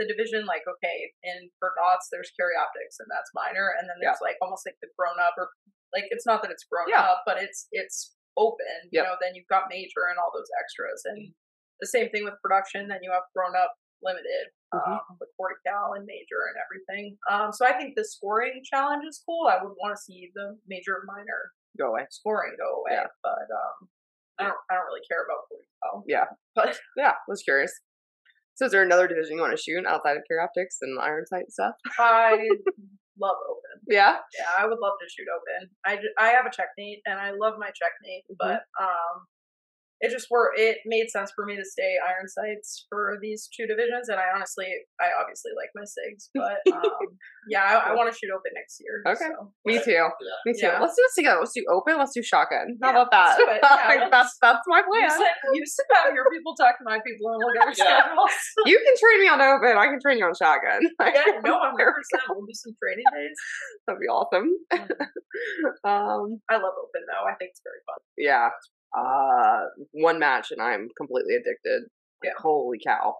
the 0.00 0.08
division 0.08 0.46
like 0.48 0.64
okay 0.64 1.12
in 1.20 1.50
for 1.60 1.76
dots 1.76 2.08
there's 2.08 2.32
carry 2.32 2.56
optics 2.56 2.96
and 2.96 3.08
that's 3.12 3.28
minor 3.36 3.76
and 3.76 3.84
then 3.84 4.00
there's 4.00 4.22
like 4.24 4.40
almost 4.40 4.64
like 4.64 4.78
the 4.80 4.88
grown 4.96 5.20
up 5.20 5.36
or 5.36 5.52
like 5.92 6.08
it's 6.08 6.24
not 6.24 6.40
that 6.40 6.48
it's 6.48 6.64
grown 6.64 6.88
Yeah. 6.88 7.04
up 7.04 7.20
but 7.28 7.36
it's 7.36 7.68
it's 7.68 8.16
open 8.36 8.66
you 8.90 8.98
Yep. 9.00 9.04
know 9.06 9.16
then 9.20 9.34
you've 9.34 9.48
got 9.48 9.64
major 9.70 10.06
and 10.10 10.18
all 10.18 10.30
those 10.34 10.48
extras 10.62 11.02
and 11.04 11.32
the 11.80 11.86
same 11.86 12.08
thing 12.10 12.24
with 12.24 12.34
production 12.42 12.88
then 12.88 12.98
you 13.02 13.10
have 13.10 13.22
grown 13.34 13.54
up 13.56 13.74
limited 14.02 14.48
Mhm. 14.72 14.86
um, 14.86 15.00
with 15.18 15.28
40 15.36 15.56
cal 15.66 15.94
and 15.94 16.06
major 16.06 16.40
and 16.48 16.56
everything 16.64 17.18
um 17.28 17.52
so 17.52 17.66
i 17.66 17.72
think 17.76 17.96
the 17.96 18.04
scoring 18.04 18.62
challenge 18.64 19.04
is 19.06 19.20
cool 19.26 19.48
i 19.48 19.62
would 19.62 19.74
want 19.82 19.94
to 19.96 20.00
see 20.00 20.30
the 20.34 20.56
major 20.68 20.96
and 20.96 21.06
minor 21.06 21.52
Go 21.78 21.88
away. 21.90 22.06
scoring 22.10 22.54
go 22.58 22.80
away 22.80 22.92
Yeah. 22.94 23.06
but 23.22 23.46
um 23.50 23.88
i 24.38 24.44
don't 24.44 24.56
i 24.70 24.74
don't 24.74 24.86
really 24.86 25.02
care 25.10 25.24
about 25.24 25.48
40 25.48 25.64
cal 25.82 26.04
Yeah. 26.06 26.26
but 26.54 26.78
Yeah, 26.96 27.14
was 27.28 27.42
curious. 27.42 27.72
So 28.54 28.66
is 28.66 28.72
there 28.72 28.82
another 28.82 29.08
division 29.08 29.36
you 29.36 29.40
want 29.42 29.56
to 29.56 29.62
shoot 29.62 29.86
outside 29.86 30.16
of 30.18 30.22
carry 30.28 30.40
optics 30.40 30.78
and 30.82 30.98
iron 31.00 31.24
sight 31.26 31.50
stuff? 31.50 31.74
i 31.98 32.46
love 33.20 33.36
open 33.48 33.80
Yeah. 33.88 34.16
Yeah, 34.38 34.50
I 34.58 34.66
would 34.66 34.78
love 34.80 34.94
to 35.00 35.06
shoot 35.08 35.26
open. 35.28 35.70
I, 35.84 35.98
I 36.18 36.28
have 36.30 36.46
a 36.46 36.50
checkmate 36.50 37.00
and 37.06 37.18
I 37.18 37.30
love 37.32 37.54
my 37.58 37.70
checkmate, 37.70 38.24
Mhm. 38.30 38.36
but 38.38 38.62
um, 38.80 39.26
it 40.00 40.10
just 40.10 40.28
were 40.30 40.52
it 40.56 40.78
made 40.86 41.10
sense 41.10 41.30
for 41.36 41.44
me 41.44 41.56
to 41.56 41.64
stay 41.64 41.96
iron 42.00 42.26
sights 42.28 42.86
for 42.88 43.18
these 43.20 43.48
two 43.54 43.66
divisions. 43.66 44.08
And 44.08 44.18
I 44.18 44.32
honestly, 44.34 44.66
I 45.00 45.12
obviously 45.20 45.52
like 45.56 45.68
my 45.76 45.84
sigs, 45.84 46.28
but 46.34 46.60
um, 46.72 47.12
yeah, 47.48 47.62
I, 47.64 47.90
I 47.90 47.94
want 47.94 48.08
to 48.12 48.16
shoot 48.16 48.32
open 48.32 48.52
next 48.56 48.80
year. 48.80 49.04
Okay. 49.06 49.28
so. 49.28 49.52
Me 49.68 49.76
too. 49.82 49.92
Yeah. 49.92 50.08
Me 50.46 50.52
too. 50.52 50.66
Yeah. 50.72 50.80
Let's 50.80 50.96
do 50.96 51.02
this 51.04 51.14
together. 51.20 51.40
Let's 51.40 51.52
do 51.52 51.64
open. 51.68 51.98
Let's 52.00 52.14
do 52.16 52.22
shotgun. 52.22 52.80
How 52.82 52.90
Yeah, 52.92 52.96
about 52.96 53.10
that? 53.12 53.26
let's 53.36 53.38
do 53.40 53.46
it. 53.52 53.60
Yeah, 53.70 53.88
Like, 54.00 54.10
that's 54.10 54.36
that's 54.40 54.64
my 54.66 54.80
You 54.80 54.88
plan. 54.88 55.10
send, 55.10 55.36
you 55.52 55.62
send 55.66 55.88
out 56.00 56.12
your 56.16 56.24
people, 56.32 56.54
talk 56.56 56.78
to 56.80 56.84
my 56.88 56.98
people, 57.04 57.28
and 57.32 57.38
we'll 57.44 57.52
get 57.54 57.68
our 57.68 57.74
Yeah. 57.76 58.00
schedules. 58.08 58.34
You 58.70 58.76
can 58.80 58.94
train 58.96 59.18
me 59.20 59.28
on 59.28 59.40
open. 59.40 59.76
I 59.76 59.86
can 59.92 60.00
train 60.00 60.16
you 60.18 60.24
on 60.24 60.32
shotgun. 60.32 60.80
yeah, 61.00 61.40
no, 61.44 61.60
100%. 61.60 61.76
We'll 62.32 62.48
do 62.48 62.56
some 62.56 62.72
training 62.80 63.04
days. 63.12 63.36
That'd 63.86 64.00
be 64.00 64.08
awesome. 64.08 64.48
um, 65.84 66.40
I 66.48 66.56
love 66.56 66.76
open, 66.76 67.02
though. 67.08 67.24
I 67.28 67.34
think 67.36 67.50
it's 67.52 67.62
very 67.64 67.80
fun. 67.86 67.98
yeah. 68.16 68.48
Uh, 68.96 69.70
one 69.92 70.18
match 70.18 70.50
and 70.50 70.60
I'm 70.60 70.88
completely 70.96 71.34
addicted. 71.34 71.88
Yeah. 72.24 72.32
Holy 72.38 72.78
cow. 72.84 73.14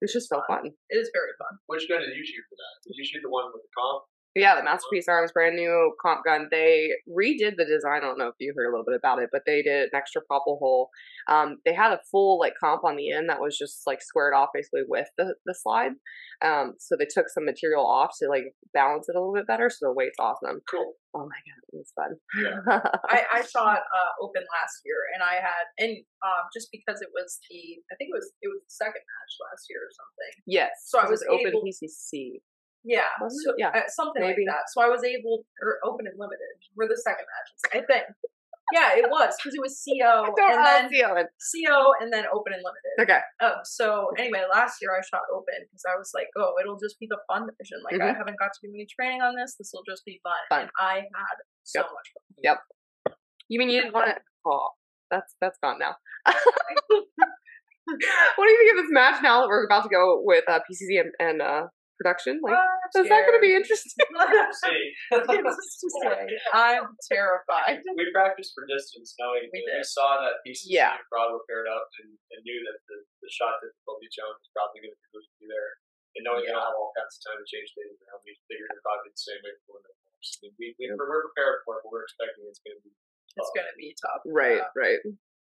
It's 0.00 0.12
just 0.12 0.28
so 0.28 0.40
fun. 0.48 0.64
It 0.64 0.96
is 0.96 1.10
very 1.12 1.32
fun. 1.36 1.58
Which 1.66 1.88
gun 1.88 2.00
did 2.00 2.16
you 2.16 2.24
shoot 2.24 2.44
for 2.48 2.56
that? 2.56 2.74
Did 2.88 2.96
you 2.96 3.04
shoot 3.04 3.20
the 3.22 3.28
one 3.28 3.44
with 3.52 3.62
the 3.62 3.68
comp? 3.76 4.04
Yeah, 4.36 4.54
the 4.54 4.62
Masterpiece 4.62 5.08
Arms 5.08 5.32
brand 5.32 5.56
new 5.56 5.92
comp 6.00 6.24
gun. 6.24 6.46
They 6.52 6.90
redid 7.08 7.56
the 7.56 7.64
design. 7.64 7.98
I 8.02 8.06
don't 8.06 8.18
know 8.18 8.28
if 8.28 8.36
you 8.38 8.54
heard 8.56 8.68
a 8.68 8.70
little 8.70 8.84
bit 8.86 8.94
about 8.96 9.18
it, 9.20 9.28
but 9.32 9.42
they 9.44 9.60
did 9.62 9.84
an 9.84 9.90
extra 9.92 10.22
popple 10.22 10.58
hole. 10.60 10.88
Um, 11.28 11.56
they 11.64 11.74
had 11.74 11.90
a 11.92 11.98
full 12.10 12.38
like 12.38 12.54
comp 12.60 12.84
on 12.84 12.94
the 12.96 13.10
end 13.10 13.28
that 13.28 13.40
was 13.40 13.58
just 13.58 13.82
like 13.86 14.00
squared 14.00 14.32
off 14.32 14.50
basically 14.54 14.82
with 14.86 15.08
the, 15.18 15.34
the 15.46 15.54
slide. 15.54 15.92
Um, 16.44 16.74
so 16.78 16.94
they 16.96 17.06
took 17.10 17.28
some 17.28 17.44
material 17.44 17.84
off 17.84 18.12
to 18.22 18.28
like 18.28 18.54
balance 18.72 19.08
it 19.08 19.16
a 19.16 19.18
little 19.18 19.34
bit 19.34 19.48
better. 19.48 19.68
So 19.68 19.86
the 19.88 19.92
weight's 19.92 20.18
awesome. 20.20 20.60
Cool. 20.70 20.92
Oh 21.12 21.26
my 21.26 21.40
god, 21.42 21.60
it 21.66 21.74
was 21.74 21.90
fun. 21.98 22.14
I, 23.10 23.26
I 23.34 23.42
shot 23.42 23.82
uh, 23.82 24.12
open 24.22 24.46
last 24.46 24.78
year, 24.86 25.10
and 25.10 25.26
I 25.26 25.42
had 25.42 25.66
and 25.82 25.98
um, 26.22 26.46
just 26.54 26.70
because 26.70 27.02
it 27.02 27.10
was 27.10 27.40
the 27.50 27.82
I 27.90 27.98
think 27.98 28.14
it 28.14 28.16
was 28.16 28.30
it 28.42 28.46
was 28.46 28.62
the 28.62 28.70
second 28.70 29.02
match 29.02 29.32
last 29.50 29.66
year 29.66 29.82
or 29.82 29.90
something. 29.90 30.32
yes. 30.46 30.70
So 30.86 31.02
I 31.02 31.10
was 31.10 31.22
it's 31.22 31.30
open 31.34 31.50
able- 31.50 31.66
PCC. 31.66 32.46
Yeah, 32.84 33.04
so. 33.20 33.52
Yeah, 33.58 33.68
uh, 33.76 33.80
something 33.88 34.22
maybe. 34.22 34.46
like 34.46 34.56
that. 34.56 34.70
So 34.72 34.80
I 34.80 34.88
was 34.88 35.04
able 35.04 35.44
or 35.62 35.78
open 35.84 36.06
and 36.06 36.18
limited 36.18 36.56
were 36.76 36.88
the 36.88 36.96
second 36.96 37.26
matches. 37.28 37.60
I 37.74 37.80
think. 37.84 38.04
Yeah, 38.72 38.94
it 38.94 39.10
was 39.10 39.34
because 39.36 39.52
it 39.54 39.60
was 39.60 39.82
CO 39.82 40.30
and 40.38 40.64
then 40.64 40.88
it. 40.92 41.26
CO 41.42 41.92
and 42.00 42.12
then 42.12 42.24
open 42.32 42.52
and 42.54 42.62
limited. 42.62 42.94
Okay. 43.02 43.18
Um, 43.42 43.58
so 43.64 44.12
anyway, 44.16 44.44
last 44.46 44.78
year 44.80 44.94
I 44.94 45.02
shot 45.02 45.26
open 45.34 45.66
because 45.66 45.82
I 45.90 45.98
was 45.98 46.12
like, 46.14 46.28
oh, 46.38 46.54
it'll 46.62 46.78
just 46.78 46.96
be 47.00 47.08
the 47.10 47.18
fun 47.26 47.48
division. 47.50 47.82
Like 47.82 48.00
I 48.00 48.14
haven't 48.14 48.38
got 48.38 48.54
to 48.54 48.60
do 48.62 48.70
any 48.72 48.86
training 48.86 49.22
on 49.22 49.34
this. 49.34 49.56
This 49.58 49.72
will 49.74 49.82
just 49.82 50.04
be 50.04 50.20
fun. 50.22 50.32
Mm-hmm. 50.52 50.54
Fun. 50.54 50.60
And 50.62 50.70
I 50.78 50.94
had 51.18 51.38
so 51.64 51.80
Yep. 51.80 51.86
much 51.90 52.08
fun. 52.14 52.22
Yep. 52.46 52.58
You 53.48 53.58
mean 53.58 53.70
you 53.70 53.80
didn't 53.82 53.92
want 53.94 54.14
to? 54.14 54.22
Oh, 54.46 54.68
that's 55.10 55.34
that's 55.40 55.58
gone 55.58 55.80
now. 55.80 55.96
what 56.30 56.36
do 58.46 58.50
you 58.50 58.58
think 58.58 58.78
of 58.78 58.84
this 58.84 58.92
match 58.92 59.20
now 59.22 59.40
that 59.40 59.48
we're 59.48 59.64
about 59.66 59.82
to 59.82 59.88
go 59.88 60.20
with 60.24 60.44
uh, 60.48 60.60
PCC 60.70 61.00
and, 61.00 61.10
and 61.18 61.42
uh, 61.42 61.66
production? 62.00 62.40
Like, 62.40 62.56
I'm 62.56 63.04
is 63.04 63.12
that 63.12 63.28
going 63.28 63.36
to 63.40 63.44
be 63.44 63.52
interesting? 63.52 64.08
See, 64.08 64.80
Needless 65.12 65.68
to 65.84 65.88
say, 66.00 66.16
I'm 66.56 66.96
terrified. 67.12 67.84
we 68.00 68.08
practiced 68.16 68.56
for 68.56 68.64
distance, 68.64 69.12
knowing 69.20 69.52
We 69.52 69.60
that 69.68 69.84
we 69.84 69.84
saw 69.84 70.16
that 70.24 70.40
PCC 70.40 70.80
Yeah. 70.80 70.96
and 70.96 71.04
Prod 71.12 71.36
were 71.36 71.44
paired 71.44 71.68
up, 71.68 71.84
and, 72.00 72.16
and 72.32 72.40
knew 72.48 72.60
that 72.64 72.80
the, 72.88 72.96
the 73.20 73.28
shot 73.28 73.60
difficulty 73.60 74.08
challenge 74.08 74.40
was 74.40 74.50
probably 74.56 74.88
going 74.88 74.96
to 74.96 75.20
be 75.36 75.46
there. 75.46 75.76
And 76.16 76.26
knowing 76.26 76.42
they 76.42 76.50
don't 76.50 76.64
have 76.64 76.74
all 76.74 76.90
kinds 76.96 77.14
of 77.14 77.20
time 77.22 77.38
to 77.38 77.46
change 77.46 77.70
things 77.76 77.94
around, 78.02 78.18
we 78.26 78.34
figured 78.50 78.66
it'd 78.72 78.82
probably 78.82 79.12
be 79.12 79.14
the 79.14 79.22
same 79.30 79.40
way 79.46 79.54
for 79.68 79.78
the 79.78 79.92
match. 79.94 80.26
I 80.26 80.36
mean, 80.42 80.52
we, 80.58 80.66
we, 80.80 80.90
we're 80.90 81.22
prepared 81.30 81.62
for 81.62 81.78
it, 81.78 81.86
but 81.86 81.94
we're 81.94 82.02
expecting 82.08 82.48
it's 82.50 82.58
going 82.64 82.80
to 82.80 82.82
be. 82.82 82.90
It's 83.38 83.52
gonna 83.54 83.70
be 83.78 83.94
tough. 83.94 84.26
right, 84.26 84.58
Yeah. 84.58 84.74
right. 84.74 84.98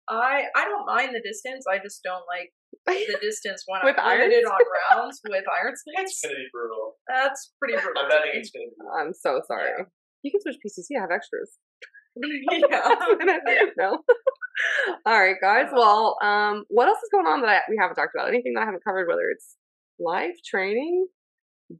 I 0.10 0.50
I 0.58 0.66
don't 0.66 0.90
mind 0.90 1.14
the 1.14 1.22
distance. 1.22 1.70
I 1.70 1.78
just 1.78 2.02
don't 2.02 2.26
like 2.26 2.50
the 2.86 3.18
distance 3.22 3.64
when 3.68 3.82
With 3.84 3.96
I'm 4.00 4.20
limited 4.20 4.46
on 4.46 4.60
rounds 4.92 5.22
with 5.28 5.44
iron 5.62 5.74
It's 5.74 5.84
sights. 5.84 6.22
going 6.24 6.36
to 6.36 6.40
be 6.40 6.48
brutal. 6.52 6.96
That's 7.08 7.54
pretty 7.60 7.76
brutal. 7.76 8.04
I'm 8.04 8.10
betting 8.10 8.32
it's 8.36 8.52
going 8.52 8.70
to 8.70 8.76
be. 8.76 8.88
I'm 9.00 9.14
so 9.14 9.42
sorry. 9.48 9.86
You 10.24 10.32
can 10.32 10.42
switch 10.42 10.58
PCC. 10.66 10.98
I 10.98 11.02
have 11.02 11.12
extras. 11.12 11.58
yeah. 12.16 12.96
no. 13.78 14.00
All 15.06 15.20
right, 15.20 15.36
guys. 15.42 15.68
Well, 15.74 16.18
um, 16.24 16.64
what 16.70 16.88
else 16.88 17.00
is 17.04 17.10
going 17.12 17.28
on 17.28 17.42
that 17.42 17.50
I, 17.50 17.60
we 17.70 17.78
haven't 17.80 17.96
talked 17.96 18.16
about? 18.16 18.30
Anything 18.30 18.54
that 18.56 18.62
I 18.62 18.66
haven't 18.66 18.84
covered? 18.84 19.08
Whether 19.08 19.30
it's 19.30 19.56
life 20.00 20.36
training, 20.46 21.08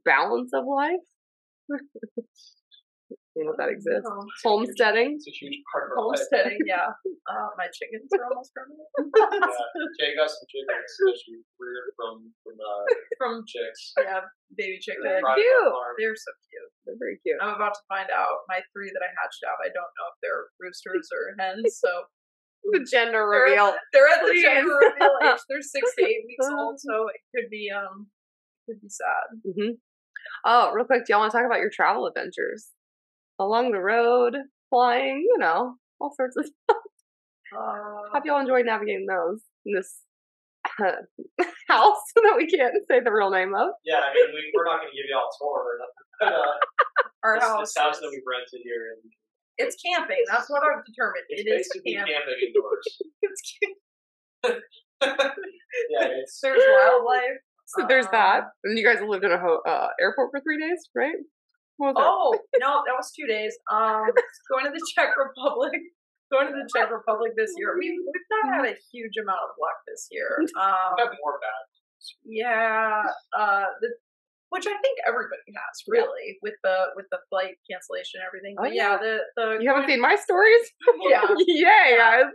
balance 0.04 0.52
of 0.54 0.64
life. 0.66 1.00
You 3.36 3.44
know 3.44 3.52
that 3.60 3.68
exists. 3.68 4.08
Um, 4.08 4.24
Homesteading. 4.42 5.20
It's 5.20 5.28
a 5.28 5.36
huge 5.36 5.60
part 5.68 5.92
of 5.92 6.00
our 6.00 6.08
life. 6.08 6.24
Homesteading, 6.24 6.64
yeah. 6.72 6.88
Uh, 7.28 7.48
my 7.60 7.68
chickens 7.68 8.08
are 8.16 8.24
almost 8.32 8.50
permanent. 8.56 8.88
Yeah. 8.96 9.92
Jay 10.00 10.16
got 10.16 10.32
some 10.32 10.48
chickens 10.48 10.88
that 11.04 11.16
she 11.20 11.36
reared 11.60 11.92
from 12.00 12.32
from 12.40 12.56
uh, 12.56 12.84
From 13.20 13.34
chicks. 13.44 13.92
yeah, 14.00 14.24
baby 14.56 14.80
chicken. 14.80 15.04
They're 15.04 15.20
cute. 15.20 15.72
They're 16.00 16.16
so 16.16 16.32
cute. 16.48 16.70
They're 16.88 16.98
very 16.98 17.20
cute. 17.20 17.36
I'm 17.44 17.54
about 17.54 17.76
to 17.76 17.84
find 17.92 18.08
out 18.08 18.48
my 18.48 18.64
three 18.72 18.88
that 18.88 19.04
I 19.04 19.10
hatched 19.20 19.44
out. 19.44 19.60
I 19.60 19.68
don't 19.70 19.92
know 20.00 20.06
if 20.10 20.16
they're 20.24 20.48
roosters 20.58 21.06
or 21.12 21.36
hens, 21.36 21.76
so 21.76 21.92
The 22.72 22.82
gender 22.82 23.22
they're, 23.30 23.52
reveal. 23.52 23.74
they're 23.92 24.08
at 24.10 24.26
the 24.26 24.34
gender 24.42 24.74
reveal 24.74 25.14
age. 25.22 25.38
They're 25.48 25.62
six 25.62 25.86
to 25.98 26.02
eight 26.02 26.24
weeks 26.26 26.48
old, 26.50 26.80
so 26.80 27.06
it 27.12 27.20
could 27.30 27.50
be 27.50 27.70
um 27.70 28.08
could 28.66 28.80
be 28.80 28.88
sad. 28.88 29.38
Mm-hmm. 29.46 29.72
Oh, 30.44 30.72
real 30.72 30.84
quick, 30.84 31.06
do 31.06 31.12
y'all 31.12 31.20
want 31.20 31.30
to 31.30 31.38
talk 31.38 31.46
about 31.46 31.60
your 31.60 31.70
travel 31.70 32.06
adventures? 32.06 32.66
Along 33.38 33.70
the 33.72 33.80
road, 33.80 34.34
flying, 34.70 35.18
you 35.28 35.36
know, 35.38 35.74
all 36.00 36.12
sorts 36.16 36.36
of 36.36 36.48
Uh, 37.56 38.10
How 38.12 38.18
do 38.20 38.28
y'all 38.28 38.40
enjoy 38.40 38.62
navigating 38.62 39.06
those 39.06 39.40
in 39.64 39.72
this 39.72 40.00
house 41.68 42.02
that 42.16 42.34
we 42.36 42.46
can't 42.50 42.74
say 42.90 42.98
the 43.00 43.12
real 43.12 43.30
name 43.30 43.54
of? 43.54 43.68
Yeah, 43.84 44.00
I 44.02 44.12
mean, 44.12 44.34
we, 44.34 44.52
we're 44.52 44.64
not 44.64 44.80
going 44.80 44.90
to 44.90 44.96
give 44.96 45.06
y'all 45.08 45.30
a 45.30 45.34
tour 45.38 45.62
or 45.62 45.78
nothing. 45.78 46.06
But, 46.20 46.32
uh, 46.42 46.52
our 47.22 47.34
this, 47.38 47.44
house. 47.48 47.60
this 47.60 47.74
house 47.78 48.00
that 48.00 48.08
we've 48.10 48.26
rented 48.26 48.60
here, 48.64 48.98
and 48.98 49.12
It's 49.58 49.76
camping. 49.80 50.24
That's 50.28 50.50
what 50.50 50.60
I've 50.64 50.84
determined. 50.84 51.22
it's 51.28 51.42
It 51.42 51.48
is 51.48 51.68
basically 51.70 51.94
camping. 51.94 52.14
camping 52.14 52.34
indoors. 52.50 52.86
It's 53.22 53.58
yeah, 55.90 56.06
it's 56.18 56.40
There's 56.42 56.62
wildlife. 56.66 57.38
So 57.66 57.86
there's 57.88 58.06
that. 58.10 58.42
Um, 58.42 58.50
And 58.64 58.78
you 58.78 58.84
guys 58.84 58.98
lived 59.06 59.24
in 59.24 59.30
a 59.32 59.38
ho- 59.38 59.62
uh, 59.66 59.88
airport 60.00 60.30
for 60.32 60.40
three 60.40 60.58
days, 60.60 60.88
right? 60.96 61.14
Oh 61.80 62.34
no, 62.58 62.82
that 62.86 62.94
was 62.96 63.12
two 63.12 63.26
days. 63.26 63.56
Um, 63.70 64.06
going 64.50 64.64
to 64.64 64.70
the 64.72 64.80
Czech 64.94 65.16
Republic. 65.16 65.80
Going 66.32 66.48
to 66.48 66.52
the 66.54 66.68
Czech 66.74 66.90
Republic 66.90 67.32
this 67.36 67.52
year. 67.56 67.76
We 67.78 67.90
we've 67.90 68.30
not 68.30 68.54
had 68.56 68.64
a 68.66 68.76
huge 68.92 69.14
amount 69.20 69.40
of 69.44 69.50
luck 69.60 69.78
this 69.86 70.08
year. 70.10 70.38
Um, 70.60 70.96
more 71.22 71.38
bad. 71.38 71.62
yeah. 72.24 73.02
Uh, 73.36 73.66
the 73.80 73.88
which 74.50 74.66
I 74.66 74.78
think 74.78 74.98
everybody 75.06 75.42
has 75.52 75.82
really 75.88 76.38
with 76.42 76.54
the 76.62 76.94
with 76.94 77.06
the 77.10 77.18
flight 77.30 77.56
cancellation 77.70 78.20
and 78.22 78.26
everything. 78.26 78.54
Oh, 78.58 78.62
But 78.64 78.74
yeah, 78.74 78.96
the 78.96 79.18
the? 79.36 79.58
You 79.60 79.68
haven't 79.68 79.88
seen 79.88 80.00
my 80.00 80.16
stories? 80.16 80.64
Yeah. 81.10 81.22
Yay, 81.46 81.96
guys. 81.98 82.30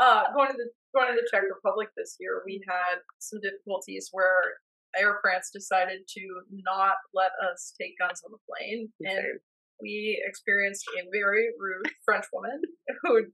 uh, 0.00 0.22
going 0.34 0.48
to 0.52 0.56
the 0.56 0.68
going 0.94 1.08
to 1.08 1.16
the 1.20 1.26
Czech 1.30 1.42
Republic 1.52 1.88
this 1.96 2.16
year, 2.20 2.42
we 2.46 2.62
had 2.68 3.00
some 3.18 3.40
difficulties 3.40 4.08
where 4.12 4.60
Air 4.98 5.18
France 5.22 5.50
decided 5.52 6.00
to 6.08 6.22
not 6.50 6.96
let 7.14 7.32
us 7.52 7.74
take 7.80 7.98
guns 7.98 8.22
on 8.24 8.32
the 8.32 8.38
plane, 8.48 8.88
and 9.00 9.40
we 9.80 10.22
experienced 10.26 10.84
a 10.98 11.04
very 11.12 11.48
rude 11.58 11.90
French 12.04 12.24
woman 12.32 12.60
who 13.02 13.24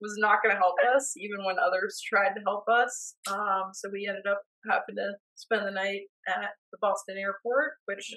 was 0.00 0.14
not 0.18 0.42
going 0.42 0.54
to 0.54 0.58
help 0.60 0.76
us, 0.94 1.14
even 1.16 1.44
when 1.44 1.56
others 1.58 2.00
tried 2.06 2.34
to 2.34 2.40
help 2.46 2.64
us. 2.70 3.14
Um, 3.30 3.70
so 3.72 3.88
we 3.92 4.06
ended 4.08 4.26
up 4.30 4.42
having 4.70 4.94
to 4.96 5.14
spend 5.34 5.66
the 5.66 5.72
night 5.72 6.02
at 6.28 6.50
the 6.70 6.78
Boston 6.80 7.16
airport, 7.18 7.72
which, 7.86 8.14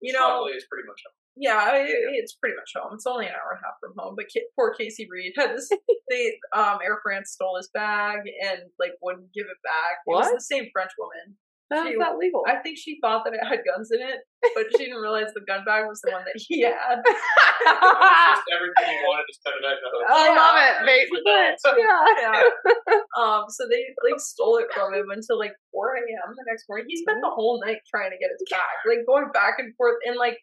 you 0.00 0.12
know, 0.14 0.40
Luckily, 0.40 0.52
it's 0.52 0.66
pretty 0.70 0.86
much 0.86 1.00
yeah, 1.36 1.76
it, 1.76 1.88
it's 1.88 2.34
pretty 2.34 2.56
much 2.56 2.72
home. 2.76 2.92
It's 2.94 3.06
only 3.06 3.24
an 3.26 3.32
hour 3.32 3.56
and 3.56 3.60
a 3.60 3.64
half 3.64 3.76
from 3.80 3.94
home. 3.96 4.14
But 4.16 4.28
Ki- 4.28 4.48
poor 4.54 4.74
Casey 4.74 5.08
Reed 5.10 5.32
had 5.36 5.56
this. 5.56 5.68
they 6.10 6.34
um 6.54 6.78
Air 6.84 7.00
France 7.02 7.32
stole 7.32 7.56
his 7.56 7.70
bag 7.72 8.20
and 8.44 8.60
like 8.78 8.92
wouldn't 9.00 9.32
give 9.32 9.46
it 9.46 9.56
back. 9.64 10.04
It 10.06 10.10
was 10.10 10.26
What? 10.26 10.34
the 10.34 10.40
same 10.42 10.68
French 10.72 10.90
woman. 10.98 11.36
How's 11.72 11.88
She- 11.88 11.96
that 11.98 12.18
legal? 12.18 12.44
I 12.46 12.56
think 12.62 12.76
she 12.78 12.98
thought 13.00 13.24
that 13.24 13.34
it 13.34 13.40
had 13.42 13.60
guns 13.64 13.90
in 13.90 14.00
it, 14.00 14.20
but 14.54 14.66
she 14.72 14.84
didn't 14.86 15.00
realize 15.00 15.32
the 15.34 15.40
gun 15.48 15.64
bag 15.64 15.86
was 15.88 16.00
the 16.04 16.12
one 16.12 16.22
that 16.24 16.34
he 16.48 16.60
had. 16.62 17.00
just 17.02 18.42
everything 18.52 18.88
you 18.94 19.02
wanted 19.08 19.26
to 19.28 19.34
spend 19.34 19.56
a 19.58 19.62
night 19.62 19.78
in. 19.80 19.90
I 20.08 20.28
love 20.36 20.56
it. 20.56 20.74
Yeah. 20.78 20.86
Bait 20.86 21.08
With 21.10 21.24
bitch. 21.26 21.56
that. 21.64 21.74
Yeah. 21.78 22.04
Yeah. 22.20 23.00
um. 23.18 23.44
So 23.48 23.66
they 23.68 23.82
like 24.08 24.20
stole 24.20 24.56
it 24.58 24.66
from 24.72 24.94
him 24.94 25.06
until 25.10 25.38
like 25.38 25.52
4 25.72 25.96
a.m. 25.96 26.34
the 26.36 26.44
next 26.48 26.64
morning. 26.68 26.86
He 26.88 26.96
spent 26.98 27.20
the 27.22 27.30
whole 27.30 27.60
night 27.64 27.78
trying 27.90 28.10
to 28.10 28.18
get 28.18 28.30
his 28.30 28.44
bag, 28.50 28.60
like 28.86 29.06
going 29.06 29.30
back 29.32 29.54
and 29.58 29.74
forth. 29.76 29.96
And 30.06 30.16
like, 30.16 30.38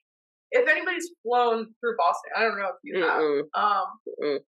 if 0.52 0.68
anybody's 0.68 1.10
flown 1.24 1.68
through 1.80 1.96
Boston, 1.98 2.32
I 2.38 2.42
don't 2.44 2.58
know 2.58 2.70
if 2.74 2.80
you 2.84 3.04
have. 3.04 3.22
Mm-mm. 3.22 3.44
Um, 3.54 3.86
Mm. 4.24 4.40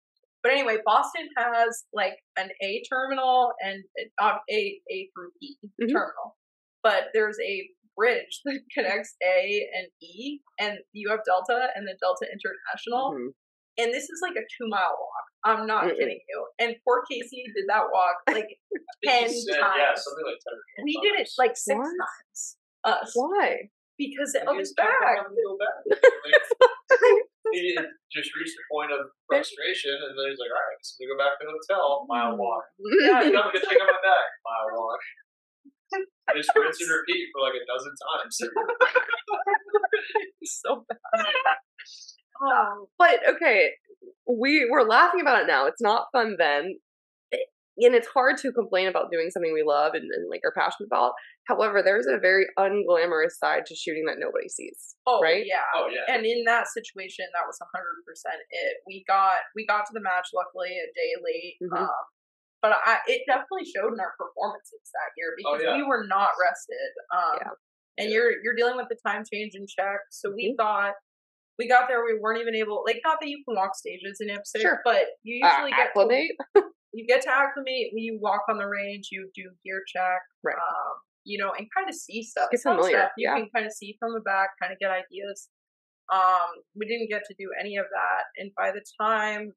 but 0.42 0.52
anyway, 0.52 0.78
Boston 0.84 1.28
has 1.36 1.84
like 1.92 2.14
an 2.38 2.48
A 2.62 2.82
terminal 2.88 3.52
and 3.64 3.82
um, 4.20 4.38
A 4.50 4.80
A 4.90 5.08
through 5.14 5.30
E 5.42 5.56
Mhm. 5.80 5.88
terminal, 5.92 6.36
but 6.82 7.04
there's 7.14 7.36
a 7.44 7.68
bridge 7.96 8.40
that 8.44 8.60
connects 8.76 9.14
A 9.22 9.68
and 9.76 9.86
E, 10.02 10.40
and 10.58 10.78
you 10.92 11.10
have 11.10 11.20
Delta 11.24 11.68
and 11.74 11.86
then 11.86 11.96
Delta 12.00 12.26
International, 12.32 13.12
Mhm. 13.14 13.32
and 13.78 13.92
this 13.92 14.04
is 14.04 14.20
like 14.22 14.36
a 14.36 14.44
two 14.56 14.68
mile 14.68 14.96
walk. 14.98 15.26
I'm 15.44 15.66
not 15.66 15.84
Mm-mm. 15.84 15.96
kidding 15.96 16.20
you. 16.28 16.46
And 16.58 16.76
poor 16.84 17.02
Casey 17.10 17.44
did 17.56 17.64
that 17.68 17.84
walk 17.92 18.16
like 18.28 18.48
ten 19.04 19.28
he 19.28 19.40
said, 19.40 19.56
Yeah, 19.56 19.94
something 19.96 20.24
like 20.26 20.36
ten. 20.44 20.52
or 20.52 20.84
12 20.84 20.84
we 20.84 20.92
did 21.02 21.20
it 21.20 21.28
like 21.38 21.56
six 21.56 21.78
What? 21.78 21.88
times. 21.88 22.56
Us 22.84 23.12
Why? 23.14 23.68
because 23.96 24.32
And 24.36 24.48
of 24.48 24.54
he 24.56 24.60
his 24.60 24.68
just 24.72 24.76
kept 24.80 24.88
on 24.88 25.00
bag. 25.00 25.16
having 25.20 25.36
to 25.36 25.44
go 25.44 25.56
back. 25.60 25.76
Like, 26.24 26.40
he 27.52 27.76
just 28.16 28.32
reached 28.36 28.56
the 28.56 28.64
point 28.72 28.92
of 28.92 29.12
frustration, 29.28 29.92
and 29.96 30.12
then 30.16 30.24
he's 30.32 30.40
like, 30.40 30.48
"All 30.52 30.60
right, 30.64 30.80
so 30.80 30.96
we 31.00 31.04
go 31.08 31.16
back 31.20 31.36
to 31.40 31.44
the 31.44 31.52
hotel. 31.52 32.04
Mile 32.08 32.36
walk. 32.40 32.64
Yeah, 33.00 33.20
I'm 33.20 33.32
gonna 33.32 33.52
check 33.60 33.76
on 33.80 33.88
my 33.88 34.00
bag. 34.00 34.26
Mile 34.44 34.68
walk. 34.76 35.00
I 36.28 36.34
just 36.36 36.50
rinse 36.54 36.80
and 36.80 36.90
repeat 36.90 37.28
for 37.32 37.42
like 37.42 37.54
a 37.54 37.66
dozen 37.66 37.92
times. 38.18 38.38
so 40.44 40.84
bad. 40.88 41.26
Oh, 42.42 42.88
But 42.98 43.20
okay, 43.28 43.70
we 44.26 44.66
we're 44.70 44.86
laughing 44.88 45.20
about 45.20 45.42
it 45.42 45.46
now. 45.46 45.66
It's 45.66 45.82
not 45.82 46.06
fun 46.12 46.36
then. 46.38 46.78
And 47.80 47.94
it's 47.94 48.08
hard 48.08 48.36
to 48.44 48.52
complain 48.52 48.88
about 48.88 49.10
doing 49.10 49.30
something 49.30 49.54
we 49.54 49.62
love 49.64 49.94
and, 49.94 50.04
and 50.04 50.28
like 50.28 50.42
are 50.44 50.52
passionate 50.52 50.88
about. 50.92 51.12
However, 51.48 51.80
there's 51.82 52.04
a 52.04 52.18
very 52.20 52.44
unglamorous 52.58 53.40
side 53.40 53.64
to 53.66 53.74
shooting 53.74 54.04
that 54.04 54.18
nobody 54.20 54.50
sees. 54.50 54.96
oh 55.06 55.20
Right? 55.22 55.44
yeah. 55.46 55.64
Oh 55.74 55.88
yeah. 55.88 56.12
And 56.14 56.26
in 56.26 56.44
that 56.44 56.68
situation, 56.68 57.24
that 57.32 57.46
was 57.48 57.56
hundred 57.72 58.04
percent 58.06 58.36
it. 58.50 58.76
We 58.86 59.02
got 59.08 59.32
we 59.56 59.64
got 59.64 59.86
to 59.86 59.92
the 59.94 60.02
match 60.02 60.28
luckily 60.34 60.76
a 60.76 60.92
day 60.92 61.12
late. 61.24 61.56
Mhm. 61.62 61.80
Um, 61.88 62.04
but 62.62 62.72
I 62.72 62.98
it 63.06 63.22
definitely 63.26 63.64
showed 63.64 63.92
in 63.92 64.00
our 64.00 64.14
performances 64.18 64.80
that 64.92 65.10
year 65.16 65.32
Oh, 65.32 65.36
because 65.56 65.62
yeah. 65.64 65.76
we 65.76 65.82
were 65.82 66.04
not 66.06 66.30
rested. 66.40 66.90
Um, 67.14 67.38
Yeah. 67.40 67.52
and 67.98 68.12
you're 68.12 68.32
you're 68.42 68.54
dealing 68.56 68.76
with 68.76 68.88
the 68.88 68.98
time 69.06 69.24
change 69.30 69.52
in 69.54 69.66
check. 69.66 70.00
So 70.10 70.30
we 70.30 70.48
Mm-hmm. 70.52 70.60
thought 70.62 70.94
we 71.58 71.68
got 71.68 71.88
there, 71.88 72.04
we 72.04 72.18
weren't 72.18 72.40
even 72.40 72.54
able 72.54 72.82
like 72.86 73.00
not 73.04 73.18
that 73.20 73.28
you 73.28 73.42
can 73.46 73.54
walk 73.56 73.74
stages 73.76 74.18
in 74.20 74.28
IPSC, 74.28 74.60
Sure. 74.60 74.80
but 74.84 75.06
you 75.22 75.44
Uh, 75.44 75.48
usually 75.50 75.70
get 75.72 75.92
to- 75.92 76.00
acclimate. 76.00 76.30
you 76.92 77.06
get 77.06 77.20
to 77.22 77.30
acclimate 77.30 77.90
when 77.92 78.02
you 78.02 78.18
walk 78.20 78.42
on 78.48 78.56
the 78.58 78.66
range, 78.66 79.08
you 79.12 79.30
do 79.34 79.50
gear 79.64 79.82
check, 79.86 80.20
Right. 80.42 80.56
Um, 80.56 80.94
you 81.24 81.36
know, 81.38 81.52
and 81.52 81.68
kind 81.76 81.88
of 81.88 81.94
see 81.94 82.22
stuff. 82.22 82.50
Get 82.50 82.60
Some 82.60 82.76
familiar, 82.76 82.96
stuff 82.98 83.10
you 83.18 83.28
yeah. 83.28 83.36
can 83.36 83.48
kind 83.54 83.66
of 83.66 83.72
see 83.72 83.94
from 84.00 84.14
the 84.14 84.20
back, 84.20 84.50
kind 84.60 84.72
of 84.72 84.78
get 84.78 84.90
ideas. 84.90 85.48
Um, 86.10 86.48
we 86.74 86.86
didn't 86.86 87.08
get 87.08 87.22
to 87.26 87.34
do 87.38 87.50
any 87.60 87.76
of 87.76 87.84
that, 87.92 88.24
and 88.38 88.50
by 88.56 88.72
the 88.72 88.82
time 89.00 89.52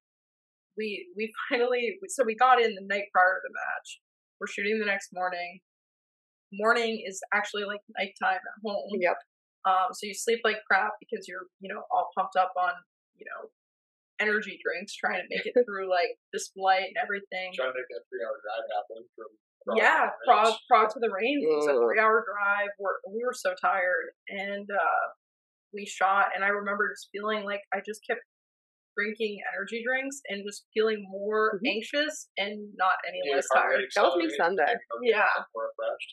we 0.77 1.07
we 1.15 1.31
finally 1.49 1.97
so 2.07 2.23
we 2.23 2.35
got 2.35 2.61
in 2.61 2.75
the 2.75 2.85
night 2.85 3.05
prior 3.11 3.39
to 3.39 3.43
the 3.43 3.53
match. 3.53 3.99
We're 4.39 4.47
shooting 4.47 4.79
the 4.79 4.85
next 4.85 5.09
morning. 5.13 5.59
Morning 6.51 7.03
is 7.05 7.21
actually 7.33 7.65
like 7.65 7.81
nighttime 7.97 8.37
at 8.37 8.57
home. 8.63 8.89
Yep. 8.99 9.17
Um, 9.65 9.89
so 9.93 10.05
you 10.05 10.13
sleep 10.13 10.39
like 10.43 10.59
crap 10.67 10.93
because 10.99 11.27
you're, 11.27 11.47
you 11.61 11.73
know, 11.73 11.81
all 11.89 12.11
pumped 12.15 12.35
up 12.35 12.51
on, 12.59 12.73
you 13.15 13.25
know, 13.25 13.49
energy 14.19 14.59
drinks, 14.61 14.93
trying 14.95 15.23
to 15.23 15.27
make 15.29 15.45
it 15.45 15.55
through 15.65 15.89
like 15.89 16.19
this 16.31 16.49
flight 16.51 16.91
and 16.91 16.99
everything. 17.01 17.55
Trying 17.55 17.71
to 17.71 17.79
make 17.79 17.89
that 17.89 18.03
three-hour 18.11 18.37
drive 18.43 18.67
happen 18.75 19.07
from. 19.15 19.31
Prague 19.63 19.79
yeah, 19.79 20.11
to 20.11 20.27
Prague. 20.27 20.55
Prague 20.67 20.89
to 20.91 20.99
the 20.99 21.09
range 21.09 21.47
was 21.47 21.67
a 21.71 21.79
three-hour 21.79 22.27
drive. 22.27 22.75
We're, 22.77 22.99
we 23.07 23.23
were 23.23 23.33
so 23.33 23.55
tired, 23.55 24.11
and 24.27 24.67
uh, 24.67 25.05
we 25.73 25.85
shot. 25.85 26.35
And 26.35 26.43
I 26.43 26.49
remember 26.49 26.91
just 26.91 27.07
feeling 27.15 27.45
like 27.45 27.61
I 27.73 27.79
just 27.79 28.03
kept 28.05 28.19
drinking 28.95 29.39
energy 29.53 29.83
drinks 29.85 30.21
and 30.29 30.43
just 30.45 30.65
feeling 30.73 31.03
more 31.09 31.59
Mhm. 31.59 31.69
anxious 31.77 32.29
and 32.37 32.73
not 32.75 32.95
any 33.07 33.21
Yeah, 33.25 33.35
less 33.35 33.47
tired. 33.53 33.85
That 33.95 34.03
was 34.03 34.15
me 34.17 34.29
Sunday. 34.29 34.75
Yeah. 35.01 35.27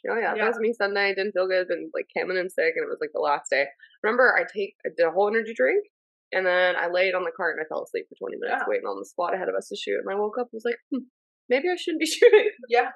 Oh 0.09 0.17
yeah, 0.17 0.35
Yeah. 0.35 0.45
that 0.45 0.49
was 0.49 0.59
me 0.59 0.73
Sunday. 0.73 1.11
I 1.11 1.15
didn't 1.15 1.33
feel 1.33 1.47
good, 1.49 1.69
been 1.69 1.91
like 1.95 2.09
coming 2.17 2.37
in 2.37 2.49
sick, 2.51 2.75
and 2.77 2.85
it 2.85 2.89
was 2.89 2.99
like 3.01 3.13
the 3.13 3.21
last 3.21 3.51
day. 3.51 3.67
Remember, 4.03 4.37
I 4.37 4.45
take 4.45 4.77
I 4.85 4.91
did 4.97 5.07
a 5.07 5.11
whole 5.11 5.29
energy 5.29 5.55
drink, 5.55 5.87
and 6.33 6.47
then 6.47 6.77
I 6.77 6.89
laid 6.89 7.15
on 7.15 7.25
the 7.25 7.33
cart 7.37 7.57
and 7.57 7.65
I 7.65 7.69
fell 7.69 7.83
asleep 7.85 8.07
for 8.09 8.17
twenty 8.17 8.37
minutes 8.39 8.63
Yeah. 8.63 8.69
waiting 8.69 8.87
on 8.87 8.99
the 8.99 9.05
squad 9.07 9.35
ahead 9.35 9.49
of 9.49 9.55
us 9.55 9.69
to 9.69 9.77
shoot. 9.77 10.01
And 10.01 10.11
I 10.11 10.15
woke 10.19 10.39
up 10.39 10.49
and 10.53 10.57
was 10.59 10.65
like, 10.65 10.79
hmm, 10.91 11.05
maybe 11.49 11.69
I 11.69 11.77
shouldn't 11.77 12.01
be 12.01 12.07
shooting. 12.19 12.51
Yeah. 12.69 12.91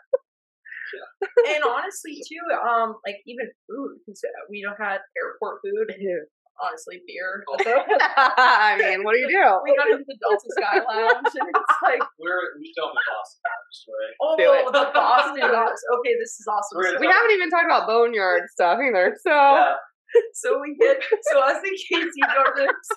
and 1.49 1.65
honestly, 1.65 2.21
too, 2.29 2.45
um, 2.55 2.95
like 3.07 3.17
even 3.27 3.51
food, 3.67 3.99
because 4.07 4.23
we 4.49 4.63
don't 4.63 4.79
had 4.81 5.01
airport 5.19 5.61
food. 5.65 5.91
Honestly, 6.63 7.03
beer. 7.07 7.43
Also. 7.51 7.71
I 8.39 8.79
mean, 8.79 9.03
what 9.03 9.15
do 9.15 9.21
you 9.21 9.29
do? 9.29 9.45
we 9.67 9.75
got 9.75 9.91
into 9.91 10.07
the 10.07 10.19
Delta 10.23 10.49
Sky 10.55 10.79
Lounge, 10.87 11.35
and 11.35 11.49
it's 11.51 11.77
like, 11.83 12.03
We're 12.19 12.55
we 12.59 12.71
still 12.71 12.89
have 12.89 12.95
the 12.95 13.05
Boston 13.11 13.41
Mavericks 13.43 13.79
story. 13.83 14.09
oh, 14.23 14.35
Do 14.39 14.51
the 14.71 14.87
Boston 14.95 15.35
dogs. 15.51 15.83
Okay, 15.99 16.15
this 16.19 16.39
is 16.39 16.47
awesome. 16.47 16.79
We're 16.79 16.95
haven't 16.95 17.35
even 17.35 17.51
talked 17.51 17.67
about 17.67 17.87
boneyard 17.91 18.47
stuff 18.55 18.79
either. 18.79 19.19
So 19.23 19.35
Yeah. 19.35 19.75
So 20.35 20.61
we 20.63 20.79
get 20.79 21.03
so 21.27 21.43
us 21.43 21.59
and 21.59 21.75
Casey 21.91 22.23
go 22.23 22.47
to 22.47 22.71
this, 22.71 22.89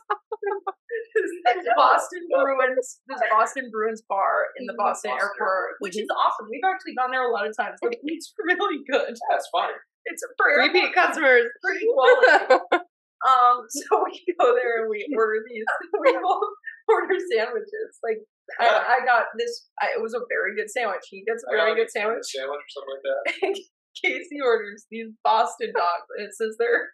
this 1.18 1.66
Boston 1.76 2.22
Bruins, 2.30 3.02
this 3.08 3.22
Boston 3.32 3.70
Bruins 3.72 4.04
bar 4.08 4.54
in 4.60 4.68
the 4.68 4.78
Boston, 4.78 5.12
Boston 5.12 5.30
airport, 5.34 5.82
which 5.82 5.98
is 5.98 6.06
awesome. 6.14 6.46
We've 6.50 6.62
actually 6.62 6.94
gone 6.94 7.10
there 7.10 7.26
a 7.26 7.34
lot 7.34 7.48
of 7.48 7.58
times. 7.58 7.80
The 7.82 7.90
food's 7.90 8.34
really 8.38 8.86
good. 8.86 9.10
Yeah, 9.10 9.36
it's 9.36 9.50
fine. 9.50 9.74
It's 10.06 10.22
a 10.24 10.30
prayer. 10.38 10.68
repeat 10.70 10.94
customers. 10.94 11.50
pretty 11.62 11.86
quality. 11.90 12.86
Um, 13.26 13.66
so 13.70 14.04
we 14.06 14.22
go 14.40 14.54
there 14.54 14.84
and 14.84 14.90
we 14.90 15.08
order 15.16 15.42
these. 15.48 15.66
We 16.02 16.14
both 16.14 16.54
order 16.88 17.18
sandwiches. 17.34 17.98
Like 18.04 18.22
I, 18.60 19.02
I 19.02 19.06
got 19.06 19.26
this. 19.38 19.68
I, 19.82 19.98
it 19.98 20.02
was 20.02 20.14
a 20.14 20.22
very 20.30 20.56
good 20.56 20.70
sandwich. 20.70 21.04
He 21.10 21.24
gets 21.26 21.44
a 21.44 21.52
very 21.52 21.76
good 21.76 21.92
sandwich. 21.92 22.24
sandwich 22.24 22.62
or 22.62 22.72
something 22.72 22.94
like 22.94 23.06
that. 23.06 23.62
Casey 24.04 24.38
orders 24.46 24.86
these 24.92 25.10
Boston 25.24 25.74
dogs, 25.74 26.06
and 26.18 26.28
it 26.28 26.34
says 26.36 26.56
they're. 26.60 26.90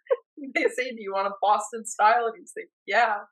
They 0.56 0.68
say, 0.72 0.92
"Do 0.92 1.02
you 1.02 1.14
want 1.14 1.28
a 1.28 1.36
Boston 1.42 1.86
style?" 1.86 2.28
And 2.28 2.36
he's 2.38 2.54
like, 2.56 2.70
"Yeah." 2.88 3.28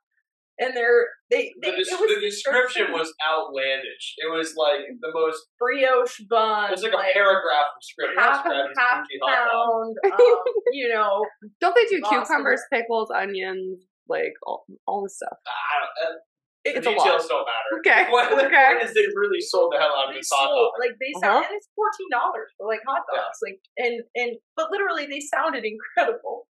And 0.62 0.78
they're 0.78 1.07
they. 1.32 1.51
The, 1.59 1.72
des- 1.72 1.89
it 1.89 1.99
was 1.99 2.14
the 2.14 2.22
description 2.22 2.91
was 2.93 3.12
outlandish. 3.26 4.14
It 4.22 4.30
was 4.32 4.53
like 4.55 4.86
the 5.01 5.09
most. 5.12 5.41
brioche 5.57 6.22
bun. 6.30 6.70
It 6.70 6.78
was 6.78 6.84
like 6.84 6.93
a 6.93 7.14
paragraph 7.14 7.74
of 7.76 7.82
script. 7.82 8.14
half, 8.18 8.43
describing 8.45 8.74
half 8.78 8.97
country 9.01 9.18
hot 9.24 9.49
pound. 9.49 9.95
Um, 10.14 10.38
you 10.72 10.88
know, 10.89 11.26
Don't 11.59 11.74
they 11.76 11.86
do 11.89 11.99
Boston. 12.01 12.22
cucumbers, 12.22 12.62
pickles, 12.72 13.09
onions, 13.09 13.82
like 14.07 14.34
all, 14.45 14.64
all 14.86 15.01
this 15.03 15.18
stuff? 15.18 15.34
I 15.49 15.74
don't, 15.82 16.14
uh, 16.14 16.18
the 16.64 16.70
It's 16.78 16.86
a 16.86 16.89
details 16.93 17.26
lot. 17.26 17.34
don't 17.34 17.47
matter. 17.49 17.72
Okay, 17.82 18.12
What 18.14 18.30
okay. 18.38 18.78
point 18.78 18.86
is 18.86 18.93
they 18.93 19.07
really 19.18 19.41
sold 19.41 19.74
the 19.74 19.80
hell 19.82 19.97
out 19.97 20.09
of 20.09 20.14
they 20.14 20.20
this 20.22 20.30
hot 20.32 20.45
sold 20.45 20.70
dog. 20.78 20.80
like 20.80 20.93
they 21.01 21.09
sound 21.18 21.41
Uh-huh. 21.41 21.49
and 21.49 21.57
it's 21.57 21.70
fourteen 21.74 22.09
dollars 22.14 22.53
for 22.53 22.68
like 22.70 22.86
hot 22.86 23.01
Yeah. 23.09 23.18
dogs 23.26 23.39
like 23.41 23.57
and 23.82 23.95
and 24.14 24.38
but 24.55 24.70
literally 24.70 25.07
they 25.09 25.20
sounded 25.26 25.66
incredible 25.66 26.45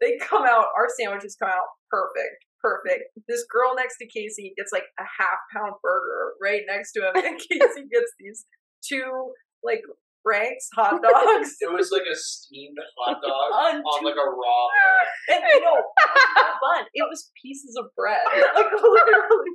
they 0.00 0.14
come 0.22 0.46
out 0.46 0.70
our 0.78 0.86
sandwiches 0.94 1.34
come 1.34 1.50
out 1.50 1.66
perfect 1.90 2.46
perfect 2.60 3.04
this 3.28 3.44
girl 3.50 3.74
next 3.76 3.96
to 3.98 4.06
casey 4.06 4.52
gets 4.56 4.72
like 4.72 4.84
a 4.98 5.04
half 5.04 5.38
pound 5.54 5.74
burger 5.82 6.34
right 6.42 6.62
next 6.66 6.92
to 6.92 7.00
him 7.00 7.14
and 7.14 7.38
casey 7.50 7.86
gets 7.90 8.12
these 8.18 8.46
two 8.82 9.32
like 9.62 9.82
Frank's 10.22 10.68
hot 10.74 11.00
dogs 11.00 11.56
It 11.62 11.72
was 11.72 11.90
like 11.90 12.02
a 12.10 12.16
steamed 12.16 12.76
hot 12.98 13.16
dog 13.22 13.48
on 13.54 13.80
on 13.80 14.00
two 14.00 14.06
like 14.06 14.18
a 14.18 14.28
raw 14.28 14.66
bun. 14.68 15.36
and 15.36 15.42
you 15.46 15.60
know, 15.62 15.78
it 15.78 15.86
wasn't 15.86 16.58
bun. 16.60 16.84
It 16.92 17.06
was 17.08 17.30
pieces 17.40 17.76
of 17.78 17.86
bread, 17.96 18.18
like 18.26 18.66
literally. 18.82 19.54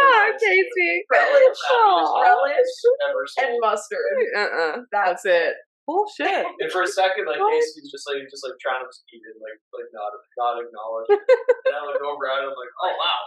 Ah, 0.00 0.32
casey. 0.40 1.04
relish, 1.10 1.58
Aw. 1.70 2.22
relish, 2.22 3.32
and 3.38 3.58
mustard. 3.60 4.16
Uh-uh. 4.36 4.76
That's 4.90 5.22
That's 5.22 5.24
it. 5.26 5.54
Bullshit. 5.90 6.46
And 6.62 6.70
for 6.70 6.86
a 6.86 6.90
second, 6.90 7.26
like? 7.26 7.42
Casey's 7.42 7.90
just 7.90 8.06
like 8.06 8.22
just 8.30 8.46
like 8.46 8.54
trying 8.62 8.78
to 8.78 8.86
just 8.86 9.02
eat 9.10 9.26
it, 9.26 9.34
like 9.42 9.58
like 9.74 9.90
not 9.90 10.14
not 10.38 10.62
acknowledge. 10.62 11.10
and 11.66 11.74
I 11.74 11.82
look 11.82 11.98
over 11.98 12.30
at 12.30 12.46
him 12.46 12.54
like, 12.54 12.70
oh 12.78 12.94
wow, 12.94 13.22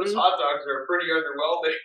Those 0.00 0.16
mm-hmm. 0.16 0.24
hot 0.24 0.40
dogs 0.40 0.64
are 0.64 0.88
pretty 0.88 1.12
underwhelming. 1.12 1.76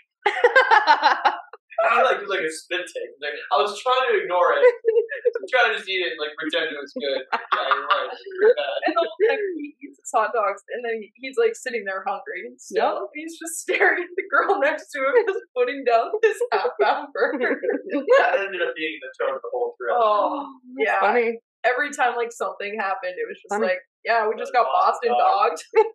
I 1.88 2.04
like 2.04 2.22
like 2.28 2.44
a 2.46 2.52
spit 2.52 2.84
take. 2.86 3.14
Like, 3.24 3.38
I 3.50 3.56
was 3.64 3.74
trying 3.80 4.12
to 4.12 4.22
ignore 4.22 4.54
it. 4.54 4.62
I'm 5.38 5.48
trying 5.50 5.72
to 5.72 5.80
just 5.80 5.90
eat 5.90 6.04
it 6.04 6.14
and 6.14 6.22
like 6.22 6.36
pretend 6.38 6.70
it 6.70 6.80
was 6.80 6.94
good. 6.94 7.26
Yeah, 7.52 7.68
you're 7.68 7.88
right. 7.88 8.12
You're 8.12 8.56
bad. 8.56 8.78
And 8.88 8.94
the 8.96 9.02
whole 9.04 9.20
time 9.28 9.44
he 9.60 9.76
eats 9.84 10.00
his 10.00 10.12
hot 10.14 10.32
dogs, 10.32 10.64
and 10.72 10.82
then 10.82 11.04
he's 11.20 11.36
like 11.38 11.54
sitting 11.54 11.84
there 11.84 12.04
hungry. 12.08 12.48
And 12.48 12.56
still, 12.60 13.12
he's 13.14 13.38
just 13.38 13.60
staring 13.60 14.02
at 14.04 14.14
the 14.16 14.26
girl 14.32 14.60
next 14.60 14.90
to 14.96 15.00
him, 15.04 15.14
just 15.28 15.46
putting 15.56 15.84
down 15.84 16.12
his 16.24 16.38
half 16.52 16.74
pound 16.80 17.12
burger. 17.14 17.60
Yeah, 17.92 18.40
I 18.40 18.46
ended 18.48 18.64
up 18.64 18.74
being 18.76 18.98
the 19.04 19.12
tone 19.20 19.36
of 19.36 19.42
the 19.44 19.52
whole 19.52 19.76
trip. 19.78 19.94
Oh, 19.94 20.48
yeah. 20.80 21.00
Funny. 21.00 21.40
Every 21.64 21.92
time 21.92 22.16
like 22.16 22.32
something 22.32 22.74
happened, 22.80 23.14
it 23.20 23.28
was 23.28 23.38
just 23.38 23.52
Funny. 23.54 23.68
like, 23.76 23.82
yeah, 24.04 24.26
we 24.28 24.34
just 24.40 24.54
got 24.54 24.66
Boston 24.66 25.12
Boston 25.12 25.14
dogged. 25.14 25.62
Yeah. 25.76 25.86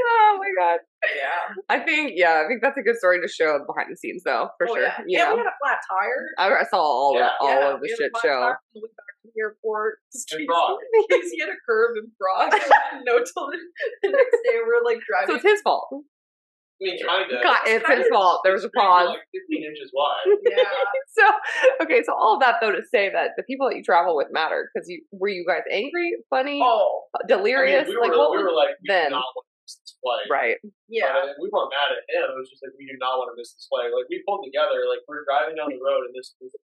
Oh 0.00 0.38
my 0.38 0.50
god. 0.62 0.78
yeah. 1.14 1.54
I 1.68 1.78
think 1.80 2.12
yeah, 2.14 2.42
I 2.44 2.48
think 2.48 2.62
that's 2.62 2.76
a 2.78 2.82
good 2.82 2.96
story 2.96 3.20
to 3.20 3.28
show 3.28 3.58
behind 3.66 3.88
the 3.90 3.96
scenes 3.96 4.22
though, 4.24 4.48
for 4.58 4.68
Oh, 4.70 4.74
sure. 4.74 4.82
yeah. 4.82 4.98
You 5.06 5.20
And 5.20 5.28
know. 5.30 5.34
we 5.36 5.38
had 5.40 5.46
a 5.48 5.56
flat 5.62 5.78
tire. 5.90 6.26
I, 6.38 6.60
I 6.60 6.64
saw 6.70 6.78
all 6.80 7.14
Yeah. 7.16 7.26
of 7.26 7.32
all 7.40 7.48
yeah, 7.48 7.74
of 7.74 7.80
we 7.80 7.88
the 7.88 7.92
had 7.92 7.98
a 7.98 8.02
shit 8.02 8.10
flat 8.12 8.22
show. 8.22 8.40
tire 8.40 8.58
the 8.74 8.80
back 8.80 9.14
to 9.22 9.28
the 9.34 9.40
airport. 9.40 9.94
And 10.32 10.46
Because 11.08 11.30
he 11.32 11.40
had 11.40 11.50
a 11.50 11.58
curb 11.68 11.96
in 11.98 12.10
Prague. 12.20 12.52
no 13.04 13.18
till 13.18 13.46
the 13.50 13.58
the 14.02 14.08
next 14.10 14.38
day 14.44 14.56
we 14.58 14.64
were 14.66 14.82
like 14.84 14.98
driving. 15.06 15.28
So 15.28 15.34
it's 15.36 15.44
his 15.44 15.60
fault. 15.62 15.88
I 16.80 16.84
mean, 16.84 16.96
kind 17.04 17.26
of. 17.32 17.42
God, 17.42 17.58
it's 17.66 17.88
his 17.88 18.06
fault. 18.06 18.42
There 18.44 18.52
was 18.52 18.62
a 18.62 18.70
pause. 18.70 19.08
Like 19.08 19.18
15 19.50 19.64
inches 19.66 19.90
wide. 19.92 20.38
yeah. 20.48 20.62
So 21.10 21.24
okay, 21.82 22.02
so 22.06 22.14
all 22.14 22.34
of 22.34 22.40
that 22.40 22.56
though 22.60 22.70
to 22.70 22.82
say 22.94 23.10
that 23.10 23.30
the 23.36 23.42
people 23.42 23.68
that 23.68 23.74
you 23.76 23.82
travel 23.82 24.14
with 24.16 24.28
matter 24.30 24.70
because 24.72 24.88
you 24.88 25.02
were 25.10 25.26
you 25.28 25.44
guys 25.48 25.62
angry, 25.72 26.12
funny, 26.30 26.60
Oh, 26.62 27.02
I 27.16 27.26
mean, 27.26 27.36
delirious, 27.38 27.88
we 27.88 27.96
like 27.98 28.12
were, 28.12 28.18
what 28.18 28.30
we 28.30 28.42
were 28.44 28.54
like, 28.54 28.78
we 28.80 28.86
then? 28.86 29.10
Did 29.76 30.00
not 30.00 30.00
want 30.00 30.24
to 30.24 30.24
miss 30.24 30.24
this 30.24 30.24
flight. 30.24 30.26
right? 30.32 30.56
yeah. 30.88 31.12
But, 31.12 31.36
uh, 31.36 31.40
we 31.40 31.46
weren't 31.52 31.72
mad 31.72 31.92
at 31.92 32.00
him. 32.08 32.24
It 32.32 32.38
was 32.40 32.48
just 32.48 32.64
like 32.64 32.72
we 32.80 32.88
do 32.88 32.96
not 32.96 33.20
want 33.20 33.28
to 33.32 33.36
miss 33.36 33.52
this 33.52 33.66
flight. 33.68 33.92
Like 33.92 34.08
we 34.08 34.24
pulled 34.24 34.44
together. 34.48 34.88
Like 34.88 35.04
we're 35.04 35.24
driving 35.28 35.60
down 35.60 35.68
the 35.68 35.80
road, 35.82 36.08
and 36.08 36.14
this, 36.16 36.32
this 36.40 36.54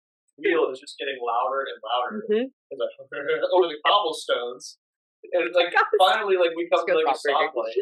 wheel 0.41 0.67
is 0.73 0.81
just 0.81 0.97
getting 0.97 1.21
louder 1.21 1.63
and 1.69 1.79
louder 1.85 2.11
Mhm. 2.25 2.45
Over 3.55 3.67
the 3.69 3.79
cobblestones. 3.85 4.81
And 5.33 5.53
like 5.57 5.73
finally, 6.01 6.37
like 6.37 6.53
we 6.57 6.69
come 6.69 6.85
Just 6.85 6.89
to 6.89 7.01
like 7.01 7.09
a 7.09 7.17
goes 7.17 7.25
off 7.29 7.53
stoplight. 7.53 7.77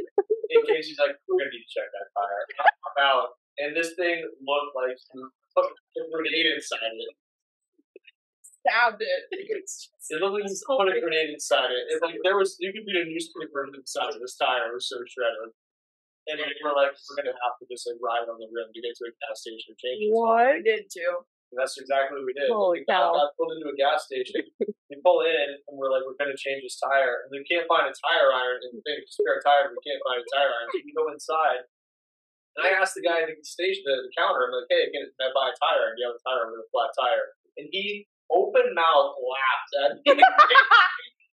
In 0.52 0.60
case 0.68 0.86
he's 0.86 0.98
like, 1.00 1.16
we're 1.26 1.40
gonna 1.42 1.50
need 1.50 1.64
to 1.64 1.70
check 1.72 1.88
that 1.90 2.06
tire. 2.14 2.42
And 2.46 2.76
pop 2.82 2.96
out, 3.02 3.26
and 3.58 3.70
this 3.74 3.96
thing 3.98 4.22
looked 4.44 4.72
like 4.78 4.94
he 4.94 5.18
put 5.56 5.66
a 5.66 6.00
grenade 6.12 6.54
inside 6.54 6.92
it. 6.94 7.12
Stabbed 8.62 9.02
it. 9.02 9.22
It's 9.58 9.90
It 10.10 10.22
looked 10.22 10.38
like 10.38 10.46
put 10.46 10.86
a 10.86 11.02
grenade 11.02 11.34
inside 11.34 11.74
it. 11.74 11.90
It's 11.90 12.02
like 12.02 12.14
there 12.22 12.38
was 12.38 12.54
you 12.62 12.70
could 12.70 12.86
be 12.86 12.94
a 12.94 13.04
newspaper 13.04 13.66
inside 13.74 14.14
of 14.14 14.22
this 14.22 14.38
tire. 14.38 14.70
It 14.70 14.78
was 14.78 14.86
so 14.86 15.02
shredded. 15.02 15.50
And 16.30 16.38
we 16.38 16.46
were 16.62 16.78
like, 16.78 16.94
we're 16.94 17.18
gonna 17.18 17.34
have 17.34 17.58
to 17.58 17.66
just 17.66 17.82
like 17.90 17.98
ride 17.98 18.30
on 18.30 18.38
the 18.38 18.46
rim 18.46 18.70
to 18.70 18.78
get 18.78 18.94
to 18.94 19.10
a 19.10 19.12
gas 19.26 19.42
station 19.42 19.74
and 19.74 19.78
change 19.82 20.06
it. 20.06 20.14
We 20.14 20.62
did 20.62 20.86
too. 20.86 21.26
And 21.50 21.58
that's 21.58 21.74
exactly 21.74 22.22
what 22.22 22.30
we 22.30 22.32
did. 22.38 22.46
Holy 22.46 22.86
we 22.86 22.88
cow. 22.88 23.12
got 23.12 23.34
pulled 23.34 23.58
into 23.58 23.66
a 23.66 23.76
gas 23.76 24.06
station. 24.06 24.46
we 24.62 24.94
pull 25.02 25.26
in 25.26 25.58
and 25.66 25.74
we're 25.74 25.90
like, 25.90 26.06
we're 26.06 26.16
gonna 26.16 26.38
change 26.38 26.62
this 26.62 26.78
tire. 26.78 27.26
And 27.26 27.34
we 27.34 27.42
can't 27.42 27.66
find 27.66 27.90
a 27.90 27.94
tire 27.98 28.30
iron 28.30 28.62
and 28.70 28.78
they 28.86 29.02
spare 29.10 29.42
tire. 29.42 29.74
We 29.74 29.82
can't 29.82 29.98
find 30.06 30.22
a 30.22 30.26
tire 30.30 30.54
iron. 30.54 30.70
So 30.70 30.86
we 30.86 30.94
go 30.94 31.10
inside. 31.10 31.66
And 32.54 32.68
I 32.68 32.78
asked 32.78 32.94
the 32.94 33.02
guy 33.02 33.24
at 33.24 33.32
the 33.32 33.42
station, 33.42 33.82
the, 33.82 34.06
the 34.06 34.12
counter, 34.12 34.44
I'm 34.44 34.52
like, 34.52 34.68
hey, 34.68 34.92
can 34.92 35.08
I 35.18 35.32
buy 35.32 35.50
a 35.50 35.56
tire? 35.56 35.90
And 35.90 35.96
you 35.96 36.04
have 36.06 36.20
a 36.20 36.22
tire 36.22 36.52
with 36.52 36.62
a 36.62 36.68
flat 36.68 36.92
tire? 36.94 37.34
And 37.56 37.66
he 37.72 38.06
open 38.32 38.74
mouth 38.74 39.14
laughed 39.20 39.72
at 39.84 39.90
me. 40.00 40.22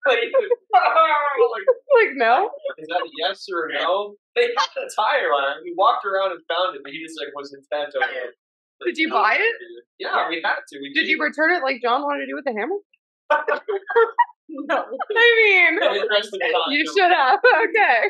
like, 0.06 0.32
like, 0.32 1.68
Like 1.96 2.14
no, 2.16 2.50
is 2.78 2.88
that 2.88 3.02
a 3.04 3.10
yes 3.20 3.46
or 3.52 3.70
a 3.70 3.74
no? 3.82 4.16
They 4.36 4.50
had 4.56 4.72
a 4.78 4.88
tire 4.96 5.32
iron. 5.34 5.62
We 5.64 5.74
walked 5.78 6.06
around 6.06 6.32
and 6.32 6.42
found 6.48 6.76
it, 6.76 6.82
but 6.84 6.92
he 6.92 7.04
just 7.04 7.20
like 7.20 7.34
was 7.36 7.54
intent 7.54 7.94
on 7.96 8.10
it. 8.10 8.34
Like, 8.82 8.88
Did 8.94 8.98
you 8.98 9.08
no, 9.08 9.16
buy 9.16 9.36
it? 9.40 9.56
Yeah, 10.00 10.28
we 10.30 10.42
had 10.44 10.60
to. 10.68 10.80
We 10.82 10.92
did 10.94 11.08
you 11.08 11.22
return 11.22 11.52
it 11.56 11.64
like 11.64 11.82
John 11.82 12.04
wanted 12.04 12.26
to 12.26 12.28
do 12.28 12.36
with 12.36 12.46
the 12.46 12.54
hammer? 12.54 12.80
No. 14.48 14.78
I 15.18 15.28
mean, 15.44 15.80
The 15.80 16.08
rest 16.10 16.28
of 16.28 16.40
the 16.40 16.46
time, 16.46 16.70
you 16.72 16.86
should 16.86 17.12
have. 17.12 17.40
Okay, 17.66 18.02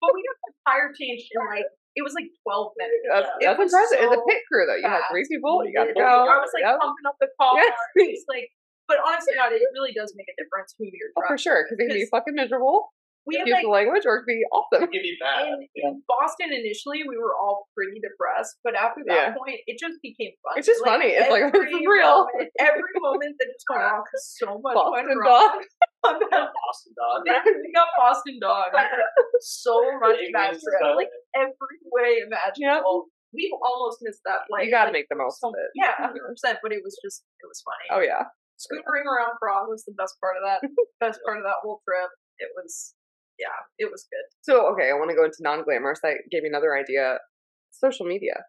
But 0.00 0.10
we 0.14 0.22
got 0.24 0.36
the 0.46 0.52
tire 0.66 0.92
changed 0.98 1.28
in 1.30 1.44
like 1.46 1.68
it 1.98 2.02
was 2.06 2.14
like 2.14 2.30
twelve 2.46 2.70
minutes. 2.78 3.02
that's, 3.10 3.28
It 3.42 3.46
that's 3.50 3.58
was 3.58 3.68
impressive. 3.74 3.98
it's 4.06 4.14
a 4.14 4.22
pit 4.30 4.40
crew 4.46 4.64
though. 4.70 4.78
You 4.78 4.86
had 4.86 5.02
three 5.10 5.26
people. 5.26 5.66
You 5.66 5.74
got 5.74 5.90
to 5.90 5.94
I 5.98 5.98
go. 5.98 6.38
was 6.38 6.54
like 6.54 6.62
Yep. 6.62 6.78
pumping 6.78 7.06
up 7.10 7.16
the 7.18 7.28
car. 7.34 7.58
Yeah. 7.58 7.74
It's 8.14 8.24
like, 8.30 8.46
but 8.86 9.02
honestly, 9.04 9.34
God, 9.36 9.50
it 9.52 9.60
really 9.74 9.92
does 9.92 10.14
make 10.16 10.30
a 10.30 10.36
difference 10.38 10.72
who 10.78 10.86
you're 10.86 11.10
Oh, 11.18 11.26
for 11.26 11.36
sure, 11.36 11.66
because 11.66 11.76
it 11.82 11.90
can 11.90 11.98
be 11.98 12.06
fucking 12.08 12.32
miserable. 12.38 12.94
We 13.28 13.36
had 13.36 13.44
Excuse 13.44 13.60
like 13.60 13.68
the 13.68 13.76
language, 13.76 14.04
or 14.08 14.16
it 14.16 14.24
can 14.24 14.40
be 14.40 14.46
awesome. 14.48 14.88
It 14.88 14.92
can 14.94 15.04
be 15.04 15.12
bad. 15.20 15.44
in, 15.52 15.60
in 15.76 16.00
Boston 16.08 16.48
initially, 16.48 17.04
we 17.04 17.20
were 17.20 17.36
all 17.36 17.68
pretty 17.76 18.00
depressed, 18.00 18.56
but 18.64 18.72
after 18.72 19.04
that 19.04 19.12
Yeah. 19.12 19.36
point, 19.36 19.60
it 19.68 19.76
just 19.76 20.00
became 20.00 20.32
fun. 20.40 20.56
It's 20.56 20.64
just 20.64 20.80
funny. 20.80 21.12
It's 21.12 21.28
like, 21.28 21.44
this 21.52 21.68
is 21.68 21.84
real. 21.84 22.24
Moment, 22.24 22.48
every 22.56 22.88
moment 22.96 23.36
that 23.36 23.48
just 23.52 23.68
went 23.68 23.84
wrong, 23.84 24.00
because 24.00 24.24
so 24.32 24.48
much 24.64 24.72
Boston 24.72 25.12
went 25.20 25.68
wrong. 26.04 26.20
Boston 26.30 26.92
dog. 26.94 27.24
we 27.26 27.72
got 27.74 27.88
Boston 27.98 28.38
dog. 28.40 28.70
So 29.40 29.82
much 30.00 30.18
trip, 30.18 30.82
uh, 30.84 30.96
like 30.96 31.12
every 31.34 31.78
way 31.92 32.22
imaginable. 32.24 33.08
We've 33.32 33.52
almost 33.60 34.00
missed 34.00 34.24
that 34.24 34.48
flight. 34.48 34.64
You 34.64 34.72
got 34.72 34.88
to 34.88 34.94
like, 34.94 35.04
make 35.04 35.08
the 35.12 35.20
most 35.20 35.40
so, 35.40 35.52
of 35.52 35.54
it. 35.60 35.68
Yeah, 35.76 35.92
hundred 36.00 36.24
percent. 36.24 36.58
But 36.62 36.72
it 36.72 36.80
was 36.82 36.96
just, 37.04 37.24
it 37.40 37.46
was 37.46 37.60
funny. 37.60 37.88
Oh 37.92 38.00
yeah. 38.00 38.24
Scootering 38.56 39.06
around 39.06 39.38
Prague 39.38 39.68
was 39.68 39.84
the 39.84 39.94
best 39.94 40.16
part 40.18 40.34
of 40.34 40.42
that. 40.42 40.64
best 41.00 41.20
part 41.24 41.38
of 41.38 41.44
that 41.44 41.62
whole 41.62 41.80
trip. 41.86 42.10
It 42.38 42.50
was, 42.56 42.94
yeah, 43.38 43.54
it 43.78 43.90
was 43.90 44.06
good. 44.10 44.26
So 44.42 44.72
okay, 44.72 44.90
I 44.90 44.96
want 44.96 45.10
to 45.10 45.16
go 45.16 45.24
into 45.24 45.38
non-glamorous. 45.40 46.00
That 46.02 46.24
gave 46.30 46.42
me 46.42 46.48
another 46.48 46.74
idea. 46.74 47.18
Social 47.70 48.06
media. 48.06 48.48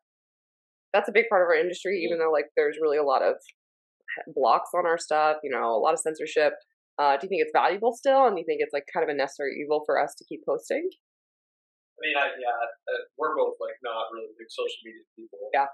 That's 0.93 1.09
a 1.09 1.13
big 1.13 1.29
part 1.29 1.43
of 1.43 1.51
our 1.51 1.59
industry, 1.59 2.01
even 2.01 2.17
though 2.17 2.31
like 2.31 2.49
there's 2.55 2.79
really 2.81 2.97
a 2.97 3.03
lot 3.03 3.21
of 3.21 3.35
blocks 4.33 4.71
on 4.73 4.87
our 4.87 4.97
stuff. 4.97 5.37
You 5.43 5.51
know, 5.51 5.75
a 5.75 5.77
lot 5.77 5.93
of 5.93 5.99
censorship. 5.99 6.53
Uh, 6.99 7.15
do 7.15 7.23
you 7.25 7.29
think 7.31 7.39
it's 7.41 7.55
valuable 7.55 7.95
still, 7.95 8.27
and 8.27 8.35
do 8.35 8.43
you 8.43 8.47
think 8.47 8.59
it's 8.59 8.75
like 8.75 8.83
kind 8.91 9.07
of 9.07 9.09
a 9.09 9.15
necessary 9.15 9.55
evil 9.63 9.87
for 9.87 9.95
us 9.95 10.11
to 10.19 10.27
keep 10.27 10.43
posting? 10.43 10.83
I 10.83 11.99
mean, 12.03 12.15
I, 12.19 12.27
yeah, 12.35 12.51
uh, 12.91 13.01
we're 13.15 13.39
both 13.39 13.55
like 13.63 13.79
not 13.83 14.11
really 14.11 14.27
big 14.35 14.51
social 14.51 14.83
media 14.83 15.03
people. 15.15 15.39
Yeah. 15.55 15.71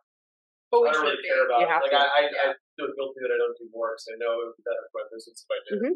But 0.73 0.85
we 0.85 0.89
I 0.89 0.93
don't 0.93 1.01
should 1.01 1.17
really 1.17 1.25
be. 1.25 1.29
care 1.29 1.41
about 1.45 1.59
You 1.61 1.69
it. 1.69 1.73
have 1.73 1.81
Like 1.85 1.93
to. 1.93 2.01
I, 2.01 2.05
I, 2.05 2.21
Yeah. 2.29 2.53
I 2.53 2.57
feel 2.77 2.89
guilty 2.97 3.19
that 3.25 3.33
I 3.33 3.37
don't 3.41 3.57
do 3.57 3.65
more 3.73 3.93
because 3.97 4.09
I 4.09 4.17
know 4.21 4.33
it 4.37 4.49
would 4.49 4.57
be 4.57 4.65
better 4.65 4.85
for 4.89 5.01
my 5.01 5.05
business 5.13 5.37
if 5.45 5.49
I 5.49 5.57
did. 5.65 5.73
Mhm. 5.81 5.93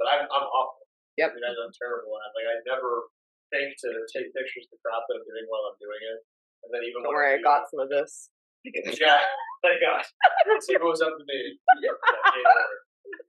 But 0.00 0.06
I'm, 0.16 0.24
I'm 0.32 0.46
awful. 0.48 0.84
Yep. 1.20 1.28
I 1.32 1.32
mean, 1.36 1.44
I'm 1.44 1.72
terrible 1.76 2.16
at. 2.20 2.28
it. 2.28 2.32
Like 2.40 2.48
I 2.48 2.56
never 2.68 3.08
think 3.52 3.76
to 3.84 3.88
take 4.12 4.32
pictures 4.32 4.64
of 4.68 4.76
the 4.76 4.80
crap 4.84 5.04
that 5.08 5.20
I'm 5.20 5.24
doing 5.28 5.44
while 5.48 5.68
I'm 5.72 5.76
doing 5.80 6.00
it, 6.08 6.20
and 6.64 6.70
then 6.72 6.82
even 6.88 7.04
Don't 7.04 7.12
worry, 7.12 7.36
I 7.36 7.40
do 7.40 7.44
got 7.44 7.64
it- 7.64 7.72
some 7.72 7.80
of 7.84 7.88
this. 7.92 8.32
Yeah, 9.00 9.20
thank 9.64 9.80
God. 9.80 10.04
Let's 10.48 10.68
see 10.68 10.76
if 10.76 10.80
it 10.80 10.88
was 10.88 11.00
up 11.04 11.16
to 11.16 11.24
me. 11.24 11.56
Yeah, 11.84 11.96
game 11.96 12.44
over. 12.44 12.76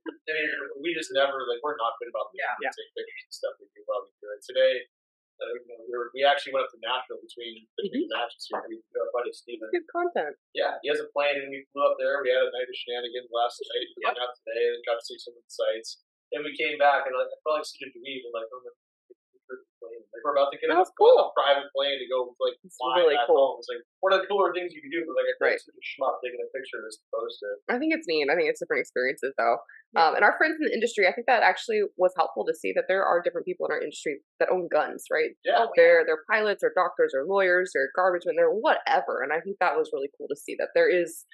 I 0.06 0.30
mean, 0.34 0.50
we 0.82 0.94
just 0.94 1.10
never 1.14 1.46
like 1.46 1.62
we're 1.62 1.78
not 1.78 1.98
good 2.02 2.10
about 2.10 2.34
Yeah. 2.34 2.50
yeah. 2.58 2.72
take 2.74 2.90
pictures 2.94 3.22
and 3.28 3.34
stuff. 3.34 3.54
We 3.58 3.70
do 3.70 3.82
while 3.86 4.02
we 4.02 4.10
do 4.18 4.28
it. 4.34 4.42
Today, 4.42 4.86
uh, 5.42 5.50
we, 5.86 5.90
were, 5.90 6.10
we 6.14 6.22
actually 6.22 6.54
went 6.54 6.66
up 6.66 6.72
to 6.74 6.80
Nashville 6.82 7.18
between 7.18 7.66
the 7.78 8.06
matches 8.10 8.46
here. 8.46 8.62
We 8.66 8.78
our 8.94 9.10
buddy 9.10 9.34
Steven. 9.34 9.66
Good 9.74 9.88
content. 9.90 10.34
Yeah, 10.54 10.78
he 10.82 10.90
has 10.90 11.02
a 11.02 11.10
plane, 11.10 11.42
and 11.42 11.50
we 11.50 11.66
flew 11.74 11.82
up 11.82 11.98
there. 11.98 12.22
We 12.22 12.30
had 12.30 12.46
a 12.46 12.52
night 12.54 12.70
of 12.70 12.76
shenanigans 12.78 13.30
last 13.34 13.58
night. 13.58 13.86
We 13.98 14.06
went 14.06 14.22
out 14.22 14.34
today 14.38 14.62
and 14.70 14.78
got 14.86 15.02
to 15.02 15.04
see 15.04 15.18
some 15.18 15.34
of 15.34 15.42
the 15.42 15.50
sights. 15.50 16.02
Then 16.30 16.46
we 16.46 16.54
came 16.54 16.78
back, 16.78 17.10
and 17.10 17.14
like, 17.18 17.28
I 17.28 17.38
felt 17.42 17.58
like 17.58 17.66
such 17.66 17.82
a 17.82 17.90
dweeb. 17.90 18.22
And 18.22 18.34
like, 18.34 18.48
oh. 18.48 18.70
Like 20.10 20.22
we're 20.26 20.34
about 20.34 20.50
to 20.50 20.58
get 20.58 20.74
on 20.74 20.82
a, 20.82 20.86
cool. 20.98 21.14
a 21.22 21.30
private 21.38 21.70
plane 21.70 22.02
to 22.02 22.06
go 22.10 22.34
like 22.42 22.58
It's 22.66 22.74
fly 22.80 22.98
really 22.98 23.14
back 23.14 23.30
cool. 23.30 23.38
home. 23.38 23.54
It's 23.62 23.70
like 23.70 23.82
one 24.02 24.10
of 24.16 24.20
the 24.22 24.28
cooler 24.28 24.50
things 24.50 24.74
you 24.74 24.82
can 24.82 24.90
do. 24.90 25.06
But 25.06 25.14
like, 25.20 25.30
I 25.30 25.34
feel 25.38 25.48
Right. 25.54 25.60
such 25.62 25.74
a 25.78 25.84
schmuck 25.84 26.18
taking 26.24 26.42
a 26.42 26.48
picture 26.50 26.82
of 26.82 26.84
this 26.90 26.98
to 26.98 27.06
post 27.14 27.38
it. 27.42 27.56
I 27.70 27.78
think 27.78 27.94
it's 27.94 28.06
neat. 28.10 28.26
I 28.26 28.34
think 28.34 28.50
it's 28.50 28.58
different 28.58 28.82
experiences 28.82 29.32
though. 29.38 29.62
Um, 29.94 30.16
and 30.16 30.24
our 30.24 30.34
friends 30.40 30.56
in 30.56 30.64
the 30.66 30.72
industry, 30.72 31.04
I 31.06 31.12
think 31.12 31.26
that 31.28 31.42
actually 31.44 31.84
was 32.00 32.16
helpful 32.16 32.46
to 32.48 32.54
see 32.56 32.72
that 32.72 32.88
there 32.88 33.04
are 33.04 33.20
different 33.20 33.44
people 33.44 33.66
in 33.68 33.72
our 33.76 33.80
industry 33.82 34.24
that 34.40 34.48
own 34.48 34.66
guns, 34.72 35.04
right? 35.12 35.36
Yeah, 35.44 35.66
They're 35.76 36.02
they're 36.08 36.24
pilots 36.30 36.64
or 36.64 36.72
doctors 36.74 37.12
or 37.14 37.26
lawyers 37.28 37.72
or 37.76 37.90
garbage 37.94 38.22
men, 38.24 38.36
they're 38.36 38.48
whatever. 38.48 39.20
And 39.20 39.32
I 39.32 39.40
think 39.44 39.58
that 39.60 39.76
was 39.76 39.90
really 39.92 40.08
cool 40.16 40.28
to 40.32 40.36
see 40.36 40.56
that 40.58 40.72
there 40.74 40.88
is 40.88 41.26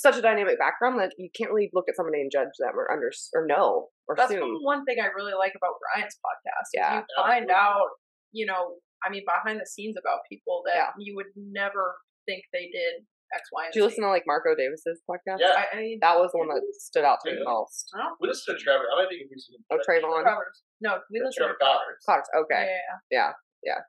such 0.00 0.16
a 0.16 0.22
dynamic 0.22 0.58
background 0.58 0.98
that 1.00 1.12
you 1.18 1.28
can't 1.36 1.50
really 1.50 1.70
look 1.74 1.86
at 1.88 1.96
somebody 1.96 2.20
and 2.20 2.30
judge 2.30 2.52
them 2.58 2.72
or 2.76 2.90
under 2.90 3.10
or 3.34 3.46
know 3.46 3.88
or 4.08 4.14
That's 4.16 4.30
assume. 4.30 4.58
one 4.62 4.84
thing 4.84 4.96
I 5.02 5.06
really 5.14 5.34
like 5.38 5.52
about 5.56 5.74
Brian's 5.82 6.16
podcast. 6.24 6.68
Yeah, 6.74 7.00
you 7.00 7.04
find 7.16 7.50
out, 7.50 7.88
you 8.32 8.46
know, 8.46 8.76
I 9.04 9.10
mean, 9.10 9.24
behind 9.26 9.60
the 9.60 9.66
scenes 9.66 9.96
about 10.00 10.20
people 10.30 10.62
that 10.66 10.74
Yeah. 10.76 10.90
you 10.98 11.14
would 11.16 11.30
never 11.36 11.96
think 12.26 12.44
they 12.52 12.66
did 12.72 13.06
X, 13.34 13.48
Y, 13.52 13.64
and 13.64 13.72
Did 13.72 13.78
you 13.80 13.84
Z. 13.84 13.88
listen 13.92 14.04
to 14.04 14.10
like 14.10 14.24
Marco 14.26 14.54
Davis's 14.56 15.02
podcast? 15.08 15.38
Yeah. 15.40 15.52
I, 15.54 15.76
I 15.76 15.80
mean, 15.80 15.98
That 16.00 16.16
was 16.18 16.32
the 16.32 16.38
one 16.38 16.48
that 16.48 16.62
stood 16.80 17.04
out 17.04 17.18
to 17.24 17.30
me 17.30 17.36
the 17.38 17.44
most. 17.44 17.90
I 17.94 18.08
we 18.20 18.28
listened 18.28 18.56
to 18.58 18.64
Trevor. 18.64 18.84
I 18.88 19.02
might 19.04 19.08
think 19.12 19.22
if 19.22 19.28
we 19.30 19.36
should. 19.36 19.60
Oh, 19.70 19.76
Trayvon. 19.84 20.22
Travers. 20.24 20.62
No, 20.80 20.98
we 21.12 21.20
Yeah, 21.20 21.26
listened 21.28 21.44
to 21.52 21.54
Trevor 21.54 21.58
Travers. 21.60 22.02
Cox, 22.08 22.28
Yeah, 22.32 22.40
okay. 22.40 22.64
yeah, 23.10 23.32
Yeah. 23.62 23.80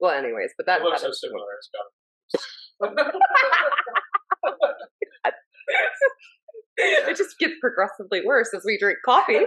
Well, 0.00 0.12
anyways, 0.12 0.54
but 0.56 0.66
that, 0.66 0.78
That 0.78 0.84
looks 0.84 1.02
so 1.02 1.10
similar. 1.12 1.46
It's 1.58 1.70
got. 1.74 1.90
it 6.76 7.16
just 7.16 7.38
gets 7.38 7.54
progressively 7.60 8.22
worse 8.24 8.50
as 8.54 8.62
we 8.64 8.78
drink 8.78 8.98
coffee. 9.04 9.40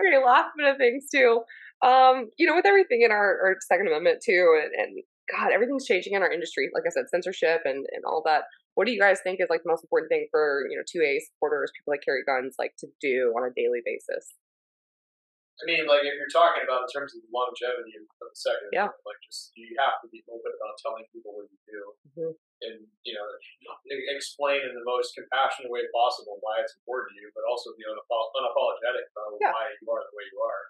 very 0.00 0.24
last 0.24 0.50
minute 0.56 0.78
things 0.78 1.06
too. 1.12 1.42
Um, 1.82 2.30
you 2.36 2.46
know, 2.46 2.56
with 2.56 2.66
everything 2.66 3.02
in 3.02 3.10
our, 3.10 3.38
our 3.42 3.56
Second 3.60 3.88
Amendment 3.88 4.22
too, 4.24 4.60
and, 4.62 4.72
and 4.74 5.02
God, 5.32 5.52
everything's 5.52 5.86
changing 5.86 6.14
in 6.14 6.22
our 6.22 6.32
industry. 6.32 6.68
Like 6.74 6.84
I 6.86 6.90
said, 6.90 7.08
censorship 7.08 7.62
and, 7.64 7.86
and 7.92 8.04
all 8.04 8.22
that. 8.26 8.44
What 8.74 8.86
do 8.86 8.92
you 8.92 9.00
guys 9.00 9.20
think 9.22 9.40
is 9.40 9.48
like 9.50 9.62
the 9.62 9.70
most 9.70 9.84
important 9.84 10.10
thing 10.10 10.26
for 10.30 10.66
you 10.70 10.76
know 10.76 10.82
two 10.86 11.02
A 11.02 11.20
supporters, 11.20 11.72
people 11.76 11.92
that 11.92 12.04
carry 12.04 12.22
guns, 12.24 12.56
like 12.58 12.74
to 12.78 12.86
do 13.00 13.32
on 13.36 13.48
a 13.48 13.52
daily 13.54 13.80
basis? 13.84 14.32
I 15.60 15.64
mean, 15.68 15.84
like 15.84 16.00
if 16.08 16.16
you're 16.16 16.32
talking 16.32 16.64
about 16.64 16.88
in 16.88 16.90
terms 16.90 17.12
of 17.12 17.20
the 17.20 17.28
longevity 17.28 17.92
of 18.00 18.04
the 18.08 18.32
second, 18.32 18.72
Yeah. 18.72 18.88
like 19.04 19.20
just 19.24 19.52
you 19.54 19.68
have 19.76 20.00
to 20.00 20.08
be 20.08 20.24
open 20.32 20.52
about 20.56 20.80
telling 20.80 21.04
people 21.12 21.36
what 21.36 21.46
you 21.52 21.60
do, 21.68 21.82
Mhm. 22.16 22.32
and 22.64 22.76
you 23.04 23.12
know, 23.12 23.28
explain 24.16 24.64
in 24.64 24.72
the 24.74 24.84
most 24.84 25.12
compassionate 25.14 25.70
way 25.70 25.84
possible 25.92 26.38
why 26.40 26.60
it's 26.64 26.74
important 26.80 27.12
to 27.12 27.20
you, 27.20 27.28
but 27.36 27.44
also 27.44 27.76
be 27.76 27.84
unapo- 27.84 28.30
unapologetic 28.40 29.04
about 29.12 29.36
Yeah. 29.40 29.52
why 29.52 29.68
you 29.76 29.86
are 29.92 30.00
the 30.04 30.16
way 30.16 30.24
you 30.32 30.40
are. 30.40 30.62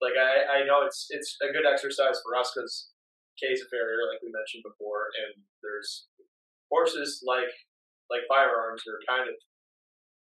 Like 0.00 0.16
I, 0.20 0.60
I 0.60 0.64
know 0.64 0.82
it's 0.84 1.08
it's 1.10 1.36
a 1.40 1.48
good 1.52 1.64
exercise 1.64 2.20
for 2.22 2.36
us 2.36 2.52
because 2.52 2.92
Kay's 3.40 3.62
a 3.62 3.68
farrier, 3.68 4.06
like 4.12 4.20
we 4.22 4.30
mentioned 4.30 4.62
before, 4.62 5.08
and 5.16 5.42
there's 5.62 6.08
horses 6.70 7.22
like 7.26 7.50
like 8.10 8.26
firearms 8.28 8.86
are 8.86 9.00
kind 9.08 9.28
of 9.30 9.36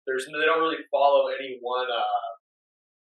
there's 0.07 0.27
they 0.27 0.45
don't 0.45 0.61
really 0.61 0.85
follow 0.91 1.29
any 1.29 1.59
one. 1.63 1.89
Uh, 1.91 2.29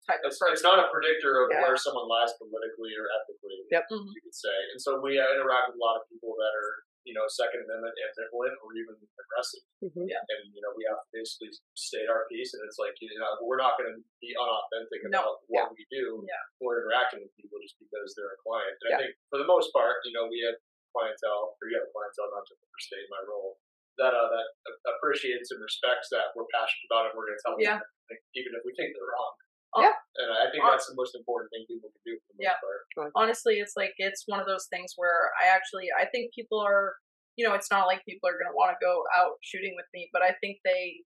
Type 0.08 0.24
of 0.24 0.32
it's, 0.32 0.40
it's 0.40 0.64
not 0.64 0.80
a 0.80 0.88
predictor 0.88 1.44
of 1.44 1.52
Yeah. 1.52 1.68
where 1.68 1.76
someone 1.76 2.08
lies 2.08 2.32
politically 2.40 2.96
or 2.96 3.12
ethically. 3.12 3.60
Yep. 3.68 3.92
You 3.92 4.22
could 4.24 4.32
say, 4.36 4.56
and 4.72 4.80
so 4.80 5.04
we 5.04 5.20
uh, 5.20 5.28
interact 5.36 5.68
with 5.68 5.76
a 5.76 5.84
lot 5.84 6.00
of 6.00 6.08
people 6.08 6.32
that 6.40 6.54
are, 6.56 6.88
you 7.04 7.12
know, 7.12 7.28
Second 7.28 7.68
Amendment 7.68 7.92
ambivalent 8.00 8.56
or 8.64 8.72
even 8.80 8.96
aggressive, 9.20 9.64
Mhm. 9.84 10.08
and 10.08 10.42
you 10.56 10.64
know, 10.64 10.72
we 10.80 10.88
have 10.88 11.04
to 11.04 11.08
basically 11.12 11.52
state 11.76 12.08
our 12.08 12.24
piece, 12.32 12.56
and 12.56 12.64
it's 12.64 12.80
like, 12.80 12.96
you 13.04 13.12
know, 13.20 13.36
we're 13.44 13.60
not 13.60 13.76
going 13.76 13.92
to 13.92 14.00
be 14.24 14.32
unauthentic 14.32 15.04
No. 15.12 15.20
about 15.20 15.36
what 15.52 15.76
we 15.76 15.84
do. 15.92 16.24
Yeah. 16.24 16.40
We're 16.64 16.88
interacting 16.88 17.28
with 17.28 17.36
people 17.36 17.60
just 17.60 17.76
because 17.80 18.16
they're 18.16 18.32
a 18.32 18.40
client, 18.40 18.80
and 18.88 18.90
Yeah. 18.92 18.96
I 18.96 19.00
think 19.12 19.16
for 19.28 19.40
the 19.44 19.48
most 19.48 19.72
part, 19.76 20.00
you 20.08 20.14
know, 20.16 20.28
we 20.32 20.40
have 20.48 20.56
clientele, 20.96 21.60
or 21.60 21.68
you 21.68 21.76
have 21.84 21.92
clientele, 21.92 22.32
not 22.32 22.48
to 22.48 22.56
overstate 22.64 23.08
my 23.12 23.20
role. 23.28 23.60
That 24.00 24.14
uh, 24.14 24.30
that 24.30 24.48
appreciates 24.96 25.52
and 25.52 25.60
respects 25.60 26.08
that 26.16 26.32
we're 26.36 26.48
passionate 26.54 26.86
about 26.92 27.08
it. 27.08 27.16
We're 27.18 27.26
going 27.28 27.38
to 27.40 27.44
tell 27.44 27.56
them, 27.60 27.62
Yeah. 27.62 27.80
everything, 28.08 28.24
even 28.40 28.56
if 28.56 28.64
we 28.64 28.72
think 28.76 28.96
they're 28.96 29.04
wrong. 29.12 29.36
Yeah. 29.82 29.94
And 30.18 30.30
I 30.34 30.50
think 30.52 30.64
that's 30.66 30.88
the 30.88 30.96
most 30.96 31.14
important 31.16 31.52
thing 31.52 31.66
people 31.68 31.90
can 31.94 32.02
do 32.06 32.18
for 32.20 32.34
the 32.34 32.38
most 32.38 32.46
Yeah. 32.46 32.58
part. 32.62 33.12
honestly 33.16 33.56
it's 33.64 33.76
like 33.78 33.94
it's 33.98 34.24
one 34.28 34.40
of 34.40 34.48
those 34.48 34.66
things 34.74 34.94
where 34.98 35.32
i 35.42 35.46
actually 35.54 35.88
i 36.02 36.06
think 36.06 36.34
people 36.34 36.60
are 36.60 36.96
you 37.38 37.46
know 37.48 37.54
it's 37.54 37.70
not 37.70 37.86
like 37.86 38.02
people 38.06 38.28
are 38.30 38.34
going 38.40 38.50
to 38.50 38.56
want 38.58 38.74
to 38.74 38.80
go 38.84 39.04
out 39.16 39.38
shooting 39.42 39.74
with 39.76 39.86
me 39.94 40.10
but 40.12 40.22
i 40.24 40.32
think 40.42 40.58
they 40.66 41.06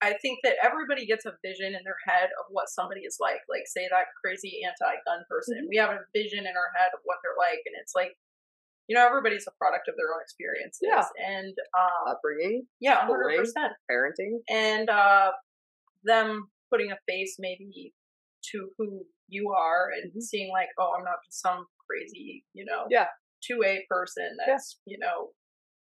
i 0.00 0.14
think 0.22 0.38
that 0.42 0.56
everybody 0.64 1.04
gets 1.04 1.26
a 1.26 1.34
vision 1.44 1.74
in 1.76 1.82
their 1.84 2.00
head 2.08 2.28
of 2.40 2.46
what 2.48 2.68
somebody 2.70 3.02
is 3.02 3.18
like 3.20 3.40
like 3.52 3.66
say 3.66 3.84
that 3.90 4.06
crazy 4.24 4.60
anti-gun 4.64 5.20
person 5.28 5.68
we 5.68 5.76
have 5.76 5.90
a 5.90 6.00
vision 6.16 6.40
in 6.48 6.54
our 6.56 6.70
head 6.76 6.88
of 6.94 7.00
what 7.04 7.18
they're 7.22 7.36
like 7.36 7.60
and 7.68 7.76
it's 7.82 7.92
like 7.94 8.16
you 8.88 8.96
know 8.96 9.04
everybody's 9.06 9.46
a 9.46 9.52
product 9.60 9.86
of 9.88 9.94
their 10.00 10.08
own 10.14 10.20
experiences 10.22 10.80
Yeah. 10.82 11.04
and 11.20 11.54
um 11.78 12.16
Upbringing, 12.16 12.66
yeah 12.80 13.06
100% 13.06 13.44
parenting. 13.90 14.40
and 14.48 14.88
uh, 14.88 15.32
them 16.04 16.48
putting 16.70 16.90
a 16.92 16.98
face 17.08 17.36
maybe 17.38 17.92
to 18.52 18.70
who 18.78 19.04
you 19.28 19.50
are 19.56 19.90
and 19.94 20.22
seeing 20.22 20.50
like, 20.52 20.68
oh, 20.78 20.92
I'm 20.96 21.04
not 21.04 21.20
just 21.26 21.40
some 21.42 21.66
crazy, 21.88 22.44
you 22.54 22.64
know, 22.64 22.86
Yeah. 22.90 23.06
two 23.46 23.62
A 23.64 23.84
person 23.88 24.36
that's 24.46 24.78
you 24.86 24.98
know 24.98 25.32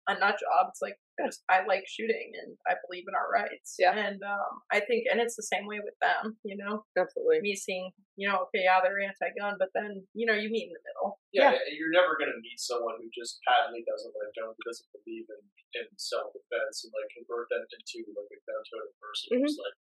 a 0.08 0.14
nut 0.16 0.40
job. 0.40 0.72
It's 0.72 0.80
like 0.82 0.96
I 1.20 1.26
just 1.28 1.44
I 1.50 1.66
like 1.68 1.84
shooting 1.90 2.32
and 2.40 2.56
I 2.64 2.80
believe 2.86 3.04
in 3.10 3.16
our 3.18 3.28
rights. 3.28 3.76
Yeah. 3.78 3.92
and 3.92 4.22
um, 4.24 4.64
I 4.72 4.80
think 4.80 5.04
and 5.12 5.20
it's 5.20 5.36
the 5.36 5.44
same 5.52 5.68
way 5.68 5.80
with 5.84 5.98
them. 6.00 6.38
You 6.48 6.56
know, 6.56 6.86
Absolutely. 6.96 7.42
me 7.44 7.56
seeing 7.60 7.92
you 8.16 8.26
know, 8.26 8.48
okay, 8.50 8.66
yeah, 8.66 8.80
they're 8.82 8.98
anti-gun, 9.04 9.60
but 9.62 9.70
then 9.78 10.02
you 10.18 10.26
know 10.26 10.34
you 10.34 10.50
meet 10.50 10.72
in 10.72 10.74
the 10.74 10.84
middle. 10.88 11.20
Yeah, 11.36 11.54
you're 11.76 11.94
never 11.94 12.18
going 12.18 12.34
to 12.34 12.40
meet 12.42 12.58
someone 12.58 12.98
who 12.98 13.06
just 13.14 13.38
patently 13.46 13.86
doesn't 13.86 14.10
like 14.18 14.34
guns, 14.34 14.58
who 14.58 14.64
doesn't 14.66 14.90
believe 14.96 15.28
in, 15.30 15.42
in 15.78 15.86
self 16.02 16.34
defense, 16.34 16.82
and 16.88 16.90
like 16.98 17.12
convert 17.14 17.46
them 17.54 17.62
into 17.68 18.10
like 18.18 18.32
a 18.34 18.40
gun 18.48 18.62
toting 18.66 18.96
person. 18.98 19.28
Mhm. 19.38 19.46
Just 19.46 19.60
like, 19.62 19.78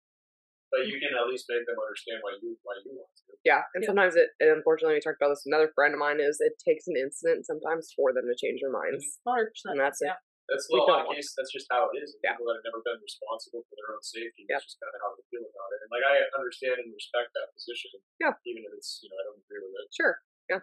but 0.72 0.88
you 0.90 0.98
can 1.00 1.14
at 1.14 1.26
least 1.30 1.46
make 1.50 1.66
them 1.66 1.78
understand 1.78 2.20
why 2.26 2.38
you 2.42 2.58
why 2.66 2.76
you 2.84 2.94
want 2.98 3.10
to. 3.14 3.38
Yeah, 3.46 3.62
and 3.74 3.84
Yeah. 3.84 3.90
sometimes 3.94 4.16
it. 4.16 4.34
And 4.42 4.50
unfortunately, 4.58 4.98
we 4.98 5.04
talked 5.06 5.22
about 5.22 5.34
this. 5.38 5.46
Another 5.46 5.70
friend 5.76 5.94
of 5.94 6.00
mine 6.02 6.20
is 6.20 6.42
it 6.42 6.58
takes 6.62 6.88
an 6.88 6.98
incident 6.98 7.46
sometimes 7.46 7.94
for 7.96 8.14
them 8.14 8.26
to 8.26 8.36
change 8.38 8.62
their 8.62 8.74
minds, 8.74 9.22
Hundred 9.26 9.54
percent. 9.54 9.78
and 9.78 9.82
that's 9.86 10.02
it. 10.02 10.10
yeah. 10.14 10.20
That's 10.46 10.70
We 10.70 10.78
the 10.78 10.86
law 10.86 11.02
case. 11.10 11.34
That's 11.34 11.50
just 11.50 11.66
how 11.74 11.90
it 11.90 11.98
is. 12.06 12.14
And 12.14 12.22
Yeah. 12.22 12.38
People 12.38 12.54
that 12.54 12.62
have 12.62 12.68
never 12.70 12.82
been 12.86 13.02
responsible 13.02 13.66
for 13.66 13.74
their 13.82 13.90
own 13.98 14.02
safety. 14.06 14.46
Yeah. 14.46 14.62
That's 14.62 14.70
just 14.70 14.78
kind 14.78 14.94
of 14.94 15.02
how 15.02 15.18
they 15.18 15.26
feel 15.34 15.42
about 15.42 15.70
it. 15.74 15.80
And 15.82 15.90
like 15.90 16.06
I 16.06 16.16
understand 16.38 16.78
and 16.86 16.94
respect 16.94 17.34
that 17.34 17.50
position. 17.58 17.98
Yeah. 18.22 18.38
Even 18.46 18.62
if 18.70 18.72
it's 18.78 19.02
you 19.02 19.10
know 19.10 19.18
I 19.18 19.24
don't 19.30 19.42
agree 19.42 19.62
with 19.66 19.74
it. 19.82 19.88
Sure. 19.90 20.14
Yeah. 20.50 20.62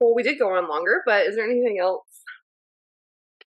Well, 0.00 0.16
we 0.16 0.24
did 0.24 0.38
go 0.40 0.52
on 0.56 0.68
longer, 0.72 1.04
but 1.04 1.28
is 1.28 1.36
there 1.36 1.44
anything 1.44 1.76
else? 1.80 2.08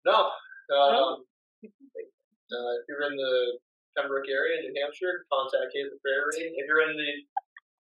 No. 0.05 0.35
Um, 0.75 1.25
Uh, 1.65 2.73
if 2.79 2.85
you're 2.89 3.03
in 3.11 3.17
the 3.17 3.59
Pembroke 3.95 4.27
area 4.27 4.63
in 4.63 4.71
New 4.71 4.75
Hampshire, 4.83 5.25
contact 5.31 5.71
Kay 5.71 5.87
the 5.87 5.99
Farrier. 6.03 6.31
If 6.35 6.65
you're 6.67 6.85
in 6.91 6.99
the 6.99 7.11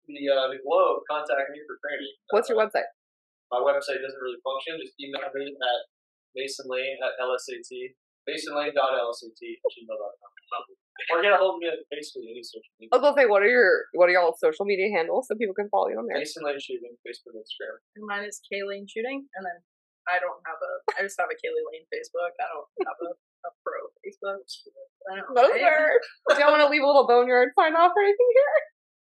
the 0.08 0.20
uh, 0.28 0.46
the 0.52 0.60
Globe, 0.60 1.04
contact 1.08 1.48
me 1.52 1.64
for 1.64 1.80
training. 1.80 2.12
What's 2.30 2.52
your 2.52 2.60
website? 2.60 2.88
My 3.48 3.60
website 3.60 4.04
doesn't 4.04 4.20
really 4.20 4.40
function. 4.44 4.76
Just 4.80 4.96
email 5.00 5.24
me 5.32 5.52
at 5.52 5.80
masonlane 6.36 7.00
at 7.00 7.16
lsat 7.20 7.94
masonlane.lsat 8.28 9.42
at 9.60 9.70
gmail.com. 9.72 10.30
Or 11.10 11.20
get 11.20 11.34
a 11.34 11.36
hold 11.36 11.58
of 11.58 11.60
me 11.60 11.68
at 11.68 11.82
basically 11.90 12.30
any 12.30 12.42
social 12.42 12.70
media. 12.78 12.94
I 12.94 12.96
was 12.96 13.02
gonna 13.02 13.18
say, 13.18 13.26
what 13.26 13.42
are 13.42 13.50
your 13.50 13.90
what 13.98 14.08
are 14.08 14.14
y'all's 14.14 14.38
social 14.38 14.64
media 14.64 14.88
handles 14.94 15.26
so 15.26 15.34
people 15.34 15.54
can 15.54 15.68
follow 15.68 15.90
you 15.90 15.98
on 15.98 16.06
there? 16.06 16.22
Mason 16.22 16.46
Lane 16.46 16.60
Shooting, 16.62 16.94
Facebook, 17.02 17.34
Instagram. 17.34 17.82
And 17.98 18.06
mine 18.06 18.24
is 18.24 18.38
Kaylee 18.46 18.78
Lane 18.78 18.86
Shooting, 18.86 19.26
and 19.34 19.42
then 19.42 19.58
I 20.06 20.22
don't 20.22 20.38
have 20.46 20.60
a. 20.62 20.72
I 20.94 21.02
just 21.02 21.18
have 21.18 21.28
a 21.28 21.36
Kaylee 21.36 21.66
Lane 21.74 21.86
Facebook. 21.90 22.32
I 22.38 22.46
don't 22.46 22.70
have 22.86 22.98
a, 23.02 23.10
a 23.44 23.50
pro 23.62 23.78
Facebook. 24.02 24.40
I 25.12 25.16
don't. 25.20 25.34
Those 25.36 25.60
I, 25.60 25.68
are. 25.68 25.90
Do 26.34 26.40
y'all 26.40 26.50
want 26.50 26.62
to 26.62 26.68
leave 26.68 26.82
a 26.82 26.86
little 26.86 27.06
boneyard 27.06 27.50
sign 27.58 27.74
off 27.76 27.92
or 27.94 28.02
anything 28.02 28.30
here? 28.32 28.56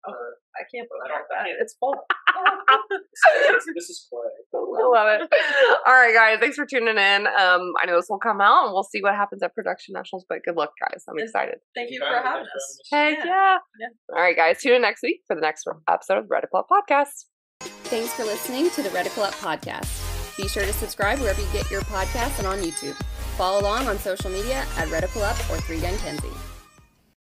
Uh, 0.07 0.13
I 0.57 0.63
can't 0.73 0.87
I 0.87 0.89
put 0.89 1.09
don't- 1.09 1.29
that. 1.31 1.45
Can't. 1.47 1.59
It's 1.61 1.75
full. 1.81 1.95
this 3.75 3.91
is 3.91 4.07
Clay. 4.09 4.21
I 4.55 4.87
love 4.87 5.21
it. 5.21 5.29
All 5.87 5.93
right, 5.93 6.15
guys. 6.15 6.39
Thanks 6.41 6.57
for 6.57 6.67
tuning 6.67 6.97
in. 6.97 7.27
Um, 7.27 7.73
I 7.83 7.87
know 7.87 7.97
this 7.97 8.07
will 8.09 8.19
come 8.19 8.41
out, 8.41 8.65
and 8.67 8.73
we'll 8.73 8.85
see 8.85 9.03
what 9.03 9.15
happens 9.15 9.43
at 9.43 9.55
Production 9.55 9.95
Nationals. 9.95 10.25
But 10.29 10.39
good 10.45 10.57
luck, 10.57 10.73
guys. 10.81 11.03
I'm 11.09 11.19
excited. 11.19 11.57
Thank 11.75 11.91
you 11.91 12.01
for 12.01 12.07
Thanks 12.07 12.25
having 12.29 12.43
us. 12.47 12.79
having 12.93 13.17
Heck 13.17 13.25
Yeah. 13.25 13.33
yeah. 13.33 13.57
Yeah. 13.81 14.15
All 14.17 14.23
right, 14.23 14.37
guys. 14.37 14.61
Tune 14.63 14.75
in 14.75 14.83
next 14.83 15.03
week 15.03 15.21
for 15.27 15.35
the 15.35 15.43
next 15.43 15.67
episode 15.89 16.19
of 16.19 16.29
the 16.29 16.35
Reticle 16.35 16.61
Up 16.61 16.69
Podcast. 16.71 17.25
Thanks 17.91 18.13
for 18.15 18.25
listening 18.25 18.71
to 18.71 18.83
the 18.83 18.91
Reticle 18.91 19.25
Up 19.25 19.35
Podcast. 19.35 20.37
Be 20.37 20.47
sure 20.49 20.65
to 20.65 20.73
subscribe 20.73 21.19
wherever 21.19 21.41
you 21.41 21.49
get 21.53 21.69
your 21.71 21.81
podcasts 21.83 22.39
and 22.39 22.47
on 22.47 22.59
YouTube. 22.59 22.95
Follow 23.39 23.61
along 23.61 23.87
on 23.87 23.97
social 24.01 24.31
media 24.31 24.67
at 24.77 24.89
Reticle 24.89 25.23
Up 25.23 25.39
or 25.49 25.61
3 25.61 25.79
Gun 25.81 25.97
Kenzie. 25.99 26.58